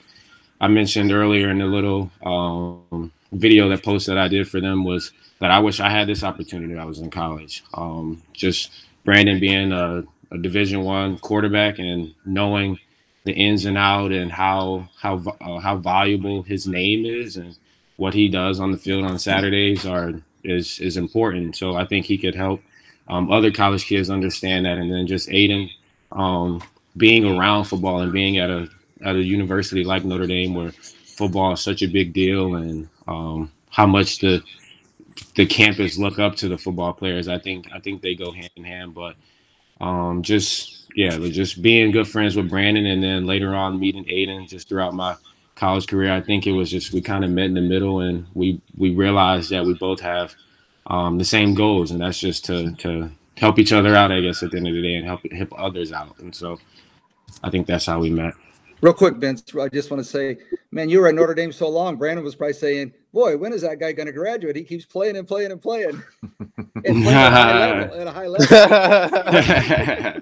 I 0.59 0.67
mentioned 0.67 1.11
earlier 1.11 1.51
in 1.51 1.59
the 1.59 1.67
little 1.67 2.11
um, 2.25 3.11
video 3.31 3.69
that 3.69 3.83
post 3.83 4.07
that 4.07 4.17
I 4.17 4.27
did 4.27 4.49
for 4.49 4.59
them 4.59 4.83
was 4.83 5.11
that 5.37 5.51
I 5.51 5.59
wish 5.59 5.79
I 5.79 5.91
had 5.91 6.07
this 6.07 6.23
opportunity. 6.23 6.75
I 6.75 6.85
was 6.85 6.97
in 6.97 7.11
college. 7.11 7.63
Um, 7.75 8.23
just 8.33 8.71
Brandon 9.05 9.39
being 9.39 9.71
a, 9.71 10.03
a 10.31 10.39
Division 10.39 10.83
One 10.83 11.19
quarterback 11.19 11.77
and 11.77 12.15
knowing 12.25 12.79
the 13.25 13.33
ins 13.33 13.65
and 13.65 13.77
out 13.77 14.11
and 14.11 14.31
how 14.31 14.89
how 14.97 15.21
uh, 15.39 15.59
how 15.59 15.77
valuable 15.77 16.41
his 16.41 16.65
name 16.65 17.05
is 17.05 17.37
and 17.37 17.57
what 17.97 18.15
he 18.15 18.27
does 18.27 18.59
on 18.59 18.71
the 18.71 18.77
field 18.79 19.05
on 19.05 19.19
Saturdays 19.19 19.85
are 19.85 20.23
is 20.43 20.79
is 20.79 20.97
important. 20.97 21.55
So 21.55 21.75
I 21.75 21.85
think 21.85 22.05
he 22.05 22.17
could 22.17 22.35
help 22.35 22.61
um, 23.07 23.31
other 23.31 23.51
college 23.51 23.85
kids 23.85 24.09
understand 24.09 24.65
that, 24.65 24.77
and 24.77 24.91
then 24.91 25.05
just 25.05 25.29
Aiden 25.29 25.69
um, 26.11 26.61
being 26.95 27.25
around 27.25 27.65
football 27.65 27.99
and 28.01 28.11
being 28.11 28.37
at 28.37 28.49
a 28.49 28.69
at 29.03 29.15
a 29.15 29.23
university 29.23 29.83
like 29.83 30.05
Notre 30.05 30.27
Dame 30.27 30.53
where 30.53 30.71
football 30.71 31.53
is 31.53 31.61
such 31.61 31.81
a 31.81 31.87
big 31.87 32.13
deal 32.13 32.55
and 32.55 32.87
um, 33.07 33.51
how 33.69 33.85
much 33.85 34.19
the 34.19 34.41
the 35.35 35.45
campus 35.45 35.97
look 35.97 36.19
up 36.19 36.35
to 36.37 36.47
the 36.47 36.57
football 36.57 36.93
players. 36.93 37.27
I 37.27 37.37
think 37.37 37.67
I 37.73 37.79
think 37.79 38.01
they 38.01 38.15
go 38.15 38.31
hand 38.31 38.51
in 38.55 38.63
hand, 38.63 38.93
but 38.93 39.15
um, 39.81 40.23
just 40.23 40.85
yeah, 40.95 41.17
just 41.17 41.61
being 41.61 41.91
good 41.91 42.07
friends 42.07 42.35
with 42.35 42.49
Brandon, 42.49 42.85
and 42.85 43.03
then 43.03 43.25
later 43.25 43.55
on 43.55 43.79
meeting 43.79 44.05
Aiden 44.05 44.47
just 44.47 44.69
throughout 44.69 44.93
my 44.93 45.15
college 45.61 45.85
career. 45.85 46.11
I 46.11 46.21
think 46.21 46.47
it 46.47 46.53
was 46.53 46.71
just 46.71 46.91
we 46.91 47.01
kind 47.01 47.23
of 47.23 47.29
met 47.29 47.45
in 47.45 47.53
the 47.53 47.61
middle, 47.61 47.99
and 48.01 48.25
we 48.33 48.59
we 48.75 48.89
realized 48.89 49.51
that 49.51 49.63
we 49.63 49.75
both 49.75 49.99
have 49.99 50.33
um, 50.87 51.19
the 51.19 51.23
same 51.23 51.53
goals, 51.53 51.91
and 51.91 52.01
that's 52.01 52.19
just 52.19 52.43
to 52.45 52.73
to 52.77 53.11
help 53.37 53.59
each 53.59 53.71
other 53.71 53.95
out, 53.95 54.11
I 54.11 54.21
guess, 54.21 54.41
at 54.41 54.49
the 54.49 54.57
end 54.57 54.67
of 54.67 54.73
the 54.73 54.81
day, 54.81 54.95
and 54.95 55.05
help 55.05 55.21
help 55.31 55.53
others 55.55 55.93
out. 55.93 56.17
And 56.17 56.35
so, 56.35 56.59
I 57.43 57.51
think 57.51 57.67
that's 57.67 57.85
how 57.85 57.99
we 57.99 58.09
met. 58.09 58.33
Real 58.81 58.93
quick, 58.93 59.17
Vince, 59.17 59.43
I 59.55 59.69
just 59.69 59.91
want 59.91 60.03
to 60.03 60.09
say, 60.09 60.39
man, 60.71 60.89
you 60.89 60.99
were 60.99 61.07
at 61.07 61.13
Notre 61.13 61.35
Dame 61.35 61.51
so 61.51 61.69
long. 61.69 61.95
Brandon 61.95 62.25
was 62.25 62.33
probably 62.33 62.53
saying, 62.53 62.93
"Boy, 63.13 63.37
when 63.37 63.53
is 63.53 63.61
that 63.61 63.79
guy 63.79 63.91
going 63.91 64.07
to 64.07 64.11
graduate? 64.11 64.55
He 64.55 64.63
keeps 64.63 64.85
playing 64.85 65.15
and 65.15 65.27
playing 65.27 65.51
and 65.51 65.61
playing, 65.61 66.01
and 66.49 66.83
playing 66.83 67.07
at, 67.07 67.33
a 67.33 68.11
high 68.11 68.25
level, 68.25 68.47
a 68.49 68.57
high 69.13 70.15
level." 70.15 70.21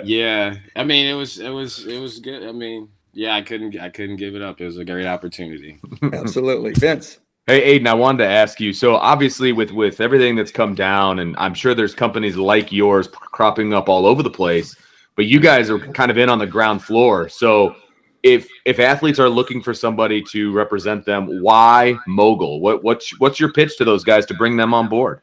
yeah, 0.04 0.56
I 0.74 0.84
mean, 0.84 1.06
it 1.06 1.12
was 1.12 1.38
it 1.38 1.50
was 1.50 1.86
it 1.86 2.00
was 2.00 2.20
good. 2.20 2.42
I 2.44 2.52
mean, 2.52 2.88
yeah, 3.18 3.34
I 3.34 3.42
couldn't 3.42 3.76
I 3.76 3.88
couldn't 3.88 4.16
give 4.16 4.36
it 4.36 4.42
up. 4.42 4.60
It 4.60 4.64
was 4.64 4.78
a 4.78 4.84
great 4.84 5.06
opportunity. 5.06 5.80
Absolutely, 6.12 6.72
Vince. 6.74 7.18
Hey 7.48 7.80
Aiden, 7.80 7.88
I 7.88 7.94
wanted 7.94 8.18
to 8.18 8.30
ask 8.30 8.60
you. 8.60 8.72
So 8.72 8.94
obviously, 8.94 9.50
with 9.50 9.72
with 9.72 10.00
everything 10.00 10.36
that's 10.36 10.52
come 10.52 10.76
down, 10.76 11.18
and 11.18 11.34
I'm 11.36 11.52
sure 11.52 11.74
there's 11.74 11.96
companies 11.96 12.36
like 12.36 12.70
yours 12.70 13.08
cropping 13.08 13.74
up 13.74 13.88
all 13.88 14.06
over 14.06 14.22
the 14.22 14.30
place, 14.30 14.76
but 15.16 15.26
you 15.26 15.40
guys 15.40 15.68
are 15.68 15.80
kind 15.80 16.12
of 16.12 16.18
in 16.18 16.28
on 16.28 16.38
the 16.38 16.46
ground 16.46 16.84
floor. 16.84 17.28
So 17.28 17.74
if 18.22 18.48
if 18.64 18.78
athletes 18.78 19.18
are 19.18 19.28
looking 19.28 19.62
for 19.62 19.74
somebody 19.74 20.22
to 20.30 20.52
represent 20.52 21.04
them, 21.04 21.42
why 21.42 21.98
Mogul? 22.06 22.60
What 22.60 22.84
what's 22.84 23.18
what's 23.18 23.40
your 23.40 23.52
pitch 23.52 23.78
to 23.78 23.84
those 23.84 24.04
guys 24.04 24.26
to 24.26 24.34
bring 24.34 24.56
them 24.56 24.72
on 24.72 24.88
board? 24.88 25.22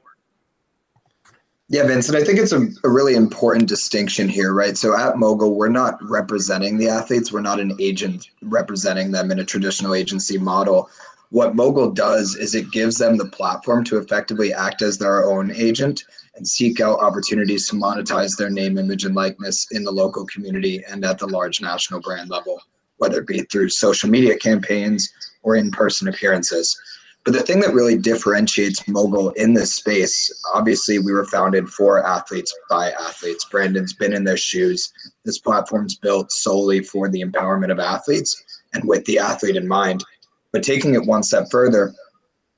Yeah, 1.68 1.88
Vincent, 1.88 2.16
I 2.16 2.24
think 2.24 2.38
it's 2.38 2.52
a, 2.52 2.68
a, 2.84 2.90
really 2.90 3.16
important 3.16 3.68
distinction 3.68 4.30
here, 4.30 4.54
right? 4.54 4.78
So 4.78 4.96
at 4.96 5.18
Mogul, 5.18 5.56
we're 5.56 5.68
not 5.68 5.98
representing 6.04 6.78
the 6.78 6.90
athletes. 6.90 7.32
We're 7.32 7.42
not 7.42 7.60
an 7.60 7.76
agent 7.80 8.30
representing 8.44 9.12
them 9.12 9.32
in 9.32 9.40
a 9.40 9.44
traditional 9.44 9.96
agency 9.96 10.38
model. 10.38 10.92
What 11.32 11.56
Mogul 11.56 11.90
does 11.90 12.36
is 12.36 12.54
it 12.54 12.72
gives 12.72 13.00
them 13.00 13.18
the 13.18 13.26
platform 13.26 13.84
to 13.86 13.98
effectively 13.98 14.54
act 14.54 14.84
as 14.84 15.00
their 15.00 15.26
own 15.26 15.52
agent 15.52 16.04
and 16.36 16.48
seek 16.48 16.82
out 16.82 17.00
opportunities 17.00 17.68
to 17.70 17.76
monetize 17.76 18.38
their 18.38 18.52
name, 18.52 18.78
image, 18.78 19.04
and 19.04 19.16
likeness 19.16 19.68
in 19.72 19.84
the 19.84 19.92
local 19.92 20.24
community 20.28 20.84
and 20.88 21.04
at 21.04 21.18
the 21.18 21.26
large 21.26 21.62
national 21.62 22.00
brand 22.00 22.30
level, 22.30 22.62
whether 22.98 23.22
it 23.22 23.28
be 23.28 23.42
through 23.42 23.70
social 23.70 24.08
media 24.08 24.38
campaigns 24.38 25.12
or 25.42 25.56
in 25.56 25.72
person 25.72 26.10
appearances. 26.10 26.80
But 27.26 27.34
the 27.34 27.42
thing 27.42 27.60
that 27.62 27.74
really 27.74 27.98
differentiates 27.98 28.88
Mogul 28.88 29.32
in 29.32 29.56
this 29.56 29.74
space, 29.74 30.32
obviously, 30.54 31.00
we 31.00 31.12
were 31.12 31.26
founded 31.26 31.68
for 31.68 32.06
athletes 32.06 32.56
by 32.70 32.92
athletes. 32.92 33.46
Brandon's 33.46 33.94
been 33.94 34.14
in 34.14 34.24
their 34.24 34.38
shoes. 34.38 34.94
This 35.24 35.40
platform's 35.40 35.96
built 35.96 36.32
solely 36.32 36.82
for 36.82 37.10
the 37.10 37.24
empowerment 37.24 37.72
of 37.72 37.80
athletes 37.80 38.44
and 38.74 38.88
with 38.88 39.04
the 39.06 39.18
athlete 39.18 39.56
in 39.56 39.68
mind. 39.68 40.04
But 40.52 40.62
taking 40.62 40.94
it 40.94 41.04
one 41.04 41.24
step 41.24 41.48
further, 41.50 41.96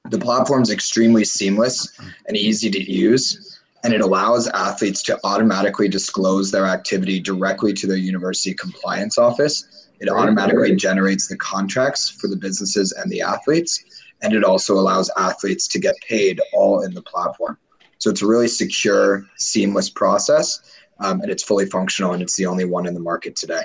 the 0.09 0.19
platform's 0.19 0.69
extremely 0.69 1.23
seamless 1.23 1.97
and 2.27 2.35
easy 2.35 2.69
to 2.69 2.91
use, 2.91 3.61
and 3.85 3.93
it 3.93 4.01
allows 4.01 4.49
athletes 4.49 5.01
to 5.03 5.17
automatically 5.23 5.87
disclose 5.87 6.51
their 6.51 6.65
activity 6.65 7.21
directly 7.21 7.71
to 7.71 7.87
their 7.87 7.95
university 7.95 8.53
compliance 8.53 9.17
office. 9.17 9.87
It 10.01 10.09
automatically 10.09 10.75
generates 10.75 11.27
the 11.27 11.37
contracts 11.37 12.09
for 12.09 12.27
the 12.27 12.35
businesses 12.35 12.91
and 12.91 13.09
the 13.09 13.21
athletes 13.21 13.85
and 14.21 14.33
it 14.33 14.43
also 14.43 14.73
allows 14.73 15.09
athletes 15.17 15.67
to 15.69 15.79
get 15.79 15.95
paid 16.07 16.41
all 16.53 16.83
in 16.83 16.93
the 16.93 17.01
platform. 17.01 17.57
So 17.99 18.09
it's 18.09 18.21
a 18.21 18.27
really 18.27 18.47
secure, 18.47 19.25
seamless 19.37 19.89
process, 19.89 20.59
um, 20.99 21.21
and 21.21 21.31
it's 21.31 21.43
fully 21.43 21.65
functional, 21.65 22.13
and 22.13 22.21
it's 22.21 22.35
the 22.35 22.45
only 22.45 22.65
one 22.65 22.85
in 22.87 22.93
the 22.93 22.99
market 22.99 23.35
today. 23.35 23.63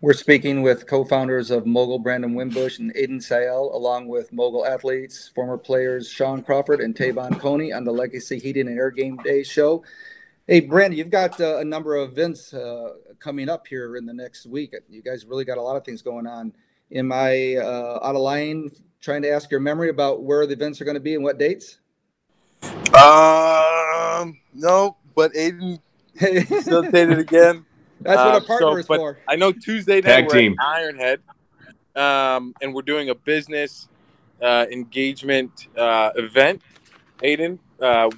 We're 0.00 0.12
speaking 0.12 0.62
with 0.62 0.88
co-founders 0.88 1.52
of 1.52 1.64
Mogul, 1.64 2.00
Brandon 2.00 2.34
Wimbush 2.34 2.80
and 2.80 2.92
Aiden 2.94 3.20
Sayel, 3.20 3.72
along 3.72 4.08
with 4.08 4.32
Mogul 4.32 4.66
athletes, 4.66 5.30
former 5.32 5.56
players 5.56 6.08
Sean 6.08 6.42
Crawford 6.42 6.80
and 6.80 6.96
Te'von 6.96 7.38
Coney 7.38 7.72
on 7.72 7.84
the 7.84 7.92
Legacy 7.92 8.40
Heating 8.40 8.66
and 8.66 8.76
Air 8.76 8.90
Game 8.90 9.16
Day 9.18 9.44
show. 9.44 9.84
Hey, 10.48 10.58
Brandon, 10.58 10.98
you've 10.98 11.10
got 11.10 11.40
uh, 11.40 11.58
a 11.58 11.64
number 11.64 11.94
of 11.94 12.10
events 12.10 12.52
uh, 12.52 12.94
coming 13.20 13.48
up 13.48 13.68
here 13.68 13.96
in 13.96 14.04
the 14.04 14.12
next 14.12 14.46
week. 14.46 14.74
You 14.88 15.00
guys 15.00 15.24
really 15.24 15.44
got 15.44 15.58
a 15.58 15.62
lot 15.62 15.76
of 15.76 15.84
things 15.84 16.02
going 16.02 16.26
on. 16.26 16.52
Am 16.92 17.12
I 17.12 17.54
uh, 17.56 18.00
out 18.02 18.16
of 18.16 18.22
line 18.22 18.72
trying 19.00 19.22
to 19.22 19.30
ask 19.30 19.50
your 19.50 19.60
memory 19.60 19.88
about 19.88 20.22
where 20.22 20.46
the 20.46 20.52
events 20.52 20.80
are 20.80 20.84
going 20.84 20.94
to 20.94 21.00
be 21.00 21.14
and 21.14 21.24
what 21.24 21.38
dates? 21.38 21.78
Um, 22.62 24.38
no, 24.52 24.96
but 25.14 25.32
Aiden 25.32 25.80
facilitated 26.16 27.18
again. 27.18 27.64
That's 28.00 28.16
what 28.16 28.34
a 28.34 28.36
uh, 28.36 28.40
partner 28.40 28.66
so, 28.66 28.76
is 28.76 28.86
for. 28.86 29.18
I 29.28 29.36
know 29.36 29.52
Tuesday 29.52 29.96
night 29.96 30.04
Tag 30.04 30.26
we're 30.28 30.34
team. 30.40 30.56
at 30.60 30.66
Ironhead, 30.66 31.18
um, 32.00 32.54
and 32.62 32.74
we're 32.74 32.82
doing 32.82 33.10
a 33.10 33.14
business 33.14 33.88
uh, 34.42 34.66
engagement 34.70 35.68
uh, 35.76 36.10
event. 36.16 36.62
Aiden, 37.22 37.58
uh, 37.80 38.10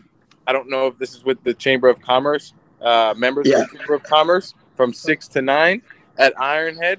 I 0.46 0.52
don't 0.52 0.70
know 0.70 0.86
if 0.86 0.98
this 0.98 1.14
is 1.14 1.24
with 1.24 1.42
the 1.42 1.54
Chamber 1.54 1.88
of 1.88 2.00
Commerce 2.00 2.54
uh, 2.80 3.14
members 3.16 3.48
yeah. 3.48 3.62
of 3.62 3.70
the 3.70 3.78
Chamber 3.78 3.94
of 3.94 4.02
Commerce 4.04 4.54
from 4.76 4.92
six 4.92 5.28
to 5.28 5.42
nine 5.42 5.82
at 6.18 6.34
Ironhead. 6.36 6.98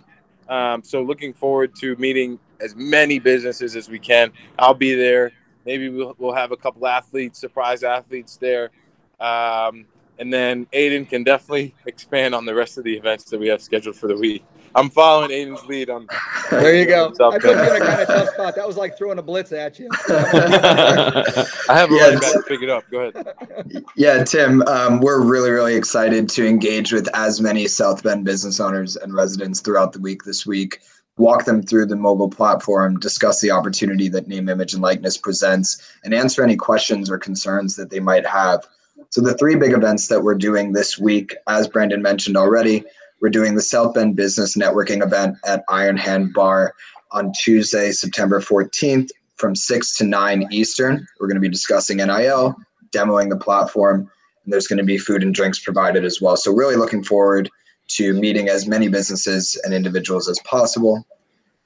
Um, 0.50 0.84
so 0.84 1.02
looking 1.02 1.34
forward 1.34 1.74
to 1.76 1.96
meeting 1.96 2.40
as 2.64 2.76
many 2.76 3.20
businesses 3.20 3.76
as 3.76 3.90
we 3.90 4.00
can. 4.00 4.32
I'll 4.58 4.74
be 4.74 4.96
there. 4.96 5.32
Maybe 5.66 5.90
we'll, 5.90 6.16
we'll 6.18 6.34
have 6.34 6.52
a 6.52 6.58
couple 6.58 6.88
athletes, 6.88 7.40
surprise 7.40 7.84
athletes 7.84 8.38
there. 8.38 8.72
Um, 9.20 9.86
and 10.20 10.32
then 10.32 10.66
Aiden 10.74 11.08
can 11.08 11.24
definitely 11.24 11.76
expand 11.86 12.34
on 12.36 12.46
the 12.46 12.56
rest 12.56 12.78
of 12.78 12.84
the 12.84 12.96
events 12.96 13.26
that 13.26 13.40
we 13.40 13.48
have 13.48 13.62
scheduled 13.62 13.96
for 13.96 14.08
the 14.08 14.18
week. 14.18 14.44
I'm 14.76 14.90
following 14.90 15.30
Aiden's 15.30 15.64
lead 15.68 15.92
on 15.92 16.08
There 16.50 16.76
you 16.76 16.88
go. 16.88 17.14
I 17.22 17.38
put 17.38 17.44
you 17.44 17.52
in 17.52 17.60
a 17.60 17.80
guys? 17.80 17.80
kind 17.80 18.02
of 18.02 18.08
tough 18.08 18.30
spot. 18.34 18.56
That 18.56 18.66
was 18.66 18.76
like 18.76 18.98
throwing 18.98 19.20
a 19.20 19.22
blitz 19.22 19.52
at 19.52 19.78
you. 19.78 19.88
I 20.10 21.46
have 21.70 21.92
a 21.92 21.96
Yeah, 21.96 22.02
running 22.06 22.20
back 22.20 22.34
to 22.34 22.44
pick 22.48 22.62
it 22.64 22.70
up. 22.70 22.84
Go 22.90 23.02
ahead. 23.02 23.84
Yeah, 23.96 24.24
Tim, 24.24 24.64
um, 24.64 25.00
we're 25.00 25.22
really, 25.24 25.52
really 25.52 25.76
excited 25.76 26.28
to 26.30 26.48
engage 26.48 26.92
with 26.92 27.08
as 27.14 27.40
many 27.40 27.68
South 27.68 28.02
Bend 28.02 28.26
business 28.26 28.60
owners 28.60 28.96
and 28.96 29.14
residents 29.14 29.62
throughout 29.62 29.94
the 29.94 30.00
week 30.00 30.24
this 30.24 30.46
week, 30.46 30.82
walk 31.18 31.46
them 31.46 31.62
through 31.62 31.86
the 31.86 31.96
Mogul 31.96 32.30
platform, 32.30 33.00
discuss 33.00 33.40
the 33.40 33.52
opportunity 33.52 34.10
that 34.10 34.28
name, 34.28 34.50
image, 34.50 34.74
and 34.74 34.82
likeness 34.82 35.18
presents, 35.18 35.82
and 36.04 36.14
answer 36.14 36.44
any 36.44 36.56
questions 36.56 37.10
or 37.10 37.18
concerns 37.18 37.76
that 37.76 37.90
they 37.90 38.00
might 38.00 38.26
have. 38.26 38.66
So, 39.10 39.22
the 39.22 39.38
three 39.38 39.56
big 39.56 39.74
events 39.74 40.08
that 40.08 40.24
we're 40.24 40.36
doing 40.36 40.74
this 40.74 40.98
week, 40.98 41.36
as 41.48 41.68
Brandon 41.68 42.02
mentioned 42.02 42.36
already, 42.36 42.84
we're 43.22 43.30
doing 43.30 43.56
the 43.56 43.62
South 43.62 43.94
Bend 43.94 44.16
Business 44.16 44.58
Networking 44.58 45.04
event 45.04 45.38
at 45.46 45.64
Iron 45.70 45.98
Hand 45.98 46.34
Bar 46.34 46.74
on 47.12 47.32
Tuesday, 47.34 47.92
September 47.92 48.42
14th 48.42 49.10
from 49.36 49.56
6 49.56 49.98
to 49.98 50.04
9 50.04 50.48
Eastern. 50.52 51.06
We're 51.20 51.28
going 51.28 51.36
to 51.36 51.42
be 51.42 51.50
discussing 51.50 51.98
NIL, 51.98 52.56
demoing 52.92 53.30
the 53.30 53.38
platform, 53.38 54.10
and 54.44 54.54
there's 54.54 54.68
going 54.68 54.78
to 54.78 54.84
be 54.84 54.98
food 54.98 55.22
and 55.22 55.34
drinks 55.34 55.60
provided 55.60 56.06
as 56.06 56.20
well. 56.22 56.36
So, 56.36 56.52
really 56.52 56.76
looking 56.76 57.04
forward 57.04 57.50
to 57.96 58.14
meeting 58.14 58.50
as 58.50 58.68
many 58.68 58.88
businesses 58.88 59.60
and 59.64 59.74
individuals 59.74 60.28
as 60.28 60.40
possible. 60.40 61.06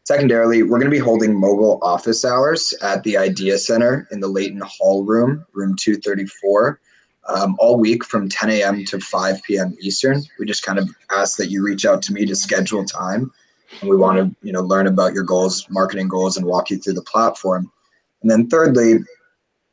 Secondarily, 0.04 0.64
we're 0.64 0.80
going 0.80 0.90
to 0.90 0.98
be 0.98 1.00
holding 1.00 1.38
mobile 1.38 1.80
office 1.82 2.24
hours 2.24 2.74
at 2.82 3.04
the 3.04 3.18
Idea 3.18 3.58
Center 3.58 4.08
in 4.12 4.20
the 4.20 4.28
Leighton 4.28 4.62
Hall 4.64 5.04
Room, 5.04 5.46
room 5.54 5.76
234, 5.76 6.80
um, 7.28 7.58
all 7.60 7.78
week 7.78 8.06
from 8.06 8.30
10 8.30 8.50
a.m. 8.52 8.86
to 8.86 9.00
5 9.00 9.44
p.m. 9.44 9.76
Eastern. 9.82 10.24
We 10.40 10.46
just 10.46 10.64
kind 10.64 10.80
of 10.80 10.90
ask 11.14 11.38
that 11.38 11.52
you 11.52 11.62
reach 11.62 11.86
out 11.86 12.02
to 12.04 12.14
me 12.14 12.26
to 12.26 12.36
schedule 12.36 12.86
time, 12.86 13.32
and 13.82 13.90
we 13.90 13.98
want 13.98 14.18
to, 14.18 14.48
you 14.48 14.54
know, 14.54 14.62
learn 14.62 14.88
about 14.88 15.14
your 15.14 15.24
goals, 15.24 15.68
marketing 15.70 16.08
goals, 16.08 16.38
and 16.38 16.46
walk 16.46 16.70
you 16.70 16.78
through 16.78 16.94
the 16.94 17.02
platform. 17.02 17.70
And 18.22 18.32
then 18.32 18.50
thirdly, 18.50 19.00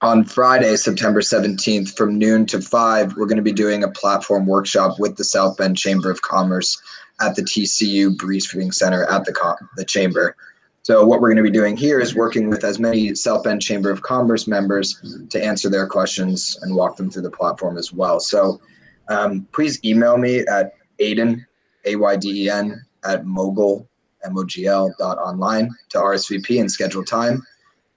on 0.01 0.25
Friday, 0.25 0.77
September 0.77 1.21
17th, 1.21 1.97
from 1.97 2.19
noon 2.19 2.47
to 2.47 2.61
5, 2.61 3.17
we're 3.17 3.27
going 3.27 3.37
to 3.37 3.43
be 3.43 3.53
doing 3.53 3.85
a 3.85 3.91
platform 3.91 4.47
workshop 4.47 4.99
with 4.99 5.17
the 5.17 5.25
South 5.25 5.57
Bend 5.57 5.77
Chamber 5.77 6.11
of 6.11 6.21
Commerce 6.23 6.81
at 7.21 7.37
the 7.37 7.43
TCU 7.43 8.17
Briefing 8.19 8.73
Center 8.73 9.05
at 9.05 9.25
the, 9.25 9.57
the 9.77 9.85
Chamber. 9.85 10.37
So, 10.83 11.07
what 11.07 11.21
we're 11.21 11.29
going 11.29 11.43
to 11.43 11.51
be 11.51 11.51
doing 11.51 11.77
here 11.77 12.01
is 12.01 12.15
working 12.15 12.51
with 12.51 12.65
as 12.65 12.79
many 12.79 13.15
South 13.15 13.45
Bend 13.45 13.63
Chamber 13.63 13.91
of 13.91 14.03
Commerce 14.03 14.47
members 14.47 15.27
to 15.31 15.43
answer 15.43 15.71
their 15.71 15.87
questions 15.87 16.59
and 16.61 16.75
walk 16.75 16.97
them 16.97 17.11
through 17.11 17.23
the 17.23 17.31
platform 17.31 17.79
as 17.79 17.91
well. 17.93 18.21
So, 18.21 18.61
um, 19.09 19.49
please 19.53 19.83
email 19.85 20.19
me 20.19 20.41
at 20.41 20.75
Ayden, 21.01 21.47
A 21.87 21.97
Y 21.97 22.17
D 22.17 22.45
E 22.45 22.51
N, 22.51 22.85
at 23.05 23.25
mogul, 23.25 23.89
M 24.25 24.37
O 24.37 24.45
G 24.45 24.67
L 24.67 24.95
dot 24.99 25.17
online 25.17 25.71
to 25.91 25.99
RSVP 25.99 26.61
and 26.61 26.71
schedule 26.71 27.05
time. 27.05 27.43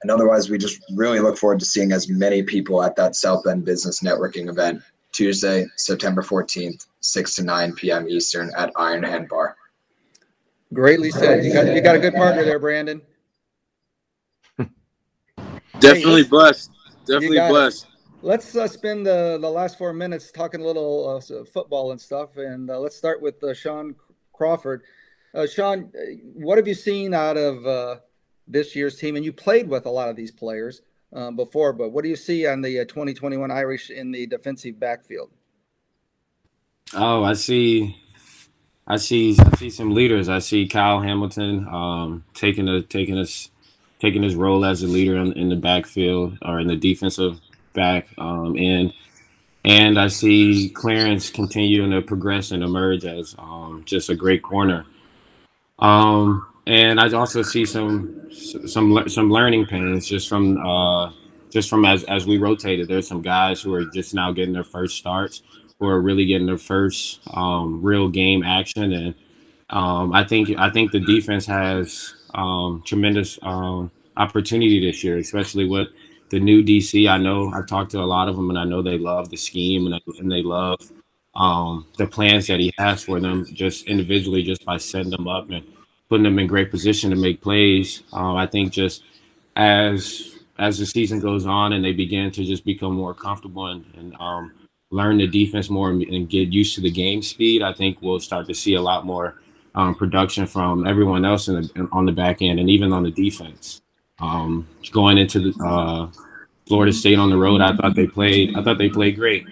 And 0.02 0.12
otherwise, 0.12 0.50
we 0.50 0.58
just 0.58 0.82
really 0.96 1.20
look 1.20 1.38
forward 1.38 1.60
to 1.60 1.66
seeing 1.66 1.92
as 1.92 2.10
many 2.10 2.44
people 2.44 2.84
at 2.84 2.96
that 2.98 3.16
South 3.16 3.44
Bend 3.44 3.66
Business 3.66 4.02
Networking 4.02 4.50
event 4.50 4.82
Tuesday, 5.12 5.66
September 5.76 6.22
14th, 6.22 6.86
6 7.00 7.36
to 7.36 7.44
9 7.44 7.74
p.m. 7.74 8.08
Eastern 8.08 8.52
at 8.56 8.72
Iron 8.76 9.04
Hand 9.04 9.28
Bar. 9.28 9.56
Greatly 10.74 11.10
said. 11.10 11.44
You 11.44 11.54
got 11.54 11.66
you 11.74 11.82
got 11.82 11.96
a 11.96 12.00
good 12.00 12.14
partner 12.14 12.44
there, 12.44 12.60
Brandon. 12.60 13.02
Definitely 15.80 16.24
let's- 16.24 16.30
blessed. 16.30 16.72
Definitely 17.06 17.38
got 17.38 17.48
it. 17.48 17.52
blessed. 17.52 17.88
Let's 18.22 18.56
uh, 18.56 18.68
spend 18.68 19.06
the, 19.06 19.38
the 19.40 19.50
last 19.50 19.78
four 19.78 19.94
minutes 19.94 20.32
talking 20.32 20.60
a 20.60 20.66
little 20.66 21.08
uh, 21.18 21.46
football 21.46 21.92
and 21.92 22.02
stuff. 22.02 22.36
And 22.38 22.70
uh, 22.70 22.80
let's 22.80 22.98
start 22.98 23.22
with 23.22 23.42
uh, 23.44 23.54
Sean 23.54 23.96
Crawford. 24.34 24.82
Uh, 25.34 25.46
Sean, 25.48 25.92
uh, 25.96 26.16
what 26.34 26.58
have 26.58 26.68
you 26.68 26.74
seen 26.74 27.14
out 27.14 27.38
of 27.38 27.66
uh, 27.66 27.98
this 28.48 28.76
year's 28.76 28.98
team? 28.98 29.16
And 29.16 29.26
you 29.26 29.34
played 29.34 29.68
with 29.68 29.86
a 29.86 29.90
lot 29.90 30.10
of 30.10 30.16
these 30.16 30.32
players 30.32 30.82
uh, 31.14 31.32
before, 31.32 31.74
but 31.74 31.90
what 31.90 32.04
do 32.04 32.10
you 32.10 32.16
see 32.16 32.46
on 32.48 32.62
the 32.62 32.82
uh, 32.82 32.86
2021 32.86 33.52
Irish 33.52 33.90
in 33.90 34.12
the 34.12 34.28
defensive 34.28 34.80
backfield? 34.80 35.30
Oh, 36.94 37.24
I 37.24 37.34
see. 37.34 37.98
I 38.86 38.98
see. 38.98 39.38
I 39.40 39.56
see 39.58 39.70
some 39.70 39.94
leaders. 39.94 40.30
I 40.30 40.40
see 40.40 40.68
Kyle 40.68 41.02
Hamilton 41.02 41.68
um, 41.68 42.24
taking 42.34 42.70
a 42.70 42.82
taking 42.82 43.18
us 43.18 43.50
taking 44.00 44.24
his 44.24 44.36
role 44.36 44.64
as 44.64 44.84
a 44.84 44.88
leader 44.88 45.18
in, 45.18 45.34
in 45.34 45.50
the 45.50 45.56
backfield 45.56 46.38
or 46.42 46.60
in 46.60 46.68
the 46.68 46.76
defensive 46.76 47.42
back 47.74 48.08
um, 48.18 48.56
end, 48.58 48.94
and 49.66 50.00
I 50.00 50.08
see 50.08 50.70
Clarence 50.70 51.30
continuing 51.30 51.92
to 51.92 52.02
progress 52.02 52.52
and 52.52 52.64
emerge 52.64 53.04
as 53.04 53.36
um, 53.38 53.84
just 53.86 54.10
a 54.10 54.16
great 54.16 54.42
corner. 54.42 54.86
Um, 55.80 56.48
and 56.68 57.00
I 57.00 57.10
also 57.14 57.42
see 57.42 57.66
some 57.66 58.30
some 58.32 59.08
some 59.08 59.32
learning 59.32 59.68
pains 59.68 60.06
just 60.06 60.28
from 60.28 60.58
uh, 60.58 61.12
just 61.50 61.70
from 61.70 61.86
as 61.86 62.04
as 62.04 62.28
we 62.28 62.38
rotated. 62.38 62.90
There's 62.90 63.08
some 63.08 63.22
guys 63.22 63.62
who 63.62 63.74
are 63.74 63.86
just 63.86 64.14
now 64.14 64.34
getting 64.34 64.54
their 64.54 64.66
first 64.66 64.98
starts, 64.98 65.44
who 65.80 65.88
are 65.88 66.02
really 66.02 66.26
getting 66.26 66.46
their 66.46 66.58
first 66.58 67.22
um, 67.34 67.82
real 67.82 68.10
game 68.10 68.44
action, 68.44 68.92
and 68.92 69.16
um, 69.70 70.12
I 70.14 70.26
think 70.26 70.50
I 70.58 70.70
think 70.70 70.92
the 70.92 71.00
defense 71.00 71.46
has 71.46 72.14
um, 72.36 72.84
tremendous 72.86 73.40
um, 73.44 73.90
opportunity 74.18 74.86
this 74.86 75.06
year, 75.06 75.18
especially 75.18 75.66
with 75.66 75.88
the 76.32 76.40
new 76.40 76.62
DC. 76.62 77.10
I 77.10 77.18
know 77.18 77.50
I've 77.50 77.68
talked 77.68 77.92
to 77.92 78.02
a 78.02 78.04
lot 78.04 78.28
of 78.28 78.36
them, 78.36 78.50
and 78.50 78.60
I 78.60 78.66
know 78.66 78.82
they 78.82 78.98
love 78.98 79.30
the 79.30 79.38
scheme 79.38 79.88
and, 79.88 80.02
and 80.20 80.30
they 80.30 80.44
love 80.44 80.80
um, 81.34 81.86
the 81.98 82.08
plans 82.08 82.48
that 82.48 82.60
he 82.60 82.74
has 82.78 83.06
for 83.06 83.22
them, 83.22 83.46
just 83.54 83.88
individually, 83.88 84.44
just 84.44 84.66
by 84.66 84.76
setting 84.76 85.12
them 85.12 85.30
up 85.30 85.50
and 85.50 85.64
putting 86.10 86.24
them 86.24 86.40
in 86.40 86.48
great 86.48 86.72
position 86.72 87.10
to 87.10 87.16
make 87.16 87.42
plays. 87.42 88.04
Um, 88.14 88.36
I 88.36 88.48
think 88.48 88.72
just 88.72 89.04
as 89.56 90.36
as 90.60 90.80
the 90.80 90.86
season 90.86 91.20
goes 91.20 91.46
on 91.46 91.74
and 91.74 91.84
they 91.84 91.94
begin 91.94 92.32
to 92.32 92.44
just 92.44 92.66
become 92.66 92.94
more 92.94 93.14
comfortable 93.14 93.68
and, 93.68 93.86
and 93.96 94.16
um, 94.20 94.52
learn 94.90 95.18
the 95.18 95.28
defense 95.28 95.70
more 95.70 95.92
and, 95.92 96.30
get 96.30 96.50
used 96.50 96.74
to 96.76 96.82
the 96.82 96.90
game 96.90 97.22
speed, 97.22 97.62
I 97.62 97.74
think 97.74 98.02
we'll 98.02 98.20
start 98.20 98.48
to 98.48 98.56
see 98.56 98.74
a 98.74 98.82
lot 98.82 99.06
more 99.06 99.36
um, 99.76 99.94
production 99.94 100.48
from 100.48 100.88
everyone 100.88 101.26
else 101.26 101.46
the, 101.46 101.88
on 101.92 102.06
the 102.06 102.12
back 102.12 102.42
end 102.42 102.60
and 102.60 102.70
even 102.70 102.92
on 102.92 103.04
the 103.04 103.12
defense. 103.12 103.82
Um, 104.20 104.68
going 104.92 105.20
into 105.20 105.52
the 105.52 105.64
uh, 105.64 106.08
Florida 106.66 106.92
State 106.92 107.20
on 107.20 107.30
the 107.30 107.38
road, 107.38 107.62
I 107.62 107.76
thought 107.76 107.96
they 107.96 108.08
played. 108.08 108.58
I 108.58 108.64
thought 108.64 108.80
they 108.80 108.90
played 108.90 109.16
great, 109.16 109.46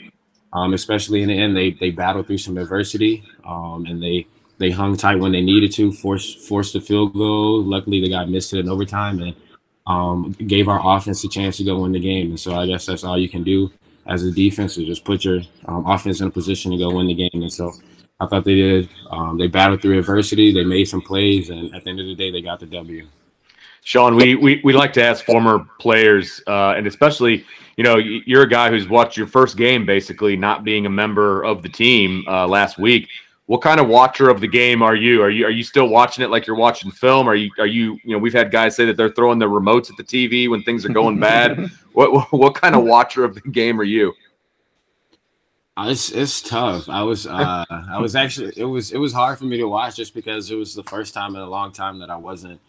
um, 0.54 0.74
especially 0.74 1.22
in 1.22 1.30
the 1.30 1.38
end. 1.38 1.56
They 1.56 1.72
they 1.72 1.92
battled 1.92 2.26
through 2.26 2.40
some 2.40 2.58
adversity, 2.58 3.24
um, 3.46 3.86
and 3.88 4.02
they 4.02 4.26
they 4.58 4.72
hung 4.72 4.96
tight 4.96 5.20
when 5.20 5.32
they 5.32 5.42
needed 5.42 5.72
to, 5.74 5.92
forced 5.92 6.40
forced 6.48 6.74
the 6.74 6.82
field 6.82 7.14
goal. 7.14 7.64
Luckily, 7.64 8.02
the 8.02 8.10
guy 8.10 8.26
missed 8.26 8.54
it 8.54 8.60
in 8.60 8.70
overtime 8.70 9.22
and 9.22 9.36
um, 9.88 10.32
gave 10.48 10.68
our 10.68 10.96
offense 10.96 11.24
a 11.24 11.30
chance 11.30 11.58
to 11.58 11.64
go 11.64 11.80
win 11.80 11.92
the 11.92 12.00
game. 12.00 12.30
And 12.30 12.40
so 12.40 12.56
I 12.56 12.66
guess 12.66 12.86
that's 12.86 13.04
all 13.04 13.18
you 13.18 13.30
can 13.30 13.44
do 13.44 13.72
as 14.08 14.24
a 14.24 14.32
defense 14.32 14.78
is 14.78 14.86
just 14.86 15.04
put 15.04 15.26
your 15.26 15.42
um, 15.66 15.86
offense 15.86 16.22
in 16.22 16.28
a 16.28 16.32
position 16.32 16.72
to 16.72 16.78
go 16.78 16.94
win 16.94 17.08
the 17.08 17.14
game. 17.14 17.42
And 17.42 17.52
so 17.52 17.74
I 18.20 18.28
thought 18.28 18.46
they 18.46 18.56
did. 18.56 18.90
Um, 19.10 19.38
they 19.38 19.48
battled 19.48 19.82
through 19.82 20.00
adversity. 20.00 20.54
They 20.54 20.64
made 20.64 20.86
some 20.86 21.02
plays, 21.02 21.50
and 21.50 21.74
at 21.76 21.84
the 21.84 21.90
end 21.90 22.00
of 22.00 22.06
the 22.06 22.16
day, 22.16 22.32
they 22.32 22.42
got 22.42 22.60
the 22.60 22.66
W. 22.68 23.08
Sean, 23.84 24.16
we, 24.16 24.36
we, 24.36 24.62
we 24.64 24.74
like 24.74 24.94
to 24.94 25.04
ask 25.04 25.26
former 25.26 25.68
players, 25.80 26.42
uh, 26.48 26.74
and 26.76 26.88
especially, 26.88 27.46
you 27.78 27.84
know, 27.84 27.98
you're 27.98 28.42
a 28.42 28.50
guy 28.50 28.70
who's 28.70 28.88
watched 28.90 29.16
your 29.16 29.28
first 29.28 29.58
game 29.58 29.86
basically 29.86 30.36
not 30.36 30.64
being 30.64 30.88
a 30.88 30.90
member 30.90 31.44
of 31.44 31.62
the 31.62 31.70
team 31.70 32.24
uh, 32.28 32.48
last 32.48 32.80
week. 32.80 33.08
What 33.48 33.62
kind 33.62 33.80
of 33.80 33.88
watcher 33.88 34.30
of 34.30 34.42
the 34.42 34.48
game 34.48 34.82
are 34.82 34.96
you? 34.96 35.22
Are 35.22 35.30
you 35.30 35.46
are 35.46 35.52
you 35.52 35.64
still 35.64 35.88
watching 35.88 36.24
it 36.24 36.32
like 36.32 36.48
you're 36.48 36.56
watching 36.56 36.90
film? 36.90 37.28
Are 37.30 37.36
you 37.36 37.52
are 37.60 37.68
you 37.68 38.00
you 38.04 38.12
know 38.16 38.18
we've 38.18 38.34
had 38.34 38.50
guys 38.52 38.76
say 38.76 38.86
that 38.86 38.98
they're 38.98 39.12
throwing 39.12 39.38
their 39.38 39.50
remotes 39.50 39.92
at 39.92 39.98
the 39.98 40.04
TV 40.04 40.50
when 40.50 40.64
things 40.64 40.84
are 40.86 40.90
going 40.90 41.20
bad. 41.20 41.70
What 41.94 42.12
what, 42.12 42.32
what 42.34 42.56
kind 42.56 42.76
of 42.76 42.84
watcher 42.84 43.24
of 43.24 43.36
the 43.36 43.42
game 43.42 43.80
are 43.80 43.86
you? 43.86 44.14
Uh, 45.78 45.88
It's 45.92 46.12
it's 46.12 46.42
tough. 46.42 46.90
I 46.90 47.04
was 47.04 47.28
uh 47.28 47.64
I 47.70 48.00
was 48.00 48.16
actually 48.16 48.52
it 48.58 48.66
was 48.66 48.92
it 48.92 48.98
was 48.98 49.14
hard 49.14 49.38
for 49.38 49.46
me 49.46 49.58
to 49.58 49.66
watch 49.68 49.96
just 49.98 50.14
because 50.14 50.50
it 50.52 50.56
was 50.56 50.74
the 50.74 50.84
first 50.84 51.14
time 51.14 51.36
in 51.36 51.42
a 51.42 51.50
long 51.50 51.72
time 51.72 52.00
that 52.00 52.10
I 52.10 52.16
wasn't 52.18 52.60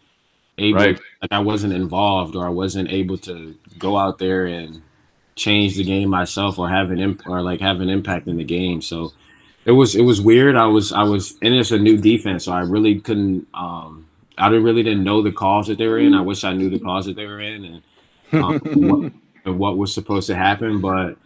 able 0.58 0.78
Right. 0.78 1.00
like 1.22 1.32
I 1.32 1.38
wasn't 1.40 1.72
involved 1.72 2.36
or 2.36 2.46
I 2.46 2.50
wasn't 2.50 2.90
able 2.90 3.18
to 3.18 3.56
go 3.78 3.96
out 3.96 4.18
there 4.18 4.46
and 4.46 4.82
change 5.36 5.76
the 5.76 5.84
game 5.84 6.08
myself 6.08 6.58
or 6.58 6.68
have 6.68 6.90
an 6.90 6.98
imp- 6.98 7.26
or 7.26 7.42
like 7.42 7.60
have 7.60 7.80
an 7.80 7.88
impact 7.88 8.26
in 8.28 8.36
the 8.36 8.44
game. 8.44 8.80
So 8.82 9.12
it 9.66 9.72
was 9.72 9.96
it 9.96 10.02
was 10.02 10.20
weird. 10.20 10.56
I 10.56 10.66
was 10.66 10.92
I 10.92 11.02
was 11.02 11.34
and 11.42 11.52
it's 11.52 11.72
a 11.72 11.78
new 11.78 11.98
defense, 11.98 12.44
so 12.44 12.52
I 12.52 12.60
really 12.60 13.00
couldn't 13.00 13.48
um 13.52 14.06
I 14.38 14.48
didn't 14.48 14.64
really 14.64 14.84
didn't 14.84 15.02
know 15.02 15.22
the 15.22 15.32
calls 15.32 15.66
that 15.66 15.76
they 15.76 15.88
were 15.88 15.98
in. 15.98 16.14
I 16.14 16.20
wish 16.20 16.44
I 16.44 16.52
knew 16.52 16.70
the 16.70 16.78
calls 16.78 17.06
that 17.06 17.16
they 17.16 17.26
were 17.26 17.40
in 17.40 17.64
and 17.64 17.82
um, 18.32 18.58
what, 18.88 19.12
and 19.44 19.58
what 19.58 19.76
was 19.76 19.92
supposed 19.92 20.28
to 20.28 20.36
happen, 20.36 20.80
but 20.80 21.16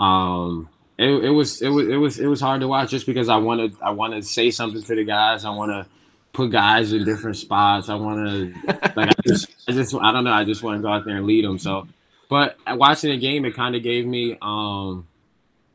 um 0.00 0.68
it, 0.96 1.24
it 1.24 1.30
was 1.30 1.60
it 1.60 1.70
was 1.70 1.88
it 1.88 1.96
was 1.96 2.20
it 2.20 2.26
was 2.28 2.40
hard 2.40 2.60
to 2.60 2.68
watch 2.68 2.90
just 2.90 3.04
because 3.04 3.28
I 3.28 3.36
wanted 3.36 3.74
I 3.82 3.90
want 3.90 4.14
to 4.14 4.22
say 4.22 4.52
something 4.52 4.82
to 4.82 4.94
the 4.94 5.04
guys. 5.04 5.44
I 5.44 5.50
want 5.50 5.72
to 5.72 5.86
put 6.32 6.52
guys 6.52 6.92
in 6.92 7.04
different 7.04 7.36
spots. 7.36 7.88
I 7.88 7.96
want 7.96 8.28
to 8.28 8.54
like 8.94 9.08
I 9.08 9.22
just 9.26 9.48
I 9.66 9.72
just 9.72 9.92
I 9.96 10.12
don't 10.12 10.22
know. 10.22 10.32
I 10.32 10.44
just 10.44 10.62
want 10.62 10.78
to 10.78 10.82
go 10.82 10.92
out 10.92 11.04
there 11.04 11.16
and 11.16 11.26
lead 11.26 11.44
them. 11.44 11.58
So, 11.58 11.88
but 12.28 12.56
watching 12.68 13.10
the 13.10 13.18
game, 13.18 13.44
it 13.44 13.56
kind 13.56 13.74
of 13.74 13.82
gave 13.82 14.06
me 14.06 14.38
um 14.40 15.07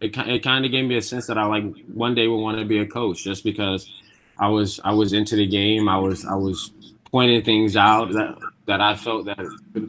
it 0.04 0.18
it 0.28 0.44
kind 0.44 0.66
of 0.66 0.72
gave 0.72 0.86
me 0.86 0.98
a 0.98 1.02
sense 1.02 1.28
that 1.28 1.38
I 1.38 1.46
like 1.46 1.64
one 1.88 2.14
day 2.14 2.28
would 2.28 2.38
want 2.42 2.58
to 2.60 2.66
be 2.66 2.80
a 2.80 2.86
coach 2.86 3.24
just 3.24 3.44
because 3.44 3.90
I 4.38 4.50
was 4.50 4.80
I 4.84 4.94
was 4.94 5.14
into 5.14 5.36
the 5.36 5.48
game. 5.48 5.88
I 5.88 5.98
was 5.98 6.26
I 6.26 6.36
was 6.36 6.72
pointing 7.10 7.44
things 7.44 7.78
out 7.78 8.12
that, 8.12 8.38
that 8.66 8.82
I 8.82 8.96
felt 8.96 9.26
that 9.26 9.38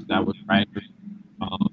that 0.08 0.24
was 0.24 0.36
right. 0.48 0.68
Um, 1.40 1.70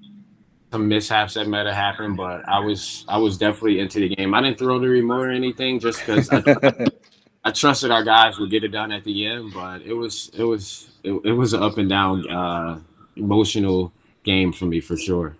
some 0.71 0.87
mishaps 0.87 1.35
that 1.35 1.47
might 1.47 1.65
have 1.65 1.75
happened, 1.75 2.17
but 2.17 2.47
I 2.47 2.59
was 2.59 3.05
I 3.07 3.17
was 3.17 3.37
definitely 3.37 3.79
into 3.79 3.99
the 3.99 4.15
game. 4.15 4.33
I 4.33 4.41
didn't 4.41 4.57
throw 4.57 4.79
the 4.79 4.87
remote 4.87 5.27
or 5.27 5.31
anything 5.31 5.79
just 5.79 5.99
because 5.99 6.29
I, 6.31 6.87
I 7.43 7.51
trusted 7.51 7.91
our 7.91 8.03
guys 8.03 8.39
would 8.39 8.49
get 8.49 8.63
it 8.63 8.69
done 8.69 8.91
at 8.91 9.03
the 9.03 9.27
end. 9.27 9.53
But 9.53 9.83
it 9.83 9.93
was 9.93 10.31
it 10.33 10.43
was 10.43 10.89
it, 11.03 11.13
it 11.25 11.33
was 11.33 11.53
an 11.53 11.61
up 11.61 11.77
and 11.77 11.89
down 11.89 12.27
uh, 12.27 12.79
emotional 13.15 13.93
game 14.23 14.51
for 14.51 14.65
me 14.65 14.79
for 14.79 14.97
sure. 14.97 15.35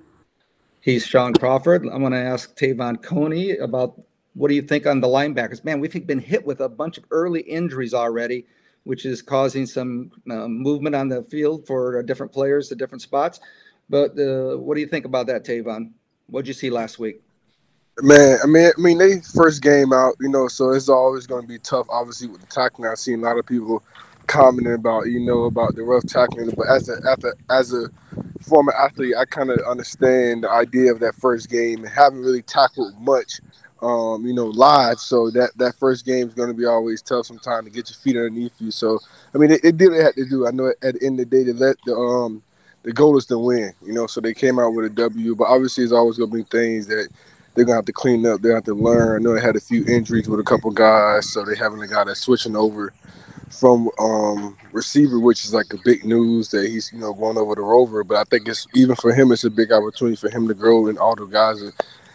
He's 0.81 1.05
Sean 1.05 1.33
Crawford. 1.33 1.83
I'm 1.85 1.99
going 2.01 2.11
to 2.11 2.17
ask 2.17 2.57
Te'von 2.57 3.01
Coney 3.03 3.57
about 3.57 4.01
what 4.33 4.47
do 4.47 4.55
you 4.55 4.63
think 4.63 4.87
on 4.87 4.99
the 4.99 5.07
linebackers? 5.07 5.63
Man, 5.63 5.79
we've 5.79 6.07
been 6.07 6.19
hit 6.19 6.43
with 6.43 6.61
a 6.61 6.69
bunch 6.69 6.97
of 6.97 7.03
early 7.11 7.41
injuries 7.41 7.93
already, 7.93 8.47
which 8.83 9.05
is 9.05 9.21
causing 9.21 9.67
some 9.67 10.11
uh, 10.31 10.47
movement 10.47 10.95
on 10.95 11.07
the 11.07 11.21
field 11.23 11.67
for 11.67 11.99
uh, 11.99 12.01
different 12.01 12.31
players 12.31 12.71
at 12.71 12.79
different 12.79 13.03
spots. 13.03 13.39
But 13.89 14.17
uh, 14.17 14.57
what 14.57 14.73
do 14.73 14.81
you 14.81 14.87
think 14.87 15.05
about 15.05 15.27
that, 15.27 15.45
Te'von? 15.45 15.91
What 16.27 16.41
did 16.41 16.47
you 16.47 16.53
see 16.55 16.71
last 16.71 16.97
week? 16.97 17.21
Man, 18.01 18.39
I 18.43 18.47
mean, 18.47 18.71
I 18.75 18.81
mean, 18.81 18.97
they 18.97 19.19
first 19.19 19.61
game 19.61 19.93
out, 19.93 20.15
you 20.19 20.29
know, 20.29 20.47
so 20.47 20.71
it's 20.71 20.89
always 20.89 21.27
going 21.27 21.43
to 21.43 21.47
be 21.47 21.59
tough. 21.59 21.85
Obviously, 21.89 22.27
with 22.27 22.41
the 22.41 22.47
tackling, 22.47 22.89
I've 22.89 22.97
seen 22.97 23.19
a 23.19 23.23
lot 23.23 23.37
of 23.37 23.45
people 23.45 23.83
commenting 24.31 24.73
about, 24.73 25.07
you 25.07 25.19
know, 25.19 25.43
about 25.43 25.75
the 25.75 25.83
rough 25.83 26.05
tackling. 26.05 26.51
But 26.55 26.67
as 26.67 26.89
a 26.89 26.93
as 27.05 27.23
a, 27.23 27.33
as 27.49 27.73
a 27.73 27.89
former 28.41 28.73
athlete, 28.73 29.15
I 29.17 29.25
kind 29.25 29.51
of 29.51 29.59
understand 29.67 30.43
the 30.43 30.49
idea 30.49 30.91
of 30.91 30.99
that 31.01 31.15
first 31.15 31.49
game 31.49 31.83
and 31.83 31.89
haven't 31.89 32.21
really 32.21 32.41
tackled 32.41 32.99
much, 32.99 33.41
um, 33.81 34.25
you 34.25 34.33
know, 34.33 34.47
live. 34.47 34.99
So 34.99 35.29
that 35.31 35.51
that 35.57 35.75
first 35.75 36.05
game 36.05 36.27
is 36.27 36.33
going 36.33 36.47
to 36.47 36.55
be 36.55 36.65
always 36.65 37.01
tough 37.01 37.25
sometimes 37.25 37.65
to 37.65 37.71
get 37.71 37.89
your 37.89 37.97
feet 37.97 38.15
underneath 38.15 38.53
you. 38.59 38.71
So 38.71 38.99
I 39.35 39.37
mean, 39.37 39.51
it, 39.51 39.65
it 39.65 39.77
did 39.77 39.89
what 39.89 39.99
it 39.99 40.03
had 40.03 40.15
to 40.15 40.25
do. 40.25 40.47
I 40.47 40.51
know 40.51 40.73
at 40.81 40.81
the 40.81 41.05
end 41.05 41.19
of 41.19 41.29
the 41.29 41.37
day, 41.37 41.43
they 41.43 41.53
let 41.53 41.75
the 41.85 41.93
um 41.93 42.41
the 42.83 42.93
goal 42.93 43.17
is 43.17 43.25
to 43.27 43.37
win, 43.37 43.73
you 43.85 43.93
know. 43.93 44.07
So 44.07 44.21
they 44.21 44.33
came 44.33 44.59
out 44.59 44.73
with 44.73 44.85
a 44.85 44.89
W, 44.89 45.35
but 45.35 45.45
obviously, 45.45 45.83
it's 45.83 45.93
always 45.93 46.17
going 46.17 46.31
to 46.31 46.37
be 46.37 46.43
things 46.43 46.87
that 46.87 47.09
they're 47.53 47.65
gonna 47.65 47.75
have 47.75 47.85
to 47.85 47.91
clean 47.93 48.25
up. 48.25 48.41
They 48.41 48.49
have 48.53 48.63
to 48.63 48.73
learn. 48.73 49.21
I 49.21 49.23
know 49.23 49.35
they 49.35 49.41
had 49.41 49.57
a 49.57 49.59
few 49.59 49.85
injuries 49.85 50.29
with 50.29 50.39
a 50.39 50.43
couple 50.43 50.71
guys, 50.71 51.29
so 51.31 51.43
they 51.43 51.57
haven't 51.57 51.85
got 51.89 52.07
that's 52.07 52.21
switching 52.21 52.55
over 52.55 52.93
from 53.51 53.89
um, 53.99 54.57
receiver, 54.71 55.19
which 55.19 55.43
is 55.43 55.53
like 55.53 55.73
a 55.73 55.77
big 55.83 56.05
news 56.05 56.49
that 56.51 56.69
he's 56.69 56.91
you 56.91 56.99
know 56.99 57.13
going 57.13 57.37
over 57.37 57.55
the 57.55 57.61
rover. 57.61 58.03
But 58.03 58.17
I 58.17 58.23
think 58.25 58.47
it's 58.47 58.67
even 58.73 58.95
for 58.95 59.13
him, 59.13 59.31
it's 59.31 59.43
a 59.43 59.49
big 59.49 59.71
opportunity 59.71 60.15
for 60.15 60.29
him 60.29 60.47
to 60.47 60.53
grow, 60.53 60.87
and 60.87 60.97
all 60.97 61.15
the 61.15 61.25
guys 61.25 61.61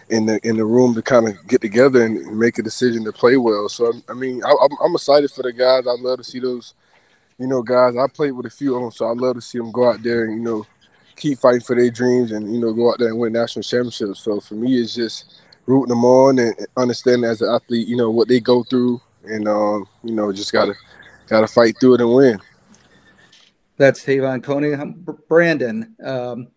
in 0.08 0.26
the 0.26 0.40
in 0.46 0.56
the 0.56 0.64
room 0.64 0.94
to 0.94 1.02
kind 1.02 1.28
of 1.28 1.46
get 1.46 1.60
together 1.60 2.02
and 2.02 2.38
make 2.38 2.58
a 2.58 2.62
decision 2.62 3.04
to 3.04 3.12
play 3.12 3.36
well. 3.36 3.68
So 3.68 3.92
I 4.08 4.14
mean, 4.14 4.42
I, 4.44 4.50
I'm, 4.50 4.70
I'm 4.84 4.94
excited 4.94 5.30
for 5.30 5.42
the 5.42 5.52
guys. 5.52 5.86
I 5.86 5.92
love 6.00 6.18
to 6.18 6.24
see 6.24 6.40
those, 6.40 6.74
you 7.38 7.46
know, 7.46 7.62
guys. 7.62 7.96
I 7.96 8.06
played 8.06 8.32
with 8.32 8.46
a 8.46 8.50
few 8.50 8.74
of 8.74 8.82
them, 8.82 8.90
so 8.90 9.06
I 9.06 9.12
love 9.12 9.36
to 9.36 9.40
see 9.40 9.58
them 9.58 9.72
go 9.72 9.90
out 9.90 10.02
there 10.02 10.24
and 10.24 10.34
you 10.34 10.42
know 10.42 10.66
keep 11.16 11.38
fighting 11.38 11.62
for 11.62 11.74
their 11.74 11.90
dreams 11.90 12.32
and 12.32 12.52
you 12.52 12.60
know 12.60 12.72
go 12.72 12.90
out 12.90 12.98
there 12.98 13.08
and 13.08 13.18
win 13.18 13.32
national 13.32 13.62
championships. 13.62 14.20
So 14.20 14.40
for 14.40 14.54
me, 14.54 14.78
it's 14.78 14.94
just 14.94 15.40
rooting 15.66 15.88
them 15.88 16.04
on 16.04 16.38
and 16.38 16.54
understanding 16.76 17.28
as 17.28 17.42
an 17.42 17.52
athlete, 17.52 17.88
you 17.88 17.96
know 17.96 18.10
what 18.10 18.28
they 18.28 18.40
go 18.40 18.62
through, 18.62 19.00
and 19.24 19.48
um, 19.48 19.86
you 20.04 20.14
know 20.14 20.32
just 20.32 20.52
gotta 20.52 20.74
gotta 21.26 21.46
fight 21.46 21.76
through 21.80 21.94
it 21.94 22.00
and 22.00 22.12
win. 22.12 22.40
That's 23.76 24.02
Te'von 24.02 24.42
Coney. 24.42 24.74
Brandon, 25.28 25.94
um, 26.02 26.48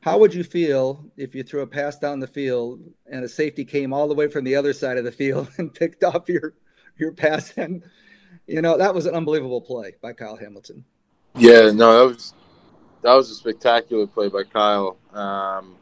how 0.00 0.18
would 0.18 0.34
you 0.34 0.44
feel 0.44 1.04
if 1.16 1.34
you 1.34 1.42
threw 1.42 1.62
a 1.62 1.66
pass 1.66 1.98
down 1.98 2.20
the 2.20 2.26
field 2.26 2.80
and 3.06 3.24
a 3.24 3.28
safety 3.28 3.64
came 3.64 3.92
all 3.92 4.06
the 4.06 4.14
way 4.14 4.28
from 4.28 4.44
the 4.44 4.54
other 4.54 4.72
side 4.72 4.98
of 4.98 5.04
the 5.04 5.12
field 5.12 5.48
and 5.58 5.74
picked 5.74 6.04
off 6.04 6.28
your 6.28 6.54
your 6.96 7.12
pass? 7.12 7.52
And 7.56 7.82
you 8.46 8.62
know 8.62 8.76
that 8.78 8.94
was 8.94 9.06
an 9.06 9.14
unbelievable 9.14 9.60
play 9.60 9.94
by 10.02 10.12
Kyle 10.12 10.36
Hamilton. 10.36 10.84
Yeah, 11.34 11.70
no, 11.70 11.98
that 11.98 12.14
was 12.14 12.34
that 13.02 13.14
was 13.14 13.30
a 13.30 13.34
spectacular 13.34 14.06
play 14.06 14.28
by 14.28 14.44
Kyle. 14.44 14.96
Um, 15.12 15.76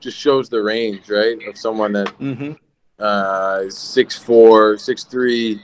just 0.00 0.18
shows 0.18 0.48
the 0.48 0.62
range, 0.62 1.08
right, 1.10 1.36
of 1.46 1.56
someone 1.56 1.92
that 1.92 2.08
mm-hmm. 2.18 2.52
uh, 2.98 3.68
six 3.68 4.16
four, 4.16 4.78
six 4.78 5.04
three, 5.04 5.60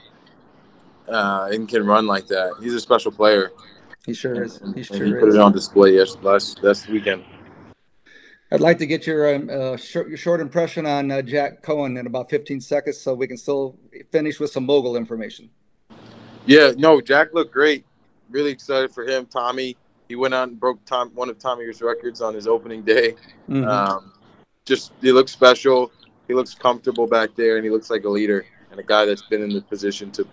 uh, 1.07 1.49
and 1.51 1.67
can 1.67 1.85
run 1.85 2.07
like 2.07 2.27
that. 2.27 2.53
He's 2.61 2.73
a 2.73 2.79
special 2.79 3.11
player. 3.11 3.51
He 4.05 4.13
sure 4.13 4.43
is. 4.43 4.61
He 4.75 4.83
sure 4.83 5.05
he 5.05 5.11
is. 5.13 5.19
put 5.19 5.29
it 5.29 5.37
on 5.37 5.51
display 5.51 5.99
last 6.21 6.63
last 6.63 6.87
weekend. 6.89 7.23
I'd 8.51 8.61
like 8.61 8.77
to 8.77 8.85
get 8.85 9.05
your 9.05 9.35
um, 9.35 9.49
uh, 9.49 9.75
short, 9.75 10.07
your 10.07 10.17
short 10.17 10.39
impression 10.39 10.85
on 10.85 11.11
uh, 11.11 11.21
Jack 11.21 11.61
Coan 11.61 11.99
in 11.99 12.07
about 12.07 12.29
15 12.29 12.61
seconds, 12.61 12.97
so 12.97 13.13
we 13.13 13.27
can 13.27 13.35
still 13.35 13.77
finish 14.09 14.39
with 14.39 14.51
some 14.51 14.65
mogul 14.65 14.95
information. 14.95 15.49
Yeah, 16.45 16.71
no, 16.77 17.01
Jack 17.01 17.33
looked 17.33 17.51
great. 17.51 17.85
Really 18.29 18.51
excited 18.51 18.91
for 18.91 19.05
him. 19.05 19.25
Tommy, 19.25 19.75
he 20.07 20.15
went 20.15 20.33
out 20.33 20.47
and 20.47 20.57
broke 20.57 20.83
Tom 20.85 21.11
one 21.13 21.29
of 21.29 21.37
Tommy's 21.39 21.81
records 21.81 22.21
on 22.21 22.33
his 22.33 22.47
opening 22.47 22.83
day. 22.83 23.15
Mhm. 23.49 23.67
Um, 23.67 24.13
just 24.63 24.93
he 25.01 25.11
looks 25.11 25.33
special. 25.33 25.91
He 26.29 26.33
looks 26.33 26.53
comfortable 26.53 27.05
back 27.05 27.35
there, 27.35 27.57
and 27.57 27.65
he 27.65 27.69
looks 27.69 27.89
like 27.89 28.05
a 28.05 28.09
leader 28.09 28.45
and 28.71 28.79
a 28.79 28.83
guy 28.83 29.03
that's 29.05 29.23
been 29.23 29.41
in 29.41 29.49
the 29.49 29.61
position 29.61 30.09
to 30.11 30.25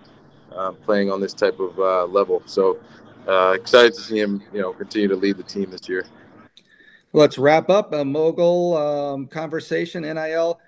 uh, 0.56 0.72
playing 0.72 1.10
on 1.10 1.20
this 1.20 1.34
type 1.34 1.58
of 1.60 1.78
uh, 1.78 2.04
level. 2.06 2.42
So 2.46 2.78
uh, 3.26 3.52
excited 3.54 3.94
to 3.94 4.00
see 4.00 4.20
him, 4.20 4.42
you 4.52 4.60
know, 4.60 4.72
continue 4.72 5.08
to 5.08 5.16
lead 5.16 5.36
the 5.36 5.42
team 5.42 5.70
this 5.70 5.88
year. 5.88 6.06
Let's 7.12 7.38
wrap 7.38 7.70
up 7.70 7.92
a 7.92 8.04
mogul 8.04 8.76
um, 8.76 9.26
conversation. 9.28 10.02
NIL. 10.02 10.60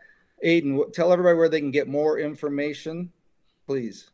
Ayden, 0.44 0.92
tell 0.92 1.12
everybody 1.12 1.36
where 1.36 1.48
they 1.48 1.60
can 1.60 1.70
get 1.70 1.88
more 1.88 2.18
information, 2.18 3.10
please. 3.66 4.10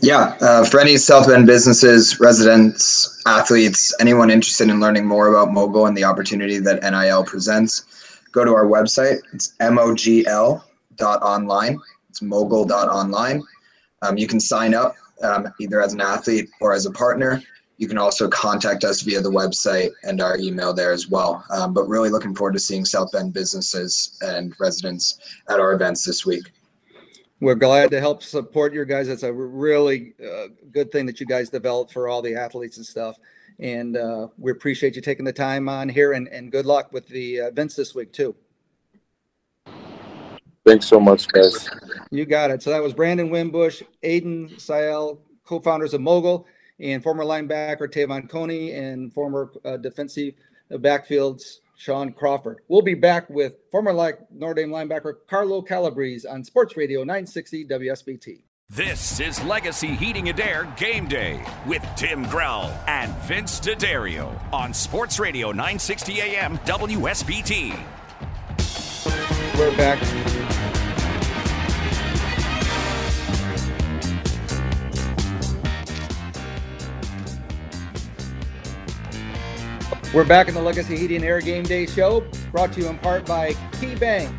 Yeah, 0.00 0.36
uh, 0.40 0.64
for 0.64 0.80
any 0.80 0.96
South 0.96 1.26
Bend 1.26 1.46
businesses, 1.46 2.18
residents, 2.20 3.22
athletes, 3.26 3.94
anyone 4.00 4.30
interested 4.30 4.68
in 4.68 4.80
learning 4.80 5.06
more 5.06 5.28
about 5.28 5.52
Mogul 5.52 5.86
and 5.86 5.96
the 5.96 6.04
opportunity 6.04 6.58
that 6.58 6.82
NIL 6.82 7.24
presents, 7.24 8.20
go 8.32 8.44
to 8.44 8.52
our 8.52 8.66
website. 8.66 9.20
It's 9.32 9.54
mogl.online. 9.60 10.60
It's 12.10 12.22
mogul.online. 12.22 13.42
Um, 14.06 14.16
you 14.16 14.26
can 14.26 14.40
sign 14.40 14.74
up 14.74 14.94
um, 15.22 15.52
either 15.60 15.82
as 15.82 15.92
an 15.92 16.00
athlete 16.00 16.48
or 16.60 16.72
as 16.72 16.86
a 16.86 16.90
partner. 16.90 17.42
You 17.78 17.88
can 17.88 17.98
also 17.98 18.28
contact 18.28 18.84
us 18.84 19.02
via 19.02 19.20
the 19.20 19.30
website 19.30 19.90
and 20.02 20.20
our 20.20 20.38
email 20.38 20.72
there 20.72 20.92
as 20.92 21.08
well. 21.08 21.44
Um, 21.50 21.74
but 21.74 21.88
really 21.88 22.08
looking 22.08 22.34
forward 22.34 22.54
to 22.54 22.58
seeing 22.58 22.84
South 22.84 23.12
Bend 23.12 23.34
businesses 23.34 24.18
and 24.22 24.54
residents 24.58 25.18
at 25.50 25.60
our 25.60 25.74
events 25.74 26.04
this 26.04 26.24
week. 26.24 26.52
We're 27.40 27.54
glad 27.54 27.90
to 27.90 28.00
help 28.00 28.22
support 28.22 28.72
your 28.72 28.86
guys. 28.86 29.08
It's 29.08 29.24
a 29.24 29.32
really 29.32 30.14
uh, 30.24 30.46
good 30.72 30.90
thing 30.90 31.04
that 31.06 31.20
you 31.20 31.26
guys 31.26 31.50
developed 31.50 31.92
for 31.92 32.08
all 32.08 32.22
the 32.22 32.34
athletes 32.34 32.78
and 32.78 32.86
stuff. 32.86 33.18
And 33.58 33.96
uh, 33.96 34.28
we 34.38 34.52
appreciate 34.52 34.96
you 34.96 35.02
taking 35.02 35.24
the 35.24 35.32
time 35.32 35.68
on 35.68 35.88
here 35.88 36.12
and, 36.12 36.28
and 36.28 36.50
good 36.50 36.64
luck 36.64 36.92
with 36.92 37.06
the 37.08 37.36
events 37.36 37.74
this 37.74 37.94
week, 37.94 38.12
too. 38.12 38.34
Thanks 40.66 40.86
so 40.86 40.98
much, 40.98 41.28
guys. 41.28 41.70
You 42.10 42.26
got 42.26 42.50
it. 42.50 42.60
So 42.62 42.70
that 42.70 42.82
was 42.82 42.92
Brandon 42.92 43.30
Wimbush, 43.30 43.82
Ayden 44.02 44.52
Syal, 44.56 45.18
co-founders 45.44 45.94
of 45.94 46.00
Mogul, 46.00 46.46
and 46.80 47.02
former 47.02 47.24
linebacker 47.24 47.88
Te'von 47.90 48.28
Coney 48.28 48.72
and 48.72 49.12
former 49.14 49.52
uh, 49.64 49.76
defensive 49.76 50.34
backfields 50.72 51.58
Sean 51.76 52.12
Crawford. 52.12 52.62
We'll 52.68 52.82
be 52.82 52.94
back 52.94 53.30
with 53.30 53.54
former 53.70 53.92
like 53.92 54.18
Notre 54.32 54.54
Dame 54.54 54.70
linebacker 54.70 55.14
Carlo 55.28 55.62
Calabrese 55.62 56.26
on 56.26 56.42
Sports 56.42 56.76
Radio 56.76 57.00
960 57.00 57.66
WSBT. 57.66 58.42
This 58.68 59.20
is 59.20 59.40
Legacy 59.44 59.94
Heating 59.94 60.28
and 60.28 60.40
Air 60.40 60.72
Game 60.76 61.06
Day 61.06 61.44
with 61.68 61.86
Tim 61.94 62.24
Grell 62.24 62.76
and 62.88 63.14
Vince 63.18 63.60
D'Addario 63.60 64.34
on 64.52 64.74
Sports 64.74 65.20
Radio 65.20 65.52
960 65.52 66.20
AM 66.20 66.58
WSBT. 66.58 67.78
We're 69.56 69.76
back. 69.76 70.35
We're 80.16 80.24
back 80.24 80.48
in 80.48 80.54
the 80.54 80.62
Legacy 80.62 80.96
Heating 80.96 81.22
Air 81.22 81.42
Game 81.42 81.62
Day 81.62 81.84
show, 81.84 82.26
brought 82.50 82.72
to 82.72 82.80
you 82.80 82.88
in 82.88 82.96
part 82.96 83.26
by 83.26 83.52
Key 83.78 83.94
Bank. 83.96 84.34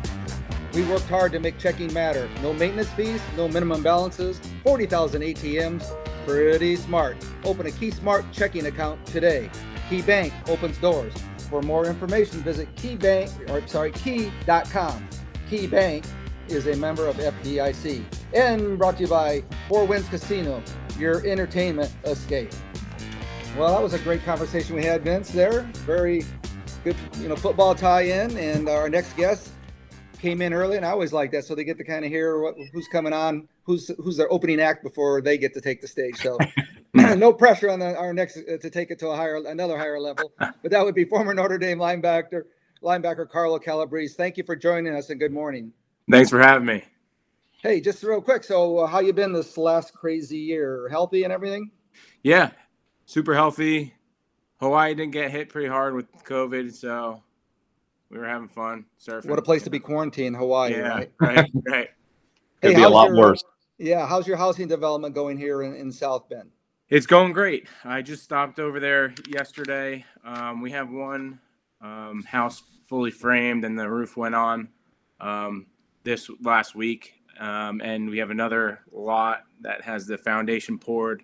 We 0.74 0.82
worked 0.82 1.06
hard 1.06 1.30
to 1.30 1.38
make 1.38 1.56
checking 1.56 1.92
matter. 1.92 2.28
No 2.42 2.52
maintenance 2.52 2.90
fees, 2.90 3.20
no 3.36 3.46
minimum 3.46 3.84
balances, 3.84 4.40
40,000 4.64 5.22
ATMs. 5.22 5.86
Pretty 6.26 6.74
smart. 6.74 7.16
Open 7.44 7.66
a 7.66 7.70
Key 7.70 7.92
Smart 7.92 8.24
checking 8.32 8.66
account 8.66 9.06
today. 9.06 9.52
Key 9.88 10.02
Bank 10.02 10.32
opens 10.48 10.78
doors. 10.78 11.14
For 11.48 11.62
more 11.62 11.86
information, 11.86 12.40
visit 12.40 12.74
keybank 12.74 13.48
or 13.48 13.64
sorry, 13.68 13.92
key.com. 13.92 15.08
Key 15.48 15.68
Bank 15.68 16.04
is 16.48 16.66
a 16.66 16.74
member 16.74 17.06
of 17.06 17.18
FDIC. 17.18 18.02
And 18.34 18.78
brought 18.78 18.96
to 18.96 19.04
you 19.04 19.08
by 19.08 19.44
Four 19.68 19.84
Winds 19.84 20.08
Casino, 20.08 20.60
your 20.98 21.24
entertainment 21.24 21.94
escape. 22.04 22.52
Well, 23.56 23.72
that 23.74 23.82
was 23.82 23.94
a 23.94 23.98
great 24.00 24.24
conversation 24.24 24.76
we 24.76 24.84
had, 24.84 25.02
Vince. 25.02 25.30
There, 25.30 25.62
very 25.84 26.24
good, 26.84 26.96
you 27.20 27.28
know, 27.28 27.36
football 27.36 27.74
tie-in. 27.74 28.36
And 28.36 28.68
our 28.68 28.88
next 28.88 29.16
guest 29.16 29.50
came 30.18 30.42
in 30.42 30.52
early, 30.52 30.76
and 30.76 30.84
I 30.84 30.90
always 30.90 31.12
like 31.12 31.30
that, 31.32 31.44
so 31.44 31.54
they 31.54 31.64
get 31.64 31.78
to 31.78 31.84
kind 31.84 32.04
of 32.04 32.10
hear 32.10 32.40
what, 32.40 32.54
who's 32.72 32.88
coming 32.88 33.12
on, 33.12 33.48
who's 33.62 33.90
who's 34.02 34.16
their 34.16 34.30
opening 34.32 34.60
act 34.60 34.82
before 34.82 35.20
they 35.20 35.38
get 35.38 35.54
to 35.54 35.60
take 35.60 35.80
the 35.80 35.88
stage. 35.88 36.16
So, 36.16 36.38
no 36.94 37.32
pressure 37.32 37.70
on 37.70 37.78
the, 37.78 37.96
our 37.96 38.12
next 38.12 38.38
uh, 38.38 38.56
to 38.58 38.70
take 38.70 38.90
it 38.90 38.98
to 39.00 39.08
a 39.08 39.16
higher, 39.16 39.36
another 39.36 39.78
higher 39.78 40.00
level. 40.00 40.32
But 40.38 40.70
that 40.70 40.84
would 40.84 40.94
be 40.94 41.04
former 41.04 41.34
Notre 41.34 41.58
Dame 41.58 41.78
linebacker, 41.78 42.42
linebacker 42.82 43.28
Carlo 43.28 43.58
Calabrese. 43.58 44.14
Thank 44.14 44.36
you 44.36 44.44
for 44.44 44.56
joining 44.56 44.94
us 44.94 45.10
and 45.10 45.20
good 45.20 45.32
morning. 45.32 45.72
Thanks 46.10 46.30
for 46.30 46.40
having 46.40 46.66
me. 46.66 46.84
Hey, 47.62 47.80
just 47.80 48.02
real 48.02 48.22
quick. 48.22 48.44
So, 48.44 48.78
uh, 48.78 48.86
how 48.86 49.00
you 49.00 49.12
been 49.12 49.32
this 49.32 49.56
last 49.58 49.92
crazy 49.92 50.38
year? 50.38 50.88
Healthy 50.88 51.24
and 51.24 51.32
everything? 51.32 51.70
Yeah, 52.22 52.50
super 53.08 53.34
healthy. 53.34 53.94
Hawaii 54.60 54.94
didn't 54.94 55.12
get 55.12 55.30
hit 55.30 55.48
pretty 55.48 55.68
hard 55.68 55.94
with 55.94 56.06
COVID, 56.24 56.72
so 56.74 57.22
we 58.10 58.18
were 58.18 58.26
having 58.26 58.48
fun 58.48 58.84
surfing. 59.02 59.26
What 59.26 59.38
a 59.38 59.42
place 59.42 59.62
to 59.64 59.70
be 59.70 59.78
quarantined, 59.80 60.36
Hawaii, 60.36 60.72
Yeah, 60.72 60.88
right? 60.88 61.12
right, 61.18 61.50
right. 61.66 61.88
Could 62.62 62.76
be 62.76 62.82
a 62.82 62.88
lot 62.88 63.08
your- 63.08 63.16
worse. 63.16 63.42
Yeah, 63.78 64.06
how's 64.06 64.26
your 64.26 64.36
housing 64.36 64.66
development 64.66 65.14
going 65.14 65.38
here 65.38 65.62
in, 65.62 65.74
in 65.74 65.90
South 65.92 66.28
Bend? 66.28 66.50
It's 66.88 67.06
going 67.06 67.32
great. 67.32 67.68
I 67.84 68.02
just 68.02 68.24
stopped 68.24 68.58
over 68.58 68.80
there 68.80 69.14
yesterday. 69.28 70.04
Um, 70.24 70.60
we 70.60 70.70
have 70.72 70.90
one 70.90 71.38
um, 71.80 72.24
house 72.24 72.62
fully 72.88 73.12
framed, 73.12 73.64
and 73.64 73.78
the 73.78 73.88
roof 73.88 74.16
went 74.16 74.34
on 74.34 74.68
um, 75.20 75.66
this 76.02 76.28
last 76.42 76.74
week, 76.74 77.14
um, 77.38 77.80
and 77.82 78.10
we 78.10 78.18
have 78.18 78.30
another 78.30 78.80
lot 78.90 79.44
that 79.60 79.80
has 79.82 80.06
the 80.06 80.18
foundation 80.18 80.78
poured. 80.78 81.22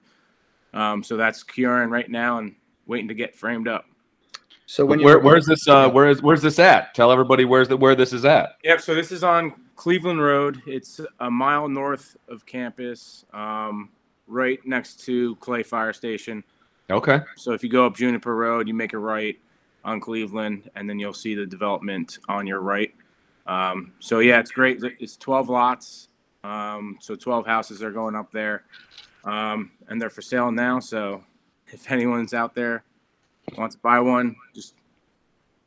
Um, 0.75 1.03
so 1.03 1.17
that's 1.17 1.43
curing 1.43 1.89
right 1.89 2.11
now 2.11 2.39
and 2.39 2.55
waiting 2.87 3.09
to 3.09 3.15
get 3.15 3.35
framed 3.35 3.69
up. 3.69 3.87
So 4.67 4.85
where, 4.85 5.19
where's 5.19 5.47
this? 5.47 5.69
Uh, 5.69 5.89
where 5.91 6.09
is 6.09 6.23
where's 6.23 6.43
this 6.43 6.59
at? 6.59 6.95
Tell 6.95 7.13
everybody 7.13 7.45
where's 7.45 7.69
the, 7.69 7.77
where 7.77 7.95
this 7.95 8.13
is 8.13 8.25
at. 8.25 8.57
Yep. 8.65 8.81
So 8.81 8.95
this 8.95 9.13
is 9.13 9.23
on 9.23 9.53
Cleveland 9.77 10.23
Road. 10.23 10.63
It's 10.67 11.01
a 11.21 11.31
mile 11.31 11.69
north 11.69 12.17
of 12.29 12.47
campus, 12.47 13.25
um, 13.33 13.91
right 14.27 14.59
next 14.67 15.05
to 15.05 15.37
Clay 15.37 15.63
Fire 15.63 15.93
Station. 15.93 16.43
Okay. 16.91 17.21
So 17.37 17.53
if 17.53 17.63
you 17.63 17.69
go 17.71 17.87
up 17.87 17.95
Juniper 17.95 18.35
Road, 18.35 18.67
you 18.67 18.75
make 18.75 18.95
a 18.95 18.99
right 18.99 19.39
on 19.85 20.01
Cleveland, 20.01 20.71
and 20.77 20.89
then 20.89 20.99
you'll 20.99 21.13
see 21.13 21.35
the 21.35 21.47
development 21.47 22.19
on 22.29 22.47
your 22.47 22.61
right. 22.61 22.95
Um, 23.47 23.93
so 23.99 24.21
yeah, 24.21 24.41
it's 24.41 24.51
great. 24.51 24.81
It's 24.99 25.17
12 25.17 25.51
lots. 25.51 26.09
Um, 26.43 26.99
so 27.01 27.15
12 27.15 27.47
houses 27.47 27.83
are 27.83 27.91
going 27.91 28.15
up 28.15 28.31
there, 28.31 28.65
um, 29.25 29.73
and 29.89 30.01
they're 30.01 30.11
for 30.11 30.23
sale 30.23 30.51
now. 30.51 30.81
So 30.81 31.25
if 31.69 31.91
anyone's 31.91 32.35
out 32.35 32.55
there 32.55 32.85
wants 33.57 33.75
to 33.77 33.81
buy 33.81 34.01
one, 34.01 34.37
just 34.55 34.75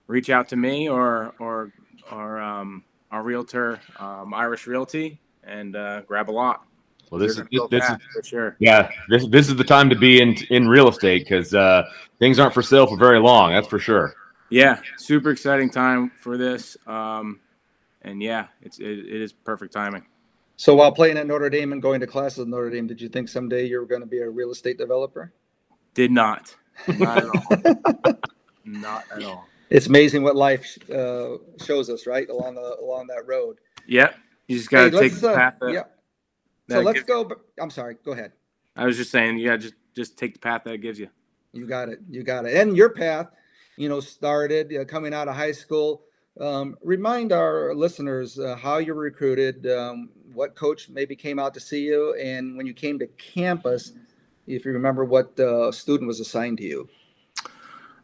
reach 0.07 0.29
out 0.29 0.49
to 0.49 0.55
me 0.55 0.89
or 0.89 1.33
or 1.39 1.71
or 2.11 2.39
um, 2.39 2.83
our 3.11 3.23
realtor, 3.23 3.79
um, 3.99 4.33
Irish 4.33 4.67
Realty, 4.67 5.19
and 5.43 5.75
uh, 5.75 6.01
grab 6.01 6.29
a 6.29 6.31
lot. 6.31 6.63
Well, 7.09 7.19
this 7.19 7.37
is 7.37 7.43
this, 7.69 7.89
is 7.89 7.97
for 8.13 8.23
sure. 8.23 8.55
yeah. 8.59 8.89
This 9.09 9.27
this 9.27 9.47
is 9.47 9.55
the 9.55 9.63
time 9.63 9.89
to 9.89 9.95
be 9.95 10.21
in 10.21 10.35
in 10.49 10.67
real 10.67 10.89
estate 10.89 11.23
because 11.23 11.53
uh, 11.53 11.83
things 12.19 12.37
aren't 12.37 12.53
for 12.53 12.61
sale 12.61 12.85
for 12.85 12.97
very 12.97 13.19
long. 13.19 13.53
That's 13.53 13.67
for 13.67 13.79
sure. 13.79 14.13
Yeah, 14.49 14.79
super 14.97 15.31
exciting 15.31 15.69
time 15.69 16.11
for 16.21 16.37
this. 16.37 16.77
Um, 16.85 17.39
and 18.01 18.21
yeah, 18.21 18.47
it's 18.61 18.79
it, 18.79 18.85
it 18.85 19.21
is 19.21 19.31
perfect 19.31 19.73
timing. 19.73 20.05
So, 20.57 20.73
while 20.75 20.91
playing 20.91 21.17
at 21.17 21.27
Notre 21.27 21.49
Dame 21.49 21.71
and 21.71 21.81
going 21.81 21.99
to 21.99 22.07
classes 22.07 22.39
at 22.39 22.47
Notre 22.47 22.69
Dame, 22.71 22.87
did 22.87 22.99
you 22.99 23.09
think 23.09 23.29
someday 23.29 23.65
you 23.67 23.79
were 23.79 23.85
going 23.85 24.01
to 24.01 24.07
be 24.07 24.19
a 24.19 24.29
real 24.29 24.49
estate 24.51 24.77
developer? 24.79 25.31
Did 25.93 26.11
not, 26.11 26.55
not 26.97 27.17
at 27.19 27.25
all, 27.25 28.13
not 28.65 29.03
at 29.15 29.23
all. 29.23 29.47
It's 29.69 29.87
amazing 29.87 30.23
what 30.23 30.35
life 30.35 30.77
uh, 30.91 31.37
shows 31.63 31.89
us, 31.89 32.07
right 32.07 32.27
along 32.29 32.55
the 32.55 32.77
along 32.81 33.07
that 33.07 33.27
road. 33.27 33.57
Yep, 33.87 34.15
you 34.47 34.57
just 34.57 34.69
gotta 34.69 34.85
Hey, 34.85 34.89
take 34.91 35.01
let's, 35.11 35.21
the 35.21 35.29
uh, 35.29 35.35
path. 35.35 35.57
That, 35.61 35.73
yeah. 35.73 35.83
that 36.67 36.75
So 36.75 36.81
let's 36.81 36.95
gives- 36.99 37.07
go. 37.07 37.31
I'm 37.59 37.69
sorry. 37.69 37.97
Go 38.03 38.11
ahead. 38.13 38.31
I 38.75 38.85
was 38.85 38.95
just 38.97 39.11
saying, 39.11 39.37
you 39.37 39.45
gotta 39.47 39.57
just 39.59 39.73
just 39.95 40.17
take 40.17 40.33
the 40.33 40.39
path 40.39 40.63
that 40.65 40.73
it 40.73 40.81
gives 40.81 40.99
you. 40.99 41.09
You 41.53 41.65
got 41.67 41.89
it. 41.89 41.99
You 42.09 42.23
got 42.23 42.45
it. 42.45 42.55
And 42.55 42.77
your 42.77 42.89
path, 42.89 43.27
you 43.75 43.89
know, 43.89 43.99
started 43.99 44.73
uh, 44.75 44.85
coming 44.85 45.13
out 45.13 45.27
of 45.27 45.35
high 45.35 45.51
school. 45.51 46.03
Um, 46.39 46.77
remind 46.83 47.31
our 47.31 47.73
listeners 47.73 48.37
uh, 48.37 48.55
how 48.55 48.77
you 48.77 48.93
were 48.93 49.01
recruited, 49.01 49.65
um, 49.67 50.09
what 50.37 50.53
coach 50.53 50.87
maybe 50.87 51.15
came 51.15 51.39
out 51.39 51.53
to 51.55 51.59
see 51.59 51.83
you, 51.83 52.13
and 52.15 52.55
when 52.55 52.67
you 52.67 52.73
came 52.73 52.99
to 52.99 53.07
campus, 53.07 53.93
if 54.45 54.63
you 54.65 54.71
remember 54.71 55.03
what 55.03 55.37
uh, 55.39 55.71
student 55.71 56.07
was 56.07 56.19
assigned 56.19 56.59
to 56.59 56.63
you. 56.63 56.87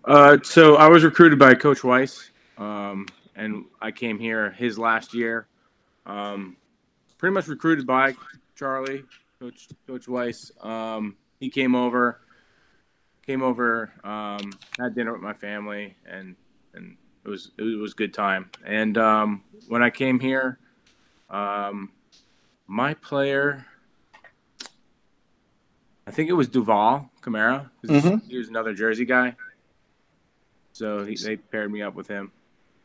Uh, 0.04 0.38
so 0.44 0.76
I 0.76 0.88
was 0.88 1.04
recruited 1.04 1.38
by 1.38 1.54
Coach 1.54 1.82
Weis, 1.82 2.32
um, 2.58 3.06
and 3.36 3.66
I 3.80 3.92
came 3.92 4.18
here 4.18 4.52
his 4.52 4.80
last 4.80 5.14
year. 5.14 5.48
Um, 6.08 6.58
pretty 7.20 7.36
much 7.36 7.48
recruited 7.48 7.86
by 7.86 8.16
Charlie, 8.56 9.04
Coach 9.40 9.70
Coach 9.86 10.08
Weis. 10.08 10.52
Um, 10.66 11.16
he 11.40 11.50
came 11.50 11.76
over, 11.76 12.20
came 13.26 13.44
over, 13.44 13.94
um, 14.04 14.52
had 14.80 14.96
dinner 14.96 15.14
with 15.14 15.22
my 15.22 15.34
family, 15.34 15.96
and 16.06 16.36
and 16.74 16.98
it 17.24 17.30
was 17.30 17.52
it 17.60 17.62
was 17.62 17.92
a 17.92 17.96
good 17.96 18.14
time. 18.14 18.50
And 18.66 18.98
um, 18.98 19.44
when 19.68 19.84
I 19.84 19.92
came 19.92 20.20
here, 20.20 20.58
um, 21.30 21.92
my 22.74 22.96
player, 22.96 23.68
I 26.08 26.12
think 26.12 26.28
it 26.28 26.34
was 26.34 26.48
Duval 26.48 27.12
Kamara. 27.22 27.70
Mhm. 27.84 28.28
He 28.28 28.38
was 28.38 28.50
another 28.50 28.74
Jersey 28.74 29.06
guy. 29.06 29.36
So 30.74 31.06
he, 31.06 31.16
they 31.16 31.38
paired 31.38 31.72
me 31.72 31.84
up 31.84 31.94
with 31.94 32.08
him. 32.08 32.32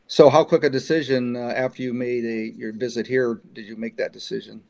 So, 0.06 0.28
how 0.28 0.44
quick 0.44 0.62
a 0.62 0.70
decision 0.70 1.36
uh, 1.36 1.55
after 1.56 1.82
you 1.82 1.94
made 1.94 2.24
a 2.24 2.55
your 2.55 2.73
visit 2.73 3.06
here 3.06 3.40
did 3.55 3.66
you 3.66 3.77
make 3.77 3.97
that 3.97 4.12
decision? 4.12 4.62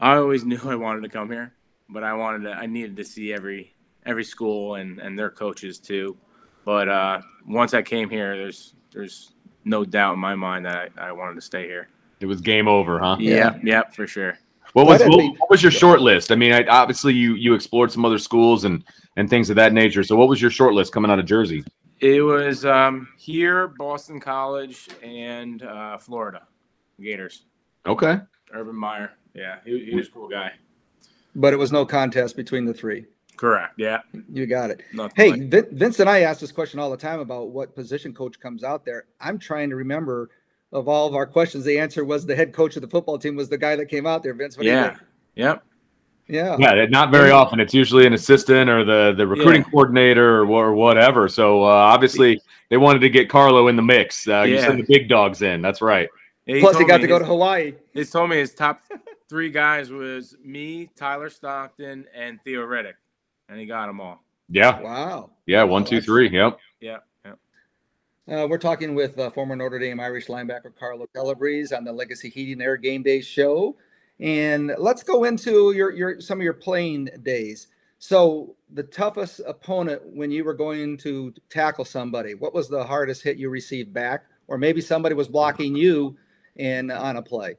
I 0.00 0.16
always 0.16 0.44
knew 0.50 0.60
I 0.64 0.76
wanted 0.76 1.02
to 1.02 1.10
come 1.10 1.30
here, 1.30 1.52
but 1.90 2.02
I 2.02 2.14
wanted 2.14 2.44
to. 2.44 2.52
I 2.52 2.64
needed 2.64 2.96
to 2.96 3.04
see 3.04 3.34
every 3.34 3.74
every 4.06 4.24
school 4.24 4.76
and 4.76 4.98
and 4.98 5.18
their 5.18 5.30
coaches 5.30 5.78
too. 5.78 6.16
But 6.64 6.88
uh, 6.88 7.20
once 7.46 7.74
I 7.74 7.82
came 7.82 8.08
here, 8.08 8.34
there's 8.36 8.74
there's 8.92 9.32
no 9.66 9.84
doubt 9.84 10.14
in 10.14 10.20
my 10.20 10.34
mind 10.34 10.64
that 10.64 10.90
I, 10.96 11.08
I 11.08 11.12
wanted 11.12 11.34
to 11.34 11.42
stay 11.42 11.66
here. 11.66 11.88
It 12.20 12.26
was 12.26 12.40
game 12.40 12.68
over, 12.68 12.98
huh? 12.98 13.16
Yeah, 13.18 13.58
yeah, 13.62 13.82
for 13.90 14.06
sure. 14.06 14.38
What 14.72 14.86
was 14.86 15.00
what, 15.02 15.38
what 15.38 15.50
was 15.50 15.62
your 15.62 15.72
short 15.72 16.00
list? 16.00 16.30
I 16.30 16.34
mean, 16.34 16.52
I, 16.52 16.64
obviously 16.66 17.14
you 17.14 17.34
you 17.34 17.54
explored 17.54 17.90
some 17.90 18.04
other 18.04 18.18
schools 18.18 18.64
and 18.64 18.84
and 19.16 19.28
things 19.28 19.50
of 19.50 19.56
that 19.56 19.72
nature. 19.72 20.04
So 20.04 20.16
what 20.16 20.28
was 20.28 20.40
your 20.40 20.50
short 20.50 20.74
list 20.74 20.92
coming 20.92 21.10
out 21.10 21.18
of 21.18 21.24
Jersey? 21.26 21.64
It 22.00 22.22
was 22.22 22.64
um, 22.64 23.08
here, 23.18 23.68
Boston 23.68 24.20
College, 24.20 24.88
and 25.02 25.62
uh, 25.62 25.98
Florida 25.98 26.46
Gators. 27.00 27.44
Okay. 27.86 28.20
Urban 28.52 28.76
Meyer. 28.76 29.12
Yeah, 29.34 29.56
he, 29.64 29.86
he 29.86 29.96
was 29.96 30.08
a 30.08 30.10
cool 30.10 30.28
guy. 30.28 30.52
But 31.34 31.52
it 31.52 31.56
was 31.56 31.72
no 31.72 31.84
contest 31.84 32.36
between 32.36 32.64
the 32.64 32.74
three. 32.74 33.06
Correct. 33.36 33.74
Yeah. 33.78 34.00
You 34.32 34.46
got 34.46 34.70
it. 34.70 34.82
Nothing 34.92 35.14
Hey, 35.16 35.30
like- 35.30 35.48
Vin, 35.48 35.66
Vince 35.72 36.00
and 36.00 36.10
I 36.10 36.20
ask 36.20 36.40
this 36.40 36.52
question 36.52 36.80
all 36.80 36.90
the 36.90 36.96
time 36.96 37.20
about 37.20 37.50
what 37.50 37.74
position 37.74 38.12
coach 38.12 38.38
comes 38.40 38.64
out 38.64 38.84
there. 38.84 39.06
I'm 39.20 39.38
trying 39.38 39.70
to 39.70 39.76
remember 39.76 40.30
of 40.72 40.88
all 40.88 41.06
of 41.06 41.14
our 41.14 41.26
questions. 41.26 41.64
The 41.64 41.78
answer 41.78 42.04
was 42.04 42.26
the 42.26 42.36
head 42.36 42.52
coach 42.52 42.76
of 42.76 42.82
the 42.82 42.88
football 42.88 43.18
team 43.18 43.36
was 43.36 43.48
the 43.48 43.58
guy 43.58 43.76
that 43.76 43.86
came 43.86 44.06
out 44.06 44.22
there. 44.22 44.34
Vince, 44.34 44.56
what 44.56 44.64
do 44.64 44.68
you 44.68 44.74
Yeah. 44.74 44.96
Yep. 45.36 45.62
Yeah. 46.30 46.56
Yeah, 46.58 46.84
not 46.90 47.10
very 47.10 47.30
often. 47.30 47.58
It's 47.58 47.72
usually 47.72 48.06
an 48.06 48.12
assistant 48.12 48.68
or 48.68 48.84
the 48.84 49.14
the 49.16 49.26
recruiting 49.26 49.62
Yeah. 49.62 49.70
coordinator 49.70 50.40
or, 50.42 50.46
or 50.46 50.74
whatever. 50.74 51.26
So 51.28 51.62
uh, 51.64 51.68
obviously 51.68 52.40
they 52.68 52.76
wanted 52.76 52.98
to 53.00 53.08
get 53.08 53.30
Carlo 53.30 53.68
in 53.68 53.76
the 53.76 53.82
mix. 53.82 54.28
Uh, 54.28 54.42
You 54.42 54.56
Yeah. 54.56 54.66
send 54.66 54.78
the 54.78 54.84
big 54.86 55.08
dogs 55.08 55.40
in. 55.40 55.62
That's 55.62 55.80
right. 55.80 56.08
Yeah, 56.44 56.60
Plus, 56.60 56.78
he 56.78 56.84
got 56.84 57.00
me 57.00 57.02
to 57.02 57.08
go 57.08 57.18
to 57.18 57.24
Hawaii. 57.24 57.74
He 57.92 58.04
told 58.04 58.30
me 58.30 58.36
his 58.36 58.54
top 58.54 58.82
three 59.28 59.50
guys 59.50 59.90
was 59.90 60.34
me, 60.42 60.88
Tyler 60.96 61.28
Stockton, 61.28 62.06
and 62.14 62.40
Theo 62.42 62.62
Riddick, 62.66 62.94
and 63.50 63.60
he 63.60 63.66
got 63.66 63.86
them 63.86 64.00
all. 64.00 64.22
Yeah. 64.50 64.80
Wow. 64.80 65.30
Yeah. 65.46 65.62
One, 65.64 65.84
two, 65.84 66.00
three. 66.00 66.28
Yep. 66.30 66.58
Yeah. 66.80 66.98
Uh, 68.30 68.46
we're 68.46 68.58
talking 68.58 68.94
with 68.94 69.18
uh, 69.18 69.30
former 69.30 69.56
Notre 69.56 69.78
Dame 69.78 70.00
Irish 70.00 70.26
linebacker 70.26 70.70
Carlo 70.78 71.06
Calabrese 71.14 71.74
on 71.74 71.82
the 71.82 71.92
Legacy 71.92 72.28
Heating 72.28 72.60
Air 72.60 72.76
Game 72.76 73.02
Day 73.02 73.22
show, 73.22 73.74
and 74.20 74.74
let's 74.76 75.02
go 75.02 75.24
into 75.24 75.72
your 75.72 75.92
your 75.92 76.20
some 76.20 76.38
of 76.38 76.44
your 76.44 76.52
playing 76.52 77.08
days. 77.22 77.68
So, 77.98 78.54
the 78.74 78.82
toughest 78.82 79.40
opponent 79.46 80.02
when 80.04 80.30
you 80.30 80.44
were 80.44 80.52
going 80.52 80.98
to 80.98 81.32
tackle 81.48 81.86
somebody, 81.86 82.34
what 82.34 82.52
was 82.52 82.68
the 82.68 82.84
hardest 82.84 83.22
hit 83.22 83.38
you 83.38 83.48
received 83.48 83.94
back, 83.94 84.24
or 84.46 84.58
maybe 84.58 84.82
somebody 84.82 85.14
was 85.14 85.26
blocking 85.26 85.74
you 85.74 86.14
in 86.56 86.90
on 86.90 87.16
a 87.16 87.22
play? 87.22 87.56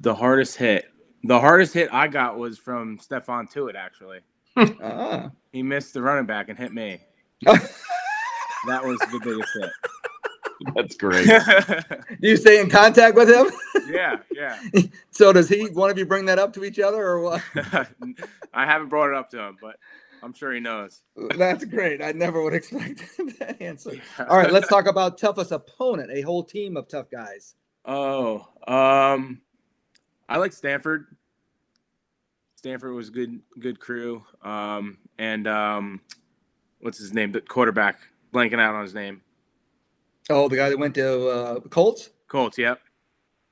The 0.00 0.14
hardest 0.14 0.58
hit. 0.58 0.84
The 1.24 1.40
hardest 1.40 1.72
hit 1.72 1.88
I 1.92 2.08
got 2.08 2.36
was 2.36 2.58
from 2.58 2.98
Stephon 2.98 3.50
Tuitt, 3.50 3.74
actually. 3.74 4.18
ah. 4.82 5.30
He 5.50 5.62
missed 5.62 5.94
the 5.94 6.02
running 6.02 6.26
back 6.26 6.50
and 6.50 6.58
hit 6.58 6.74
me. 6.74 7.00
that 8.66 8.84
was 8.84 8.98
the 8.98 9.20
biggest 9.22 9.52
hit. 9.54 9.70
That's 10.74 10.96
great. 10.96 11.26
Do 11.26 12.16
you 12.28 12.36
stay 12.36 12.60
in 12.60 12.70
contact 12.70 13.14
with 13.14 13.28
him? 13.28 13.50
yeah, 13.88 14.18
yeah. 14.32 14.58
so 15.10 15.32
does 15.32 15.48
he? 15.48 15.66
One 15.66 15.90
of 15.90 15.98
you 15.98 16.06
bring 16.06 16.24
that 16.26 16.38
up 16.38 16.52
to 16.54 16.64
each 16.64 16.78
other, 16.78 17.02
or 17.04 17.20
what? 17.20 17.42
I 18.54 18.64
haven't 18.64 18.88
brought 18.88 19.10
it 19.10 19.14
up 19.14 19.30
to 19.30 19.38
him, 19.38 19.58
but 19.60 19.76
I'm 20.22 20.32
sure 20.32 20.52
he 20.52 20.60
knows. 20.60 21.02
That's 21.36 21.64
great. 21.64 22.02
I 22.02 22.12
never 22.12 22.42
would 22.42 22.54
expect 22.54 23.04
that 23.38 23.60
answer. 23.60 24.00
All 24.18 24.38
right, 24.38 24.50
let's 24.50 24.68
talk 24.68 24.86
about 24.86 25.18
toughest 25.18 25.52
opponent. 25.52 26.10
A 26.10 26.22
whole 26.22 26.42
team 26.42 26.76
of 26.76 26.88
tough 26.88 27.10
guys. 27.10 27.54
Oh, 27.84 28.48
um, 28.66 29.40
I 30.28 30.38
like 30.38 30.52
Stanford. 30.52 31.06
Stanford 32.56 32.94
was 32.94 33.10
good 33.10 33.40
good 33.60 33.78
crew. 33.78 34.24
Um, 34.42 34.98
and 35.18 35.46
um, 35.46 36.00
what's 36.80 36.98
his 36.98 37.12
name? 37.12 37.30
The 37.32 37.40
quarterback 37.40 37.98
blanking 38.32 38.60
out 38.60 38.74
on 38.74 38.82
his 38.82 38.94
name. 38.94 39.22
Oh, 40.28 40.48
the 40.48 40.56
guy 40.56 40.68
that 40.68 40.78
went 40.78 40.94
to 40.96 41.28
uh, 41.28 41.60
Colts. 41.60 42.10
Colts. 42.28 42.58
Yep. 42.58 42.80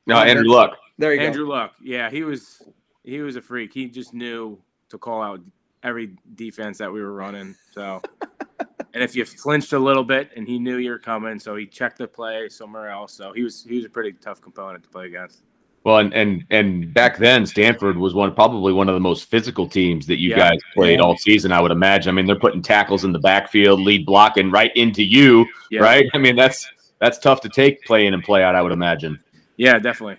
No, 0.06 0.16
Andrew 0.16 0.50
Luck. 0.50 0.76
There 0.98 1.12
you 1.12 1.20
go. 1.20 1.26
Andrew 1.26 1.48
Luck. 1.48 1.74
Yeah, 1.80 2.10
he 2.10 2.22
was 2.22 2.62
he 3.04 3.20
was 3.20 3.36
a 3.36 3.42
freak. 3.42 3.72
He 3.72 3.88
just 3.88 4.14
knew 4.14 4.58
to 4.88 4.98
call 4.98 5.22
out 5.22 5.40
every 5.82 6.16
defense 6.34 6.78
that 6.78 6.92
we 6.92 7.00
were 7.00 7.12
running. 7.12 7.54
So, 7.72 8.02
and 8.94 9.02
if 9.02 9.14
you 9.14 9.24
flinched 9.24 9.72
a 9.72 9.78
little 9.78 10.04
bit, 10.04 10.30
and 10.36 10.46
he 10.46 10.58
knew 10.58 10.76
you 10.78 10.90
were 10.90 10.98
coming, 10.98 11.38
so 11.38 11.56
he 11.56 11.66
checked 11.66 11.98
the 11.98 12.08
play 12.08 12.48
somewhere 12.48 12.88
else. 12.88 13.12
So 13.12 13.32
he 13.32 13.42
was 13.42 13.64
he 13.64 13.76
was 13.76 13.84
a 13.84 13.90
pretty 13.90 14.12
tough 14.12 14.40
component 14.40 14.82
to 14.84 14.90
play 14.90 15.06
against. 15.06 15.42
Well, 15.84 15.98
and 15.98 16.14
and 16.14 16.44
and 16.50 16.92
back 16.94 17.18
then, 17.18 17.44
Stanford 17.46 17.98
was 17.98 18.14
one 18.14 18.34
probably 18.34 18.72
one 18.72 18.88
of 18.88 18.94
the 18.94 19.00
most 19.00 19.30
physical 19.30 19.68
teams 19.68 20.06
that 20.06 20.18
you 20.18 20.30
Yeah. 20.30 20.36
guys 20.50 20.58
played 20.74 20.98
Yeah. 20.98 21.04
all 21.04 21.16
season. 21.18 21.52
I 21.52 21.60
would 21.60 21.70
imagine. 21.70 22.08
I 22.08 22.12
mean, 22.12 22.26
they're 22.26 22.38
putting 22.38 22.62
tackles 22.62 23.04
in 23.04 23.12
the 23.12 23.18
backfield, 23.18 23.80
lead 23.80 24.06
blocking 24.06 24.50
right 24.50 24.72
into 24.76 25.04
you, 25.04 25.46
Yeah. 25.70 25.80
right? 25.82 26.06
I 26.14 26.18
mean, 26.18 26.36
that's 26.36 26.66
that's 27.00 27.18
tough 27.18 27.42
to 27.42 27.50
take 27.50 27.84
play 27.84 28.06
in 28.06 28.14
and 28.14 28.22
play 28.22 28.42
out. 28.42 28.54
I 28.54 28.62
would 28.62 28.72
imagine. 28.72 29.20
Yeah, 29.58 29.78
definitely. 29.78 30.16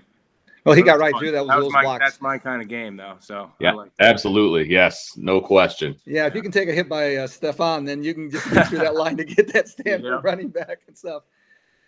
Well, 0.65 0.75
he 0.75 0.81
got 0.83 0.99
right 0.99 1.11
fun. 1.11 1.19
through 1.19 1.31
that 1.31 1.41
with 1.41 1.49
That 1.49 1.57
was 1.57 1.65
those 1.65 1.73
my, 1.73 1.81
blocks. 1.83 2.05
That's 2.05 2.21
my 2.21 2.37
kind 2.39 2.61
of 2.61 2.67
game, 2.67 2.95
though. 2.97 3.15
So 3.19 3.45
I 3.45 3.63
Yeah, 3.63 3.71
like 3.73 3.91
absolutely. 3.99 4.71
Yes, 4.71 5.13
no 5.17 5.39
question. 5.41 5.95
Yeah, 6.05 6.25
if 6.27 6.33
you 6.35 6.41
can 6.41 6.51
take 6.51 6.69
a 6.69 6.73
hit 6.73 6.87
by 6.89 7.15
uh, 7.17 7.27
Stephon, 7.27 7.85
then 7.85 8.03
you 8.03 8.13
can 8.15 8.29
just 8.31 8.51
get 8.51 8.67
through 8.67 8.79
that 8.79 8.95
line 9.03 9.15
to 9.17 9.23
get 9.25 9.51
that 9.53 9.67
Stanford 9.67 10.05
Yeah. 10.05 10.19
running 10.23 10.49
back 10.49 10.79
and 10.87 10.95
stuff. 10.97 11.23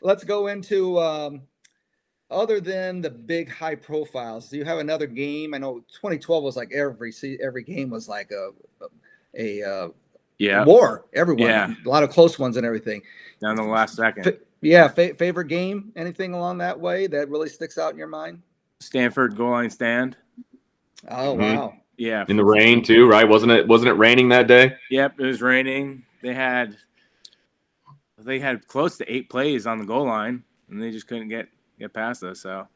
Let's 0.02 0.24
go 0.24 0.48
into 0.48 0.99
um, 0.99 1.41
other 2.30 2.60
than 2.60 3.02
the 3.02 3.10
big 3.10 3.49
high 3.49 3.76
profiles. 3.76 4.49
Do 4.49 4.58
you 4.58 4.66
have 4.66 4.80
another 4.80 5.08
game? 5.08 5.54
I 5.54 5.58
know 5.58 5.80
2012 5.94 6.44
was 6.44 6.56
like 6.58 6.72
every 6.74 7.14
every 7.41 7.64
game 7.64 7.90
was 7.90 8.08
like 8.10 8.32
a 8.32 8.49
a, 9.38 9.62
uh, 9.64 9.90
Yeah. 10.40 10.64
war. 10.66 11.06
Everyone, 11.14 11.48
Yeah. 11.48 11.74
a 11.86 11.90
lot 11.90 12.04
of 12.04 12.10
close 12.10 12.38
ones 12.40 12.58
and 12.58 12.66
everything. 12.66 13.02
down 13.40 13.56
to 13.56 13.62
the 13.62 13.68
last 13.70 13.95
second. 13.95 14.24
Fa- 14.24 14.38
yeah, 14.62 14.88
fa- 14.88 15.14
favorite 15.14 15.48
game? 15.48 15.91
Anything 15.95 16.34
along 16.34 16.58
that 16.58 16.80
way 16.80 17.06
that 17.06 17.30
really 17.30 17.49
sticks 17.49 17.78
out 17.78 17.91
in 17.91 17.98
your 17.99 18.08
mind? 18.08 18.41
Stanford 18.80 19.36
goal 19.38 19.52
line 19.52 19.70
stand. 19.70 20.18
Oh 21.10 21.36
Mhm. 21.36 21.56
wow! 21.56 21.74
Yeah. 21.98 22.26
In 22.28 22.36
the 22.38 22.44
rain 22.45 22.84
too, 22.84 23.08
right? 23.08 23.28
Wasn't 23.30 23.52
it? 23.52 23.68
Wasn't 23.68 23.88
it 23.90 23.94
raining 23.94 24.30
that 24.30 24.48
day? 24.48 24.76
Yep, 24.90 25.20
it 25.20 25.26
was 25.26 25.41
raining. 25.41 26.04
They 26.24 26.34
had 26.34 26.76
they 28.18 28.40
had 28.40 28.68
close 28.68 28.98
to 28.98 29.12
eight 29.12 29.30
plays 29.30 29.68
on 29.68 29.78
the 29.78 29.86
goal 29.86 30.06
line, 30.06 30.44
and 30.70 30.82
they 30.82 30.90
just 30.91 31.08
couldn't 31.08 31.28
get 31.28 31.48
get 31.80 31.94
past 31.94 32.24
us. 32.24 32.40
So 32.41 32.68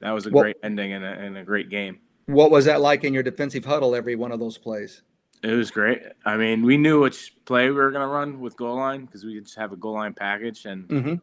that 0.00 0.10
was 0.12 0.26
a 0.26 0.30
Well- 0.30 0.44
great 0.44 0.56
ending 0.62 0.92
and 0.92 1.04
a, 1.04 1.08
and 1.12 1.36
a 1.38 1.44
great 1.44 1.68
game. 1.70 1.98
What 2.26 2.50
was 2.50 2.64
that 2.64 2.80
like 2.80 3.04
in 3.04 3.12
your 3.12 3.22
defensive 3.22 3.64
huddle? 3.64 3.94
Every 3.94 4.16
one 4.16 4.32
of 4.32 4.40
those 4.40 4.56
plays. 4.56 5.02
It 5.42 5.52
was 5.52 5.70
great. 5.70 6.00
I 6.24 6.38
mean, 6.38 6.62
we 6.62 6.78
knew 6.78 7.00
which 7.02 7.34
play 7.44 7.66
we 7.68 7.76
were 7.76 7.90
gonna 7.90 8.06
run 8.08 8.40
with 8.40 8.56
goal 8.56 8.76
line 8.76 9.04
because 9.04 9.24
we 9.24 9.38
just 9.40 9.56
have 9.56 9.72
a 9.72 9.76
goal 9.76 9.92
line 9.92 10.14
package, 10.14 10.64
and 10.64 10.88
Mm-hmm. 10.88 11.14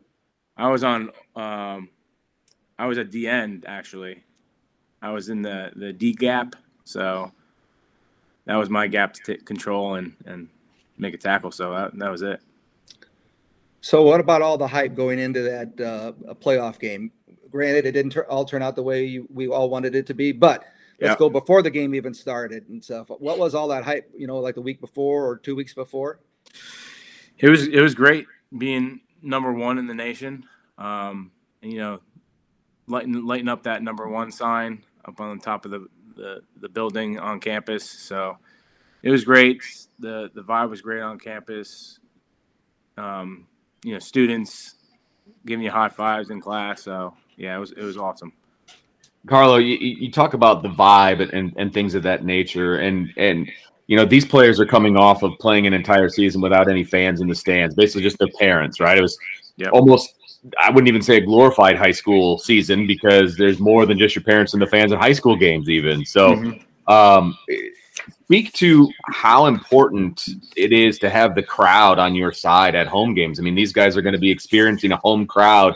I 0.58 0.70
was 0.70 0.84
on. 0.84 1.10
Um, 1.36 1.90
I 2.78 2.86
was 2.86 3.00
at 3.00 3.12
the 3.12 3.28
end 3.28 3.66
actually. 3.68 4.24
I 5.02 5.12
was 5.12 5.30
in 5.30 5.42
the 5.42 5.72
the 5.76 5.92
D 5.92 6.14
gap, 6.14 6.56
so 6.84 7.32
that 8.46 8.56
was 8.58 8.70
my 8.70 8.86
gap 8.86 9.14
to 9.14 9.24
t- 9.38 9.44
control 9.44 9.96
and 9.96 10.16
and 10.28 10.50
make 11.00 11.16
a 11.16 11.18
tackle. 11.18 11.50
So 11.52 11.72
that, 11.74 11.98
that 11.98 12.12
was 12.12 12.22
it. 12.22 12.42
So, 13.82 14.04
what 14.04 14.20
about 14.20 14.42
all 14.42 14.58
the 14.58 14.68
hype 14.68 14.96
going 14.96 15.20
into 15.20 15.42
that 15.42 15.82
uh, 15.82 16.34
playoff 16.36 16.80
game? 16.80 17.12
Granted, 17.50 17.86
it 17.86 17.92
didn't 17.92 18.16
all 18.30 18.46
turn 18.46 18.62
out 18.62 18.76
the 18.76 18.84
way 18.84 19.04
you, 19.04 19.28
we 19.34 19.48
all 19.48 19.70
wanted 19.70 19.96
it 19.96 20.06
to 20.08 20.14
be, 20.14 20.32
but 20.32 20.64
let's 21.02 21.14
Yeah. 21.14 21.16
go 21.18 21.30
before 21.30 21.62
the 21.62 21.70
game 21.72 21.96
even 21.96 22.14
started 22.14 22.70
and 22.70 22.84
stuff. 22.84 23.10
What 23.10 23.40
was 23.40 23.56
all 23.56 23.68
that 23.70 23.84
hype? 23.84 24.10
You 24.16 24.28
know, 24.28 24.38
like 24.38 24.56
the 24.56 24.62
week 24.62 24.80
before 24.80 25.28
or 25.28 25.38
two 25.38 25.56
weeks 25.56 25.74
before? 25.74 26.20
It 27.40 27.50
was 27.50 27.68
it 27.68 27.82
was 27.82 27.96
great 27.96 28.28
being 28.58 29.02
number 29.22 29.52
one 29.52 29.80
in 29.80 29.88
the 29.88 29.96
nation. 29.96 30.46
Um, 30.78 31.32
and, 31.64 31.74
you 31.74 31.80
know, 31.80 32.00
lighten 32.88 33.26
lighten 33.26 33.50
up 33.50 33.64
that 33.64 33.82
number 33.82 34.08
one 34.08 34.32
sign 34.32 34.84
up 35.06 35.20
on 35.20 35.38
the 35.38 35.44
top 35.44 35.66
of 35.66 35.72
the, 35.72 35.88
the, 36.16 36.42
the 36.60 36.70
building 36.70 37.18
on 37.20 37.40
campus. 37.40 37.90
So 37.90 38.38
it 39.02 39.10
was 39.10 39.24
great. 39.26 39.64
the 40.00 40.30
The 40.36 40.44
vibe 40.44 40.70
was 40.70 40.82
great 40.82 41.02
on 41.02 41.18
campus. 41.18 42.00
Um, 42.98 43.48
you 43.84 43.94
know, 43.94 44.00
students 44.00 44.76
giving 45.46 45.64
you 45.64 45.72
high 45.72 45.90
fives 45.90 46.30
in 46.30 46.42
class. 46.42 46.84
So 46.84 47.14
yeah, 47.38 47.56
it 47.56 47.60
was 47.60 47.72
it 47.72 47.84
was 47.84 47.98
awesome. 47.98 48.34
Carlo, 49.28 49.58
you, 49.58 49.78
you 49.78 50.12
talk 50.12 50.34
about 50.34 50.64
the 50.64 50.70
vibe 50.70 51.22
and, 51.22 51.32
and, 51.32 51.54
and 51.56 51.74
things 51.74 51.94
of 51.94 52.04
that 52.04 52.24
nature, 52.26 52.78
and 52.78 53.10
and 53.18 53.50
you 53.88 53.96
know 53.96 54.06
these 54.06 54.26
players 54.26 54.60
are 54.60 54.66
coming 54.66 54.98
off 54.98 55.24
of 55.24 55.34
playing 55.40 55.68
an 55.68 55.74
entire 55.74 56.10
season 56.10 56.42
without 56.42 56.70
any 56.70 56.84
fans 56.84 57.22
in 57.22 57.28
the 57.28 57.36
stands, 57.36 57.76
basically 57.76 58.02
just 58.02 58.18
their 58.18 58.32
parents, 58.40 58.80
right? 58.80 58.98
It 58.98 59.02
was 59.02 59.18
Yep. 59.58 59.74
almost 59.74 60.10
I 60.60 60.70
wouldn't 60.70 60.88
even 60.88 61.02
say 61.02 61.18
a 61.18 61.22
glorified 61.22 61.78
high 61.78 61.92
school 61.92 62.38
season 62.40 62.88
because 62.88 63.38
there's 63.38 63.60
more 63.60 63.86
than 63.86 64.00
just 64.00 64.16
your 64.16 64.24
parents 64.24 64.54
and 64.54 64.62
the 64.62 64.68
fans 64.68 64.92
at 64.92 65.00
high 65.00 65.14
school 65.14 65.36
games, 65.36 65.70
even. 65.70 66.04
So, 66.04 66.36
Mhm. 66.36 66.62
um, 66.88 67.38
speak 68.32 68.54
to 68.54 68.90
how 69.08 69.46
important 69.46 70.26
it 70.56 70.72
is 70.72 70.98
to 70.98 71.10
have 71.10 71.36
the 71.36 71.44
crowd 71.44 72.00
on 72.00 72.16
your 72.16 72.32
side 72.32 72.76
at 72.76 72.88
home 72.88 73.14
games. 73.14 73.42
I 73.42 73.44
mean, 73.44 73.56
these 73.56 73.74
guys 73.74 73.98
are 73.98 74.02
going 74.02 74.14
to 74.14 74.20
be 74.20 74.32
experiencing 74.32 74.94
a 74.94 74.96
home 74.96 75.28
crowd 75.28 75.76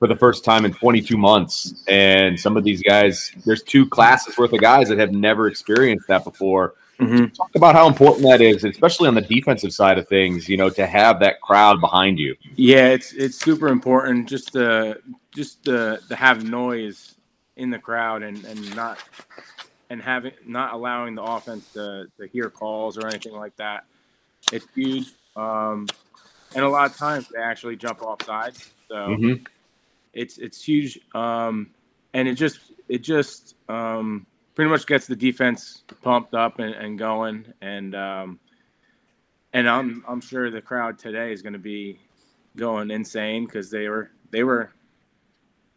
for 0.00 0.08
the 0.08 0.16
first 0.16 0.44
time 0.44 0.64
in 0.64 0.74
22 0.74 1.16
months. 1.16 1.84
And 1.86 2.38
some 2.38 2.56
of 2.56 2.64
these 2.64 2.82
guys, 2.82 3.30
there's 3.44 3.62
two 3.62 3.88
classes 3.88 4.36
worth 4.36 4.52
of 4.52 4.60
guys 4.60 4.88
that 4.88 4.98
have 4.98 5.12
never 5.12 5.46
experienced 5.46 6.08
that 6.08 6.24
before. 6.24 6.74
Mm-hmm. 6.98 7.26
Talk 7.26 7.50
about 7.54 7.76
how 7.76 7.86
important 7.86 8.26
that 8.26 8.40
is, 8.40 8.64
especially 8.64 9.06
on 9.06 9.14
the 9.14 9.22
defensive 9.22 9.72
side 9.72 9.96
of 9.96 10.08
things, 10.08 10.48
you 10.48 10.56
know, 10.56 10.70
to 10.70 10.88
have 10.88 11.20
that 11.20 11.40
crowd 11.42 11.80
behind 11.80 12.18
you. 12.18 12.34
Yeah, 12.56 12.88
it's 12.88 13.12
it's 13.12 13.38
super 13.38 13.68
important 13.68 14.28
just 14.28 14.52
to 14.54 15.00
just 15.32 15.64
to, 15.66 16.00
to 16.08 16.16
have 16.16 16.42
noise 16.42 17.14
in 17.54 17.70
the 17.70 17.78
crowd 17.78 18.24
and, 18.24 18.44
and 18.44 18.74
not 18.74 18.98
and 19.90 20.00
having 20.02 20.32
not 20.46 20.72
allowing 20.74 21.14
the 21.14 21.22
offense 21.22 21.66
to, 21.74 22.06
to 22.18 22.26
hear 22.26 22.50
calls 22.50 22.98
or 22.98 23.06
anything 23.06 23.32
like 23.32 23.56
that. 23.56 23.84
It's 24.52 24.66
huge. 24.74 25.12
Um, 25.36 25.86
and 26.54 26.64
a 26.64 26.68
lot 26.68 26.90
of 26.90 26.96
times 26.96 27.26
they 27.34 27.40
actually 27.40 27.76
jump 27.76 28.02
off 28.02 28.22
sides. 28.24 28.72
So 28.88 28.94
Mhm. 28.94 29.46
it's 30.12 30.38
it's 30.38 30.62
huge. 30.62 30.98
Um, 31.14 31.70
and 32.12 32.28
it 32.28 32.34
just 32.34 32.60
it 32.88 32.98
just 32.98 33.56
um, 33.68 34.26
pretty 34.54 34.70
much 34.70 34.86
gets 34.86 35.06
the 35.06 35.16
defense 35.16 35.82
pumped 36.02 36.34
up 36.34 36.58
and, 36.58 36.74
and 36.74 36.98
going 36.98 37.52
and 37.60 37.94
um, 37.94 38.38
and 39.52 39.68
I'm 39.68 40.04
I'm 40.06 40.20
sure 40.20 40.50
the 40.50 40.60
crowd 40.62 40.98
today 40.98 41.32
is 41.32 41.42
going 41.42 41.54
to 41.54 41.58
be 41.58 41.98
going 42.56 42.90
insane 42.90 43.46
because 43.46 43.70
they 43.70 43.88
were 43.88 44.10
they 44.30 44.44
were 44.44 44.70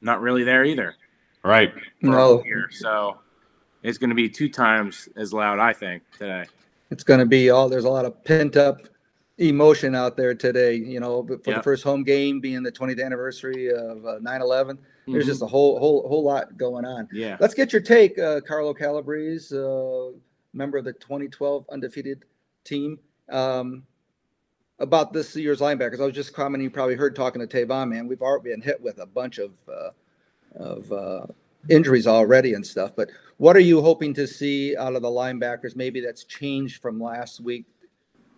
not 0.01 0.21
really 0.21 0.43
there 0.43 0.63
either. 0.63 0.95
Right. 1.43 1.73
for 1.73 1.81
No. 2.01 2.11
whole 2.38 2.45
year. 2.45 2.69
So 2.71 3.17
it's 3.83 3.97
going 3.97 4.09
to 4.09 4.15
be 4.15 4.29
two 4.29 4.49
times 4.49 5.09
as 5.15 5.33
loud, 5.33 5.59
I 5.59 5.73
think, 5.73 6.03
today. 6.17 6.45
It's 6.89 7.03
going 7.03 7.19
to 7.19 7.25
be 7.25 7.49
all. 7.49 7.69
There's 7.69 7.85
a 7.85 7.89
lot 7.89 8.05
of 8.05 8.23
pent 8.23 8.55
up 8.57 8.81
emotion 9.37 9.93
out 9.93 10.17
there 10.17 10.33
today. 10.33 10.75
You 10.75 10.99
know, 10.99 11.25
for 11.25 11.39
Yeah. 11.45 11.57
the 11.57 11.63
first 11.63 11.83
home 11.83 12.03
game 12.03 12.39
being 12.39 12.63
the 12.63 12.71
20th 12.71 13.03
anniversary 13.03 13.69
of 13.71 14.05
uh, 14.05 14.19
9/11, 14.19 14.77
there's 15.07 15.25
just 15.25 15.41
a 15.41 15.47
whole 15.47 15.79
whole 15.79 16.07
whole 16.07 16.23
lot 16.23 16.57
going 16.57 16.85
on. 16.85 17.07
Yeah. 17.11 17.37
Let's 17.39 17.53
get 17.53 17.71
your 17.73 17.81
take, 17.81 18.17
uh, 18.19 18.41
Carlo 18.41 18.73
Calabrese, 18.73 19.55
uh, 19.57 20.17
member 20.53 20.77
of 20.77 20.85
the 20.85 20.93
2012 20.93 21.65
undefeated 21.69 22.25
team, 22.63 22.99
um, 23.29 23.83
about 24.79 25.13
this 25.13 25.35
year's 25.35 25.59
linebackers. 25.59 25.99
I 25.99 26.05
was 26.05 26.15
just 26.15 26.33
commenting. 26.33 26.63
You 26.63 26.69
probably 26.69 26.95
heard 26.95 27.15
talking 27.15 27.45
to 27.45 27.47
Te'von, 27.47 27.89
man. 27.89 28.07
We've 28.07 28.21
already 28.21 28.51
been 28.51 28.61
hit 28.61 28.81
with 28.81 28.99
a 28.99 29.05
bunch 29.05 29.37
of 29.39 29.51
uh, 29.67 29.89
of 30.55 30.91
uh, 30.91 31.25
injuries 31.69 32.07
already 32.07 32.53
and 32.53 32.65
stuff. 32.65 32.95
But 32.95 33.09
what 33.38 33.55
are 33.55 33.61
you 33.61 33.81
hoping 33.81 34.13
to 34.15 34.27
see 34.27 34.75
out 34.75 34.95
of 34.95 35.01
the 35.01 35.09
linebackers? 35.09 35.75
Maybe 35.75 36.01
that's 36.01 36.23
changed 36.23 36.81
from 36.81 36.99
last 36.99 37.39
week 37.39 37.65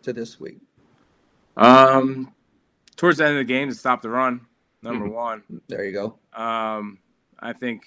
to 0.03 0.13
this 0.13 0.39
week. 0.39 0.57
Um, 1.57 2.33
towards 2.95 3.17
the 3.17 3.25
end 3.25 3.33
of 3.33 3.39
the 3.39 3.53
game 3.53 3.69
to 3.69 3.75
stop 3.75 4.01
the 4.01 4.09
run, 4.09 4.41
number 4.81 5.05
Mhm. 5.05 5.13
one. 5.13 5.43
There 5.67 5.85
you 5.85 5.91
go. 5.91 6.19
Um, 6.33 6.99
I 7.39 7.53
think, 7.53 7.85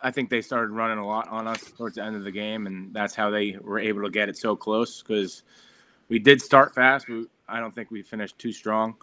I 0.00 0.10
think 0.10 0.30
they 0.30 0.42
started 0.42 0.70
running 0.72 0.98
a 0.98 1.06
lot 1.06 1.28
on 1.28 1.48
us 1.48 1.72
towards 1.72 1.96
the 1.96 2.04
end 2.04 2.16
of 2.16 2.24
the 2.24 2.30
game, 2.30 2.66
and 2.66 2.92
that's 2.94 3.14
how 3.14 3.30
they 3.30 3.56
were 3.60 3.78
able 3.78 4.02
to 4.02 4.10
get 4.10 4.28
it 4.28 4.36
so 4.36 4.54
close. 4.54 5.02
Because 5.02 5.42
we 6.08 6.18
did 6.18 6.40
start 6.40 6.74
fast, 6.74 7.06
but 7.08 7.26
I 7.48 7.60
don't 7.60 7.74
think 7.74 7.90
we 7.90 8.02
finished 8.02 8.38
too 8.38 8.52
strong 8.52 8.96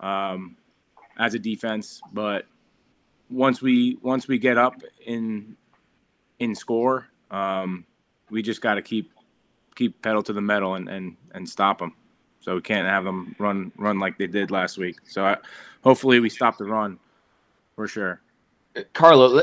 um, 0.00 0.56
as 1.18 1.34
a 1.34 1.38
defense. 1.38 2.00
But 2.12 2.46
once 3.30 3.62
we 3.62 3.98
once 4.02 4.28
we 4.28 4.38
get 4.38 4.58
up 4.58 4.74
in 5.04 5.56
in 6.38 6.54
score, 6.54 7.08
um, 7.30 7.84
we 8.30 8.42
just 8.42 8.60
got 8.60 8.74
to 8.74 8.82
keep 8.82 9.12
keep 9.74 10.00
pedal 10.02 10.22
to 10.22 10.32
the 10.32 10.40
metal 10.40 10.74
and, 10.74 10.88
and 10.88 11.16
and 11.32 11.48
stop 11.48 11.78
them. 11.78 11.94
So 12.40 12.54
we 12.54 12.60
can't 12.60 12.86
have 12.86 13.04
them 13.04 13.34
run 13.38 13.72
run 13.76 13.98
like 13.98 14.18
they 14.18 14.26
did 14.26 14.50
last 14.50 14.78
week. 14.78 14.96
So 15.06 15.24
I, 15.24 15.36
hopefully 15.82 16.20
we 16.20 16.28
stop 16.30 16.58
the 16.58 16.64
run 16.64 16.98
for 17.74 17.88
sure. 17.88 18.20
Carlo, 18.92 19.42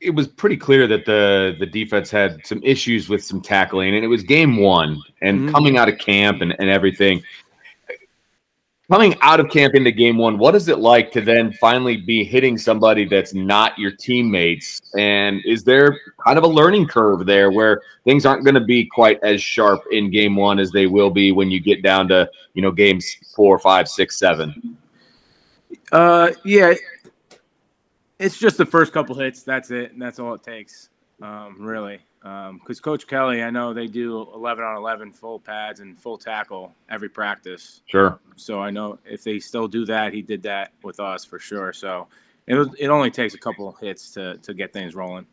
it 0.00 0.14
was 0.14 0.26
pretty 0.26 0.56
clear 0.56 0.86
that 0.86 1.04
the 1.04 1.54
the 1.58 1.66
defense 1.66 2.10
had 2.10 2.44
some 2.46 2.62
issues 2.62 3.08
with 3.10 3.22
some 3.22 3.42
tackling, 3.42 3.94
and 3.94 4.04
it 4.04 4.08
was 4.08 4.22
game 4.22 4.56
one, 4.56 5.02
and 5.20 5.40
Mm-hmm. 5.40 5.52
coming 5.52 5.76
out 5.76 5.88
of 5.88 5.98
camp 5.98 6.40
and, 6.40 6.56
and 6.58 6.70
everything. 6.70 7.22
Coming 8.90 9.16
out 9.22 9.40
of 9.40 9.48
camp 9.48 9.74
into 9.74 9.90
game 9.90 10.18
one, 10.18 10.36
what 10.36 10.54
is 10.54 10.68
it 10.68 10.78
like 10.78 11.10
to 11.12 11.22
then 11.22 11.54
finally 11.54 11.96
be 11.96 12.22
hitting 12.22 12.58
somebody 12.58 13.06
that's 13.06 13.32
not 13.32 13.78
your 13.78 13.90
teammates? 13.90 14.82
And 14.94 15.40
is 15.46 15.64
there 15.64 15.98
kind 16.22 16.36
of 16.36 16.44
a 16.44 16.48
learning 16.48 16.88
curve 16.88 17.24
there 17.24 17.50
where 17.50 17.80
things 18.04 18.26
aren't 18.26 18.44
going 18.44 18.56
to 18.56 18.60
be 18.60 18.84
quite 18.84 19.18
as 19.22 19.42
sharp 19.42 19.82
in 19.90 20.10
game 20.10 20.36
one 20.36 20.58
as 20.58 20.70
they 20.70 20.86
will 20.86 21.08
be 21.08 21.32
when 21.32 21.50
you 21.50 21.60
get 21.60 21.82
down 21.82 22.08
to 22.08 22.30
you 22.52 22.60
know 22.60 22.70
games 22.70 23.16
four, 23.34 23.58
five, 23.58 23.88
six, 23.88 24.18
seven? 24.18 24.76
Uh, 25.90 26.32
yeah, 26.44 26.74
it's 28.18 28.38
just 28.38 28.58
the 28.58 28.66
first 28.66 28.92
couple 28.92 29.14
hits. 29.14 29.42
That's 29.42 29.70
it. 29.70 29.92
And 29.92 30.02
that's 30.02 30.18
all 30.18 30.34
it 30.34 30.42
takes, 30.42 30.90
um, 31.22 31.56
really. 31.58 32.00
Because 32.24 32.80
Coach 32.80 33.06
Kelly, 33.06 33.42
I 33.42 33.50
know 33.50 33.74
they 33.74 33.86
do 33.86 34.22
11 34.34 34.64
on 34.64 34.76
11 34.78 35.12
full 35.12 35.38
pads 35.38 35.80
and 35.80 35.98
full 35.98 36.16
tackle 36.16 36.74
every 36.88 37.10
practice. 37.10 37.82
Sure. 37.84 38.18
So 38.36 38.60
I 38.60 38.70
know 38.70 38.98
if 39.04 39.22
they 39.22 39.38
still 39.38 39.68
do 39.68 39.84
that, 39.84 40.14
he 40.14 40.22
did 40.22 40.42
that 40.44 40.72
with 40.82 41.00
us 41.00 41.22
for 41.22 41.38
sure. 41.38 41.74
So 41.74 42.08
it, 42.46 42.54
was- 42.54 42.74
it 42.78 42.88
only 42.88 43.10
takes 43.10 43.34
a 43.34 43.38
couple 43.38 43.70
hits 43.72 44.10
to, 44.12 44.38
to 44.38 44.54
get 44.54 44.72
things 44.72 44.94
rolling. 44.94 45.26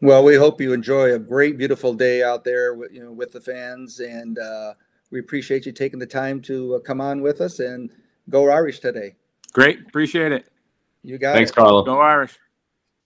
Well, 0.00 0.24
we 0.24 0.34
hope 0.34 0.62
you 0.62 0.72
enjoy 0.72 1.12
a 1.14 1.18
great, 1.18 1.58
beautiful 1.58 1.92
day 1.92 2.22
out 2.22 2.42
there, 2.42 2.74
with, 2.74 2.92
you 2.92 3.02
know, 3.02 3.12
with 3.12 3.32
the 3.32 3.40
fans, 3.40 4.00
and 4.00 4.38
uh, 4.38 4.74
we 5.10 5.18
appreciate 5.20 5.66
you 5.66 5.72
taking 5.72 5.98
the 5.98 6.06
time 6.06 6.40
to 6.42 6.74
uh, 6.74 6.78
come 6.80 7.00
on 7.00 7.20
with 7.20 7.40
us 7.40 7.60
and 7.60 7.90
go 8.28 8.50
Irish 8.50 8.80
today. 8.80 9.14
Great. 9.52 9.80
Appreciate 9.80 10.32
it. 10.32 10.46
You 11.02 11.16
got 11.18 11.34
Thanks, 11.34 11.50
it. 11.50 11.54
Carlo. 11.54 11.84
Go 11.84 12.00
Irish. 12.00 12.38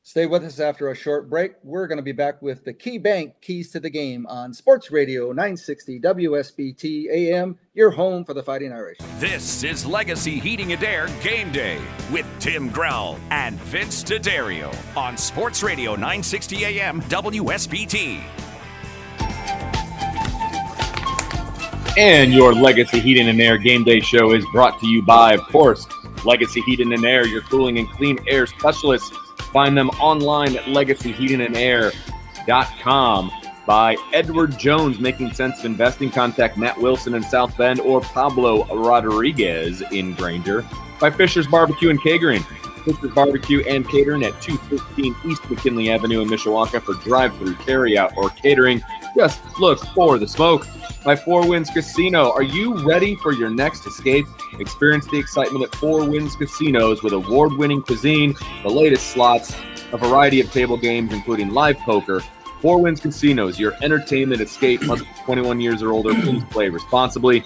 Stay 0.08 0.24
with 0.24 0.42
us 0.42 0.58
after 0.58 0.90
a 0.90 0.94
short 0.94 1.28
break. 1.28 1.52
We're 1.62 1.86
going 1.86 1.98
to 1.98 2.02
be 2.02 2.12
back 2.12 2.40
with 2.40 2.64
the 2.64 2.72
Key 2.72 2.96
Bank 2.96 3.34
Keys 3.42 3.70
to 3.72 3.78
the 3.78 3.90
Game 3.90 4.26
on 4.26 4.54
Sports 4.54 4.90
Radio 4.90 5.32
960 5.32 6.00
WSBT 6.00 7.10
AM, 7.10 7.58
your 7.74 7.90
home 7.90 8.24
for 8.24 8.32
the 8.32 8.42
Fighting 8.42 8.72
Irish. 8.72 8.96
This 9.18 9.64
is 9.64 9.84
Legacy 9.84 10.38
Heating 10.40 10.72
and 10.72 10.82
Air 10.82 11.08
Game 11.22 11.52
Day 11.52 11.78
with 12.10 12.24
Tim 12.40 12.70
Grell 12.70 13.20
and 13.30 13.60
Vince 13.64 14.02
D'Addario 14.02 14.74
on 14.96 15.18
Sports 15.18 15.62
Radio 15.62 15.90
960 15.90 16.64
AM 16.64 17.02
WSBT. 17.02 18.22
And 21.98 22.32
your 22.32 22.54
Legacy 22.54 23.00
Heating 23.00 23.28
and 23.28 23.38
Air 23.42 23.58
Game 23.58 23.84
Day 23.84 24.00
show 24.00 24.32
is 24.32 24.46
brought 24.54 24.80
to 24.80 24.86
you 24.86 25.02
by, 25.02 25.34
of 25.34 25.42
course, 25.42 25.86
Legacy 26.24 26.62
Heating 26.62 26.94
and 26.94 27.04
Air, 27.04 27.26
your 27.26 27.42
cooling 27.42 27.78
and 27.78 27.86
clean 27.90 28.18
air 28.26 28.46
specialists. 28.46 29.14
Find 29.52 29.76
them 29.76 29.90
online 29.90 30.56
at 30.56 30.64
legacyheatingandair.com. 30.64 33.32
By 33.66 33.96
Edward 34.14 34.58
Jones, 34.58 34.98
making 34.98 35.34
sense 35.34 35.58
of 35.58 35.66
investing. 35.66 36.10
Contact 36.10 36.56
Matt 36.56 36.80
Wilson 36.80 37.14
in 37.14 37.22
South 37.22 37.54
Bend 37.58 37.80
or 37.80 38.00
Pablo 38.00 38.64
Rodriguez 38.74 39.82
in 39.92 40.14
Granger. 40.14 40.64
By 40.98 41.10
Fisher's 41.10 41.46
Barbecue 41.46 41.90
and 41.90 42.02
Catering. 42.02 42.42
Fisher's 42.86 43.12
Barbecue 43.12 43.62
and 43.68 43.86
Catering 43.86 44.24
at 44.24 44.40
215 44.40 45.14
East 45.30 45.50
McKinley 45.50 45.90
Avenue 45.90 46.22
in 46.22 46.28
Mishawaka 46.28 46.82
for 46.82 46.94
drive-through, 47.06 47.56
carry-out, 47.56 48.16
or 48.16 48.30
catering. 48.30 48.80
Just 49.16 49.40
look 49.58 49.78
for 49.94 50.18
the 50.18 50.28
smoke. 50.28 50.66
By 51.04 51.16
Four 51.16 51.48
Winds 51.48 51.70
Casino, 51.70 52.30
are 52.32 52.42
you 52.42 52.86
ready 52.86 53.14
for 53.16 53.32
your 53.32 53.50
next 53.50 53.86
escape? 53.86 54.26
Experience 54.58 55.06
the 55.06 55.18
excitement 55.18 55.64
at 55.64 55.74
Four 55.76 56.04
Winds 56.04 56.34
Casinos 56.36 57.02
with 57.02 57.12
award-winning 57.12 57.82
cuisine, 57.82 58.34
the 58.62 58.68
latest 58.68 59.08
slots, 59.08 59.54
a 59.92 59.96
variety 59.96 60.40
of 60.40 60.52
table 60.52 60.76
games, 60.76 61.12
including 61.12 61.50
live 61.50 61.78
poker. 61.78 62.22
Four 62.60 62.82
Winds 62.82 63.00
Casinos, 63.00 63.58
your 63.58 63.74
entertainment 63.82 64.40
escape 64.40 64.82
must 64.82 65.04
be 65.04 65.10
21 65.24 65.60
years 65.60 65.82
or 65.82 65.92
older. 65.92 66.12
Please 66.14 66.44
play 66.50 66.68
responsibly. 66.68 67.44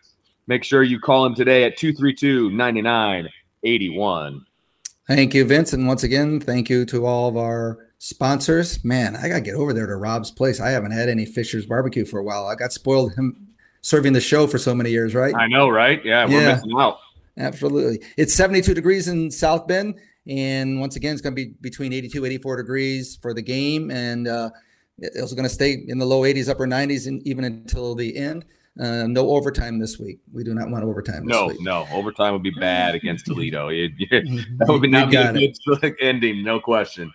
Make 0.48 0.64
sure 0.64 0.84
you 0.84 1.00
call 1.00 1.26
him 1.26 1.36
today 1.36 1.64
at 1.64 1.78
232 1.78 2.52
9981. 2.52 4.46
Thank 5.08 5.34
you, 5.34 5.46
Vince. 5.46 5.74
And 5.74 5.88
once 5.88 6.04
again, 6.04 6.40
thank 6.40 6.70
you 6.70 6.86
to 6.86 7.06
all 7.06 7.28
of 7.30 7.38
our 7.38 7.88
sponsors. 8.00 8.84
Man, 8.84 9.16
I 9.16 9.28
got 9.30 9.36
to 9.36 9.42
get 9.42 9.56
over 9.56 9.74
there 9.74 9.88
to 9.88 9.96
Rob's 9.96 10.32
place. 10.32 10.60
I 10.60 10.70
haven't 10.70 10.92
had 10.92 11.10
any 11.10 11.26
Fisher's 11.26 11.66
barbecue 11.66 12.06
for 12.06 12.20
a 12.20 12.24
while. 12.24 12.48
I 12.48 12.56
got 12.56 12.72
spoiled 12.74 13.14
him 13.16 13.48
serving 13.82 14.14
the 14.14 14.22
show 14.22 14.48
for 14.48 14.58
so 14.58 14.74
many 14.74 14.92
years, 14.92 15.14
right? 15.14 15.36
I 15.36 15.48
know, 15.48 15.70
right? 15.70 16.04
Yeah, 16.06 16.26
we're 16.26 16.42
Yeah. 16.42 16.56
missing 16.56 16.72
out. 16.78 16.98
Absolutely. 17.38 18.00
It's 18.18 18.34
72 18.34 18.74
degrees 18.74 19.08
in 19.08 19.32
South 19.32 19.68
Bend. 19.68 19.96
And 20.28 20.80
once 20.80 20.96
again, 20.96 21.14
it's 21.14 21.22
going 21.22 21.36
to 21.36 21.46
be 21.46 21.54
between 21.62 21.92
82, 21.92 22.26
84 22.26 22.58
degrees 22.58 23.18
for 23.22 23.34
the 23.34 23.42
game. 23.42 23.92
And 23.92 24.28
uh, 24.28 24.52
it's 25.00 25.20
also 25.20 25.36
going 25.36 25.48
to 25.48 25.54
stay 25.54 25.84
in 25.88 25.98
the 25.98 26.06
low 26.06 26.22
80s, 26.22 26.48
upper 26.48 26.66
90s, 26.68 27.08
and 27.08 27.26
even 27.28 27.44
until 27.44 27.94
the 27.96 28.16
end. 28.16 28.46
Uh, 28.80 29.06
no 29.08 29.30
overtime 29.30 29.78
this 29.78 30.00
week. 30.00 30.20
We 30.32 30.44
do 30.44 30.54
not 30.56 30.70
want 30.72 30.84
overtime 30.84 31.28
this 31.28 31.36
No, 31.38 31.48
week. 31.48 31.62
no, 31.62 31.88
overtime 31.92 32.34
would 32.34 32.42
be 32.44 32.50
bad 32.60 32.96
against 32.96 33.26
Toledo. 33.28 33.70
It- 33.72 33.92
that 34.00 34.66
would 34.68 34.82
be 34.82 34.88
not 34.88 35.12
be 35.12 35.16
a 35.18 35.24
got 35.26 35.38
it. 35.38 35.58
good 35.82 35.96
ending, 36.02 36.44
no 36.44 36.60
question. 36.60 37.14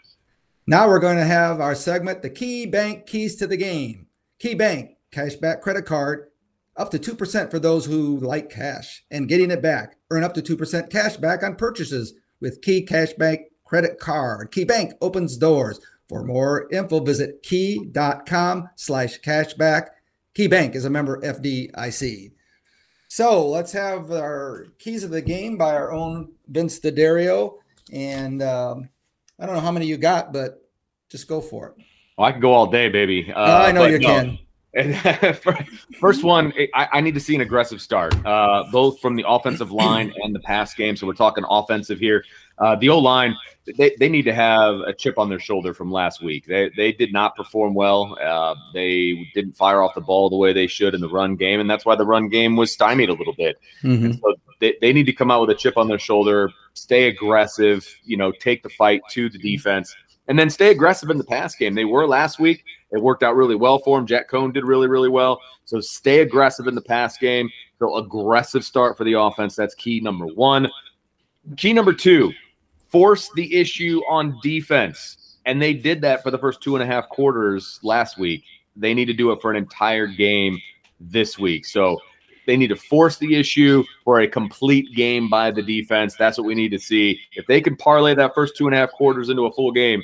Now 0.69 0.87
we're 0.87 1.01
going 1.01 1.17
to 1.17 1.25
have 1.25 1.61
our 1.61 1.75
segment, 1.75 2.23
the 2.23 2.31
Key 2.31 2.67
Bank 2.67 3.07
Keys 3.07 3.35
to 3.37 3.47
the 3.47 3.57
Game. 3.57 4.07
Key 4.39 4.55
Bank, 4.55 4.97
cashback 5.11 5.61
credit 5.63 5.85
card, 5.87 6.29
up 6.77 6.91
to 6.93 6.99
2% 6.99 7.51
for 7.51 7.59
those 7.59 7.87
who 7.87 8.19
like 8.21 8.51
cash 8.51 9.03
and 9.11 9.29
getting 9.29 9.51
it 9.51 9.61
back. 9.63 9.97
Earn 10.11 10.23
up 10.23 10.35
to 10.35 10.43
2% 10.43 10.91
cash 10.91 11.17
back 11.17 11.43
on 11.43 11.57
purchases 11.57 12.15
with 12.41 12.61
Key 12.63 12.87
Cashback 12.87 13.47
credit 13.65 13.99
card. 13.99 14.53
Key 14.53 14.65
Bank 14.65 14.93
opens 15.01 15.37
doors. 15.37 15.81
For 16.09 16.23
more 16.23 16.69
info, 16.71 17.01
visit 17.01 17.43
key.com 17.43 18.69
slash 18.77 19.21
cashback. 19.21 19.89
Key 20.39 20.47
Bank 20.47 20.77
is 20.77 20.85
a 20.85 20.91
member 20.91 21.21
FDIC. 21.21 22.31
So 23.09 23.49
let's 23.49 23.73
have 23.73 24.13
our 24.13 24.67
keys 24.79 25.03
of 25.03 25.11
the 25.11 25.21
game 25.21 25.59
by 25.59 25.75
our 25.75 25.91
own 25.91 26.31
Vince 26.47 26.79
D'Addario. 26.79 27.55
And 27.93 28.41
um, 28.41 28.89
I 29.41 29.47
don't 29.47 29.57
know 29.57 29.61
how 29.61 29.73
many 29.73 29.87
you 29.87 29.97
got, 29.97 30.33
but 30.33 30.63
just 31.11 31.27
go 31.27 31.41
for 31.41 31.71
it. 31.71 31.85
Well, 32.17 32.29
I 32.29 32.31
can 32.31 32.41
go 32.41 32.53
all 32.53 32.69
day, 32.69 32.89
baby. 32.89 33.33
Uh, 33.35 33.65
I 33.67 33.73
know 33.73 33.87
you 33.87 33.99
no. 33.99 34.07
can. 34.07 34.39
And 34.75 34.97
first 36.01 36.23
one, 36.23 36.53
I, 36.75 36.89
I 36.95 37.01
need 37.01 37.15
to 37.15 37.21
see 37.21 37.35
an 37.35 37.41
aggressive 37.41 37.81
start, 37.81 38.15
uh, 38.27 38.65
both 38.71 39.01
from 39.01 39.17
the 39.17 39.25
offensive 39.27 39.73
line 39.73 40.13
and 40.23 40.35
the 40.35 40.41
pass 40.41 40.75
game. 40.75 40.97
So 40.97 41.07
we're 41.07 41.15
talking 41.15 41.45
offensive 41.49 41.99
here. 41.99 42.25
Uh, 42.59 42.75
the 42.77 42.89
O 42.89 42.99
line, 42.99 43.35
they, 43.77 43.95
they 43.99 44.09
need 44.09 44.25
to 44.25 44.35
have 44.35 44.81
a 44.81 44.93
chip 44.93 45.17
on 45.17 45.29
their 45.29 45.39
shoulder 45.39 45.73
from 45.73 45.93
last 45.93 46.23
week. 46.23 46.45
They, 46.47 46.71
they 46.77 46.93
did 46.93 47.13
not 47.13 47.37
perform 47.37 47.73
well. 47.75 48.19
Uh, 48.21 48.57
they 48.75 49.31
didn't 49.35 49.57
fire 49.57 49.81
off 49.81 49.95
the 49.95 50.01
ball 50.01 50.29
the 50.29 50.37
way 50.37 50.53
they 50.53 50.67
should 50.67 50.95
in 50.95 51.01
the 51.01 51.09
run 51.09 51.37
game, 51.37 51.61
and 51.61 51.71
that's 51.71 51.85
why 51.85 51.95
the 51.95 52.05
run 52.05 52.29
game 52.29 52.57
was 52.57 52.73
stymied 52.73 53.11
a 53.11 53.15
little 53.15 53.35
bit. 53.35 53.59
And 54.07 54.21
so 54.21 54.35
they, 54.61 54.77
they 54.81 54.93
need 54.93 55.07
to 55.07 55.13
come 55.13 55.31
out 55.31 55.41
with 55.41 55.51
a 55.51 55.55
chip 55.55 55.77
on 55.77 55.89
their 55.89 56.01
shoulder, 56.01 56.51
stay 56.75 57.09
aggressive, 57.09 57.89
you 58.05 58.17
know, 58.17 58.33
take 58.33 58.63
the 58.63 58.71
fight 58.71 59.03
to 59.11 59.29
the 59.29 59.39
defense, 59.39 59.95
and 60.27 60.39
then 60.39 60.51
stay 60.51 60.71
aggressive 60.71 61.11
in 61.11 61.19
the 61.19 61.25
pass 61.25 61.55
game. 61.55 61.75
They 61.75 61.85
were 61.85 62.07
last 62.07 62.39
week. 62.41 62.65
It 62.91 63.03
worked 63.03 63.23
out 63.23 63.37
really 63.37 63.55
well 63.55 63.79
for 63.79 63.99
him. 63.99 64.07
Jack 64.07 64.31
Coan 64.31 64.53
did 64.53 64.65
really, 64.65 64.89
really 64.89 65.09
well. 65.09 65.41
So 65.65 65.81
stay 65.81 66.21
aggressive 66.21 66.67
in 66.67 66.75
the 66.75 66.81
pass 66.81 67.19
game. 67.19 67.51
So 67.79 67.97
aggressive 67.97 68.65
start 68.65 68.97
for 68.97 69.05
the 69.05 69.13
offense. 69.15 69.55
That's 69.55 69.75
key 69.75 70.01
number 70.01 70.27
one. 70.27 70.69
Key 71.57 71.73
number 71.73 71.93
two, 71.93 72.33
force 72.89 73.31
the 73.35 73.55
issue 73.55 74.01
on 74.09 74.39
defense. 74.43 75.39
And 75.47 75.61
they 75.63 75.73
did 75.73 76.01
that 76.03 76.23
for 76.23 76.31
the 76.31 76.39
first 76.39 76.63
two 76.63 76.77
and 76.77 76.83
a 76.83 76.87
half 76.87 77.09
quarters 77.09 77.79
last 77.83 78.19
week. 78.19 78.43
They 78.77 78.95
need 78.95 79.07
to 79.07 79.15
do 79.15 79.33
it 79.33 79.41
for 79.41 79.51
an 79.51 79.57
entire 79.57 80.07
game 80.07 80.61
this 81.01 81.39
week. 81.39 81.65
So 81.65 81.99
they 82.47 82.57
need 82.57 82.69
to 82.69 82.77
force 82.77 83.19
the 83.19 83.35
issue 83.35 83.85
for 84.05 84.21
a 84.21 84.29
complete 84.29 84.95
game 84.95 85.29
by 85.29 85.51
the 85.51 85.63
defense. 85.63 86.17
That's 86.17 86.39
what 86.39 86.47
we 86.47 86.55
need 86.55 86.71
to 86.71 86.79
see. 86.79 87.21
If 87.33 87.47
they 87.47 87.61
can 87.61 87.77
parlay 87.77 88.15
that 88.15 88.35
first 88.35 88.57
two 88.57 88.67
and 88.67 88.75
a 88.75 88.79
half 88.79 88.91
quarters 88.93 89.29
into 89.29 89.47
a 89.47 89.53
full 89.53 89.73
game, 89.73 90.03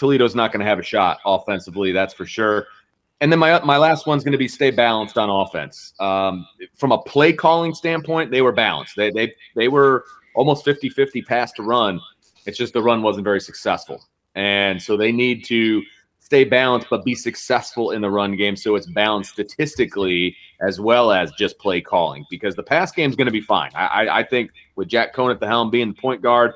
Toledo's 0.00 0.34
not 0.34 0.52
going 0.52 0.60
to 0.60 0.66
have 0.66 0.78
a 0.78 0.82
shot 0.82 1.18
offensively. 1.26 1.92
That's 1.92 2.14
for 2.14 2.26
sure. 2.26 2.66
And 3.20 3.30
then 3.30 3.38
my 3.38 3.60
my 3.60 3.76
last 3.76 4.06
one's 4.06 4.24
going 4.24 4.32
to 4.32 4.38
be 4.38 4.48
stay 4.48 4.70
balanced 4.70 5.18
on 5.18 5.28
offense. 5.28 5.92
Um, 6.00 6.46
from 6.74 6.90
a 6.92 6.98
play 7.02 7.34
calling 7.34 7.74
standpoint, 7.74 8.30
they 8.30 8.40
were 8.40 8.52
balanced. 8.52 8.96
They 8.96 9.10
they 9.10 9.34
they 9.54 9.68
were 9.68 10.04
almost 10.34 10.64
50-50 10.64 11.26
pass 11.26 11.52
to 11.52 11.62
run. 11.62 12.00
It's 12.46 12.56
just 12.56 12.72
the 12.72 12.82
run 12.82 13.02
wasn't 13.02 13.24
very 13.24 13.40
successful. 13.40 14.00
And 14.36 14.80
so 14.80 14.96
they 14.96 15.12
need 15.12 15.44
to 15.46 15.82
stay 16.20 16.44
balanced 16.44 16.86
but 16.88 17.04
be 17.04 17.14
successful 17.14 17.90
in 17.90 18.00
the 18.00 18.08
run 18.08 18.36
game 18.36 18.54
so 18.54 18.76
it's 18.76 18.86
balanced 18.86 19.32
statistically 19.32 20.36
as 20.60 20.78
well 20.78 21.10
as 21.10 21.32
just 21.32 21.58
play 21.58 21.80
calling 21.80 22.24
because 22.30 22.54
the 22.54 22.62
pass 22.62 22.92
game 22.92 23.10
is 23.10 23.16
going 23.16 23.26
to 23.26 23.32
be 23.32 23.40
fine. 23.40 23.70
I, 23.74 23.86
I, 23.86 24.18
I 24.20 24.22
think 24.22 24.52
with 24.76 24.86
Jack 24.86 25.12
Coan 25.12 25.32
at 25.32 25.40
the 25.40 25.48
helm 25.48 25.70
being 25.70 25.88
the 25.88 26.00
point 26.00 26.22
guard, 26.22 26.52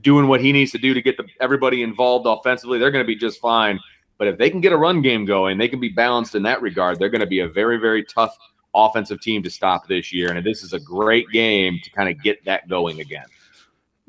doing 0.00 0.28
what 0.28 0.40
he 0.40 0.52
needs 0.52 0.72
to 0.72 0.78
do 0.78 0.94
to 0.94 1.02
get 1.02 1.16
the, 1.16 1.24
everybody 1.40 1.82
involved 1.82 2.26
offensively, 2.26 2.78
they're 2.78 2.90
going 2.90 3.04
to 3.04 3.06
be 3.06 3.16
just 3.16 3.40
fine. 3.40 3.78
But 4.18 4.28
if 4.28 4.38
they 4.38 4.50
can 4.50 4.60
get 4.60 4.72
a 4.72 4.76
run 4.76 5.02
game 5.02 5.24
going, 5.24 5.58
they 5.58 5.68
can 5.68 5.80
be 5.80 5.88
balanced 5.88 6.34
in 6.34 6.42
that 6.44 6.62
regard. 6.62 6.98
They're 6.98 7.08
going 7.08 7.20
to 7.20 7.26
be 7.26 7.40
a 7.40 7.48
very, 7.48 7.78
very 7.78 8.04
tough 8.04 8.36
offensive 8.74 9.20
team 9.20 9.42
to 9.42 9.50
stop 9.50 9.86
this 9.88 10.12
year. 10.12 10.32
And 10.32 10.44
this 10.44 10.62
is 10.62 10.72
a 10.72 10.80
great 10.80 11.28
game 11.30 11.80
to 11.82 11.90
kind 11.90 12.08
of 12.08 12.22
get 12.22 12.44
that 12.44 12.68
going 12.68 13.00
again. 13.00 13.26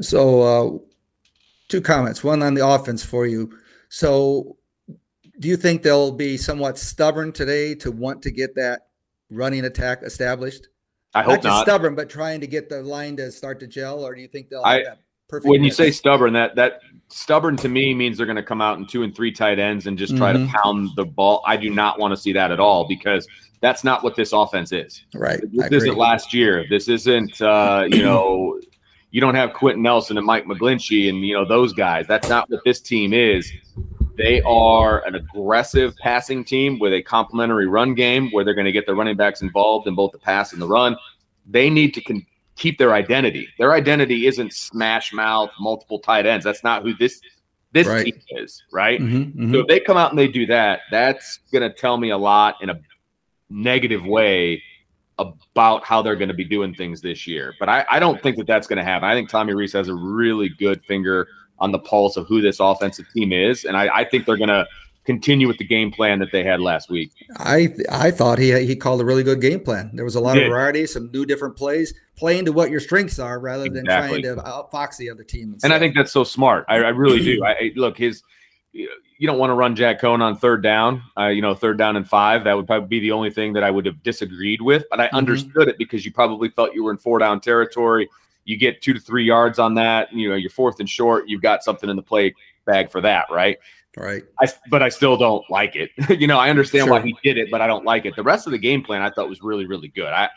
So, 0.01 0.41
uh, 0.41 0.79
two 1.69 1.81
comments. 1.81 2.23
One 2.23 2.43
on 2.43 2.53
the 2.53 2.67
offense 2.67 3.03
for 3.03 3.25
you. 3.25 3.57
So, 3.89 4.57
do 5.39 5.47
you 5.47 5.57
think 5.57 5.83
they'll 5.83 6.11
be 6.11 6.37
somewhat 6.37 6.77
stubborn 6.77 7.31
today 7.31 7.75
to 7.75 7.91
want 7.91 8.21
to 8.23 8.31
get 8.31 8.55
that 8.55 8.87
running 9.29 9.65
attack 9.65 10.01
established? 10.03 10.67
I 11.13 11.23
hope 11.23 11.31
not. 11.31 11.43
Just 11.43 11.45
not. 11.45 11.63
stubborn, 11.63 11.95
but 11.95 12.09
trying 12.09 12.41
to 12.41 12.47
get 12.47 12.69
the 12.69 12.81
line 12.81 13.15
to 13.17 13.31
start 13.31 13.59
to 13.61 13.67
gel, 13.67 14.05
or 14.05 14.15
do 14.15 14.21
you 14.21 14.27
think 14.27 14.49
they'll 14.49 14.63
I- 14.63 14.83
perfect? 15.27 15.49
when 15.49 15.63
you 15.63 15.71
say 15.71 15.91
stubborn, 15.91 16.33
that 16.33 16.55
that 16.55 16.79
stubborn 17.09 17.55
to 17.57 17.69
me 17.69 17.93
means 17.93 18.17
they're 18.17 18.25
going 18.25 18.35
to 18.35 18.43
come 18.43 18.61
out 18.61 18.77
in 18.77 18.85
two 18.85 19.03
and 19.03 19.15
three 19.15 19.31
tight 19.31 19.59
ends 19.59 19.87
and 19.87 19.97
just 19.97 20.17
try 20.17 20.33
Mhm. 20.33 20.47
to 20.51 20.57
pound 20.57 20.89
the 20.95 21.05
ball. 21.05 21.43
I 21.45 21.55
do 21.57 21.69
not 21.69 21.99
want 21.99 22.11
to 22.13 22.17
see 22.17 22.33
that 22.33 22.51
at 22.51 22.59
all 22.59 22.87
because 22.87 23.27
that's 23.61 23.83
not 23.83 24.03
what 24.03 24.15
this 24.15 24.33
offense 24.33 24.71
is. 24.71 25.03
right, 25.13 25.39
This 25.53 25.83
isn't 25.83 25.97
last 25.97 26.33
year. 26.33 26.65
This 26.69 26.87
isn't 26.89 27.41
uh, 27.41 27.85
you 27.89 28.03
know 28.03 28.59
you 29.11 29.21
don't 29.21 29.35
have 29.35 29.53
Quenton 29.53 29.81
Nelson 29.83 30.17
and 30.17 30.25
Mike 30.25 30.45
McGlinchey 30.45 31.09
and 31.09 31.25
you 31.25 31.33
know 31.35 31.45
those 31.45 31.73
guys. 31.73 32.05
That's 32.07 32.27
not 32.29 32.49
what 32.49 32.61
this 32.65 32.81
team 32.81 33.13
is. 33.13 33.49
They 34.17 34.41
are 34.43 35.05
an 35.05 35.15
aggressive 35.15 35.93
passing 35.97 36.43
team 36.45 36.79
with 36.79 36.93
a 36.93 37.01
complementary 37.01 37.67
run 37.67 37.93
game 37.95 38.29
where 38.31 38.43
they're 38.45 38.53
going 38.53 38.65
to 38.65 38.71
get 38.71 38.85
their 38.85 38.95
running 38.95 39.17
backs 39.17 39.41
involved 39.41 39.87
in 39.87 39.95
both 39.95 40.11
the 40.13 40.17
pass 40.19 40.53
and 40.53 40.61
the 40.61 40.67
run. 40.67 40.95
They 41.49 41.69
need 41.69 41.93
to 41.95 42.01
con- 42.01 42.25
keep 42.55 42.77
their 42.77 42.93
identity. 42.93 43.47
Their 43.57 43.73
identity 43.73 44.27
isn't 44.27 44.53
smash 44.53 45.13
mouth, 45.13 45.49
multiple 45.59 45.99
tight 45.99 46.25
ends. 46.25 46.43
That's 46.45 46.63
not 46.63 46.83
who 46.83 46.93
this 46.95 47.21
this 47.71 47.87
Right. 47.87 48.05
team 48.05 48.21
is, 48.29 48.63
right? 48.71 49.01
Mhm, 49.01 49.35
mhm. 49.35 49.51
So 49.51 49.59
if 49.59 49.67
they 49.67 49.81
come 49.81 49.97
out 49.97 50.09
and 50.09 50.17
they 50.17 50.29
do 50.29 50.45
that, 50.45 50.81
that's 50.91 51.39
going 51.51 51.69
to 51.69 51.75
tell 51.75 51.97
me 51.97 52.11
a 52.11 52.17
lot 52.17 52.55
in 52.61 52.69
a 52.69 52.79
negative 53.49 54.05
way 54.05 54.63
about 55.19 55.83
how 55.83 56.01
they're 56.01 56.15
going 56.15 56.29
to 56.29 56.33
be 56.35 56.45
doing 56.45 56.73
things 56.73 57.01
this 57.01 57.27
year. 57.27 57.53
But 57.59 57.67
I, 57.67 57.85
I 57.91 57.99
don't 57.99 58.21
think 58.23 58.37
that 58.37 58.47
that's 58.47 58.65
going 58.67 58.77
to 58.77 58.83
happen. 58.83 59.09
I 59.09 59.13
think 59.13 59.27
Tommy 59.29 59.53
Rees 59.53 59.73
has 59.73 59.89
a 59.89 59.93
really 59.93 60.47
good 60.47 60.85
finger 60.85 61.27
on 61.59 61.73
the 61.73 61.79
pulse 61.79 62.15
of 62.15 62.27
who 62.27 62.41
this 62.41 62.61
offensive 62.61 63.07
team 63.13 63.33
is, 63.33 63.65
and 63.65 63.75
I, 63.75 63.89
I 63.93 64.03
think 64.05 64.25
they're 64.25 64.37
going 64.37 64.47
to 64.49 64.65
continue 65.05 65.47
with 65.47 65.57
the 65.57 65.63
game 65.65 65.91
plan 65.91 66.19
that 66.19 66.31
they 66.31 66.43
had 66.43 66.59
last 66.59 66.89
week. 66.89 67.11
I 67.37 67.69
I 67.91 68.11
thought 68.11 68.39
he 68.39 68.65
he 68.65 68.75
called 68.75 69.01
a 69.01 69.05
really 69.05 69.23
good 69.23 69.41
game 69.41 69.59
plan. 69.61 69.91
There 69.93 70.05
was 70.05 70.15
a 70.15 70.19
lot 70.19 70.37
of 70.37 70.43
variety, 70.47 70.85
some 70.87 71.09
new 71.11 71.25
different 71.25 71.55
plays, 71.55 71.93
playing 72.15 72.45
to 72.45 72.51
what 72.51 72.69
your 72.71 72.79
strengths 72.79 73.19
are 73.19 73.39
rather 73.39 73.65
than 73.65 73.85
Exactly. 73.85 74.21
trying 74.21 74.35
to 74.37 74.41
outfox 74.43 74.97
the 74.97 75.09
other 75.09 75.23
team. 75.23 75.57
And 75.63 75.71
I 75.73 75.79
think 75.79 75.95
that's 75.95 76.11
so 76.11 76.23
smart. 76.23 76.65
I, 76.67 76.75
I 76.77 76.89
really 76.89 77.19
do. 77.23 77.43
I, 77.45 77.71
look 77.75 77.97
his. 77.97 78.23
You 78.73 79.27
don't 79.27 79.39
want 79.39 79.51
to 79.51 79.53
run 79.53 79.75
Jack 79.77 80.01
Coan 80.01 80.19
on 80.21 80.35
third 80.37 80.61
down. 80.61 81.01
Uh, 81.17 81.27
you 81.27 81.41
know, 81.41 81.55
third 81.55 81.77
down 81.77 81.95
and 81.95 82.05
five. 82.07 82.43
That 82.43 82.57
would 82.57 82.67
probably 82.67 82.87
be 82.89 82.99
the 82.99 83.11
only 83.13 83.29
thing 83.31 83.53
that 83.53 83.63
I 83.63 83.71
would 83.71 83.85
have 83.85 84.03
disagreed 84.03 84.61
with. 84.61 84.83
But 84.89 84.99
I 84.99 85.07
Mhm. 85.07 85.13
understood 85.13 85.69
it 85.69 85.77
because 85.77 86.05
you 86.05 86.11
probably 86.11 86.49
felt 86.49 86.73
you 86.73 86.83
were 86.83 86.91
in 86.91 86.97
four 86.97 87.19
down 87.19 87.39
territory. 87.39 88.09
You 88.43 88.57
get 88.57 88.81
two 88.81 88.93
to 88.93 88.99
three 88.99 89.23
yards 89.23 89.57
on 89.57 89.75
that. 89.75 90.11
You 90.11 90.29
know, 90.29 90.35
you're 90.35 90.49
fourth 90.49 90.81
and 90.81 90.89
short. 90.89 91.29
You've 91.29 91.41
got 91.41 91.63
something 91.63 91.89
in 91.89 91.95
the 91.95 92.01
play 92.01 92.35
bag 92.65 92.91
for 92.91 92.99
that, 93.01 93.27
right? 93.31 93.57
Right. 93.97 94.23
I, 94.41 94.47
but 94.69 94.83
I 94.83 94.89
still 94.89 95.15
don't 95.15 95.43
like 95.49 95.75
it. 95.75 95.89
you 96.19 96.27
know, 96.27 96.37
I 96.37 96.49
understand 96.49 96.89
why 96.89 97.01
he 97.01 97.15
did 97.23 97.37
it, 97.37 97.49
but 97.49 97.61
I 97.61 97.67
don't 97.67 97.85
like 97.85 98.05
it. 98.05 98.15
The 98.15 98.23
rest 98.23 98.45
of 98.45 98.51
the 98.51 98.57
game 98.57 98.83
plan 98.83 99.01
I 99.01 99.09
thought 99.09 99.29
was 99.29 99.41
really, 99.41 99.65
really 99.65 99.87
good. 99.87 100.07
I 100.07 100.29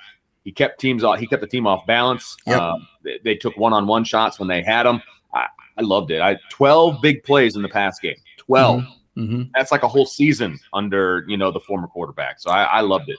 he 0.45 0.53
kept 0.53 0.81
teams 0.81 1.05
off. 1.05 1.19
He 1.19 1.27
kept 1.27 1.43
the 1.43 1.49
team 1.49 1.67
off 1.67 1.85
balance. 1.87 2.37
Yep. 2.47 2.61
Um, 2.61 2.89
they, 3.05 3.19
they 3.23 3.35
took 3.35 3.57
one-on-one 3.57 4.05
shots 4.05 4.39
when 4.39 4.49
they 4.49 4.63
had 4.63 4.85
them. 4.85 5.03
I, 5.35 5.47
I 5.77 5.83
loved 5.83 6.11
it. 6.11 6.23
I 6.23 6.39
twelve 6.51 7.03
big 7.03 7.23
plays 7.25 7.57
in 7.57 7.63
the 7.63 7.69
pass 7.69 7.99
game. 7.99 8.17
12 8.39 8.83
hmm 9.15 9.43
That's 9.55 9.73
like 9.73 9.83
a 9.83 9.89
whole 9.89 10.07
season 10.07 10.59
under 10.73 11.25
you 11.29 11.37
know 11.37 11.51
the 11.51 11.61
former 11.61 11.89
quarterback. 11.89 12.41
So 12.41 12.51
I, 12.51 12.63
I 12.63 12.81
loved 12.81 13.09
it. 13.09 13.19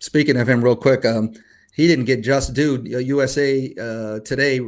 Speaking 0.00 0.36
of 0.36 0.48
him, 0.48 0.62
real 0.62 0.76
quick, 0.76 1.04
um, 1.04 1.32
he 1.72 1.86
didn't 1.86 2.04
get 2.04 2.22
just 2.22 2.54
due. 2.54 2.74
Uh, 2.92 2.98
USA 2.98 3.72
uh, 3.80 4.20
today 4.20 4.60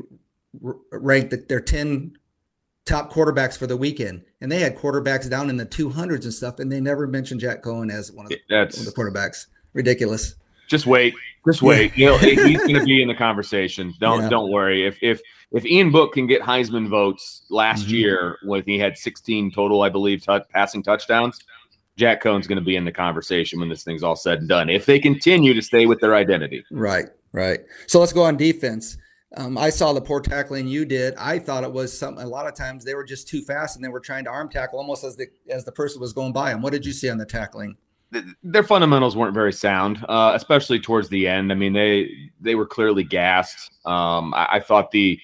r- 0.65 0.77
ranked 0.93 1.31
that 1.31 1.49
their 1.49 1.61
ten 1.61 2.17
top 2.87 3.13
quarterbacks 3.13 3.57
for 3.57 3.67
the 3.67 3.77
weekend, 3.77 4.23
and 4.41 4.51
they 4.51 4.61
had 4.61 4.77
quarterbacks 4.77 5.29
down 5.31 5.51
in 5.51 5.57
the 5.57 5.65
two 5.65 5.89
hundreds 5.91 6.25
and 6.25 6.35
stuff, 6.35 6.59
and 6.59 6.71
they 6.71 6.81
never 6.81 7.07
mentioned 7.07 7.41
Jack 7.41 7.63
Coan 7.63 7.93
as 7.93 8.11
one 8.13 8.27
of 8.27 8.31
the, 8.31 8.41
That's 8.49 8.79
one 8.79 8.87
of 8.87 8.95
the 8.95 9.01
quarterbacks. 9.01 9.47
Ridiculous. 9.75 10.35
Just 10.69 10.87
wait. 10.87 11.15
Just 11.47 11.63
wait. 11.63 11.93
You 11.97 12.07
know, 12.07 12.19
he's 12.19 12.59
going 12.59 12.75
to 12.75 12.85
be 12.85 13.03
in 13.03 13.09
the 13.09 13.15
conversation. 13.15 13.93
Don't 14.01 14.23
Yeah. 14.23 14.29
don't 14.29 14.51
worry. 14.51 14.87
If 14.87 14.99
if 15.03 15.21
if 15.53 15.67
Ian 15.67 15.91
Book 15.91 16.13
can 16.13 16.27
get 16.29 16.43
Heisman 16.43 16.89
votes 16.89 17.43
last 17.51 17.87
Mhm. 17.87 17.91
year 17.91 18.39
when 18.45 18.63
he 18.65 18.79
had 18.79 18.97
16 18.97 19.51
total, 19.51 19.83
I 19.83 19.89
believe, 19.89 20.25
tou- 20.25 20.41
passing 20.53 20.81
touchdowns, 20.83 21.41
Jack 21.97 22.23
Coan's 22.23 22.47
going 22.47 22.59
to 22.59 22.65
be 22.65 22.77
in 22.77 22.85
the 22.85 22.93
conversation 22.93 23.59
when 23.59 23.69
this 23.69 23.83
thing's 23.83 24.05
all 24.05 24.15
said 24.15 24.39
and 24.39 24.49
done. 24.49 24.71
If 24.71 24.87
they 24.87 25.01
continue 25.01 25.53
to 25.55 25.61
stay 25.63 25.87
with 25.87 25.99
their 26.01 26.15
identity. 26.15 26.65
Right, 26.71 27.07
right. 27.33 27.61
So 27.89 27.99
let's 27.99 28.13
go 28.13 28.23
on 28.23 28.37
defense. 28.37 28.97
Um, 29.37 29.57
I 29.57 29.71
saw 29.71 29.93
the 29.93 30.01
poor 30.01 30.21
tackling 30.21 30.67
you 30.67 30.85
did. 30.85 31.15
I 31.17 31.39
thought 31.39 31.63
it 31.63 31.73
was 31.73 31.97
some. 31.97 32.19
A 32.19 32.27
lot 32.27 32.49
of 32.49 32.55
times 32.55 32.85
they 32.85 32.95
were 32.95 33.05
just 33.05 33.29
too 33.29 33.43
fast, 33.43 33.77
and 33.77 33.85
they 33.85 33.89
were 33.89 34.01
trying 34.01 34.25
to 34.25 34.31
arm 34.31 34.49
tackle 34.49 34.79
almost 34.79 35.05
as 35.05 35.17
the 35.17 35.29
as 35.49 35.65
the 35.65 35.73
person 35.73 36.01
was 36.01 36.13
going 36.13 36.33
by 36.33 36.51
them. 36.51 36.63
What 36.63 36.73
did 36.73 36.85
you 36.85 36.93
see 36.93 37.09
on 37.09 37.19
the 37.19 37.27
tackling? 37.27 37.77
their 38.43 38.65
fundamentals 38.65 39.17
weren't 39.17 39.35
very 39.35 39.53
sound, 39.53 40.05
uh, 40.09 40.33
especially 40.35 40.81
towards 40.81 41.09
the 41.09 41.29
end. 41.29 41.53
I 41.53 41.55
mean, 41.55 41.73
they 41.73 42.11
they 42.41 42.55
were 42.55 42.67
clearly 42.67 43.05
gassed. 43.05 43.71
Um, 43.85 44.35
I, 44.35 44.49
I 44.53 44.61
thought 44.61 44.91
the 44.91 45.21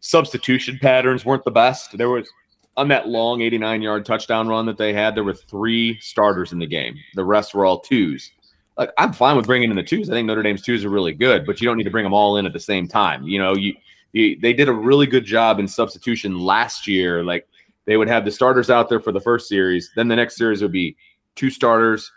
substitution 0.00 0.78
patterns 0.80 1.24
weren't 1.24 1.44
the 1.44 1.50
best. 1.50 1.96
There 1.96 2.10
was 2.10 2.28
on 2.76 2.88
that 2.88 3.08
long 3.08 3.40
89 3.40 3.82
yard 3.82 4.04
touchdown 4.04 4.48
run 4.48 4.66
that 4.66 4.78
they 4.78 4.92
had, 4.92 5.14
there 5.14 5.24
were 5.24 5.34
three 5.34 5.98
starters 6.00 6.52
in 6.52 6.58
the 6.58 6.66
game. 6.66 6.96
The 7.14 7.24
rest 7.24 7.54
were 7.54 7.64
all 7.64 7.80
twos. 7.80 8.32
Like 8.76 8.90
I'm 8.98 9.12
fine 9.12 9.36
with 9.36 9.46
bringing 9.46 9.70
in 9.70 9.76
the 9.76 9.82
twos. 9.82 10.10
I 10.10 10.14
think 10.14 10.26
Notre 10.26 10.42
Dame's 10.42 10.62
twos 10.62 10.84
are 10.84 10.90
really 10.90 11.12
good, 11.12 11.46
but 11.46 11.60
you 11.60 11.66
don't 11.66 11.76
need 11.76 11.84
to 11.84 11.90
bring 11.90 12.04
them 12.04 12.14
all 12.14 12.36
in 12.36 12.46
at 12.46 12.52
the 12.52 12.60
same 12.60 12.88
time. 12.88 13.22
You 13.24 13.38
know, 13.38 13.54
you, 13.54 13.74
you 14.12 14.38
they 14.40 14.52
did 14.52 14.68
a 14.68 14.72
really 14.72 15.06
good 15.06 15.24
job 15.24 15.60
in 15.60 15.68
substitution 15.68 16.38
last 16.38 16.86
year. 16.86 17.22
Like 17.22 17.46
they 17.84 17.96
would 17.96 18.08
have 18.08 18.24
the 18.24 18.30
starters 18.30 18.70
out 18.70 18.88
there 18.88 19.00
for 19.00 19.12
the 19.12 19.20
first 19.20 19.48
series, 19.48 19.90
then 19.94 20.08
the 20.08 20.16
next 20.16 20.36
series 20.36 20.62
would 20.62 20.72
be 20.72 20.96
two 21.36 21.50
starters, 21.50 22.10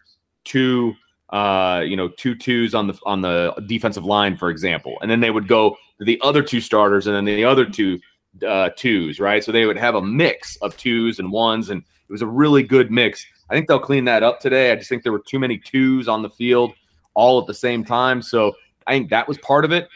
two 0.44 0.96
uh 1.30 1.84
you 1.86 1.98
know 1.98 2.08
two 2.08 2.34
twos 2.34 2.74
on 2.74 2.88
the 2.88 2.98
on 3.06 3.22
the 3.22 3.54
defensive 3.68 4.06
line 4.06 4.38
for 4.38 4.50
example 4.50 4.98
and 5.02 5.12
then 5.12 5.20
they 5.20 5.30
would 5.30 5.46
go 5.46 5.76
to 6.00 6.06
the 6.06 6.18
other 6.24 6.42
two 6.42 6.62
starters 6.62 7.06
and 7.06 7.14
then 7.14 7.26
the 7.26 7.44
other 7.44 7.66
two 7.66 8.00
uh 8.48 8.70
twos 8.78 9.20
right 9.20 9.44
so 9.44 9.52
they 9.52 9.66
would 9.66 9.78
have 9.78 9.96
a 9.96 10.02
mix 10.02 10.56
of 10.58 10.78
twos 10.78 11.20
and 11.20 11.30
ones 11.30 11.70
and 11.70 11.82
it 11.82 12.12
was 12.12 12.22
a 12.22 12.28
really 12.28 12.64
good 12.64 12.92
mix 12.92 13.26
i 13.50 13.54
think 13.56 13.68
they'll 13.68 13.80
clean 13.80 14.06
that 14.06 14.24
up 14.24 14.40
today 14.40 14.72
i 14.72 14.76
just 14.76 14.90
think 14.90 15.04
there 15.04 15.12
were 15.12 15.24
too 15.28 15.40
many 15.40 15.58
twos 15.58 16.08
on 16.08 16.22
the 16.22 16.30
field 16.30 16.74
all 17.14 17.40
at 17.40 17.48
the 17.48 17.54
same 17.54 17.84
time 17.84 18.22
so 18.22 18.54
i 18.88 18.92
think 18.92 19.10
that 19.10 19.28
was 19.28 19.38
part 19.40 19.66
of 19.66 19.72
it 19.72 19.88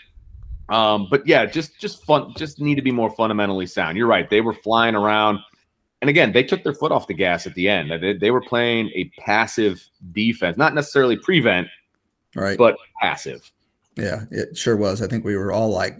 um 0.69 1.07
but 1.09 1.25
yeah 1.27 1.45
just 1.45 1.79
just 1.79 2.03
fun 2.05 2.33
just 2.37 2.59
need 2.59 2.75
to 2.75 2.81
be 2.81 2.91
more 2.91 3.09
fundamentally 3.11 3.65
sound 3.65 3.97
you're 3.97 4.07
right 4.07 4.29
they 4.29 4.41
were 4.41 4.53
flying 4.53 4.95
around 4.95 5.39
and 6.01 6.09
again, 6.09 6.31
they 6.31 6.43
took 6.43 6.63
their 6.63 6.73
foot 6.73 6.91
off 6.91 7.05
the 7.05 7.13
gas 7.13 7.45
at 7.45 7.53
the 7.53 7.69
end. 7.69 7.91
They, 8.01 8.13
they 8.13 8.31
were 8.31 8.41
playing 8.41 8.89
a 8.95 9.05
passive 9.19 9.87
defense, 10.11 10.57
not 10.57 10.73
necessarily 10.73 11.15
prevent, 11.15 11.67
Right. 12.35 12.57
but 12.57 12.75
passive. 12.99 13.51
Yeah, 13.97 14.23
it 14.31 14.57
sure 14.57 14.75
was. 14.77 15.03
I 15.03 15.07
think 15.07 15.23
we 15.23 15.37
were 15.37 15.51
all 15.51 15.69
like 15.69 15.99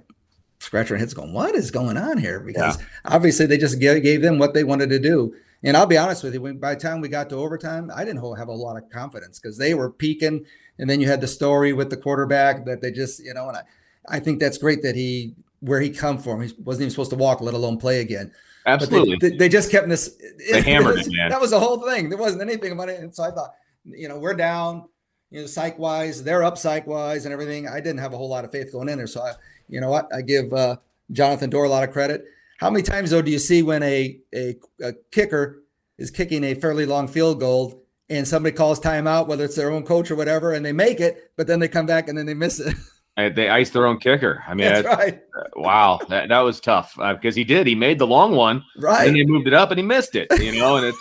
scratching 0.57 0.93
our 0.95 0.97
heads, 0.97 1.13
going, 1.13 1.33
"What 1.33 1.53
is 1.53 1.69
going 1.69 1.97
on 1.97 2.17
here?" 2.17 2.39
Because 2.39 2.79
obviously 3.05 3.45
they 3.45 3.59
just 3.59 3.79
gave, 3.79 4.01
gave 4.01 4.23
them 4.23 4.39
what 4.39 4.55
they 4.55 4.63
wanted 4.63 4.89
to 4.89 4.97
do. 4.97 5.35
And 5.63 5.77
I'll 5.77 5.85
be 5.85 5.97
honest 5.97 6.23
with 6.23 6.33
you, 6.33 6.41
when, 6.41 6.57
by 6.57 6.73
the 6.73 6.81
time 6.81 7.01
we 7.01 7.07
got 7.07 7.29
to 7.29 7.35
overtime, 7.35 7.91
I 7.95 8.03
didn't 8.03 8.23
have 8.37 8.47
a 8.47 8.53
lot 8.53 8.77
of 8.77 8.89
confidence 8.89 9.39
because 9.39 9.57
they 9.57 9.73
were 9.73 9.91
peaking, 9.91 10.45
and 10.79 10.89
then 10.89 10.99
you 10.99 11.07
had 11.07 11.21
the 11.21 11.27
story 11.27 11.71
with 11.73 11.89
the 11.89 11.97
quarterback 11.97 12.65
that 12.65 12.81
they 12.81 12.91
just, 12.91 13.23
you 13.23 13.33
know, 13.33 13.47
and 13.47 13.57
I, 13.57 13.63
I 14.09 14.19
think 14.19 14.39
that's 14.39 14.57
great 14.57 14.81
that 14.83 14.95
he 14.95 15.35
where 15.59 15.79
he 15.79 15.91
come 15.91 16.17
from. 16.17 16.41
He 16.41 16.51
wasn't 16.63 16.83
even 16.83 16.89
supposed 16.89 17.11
to 17.11 17.15
walk, 17.15 17.41
let 17.41 17.53
alone 17.53 17.77
play 17.77 18.01
again. 18.01 18.31
But 18.65 18.79
they- 18.79 18.97
Absolutely. 18.97 19.29
they, 19.29 19.37
they 19.37 19.49
just 19.49 19.71
kept 19.71 19.87
this. 19.87 20.17
They 20.51 20.61
hammered 20.63 20.99
it, 20.99 21.07
man. 21.11 21.29
That 21.29 21.39
was 21.39 21.51
the 21.51 21.59
whole 21.59 21.87
thing. 21.87 22.09
There 22.09 22.17
wasn't 22.17 22.41
anything 22.41 22.71
about 22.71 22.89
it. 22.89 22.99
And 22.99 23.13
so 23.13 23.23
I 23.23 23.31
thought, 23.31 23.53
you 23.85 24.07
know, 24.07 24.17
we're 24.17 24.33
down, 24.33 24.85
you 25.29 25.41
know, 25.41 25.47
psych 25.47 25.77
wise, 25.77 26.23
they're 26.23 26.43
up 26.43 26.57
psych 26.57 26.87
wise 26.87 27.25
and 27.25 27.33
everything. 27.33 27.67
I 27.67 27.79
didn't 27.79 27.99
have 27.99 28.13
a 28.13 28.17
whole 28.17 28.29
lot 28.29 28.45
of 28.45 28.51
faith 28.51 28.71
going 28.71 28.89
in 28.89 28.97
there. 28.97 29.07
So 29.07 29.21
I, 29.21 29.33
you 29.69 29.81
know 29.81 29.89
what, 29.89 30.09
I 30.13 30.21
give 30.21 30.51
uh, 30.53 30.77
Jonathan 31.11 31.49
Doerer 31.49 31.65
a 31.67 31.69
lot 31.69 31.83
of 31.87 31.91
credit. 31.91 32.25
How 32.61 32.69
many 32.69 32.83
times 32.83 33.09
though 33.09 33.23
do 33.23 33.31
you 33.31 33.39
see 33.39 33.63
when 33.63 33.81
a, 33.81 34.19
a 34.33 34.55
a 34.83 34.93
kicker 35.11 35.63
is 35.97 36.11
kicking 36.11 36.43
a 36.43 36.53
fairly 36.53 36.85
long 36.85 37.07
field 37.07 37.39
goal 37.39 37.83
and 38.07 38.27
somebody 38.27 38.55
calls 38.55 38.79
timeout, 38.79 39.27
whether 39.27 39.43
it's 39.45 39.55
their 39.55 39.71
own 39.71 39.83
coach 39.83 40.11
or 40.11 40.15
whatever, 40.15 40.53
and 40.53 40.63
they 40.63 40.71
make 40.71 40.99
it, 40.99 41.31
but 41.37 41.47
then 41.47 41.59
they 41.59 41.67
come 41.67 41.87
back 41.87 42.07
and 42.07 42.17
then 42.17 42.25
they 42.27 42.33
miss 42.35 42.59
it. 42.59 42.75
They 43.17 43.49
iced 43.49 43.73
their 43.73 43.85
own 43.85 43.99
kicker. 43.99 44.41
I 44.47 44.55
mean, 44.55 44.67
That's 44.67 44.87
right. 44.87 45.21
uh, 45.37 45.43
wow, 45.57 45.99
that, 46.09 46.29
that 46.29 46.39
was 46.39 46.59
tough 46.59 46.95
because 46.97 47.35
he 47.35 47.43
did. 47.43 47.67
He 47.67 47.75
made 47.75 47.99
the 47.99 48.07
long 48.07 48.35
one, 48.35 48.63
Right. 48.77 49.07
And 49.07 49.15
he 49.15 49.23
moved 49.25 49.47
it 49.47 49.53
up, 49.53 49.69
and 49.69 49.77
he 49.77 49.85
missed 49.85 50.15
it. 50.15 50.27
You 50.41 50.57
know, 50.57 50.77
and 50.77 50.85
it's 50.87 50.97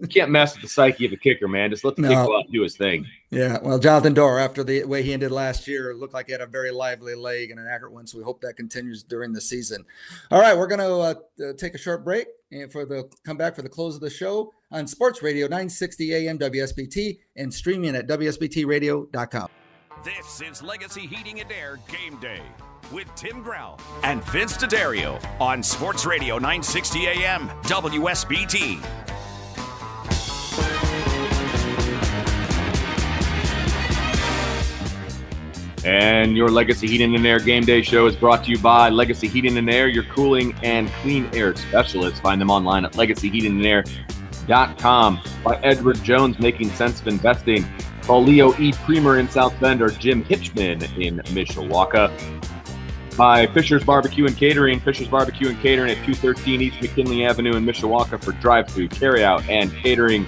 you 0.00 0.08
can't 0.08 0.30
mess 0.30 0.54
with 0.54 0.62
the 0.62 0.68
psyche 0.68 1.06
of 1.06 1.12
a 1.12 1.16
kicker, 1.16 1.48
man. 1.48 1.70
Just 1.70 1.84
let 1.84 1.96
the 1.96 2.02
kicker 2.02 2.14
No. 2.14 2.26
go 2.26 2.36
out 2.38 2.44
and 2.44 2.52
do 2.52 2.62
his 2.62 2.76
thing. 2.76 3.06
Yeah, 3.30 3.58
well, 3.62 3.78
Jonathan 3.78 4.14
Doerer, 4.14 4.40
after 4.42 4.62
the 4.64 4.84
way 4.84 5.02
he 5.02 5.12
ended 5.12 5.30
last 5.32 5.66
year, 5.66 5.94
looked 5.94 6.14
like 6.14 6.26
he 6.26 6.32
had 6.32 6.40
a 6.40 6.46
very 6.46 6.70
lively 6.70 7.14
leg 7.14 7.50
and 7.50 7.58
an 7.60 7.66
accurate 7.66 7.92
one. 7.92 8.06
So 8.06 8.18
we 8.18 8.24
hope 8.24 8.40
that 8.42 8.56
continues 8.56 9.02
during 9.02 9.32
the 9.32 9.40
season. 9.40 9.84
All 10.30 10.40
right, 10.40 10.56
we're 10.56 10.66
going 10.68 10.80
to 10.80 10.92
uh, 10.94 11.14
uh, 11.48 11.52
take 11.58 11.74
a 11.74 11.78
short 11.78 12.04
break 12.04 12.28
and 12.52 12.70
for 12.70 12.84
the 12.84 13.08
come 13.24 13.36
back 13.36 13.56
for 13.56 13.62
the 13.62 13.68
close 13.68 13.94
of 13.96 14.00
the 14.00 14.10
show 14.10 14.52
on 14.70 14.86
Sports 14.86 15.22
Radio 15.22 15.46
960 15.46 16.14
AM 16.14 16.38
WSBT 16.38 17.18
and 17.36 17.52
streaming 17.52 17.96
at 17.96 18.06
WSBTradio.com. 18.06 19.48
This 20.04 20.40
is 20.40 20.62
Legacy 20.62 21.06
Heating 21.06 21.40
and 21.40 21.50
Air 21.50 21.78
Game 21.88 22.16
Day 22.20 22.40
with 22.92 23.12
Tim 23.16 23.42
Grell 23.42 23.80
and 24.04 24.22
Vince 24.26 24.56
D'Addario 24.56 25.20
on 25.40 25.62
Sports 25.62 26.06
Radio 26.06 26.36
960 26.36 27.06
AM 27.08 27.48
WSBT. 27.64 29.15
And 35.86 36.36
your 36.36 36.48
Legacy 36.48 36.88
Heating 36.88 37.14
and 37.14 37.24
Air 37.24 37.38
Game 37.38 37.64
Day 37.64 37.80
show 37.80 38.06
is 38.06 38.16
brought 38.16 38.42
to 38.44 38.50
you 38.50 38.58
by 38.58 38.88
Legacy 38.88 39.28
Heating 39.28 39.56
and 39.56 39.70
Air, 39.70 39.86
your 39.86 40.02
cooling 40.02 40.52
and 40.64 40.90
clean 40.94 41.30
air 41.32 41.54
specialists. 41.54 42.18
Find 42.18 42.40
them 42.40 42.50
online 42.50 42.84
at 42.84 42.94
legacyheatingandair.com. 42.94 45.20
By 45.44 45.60
Edward 45.62 46.02
Jones, 46.02 46.40
making 46.40 46.70
sense 46.70 47.00
of 47.00 47.06
investing. 47.06 47.64
Call 48.02 48.24
Leo 48.24 48.52
E. 48.58 48.72
Creamer 48.84 49.20
in 49.20 49.28
South 49.28 49.54
Bend 49.60 49.80
or 49.80 49.90
Jim 49.90 50.24
Hitchman 50.24 50.82
in 51.00 51.18
Mishawaka. 51.18 52.10
By 53.16 53.46
Fisher's 53.46 53.84
Barbecue 53.84 54.26
and 54.26 54.36
Catering. 54.36 54.80
Fisher's 54.80 55.06
Barbecue 55.06 55.50
and 55.50 55.60
Catering 55.60 55.92
at 55.92 55.98
213 55.98 56.62
East 56.62 56.82
McKinley 56.82 57.24
Avenue 57.24 57.54
in 57.54 57.64
Mishawaka 57.64 58.20
for 58.20 58.32
drive-through, 58.32 58.88
carry-out, 58.88 59.48
and 59.48 59.72
catering. 59.72 60.26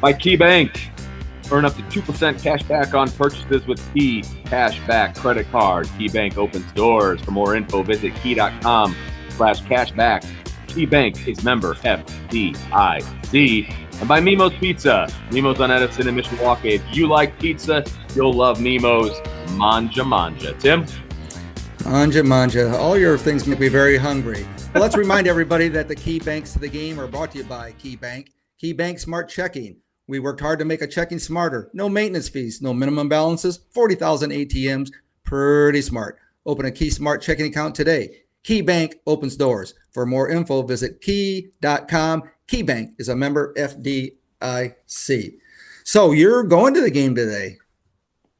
By 0.00 0.14
Key 0.14 0.34
Bank. 0.34 0.90
Earn 1.52 1.64
up 1.64 1.74
to 1.74 1.82
2% 1.82 2.42
cash 2.42 2.62
back 2.64 2.94
on 2.94 3.10
purchases 3.10 3.66
with 3.66 3.82
Key 3.92 4.22
Cash 4.44 4.78
Back 4.86 5.16
Credit 5.16 5.50
Card. 5.50 5.88
Key 5.98 6.08
Bank 6.08 6.38
opens 6.38 6.70
doors. 6.72 7.20
For 7.20 7.32
more 7.32 7.56
info, 7.56 7.82
visit 7.82 8.14
key.com 8.16 8.94
slash 9.30 9.62
cashback. 9.62 10.24
Key 10.68 10.86
Bank 10.86 11.26
is 11.26 11.42
member 11.42 11.74
FDIC. 11.74 13.74
And 14.00 14.08
by 14.08 14.20
Mimo's 14.20 14.54
Pizza. 14.54 15.08
Mimo's 15.30 15.60
on 15.60 15.70
Edison 15.70 16.08
and 16.08 16.18
Mishawaka. 16.18 16.64
If 16.64 16.96
you 16.96 17.06
like 17.06 17.38
pizza, 17.38 17.84
you'll 18.14 18.32
love 18.32 18.60
Mimo's 18.60 19.20
Manja 19.52 20.04
Manja. 20.04 20.54
Tim? 20.54 20.86
Manja, 21.84 22.22
manja. 22.22 22.76
All 22.78 22.96
your 22.96 23.18
things 23.18 23.46
make 23.46 23.58
me 23.58 23.68
very 23.68 23.96
hungry. 23.96 24.46
Well, 24.74 24.82
let's 24.82 24.96
remind 24.96 25.26
everybody 25.26 25.68
that 25.68 25.88
the 25.88 25.96
key 25.96 26.20
banks 26.20 26.52
to 26.52 26.58
the 26.58 26.68
game 26.68 27.00
are 27.00 27.06
brought 27.06 27.32
to 27.32 27.38
you 27.38 27.44
by 27.44 27.72
Key 27.72 27.96
Bank. 27.96 28.30
Key 28.58 28.72
Bank 28.72 28.98
Smart 28.98 29.28
Checking. 29.28 29.76
We 30.10 30.18
worked 30.18 30.40
hard 30.40 30.58
to 30.58 30.64
make 30.64 30.82
a 30.82 30.88
checking 30.88 31.20
smarter. 31.20 31.70
No 31.72 31.88
maintenance 31.88 32.28
fees, 32.28 32.60
no 32.60 32.74
minimum 32.74 33.08
balances, 33.08 33.60
40,000 33.70 34.32
ATMs. 34.32 34.90
Pretty 35.22 35.80
smart. 35.82 36.18
Open 36.44 36.66
a 36.66 36.72
Key 36.72 36.90
Smart 36.90 37.22
checking 37.22 37.46
account 37.46 37.76
today. 37.76 38.22
Key 38.42 38.60
Bank 38.60 38.96
opens 39.06 39.36
doors. 39.36 39.74
For 39.92 40.04
more 40.04 40.28
info, 40.28 40.62
visit 40.62 41.00
key.com. 41.00 42.24
Key 42.48 42.62
Bank 42.62 42.94
is 42.98 43.08
a 43.08 43.14
member 43.14 43.54
FDIC. 43.54 45.34
So 45.84 46.10
you're 46.10 46.42
going 46.42 46.74
to 46.74 46.80
the 46.80 46.90
game 46.90 47.14
today. 47.14 47.58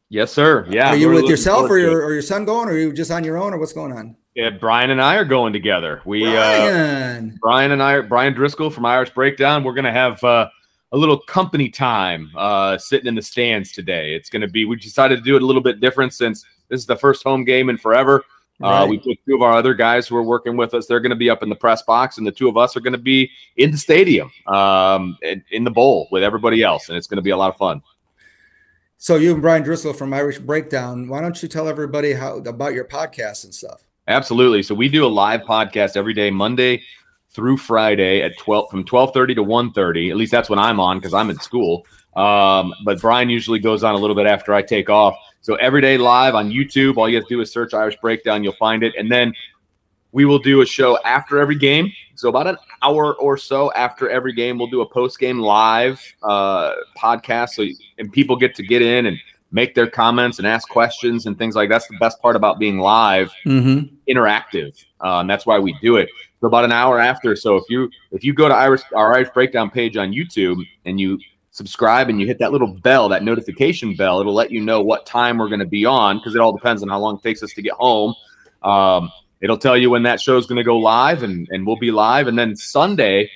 Yes, 0.09 0.33
sir. 0.33 0.67
Yeah. 0.69 0.89
are 0.89 0.97
you 0.97 1.11
with 1.11 1.27
yourself 1.27 1.71
or 1.71 1.79
your, 1.79 2.03
or 2.03 2.13
your 2.13 2.23
son 2.23 2.45
going 2.47 2.69
or 2.69 2.73
are 2.73 2.79
you 2.79 2.93
just 2.93 3.13
on 3.13 3.23
your 3.23 3.39
own 3.39 3.55
or 3.55 3.59
what's 3.59 3.73
going 3.73 3.93
on? 3.93 4.17
Yeah, 4.35 4.51
Brian 4.51 4.91
and 4.91 5.01
I 5.01 5.15
are 5.15 5.25
going 5.25 5.53
together. 5.53 6.03
We 6.05 6.27
uh 6.27 6.33
Brian. 6.33 7.39
Brian 7.41 7.71
and 7.71 7.81
I 7.81 8.01
Brian 8.01 8.35
Driscoll 8.35 8.71
from 8.71 8.87
Irish 8.87 9.11
Breakdown. 9.11 9.63
We're 9.63 9.75
gonna 9.75 9.93
have 9.93 10.23
uh, 10.25 10.49
a 10.93 10.97
little 10.97 11.19
company 11.19 11.69
time 11.69 12.31
uh, 12.37 12.77
sitting 12.79 13.07
in 13.07 13.15
the 13.15 13.23
stands 13.23 13.73
today. 13.73 14.15
It's 14.15 14.29
gonna 14.29 14.49
be 14.49 14.65
we 14.65 14.77
decided 14.77 15.17
to 15.17 15.23
do 15.23 15.37
it 15.37 15.43
a 15.43 15.47
little 15.47 15.63
bit 15.63 15.81
different 15.81 16.13
since 16.13 16.45
this 16.69 16.81
is 16.81 16.87
the 16.87 16.97
first 16.97 17.23
home 17.23 17.45
game 17.45 17.69
in 17.69 17.79
forever. 17.79 18.25
Uh, 18.63 18.87
we 18.89 18.99
put 18.99 19.17
two 19.27 19.35
of 19.35 19.43
our 19.43 19.53
other 19.53 19.73
guys 19.73 20.07
who 20.07 20.15
are 20.17 20.23
working 20.23 20.57
with 20.57 20.75
us. 20.75 20.87
They're 20.87 21.01
going 21.01 21.11
to 21.11 21.17
be 21.17 21.31
up 21.31 21.43
in 21.43 21.49
the 21.49 21.57
press 21.57 21.81
box, 21.83 22.19
and 22.19 22.27
the 22.27 22.33
two 22.33 22.47
of 22.47 22.59
us 22.59 22.77
are 22.77 22.81
going 22.81 22.93
to 22.93 22.99
be 22.99 23.31
in 23.57 23.71
the 23.71 23.79
stadium, 23.79 24.31
um, 24.47 25.17
in, 25.23 25.43
in 25.51 25.65
the 25.65 25.71
bowl 25.71 26.09
with 26.13 26.23
everybody 26.23 26.63
else, 26.63 26.89
and 26.89 26.99
it's 26.99 27.07
going 27.07 27.17
to 27.17 27.23
be 27.23 27.31
a 27.31 27.37
lot 27.37 27.49
of 27.49 27.57
fun. 27.57 27.81
So 28.99 29.17
you 29.17 29.33
and 29.33 29.41
Brian 29.41 29.63
Driscoll 29.63 29.95
from 29.95 30.13
Irish 30.13 30.39
Breakdown, 30.39 31.09
why 31.09 31.23
don't 31.23 31.43
you 31.43 31.49
tell 31.49 31.69
everybody 31.69 32.13
how 32.13 32.37
about 32.37 32.75
your 32.75 32.85
podcast 32.85 33.45
and 33.45 33.55
stuff? 33.55 33.83
Absolutely. 34.09 34.63
So 34.63 34.75
we 34.75 34.91
do 34.91 35.07
a 35.07 35.09
live 35.09 35.41
podcast 35.43 35.97
every 35.97 36.13
day, 36.13 36.31
Monday 36.31 36.83
through 37.33 37.57
Friday 37.57 38.23
at 38.23 38.37
12 38.39 38.71
from 38.71 38.85
12:30 38.85 39.35
to 39.37 39.43
1:30. 39.45 40.11
At 40.11 40.17
least 40.17 40.33
that's 40.33 40.51
when 40.51 40.59
I'm 40.59 40.81
on 40.81 40.99
because 40.99 41.15
I'm 41.15 41.31
in 41.31 41.39
school. 41.39 41.87
Um, 42.17 42.75
but 42.85 43.01
Brian 43.01 43.31
usually 43.31 43.61
goes 43.61 43.85
on 43.85 43.95
a 43.95 43.99
little 43.99 44.17
bit 44.17 44.27
after 44.27 44.53
I 44.53 44.63
take 44.63 44.91
off. 44.91 45.15
So 45.43 45.55
every 45.57 45.81
day 45.81 45.97
live 45.97 46.35
on 46.35 46.51
YouTube. 46.51 46.97
All 46.97 47.09
you 47.09 47.17
have 47.17 47.27
to 47.27 47.35
do 47.37 47.41
is 47.41 47.51
search 47.53 47.73
Irish 47.73 47.97
Breakdown. 48.03 48.43
You'll 48.45 48.53
find 48.55 48.83
it. 48.83 48.95
And 48.99 49.11
then 49.11 49.33
we 50.13 50.25
will 50.25 50.41
do 50.41 50.61
a 50.61 50.67
show 50.67 50.99
after 51.05 51.39
every 51.39 51.55
game. 51.57 51.91
So 52.17 52.29
about 52.29 52.49
an 52.49 52.57
hour 52.83 53.15
or 53.15 53.37
so 53.39 53.73
after 53.75 54.11
every 54.11 54.33
game, 54.33 54.59
we'll 54.59 54.67
do 54.67 54.81
a 54.81 54.87
post 54.89 55.21
game 55.21 55.39
live 55.39 56.03
uh, 56.25 56.75
podcast. 56.99 57.51
So 57.51 57.65
and 57.99 58.13
people 58.13 58.35
get 58.37 58.57
to 58.57 58.65
get 58.65 58.83
in 58.83 59.07
and 59.07 59.17
make 59.53 59.75
their 59.77 59.87
comments 59.89 60.39
and 60.39 60.47
ask 60.49 60.69
questions 60.69 61.27
and 61.27 61.39
things 61.39 61.55
like 61.55 61.69
that's 61.69 61.87
the 61.87 61.97
best 61.99 62.21
part 62.21 62.35
about 62.37 62.59
being 62.59 62.79
live 62.81 63.33
Mm-hmm. 63.47 63.95
interactive. 64.09 64.85
Um, 65.01 65.27
that's 65.29 65.47
why 65.47 65.59
we 65.61 65.77
do 65.81 65.97
it. 65.97 66.09
So 66.41 66.47
about 66.47 66.65
an 66.65 66.73
hour 66.73 66.99
after. 66.99 67.37
So 67.37 67.57
if 67.57 67.65
you 67.69 67.91
if 68.13 68.25
you 68.25 68.33
go 68.33 68.49
to 68.49 68.55
Irish 68.55 68.83
our 68.95 69.15
Irish 69.15 69.29
Breakdown 69.31 69.71
page 69.71 69.97
on 69.97 70.13
YouTube 70.13 70.65
and 70.87 70.99
you 70.99 71.19
subscribe 71.51 72.09
and 72.09 72.21
you 72.21 72.27
hit 72.27 72.39
that 72.39 72.53
little 72.53 72.73
bell, 72.73 73.09
that 73.11 73.23
notification 73.23 73.95
bell, 73.95 74.21
it'll 74.21 74.35
let 74.35 74.51
you 74.51 74.61
know 74.61 74.81
what 74.81 75.05
time 75.05 75.37
we're 75.37 75.49
going 75.49 75.61
to 75.61 75.67
be 75.67 75.85
on 75.85 76.19
because 76.19 76.35
it 76.35 76.41
all 76.41 76.53
depends 76.53 76.83
on 76.83 76.89
how 76.89 76.99
long 76.99 77.17
it 77.17 77.23
takes 77.23 77.43
us 77.43 77.53
to 77.53 77.63
get 77.63 77.75
home. 77.75 78.15
Um, 78.63 79.11
it'll 79.43 79.59
tell 79.59 79.77
you 79.77 79.91
when 79.91 80.03
that 80.05 80.21
show 80.21 80.39
is 80.39 80.47
going 80.47 80.57
to 80.57 80.65
go 80.65 80.79
live 80.79 81.23
and 81.23 81.47
and 81.51 81.67
we'll 81.67 81.79
be 81.79 81.91
live. 81.91 82.27
And 82.27 82.39
then 82.39 82.57
Sunday 82.57 83.31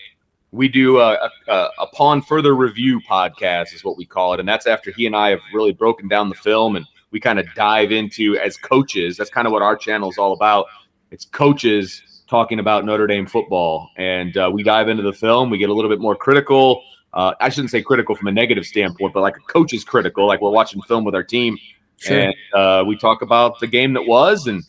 we 0.54 0.68
do 0.68 1.00
a, 1.00 1.28
a, 1.48 1.68
upon 1.80 2.22
further 2.22 2.54
review 2.54 3.00
podcast 3.00 3.74
is 3.74 3.82
what 3.82 3.96
we 3.96 4.06
call 4.06 4.32
it 4.34 4.38
and 4.38 4.48
that's 4.48 4.68
after 4.68 4.92
he 4.92 5.04
and 5.04 5.16
i 5.16 5.28
have 5.30 5.40
really 5.52 5.72
broken 5.72 6.06
down 6.06 6.28
the 6.28 6.34
film 6.36 6.76
and 6.76 6.86
we 7.10 7.18
kind 7.18 7.40
of 7.40 7.46
dive 7.56 7.90
into 7.90 8.38
as 8.38 8.56
coaches 8.56 9.16
that's 9.16 9.30
kind 9.30 9.48
of 9.48 9.52
what 9.52 9.62
our 9.62 9.74
channel 9.74 10.08
is 10.08 10.16
all 10.16 10.32
about 10.32 10.66
it's 11.10 11.24
coaches 11.24 12.13
talking 12.28 12.58
about 12.58 12.84
notre 12.84 13.06
dame 13.06 13.26
football 13.26 13.90
and 13.96 14.36
uh, 14.36 14.50
we 14.52 14.62
dive 14.62 14.88
into 14.88 15.02
the 15.02 15.12
film 15.12 15.50
we 15.50 15.58
get 15.58 15.68
a 15.68 15.72
little 15.72 15.90
bit 15.90 16.00
more 16.00 16.16
critical 16.16 16.82
uh, 17.12 17.32
i 17.40 17.48
shouldn't 17.48 17.70
say 17.70 17.82
critical 17.82 18.14
from 18.14 18.28
a 18.28 18.32
negative 18.32 18.64
standpoint 18.64 19.12
but 19.12 19.20
like 19.20 19.36
a 19.36 19.40
coach 19.40 19.72
is 19.72 19.84
critical 19.84 20.26
like 20.26 20.40
we're 20.40 20.50
watching 20.50 20.80
film 20.82 21.04
with 21.04 21.14
our 21.14 21.24
team 21.24 21.56
Sure. 21.96 22.18
and 22.18 22.34
uh, 22.54 22.84
we 22.86 22.96
talk 22.96 23.22
about 23.22 23.60
the 23.60 23.66
game 23.66 23.92
that 23.94 24.02
was 24.02 24.46
and 24.46 24.64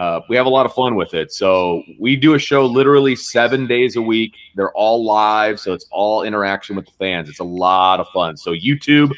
uh, 0.00 0.22
we 0.30 0.36
have 0.36 0.46
a 0.46 0.48
lot 0.50 0.64
of 0.64 0.72
fun 0.72 0.94
with 0.94 1.12
it. 1.12 1.30
So 1.30 1.82
we 1.98 2.16
do 2.16 2.32
a 2.32 2.38
show 2.38 2.64
literally 2.64 3.14
seven 3.14 3.66
days 3.66 3.96
a 3.96 4.02
week. 4.02 4.34
They're 4.56 4.72
all 4.72 5.04
live, 5.04 5.60
so 5.60 5.74
it's 5.74 5.86
all 5.90 6.22
interaction 6.22 6.74
with 6.74 6.86
the 6.86 6.92
fans. 6.92 7.28
It's 7.28 7.40
a 7.40 7.44
lot 7.44 8.00
of 8.00 8.08
fun. 8.08 8.38
So 8.38 8.52
YouTube, 8.52 9.12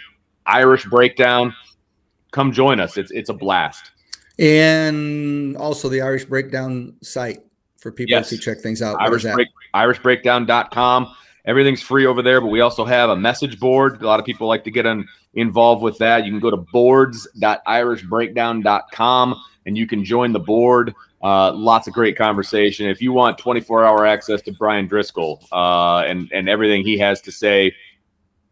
Irish 0.45 0.85
Breakdown, 0.87 1.55
come 2.33 2.51
join 2.51 2.81
us. 2.81 2.97
It's 2.97 3.13
it's 3.13 3.31
a 3.31 3.33
blast. 3.33 3.93
And 4.41 5.57
also 5.57 5.89
the 5.89 6.01
Irish 6.01 6.25
Breakdown 6.25 6.97
site 7.01 7.45
for 7.83 7.93
people 7.93 8.13
Yes. 8.13 8.29
to 8.31 8.39
check 8.39 8.61
things 8.61 8.81
out. 8.81 8.95
What 9.01 9.07
is 9.07 9.11
Irish 9.11 9.23
that? 9.25 9.35
Break, 9.35 9.49
irishbreakdown.com. 9.75 11.09
Everything's 11.45 11.83
free 11.83 12.07
over 12.07 12.23
there, 12.23 12.41
but 12.41 12.47
we 12.49 12.61
also 12.61 12.85
have 12.85 13.11
a 13.11 13.17
message 13.17 13.59
board. 13.59 14.01
A 14.01 14.07
lot 14.07 14.21
of 14.21 14.27
people 14.27 14.47
like 14.47 14.63
to 14.65 14.71
get 14.71 14.87
on, 14.87 15.09
involved 15.35 15.83
with 15.83 15.99
that. 15.99 16.25
You 16.25 16.31
can 16.31 16.39
go 16.39 16.51
to 16.51 16.57
boards.irishbreakdown.com 16.57 19.43
and 19.67 19.77
you 19.77 19.87
can 19.87 20.05
join 20.05 20.33
the 20.33 20.41
board. 20.41 20.95
Uh, 21.23 21.53
lots 21.53 21.87
of 21.89 21.95
great 21.95 22.17
conversation. 22.17 22.89
If 22.89 23.03
you 23.03 23.13
want 23.13 23.39
24 23.39 23.85
hour 23.85 24.07
access 24.07 24.41
to 24.43 24.53
Brian 24.53 24.87
Driscoll 24.87 25.43
uh, 25.53 26.05
and, 26.07 26.31
and 26.33 26.49
everything 26.49 26.85
he 26.85 26.97
has 26.99 27.21
to 27.23 27.33
say, 27.33 27.75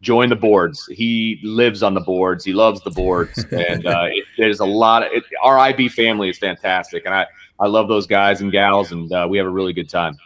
join 0.01 0.29
the 0.29 0.35
boards. 0.35 0.85
He 0.87 1.39
lives 1.43 1.83
on 1.83 1.93
the 1.93 2.01
boards. 2.01 2.43
He 2.43 2.53
loves 2.53 2.81
the 2.81 2.91
boards. 2.91 3.45
And 3.51 3.85
uh, 3.85 4.07
it, 4.09 4.25
there's 4.37 4.59
a 4.59 4.65
lot 4.65 5.03
of 5.03 5.11
it, 5.11 5.23
our 5.43 5.59
IB 5.59 5.89
family 5.89 6.29
is 6.29 6.37
fantastic. 6.37 7.05
And 7.05 7.13
I, 7.13 7.27
I 7.61 7.67
love 7.67 7.87
those 7.87 8.07
guys 8.07 8.41
and 8.41 8.51
gals, 8.51 8.91
and 8.91 9.11
uh, 9.13 9.27
we 9.29 9.37
have 9.37 9.47
a 9.47 9.51
really 9.51 9.71
good 9.71 9.87
time. 9.87 10.17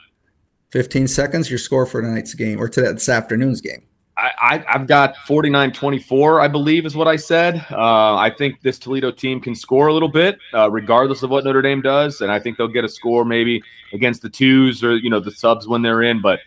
15 0.72 1.08
seconds, 1.08 1.50
your 1.50 1.60
score 1.60 1.86
for 1.86 2.02
tonight's 2.02 2.34
game 2.34 2.60
or 2.60 2.68
to 2.70 2.82
this 2.82 3.10
afternoon's 3.10 3.62
game. 3.62 3.84
I, 4.18 4.32
I, 4.40 4.66
I've 4.70 4.88
got 4.88 5.18
49 5.28 5.74
24, 5.74 6.40
I 6.40 6.48
believe, 6.48 6.86
is 6.86 6.96
what 6.96 7.08
I 7.08 7.18
said. 7.18 7.66
Uh, 7.70 8.16
I 8.16 8.30
think 8.36 8.62
this 8.62 8.80
Toledo 8.80 9.12
team 9.12 9.42
can 9.42 9.54
score 9.56 9.88
a 9.88 9.94
little 9.94 10.10
bit, 10.10 10.40
uh, 10.54 10.72
regardless 10.72 11.22
of 11.22 11.30
what 11.30 11.44
Notre 11.44 11.62
Dame 11.62 11.82
does. 11.82 12.22
And 12.22 12.32
I 12.32 12.40
think 12.40 12.58
they'll 12.58 12.70
get 12.70 12.86
a 12.86 12.90
score 12.90 13.26
maybe 13.26 13.62
against 13.92 14.22
the 14.22 14.30
twos 14.30 14.84
or, 14.84 14.96
you 14.96 15.10
know, 15.10 15.20
the 15.20 15.32
subs 15.32 15.68
when 15.68 15.82
they're 15.82 16.04
in. 16.04 16.22
But 16.22 16.40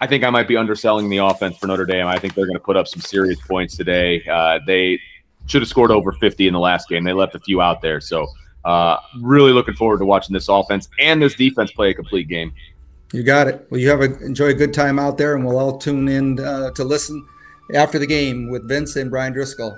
I 0.00 0.08
think 0.08 0.24
I 0.24 0.30
might 0.30 0.48
be 0.48 0.56
underselling 0.56 1.08
the 1.08 1.18
offense 1.18 1.56
for 1.56 1.68
Notre 1.68 1.86
Dame. 1.86 2.06
I 2.06 2.18
think 2.18 2.34
they're 2.34 2.46
going 2.46 2.58
to 2.58 2.62
put 2.62 2.76
up 2.76 2.88
some 2.88 3.00
serious 3.00 3.40
points 3.40 3.76
today. 3.76 4.24
Uh, 4.28 4.58
they 4.66 5.00
should 5.46 5.62
have 5.62 5.68
scored 5.68 5.92
over 5.92 6.12
50 6.12 6.46
in 6.48 6.52
the 6.52 6.60
last 6.60 6.88
game. 6.88 7.04
They 7.04 7.12
left 7.12 7.34
a 7.36 7.40
few 7.40 7.60
out 7.60 7.80
there. 7.80 8.00
So, 8.00 8.26
uh, 8.68 9.00
really 9.20 9.52
looking 9.52 9.74
forward 9.74 9.98
to 9.98 10.04
watching 10.04 10.34
this 10.34 10.48
offense 10.48 10.90
and 11.00 11.22
this 11.22 11.34
defense 11.34 11.72
play 11.72 11.88
a 11.88 11.94
complete 11.94 12.28
game. 12.28 12.52
You 13.14 13.22
got 13.22 13.48
it. 13.48 13.66
Well, 13.70 13.80
you 13.80 13.88
have 13.88 14.02
a 14.02 14.18
enjoy 14.18 14.48
a 14.48 14.54
good 14.54 14.74
time 14.74 14.98
out 14.98 15.16
there, 15.16 15.34
and 15.34 15.44
we'll 15.44 15.58
all 15.58 15.78
tune 15.78 16.06
in 16.06 16.38
uh, 16.38 16.70
to 16.72 16.84
listen 16.84 17.26
after 17.74 17.98
the 17.98 18.06
game 18.06 18.50
with 18.50 18.68
Vince 18.68 18.96
and 18.96 19.10
Brian 19.10 19.32
Driscoll. 19.32 19.74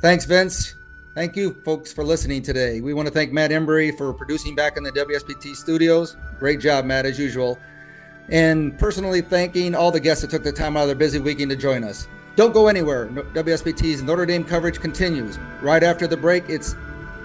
Thanks, 0.00 0.24
Vince. 0.24 0.74
Thank 1.14 1.36
you, 1.36 1.52
folks, 1.62 1.92
for 1.92 2.02
listening 2.04 2.40
today. 2.40 2.80
We 2.80 2.94
want 2.94 3.06
to 3.06 3.12
thank 3.12 3.32
Matt 3.32 3.50
Embry 3.50 3.96
for 3.98 4.14
producing 4.14 4.54
back 4.54 4.78
in 4.78 4.82
the 4.82 4.92
WSBT 4.92 5.54
studios. 5.54 6.16
Great 6.38 6.58
job, 6.58 6.86
Matt, 6.86 7.04
as 7.04 7.18
usual. 7.18 7.58
And 8.30 8.78
personally 8.78 9.20
thanking 9.20 9.74
all 9.74 9.90
the 9.90 10.00
guests 10.00 10.22
that 10.22 10.30
took 10.30 10.42
the 10.42 10.52
time 10.52 10.74
out 10.78 10.82
of 10.82 10.86
their 10.86 10.96
busy 10.96 11.18
weekend 11.18 11.50
to 11.50 11.56
join 11.56 11.84
us. 11.84 12.08
Don't 12.34 12.54
go 12.54 12.68
anywhere. 12.68 13.08
WSBT's 13.08 14.02
Notre 14.02 14.24
Dame 14.24 14.42
coverage 14.42 14.80
continues. 14.80 15.38
Right 15.60 15.82
after 15.82 16.06
the 16.06 16.16
break, 16.16 16.48
it's 16.48 16.74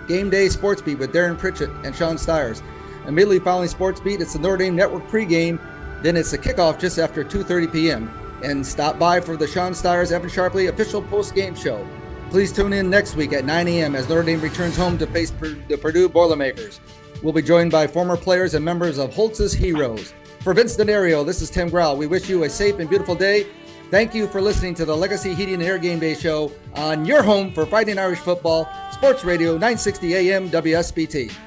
Game 0.08 0.30
Day 0.30 0.50
Sports 0.50 0.82
Beat 0.82 1.00
with 1.00 1.14
Darren 1.14 1.38
Pritchett 1.38 1.70
and 1.84 1.96
Sean 1.96 2.18
Stires. 2.18 2.64
Immediately 3.08 3.40
following 3.40 3.68
Sports 3.68 4.00
Beat, 4.00 4.22
it's 4.22 4.34
the 4.34 4.40
Notre 4.40 4.58
Dame 4.58 4.76
Network 4.76 5.08
pregame. 5.08 5.60
Then 6.02 6.16
it's 6.16 6.32
the 6.32 6.38
kickoff 6.38 6.80
just 6.80 7.00
after 7.00 7.24
2:30 7.24 7.72
p.m. 7.72 8.40
And 8.44 8.66
stop 8.66 9.00
by 9.00 9.20
for 9.20 9.36
the 9.36 9.48
Sean 9.48 9.74
Stires 9.74 10.12
Evan 10.12 10.30
Sharpley 10.30 10.70
official 10.70 11.02
post-game 11.02 11.56
show. 11.56 11.88
Please 12.30 12.52
tune 12.52 12.74
in 12.74 12.90
next 12.90 13.16
week 13.16 13.34
at 13.34 13.46
9 13.46 13.68
a.m. 13.68 13.96
as 13.96 14.10
Notre 14.10 14.24
Dame 14.24 14.42
returns 14.42 14.76
home 14.76 14.98
to 14.98 15.08
face 15.08 15.32
the 15.32 15.78
Purdue 15.78 16.10
Boilermakers. 16.10 16.80
We'll 17.24 17.34
be 17.34 17.42
joined 17.42 17.72
by 17.72 17.88
former 17.88 18.16
players 18.18 18.54
and 18.54 18.64
members 18.64 18.98
of 18.98 19.14
Holtz's 19.14 19.54
Heroes. 19.54 20.14
For 20.42 20.54
Vince 20.54 20.78
Denario, 20.78 21.26
this 21.26 21.42
is 21.42 21.50
Tim 21.50 21.70
Grau. 21.70 21.96
We 21.96 22.06
wish 22.06 22.30
you 22.30 22.44
a 22.44 22.50
safe 22.50 22.80
and 22.80 22.90
beautiful 22.90 23.16
day. 23.16 23.48
Thank 23.90 24.14
you 24.14 24.28
for 24.28 24.42
listening 24.42 24.74
to 24.76 24.86
the 24.86 24.96
Legacy 24.96 25.34
Heating 25.34 25.56
and 25.56 25.64
Air 25.64 25.78
Game 25.78 25.98
Day 25.98 26.14
Show 26.14 26.52
on 26.76 27.06
your 27.06 27.24
home 27.24 27.54
for 27.54 27.66
Fighting 27.66 27.98
Irish 27.98 28.20
Football, 28.20 28.70
Sports 28.92 29.24
Radio 29.24 29.54
960 29.54 30.14
AM 30.14 30.50
WSBT. 30.50 31.47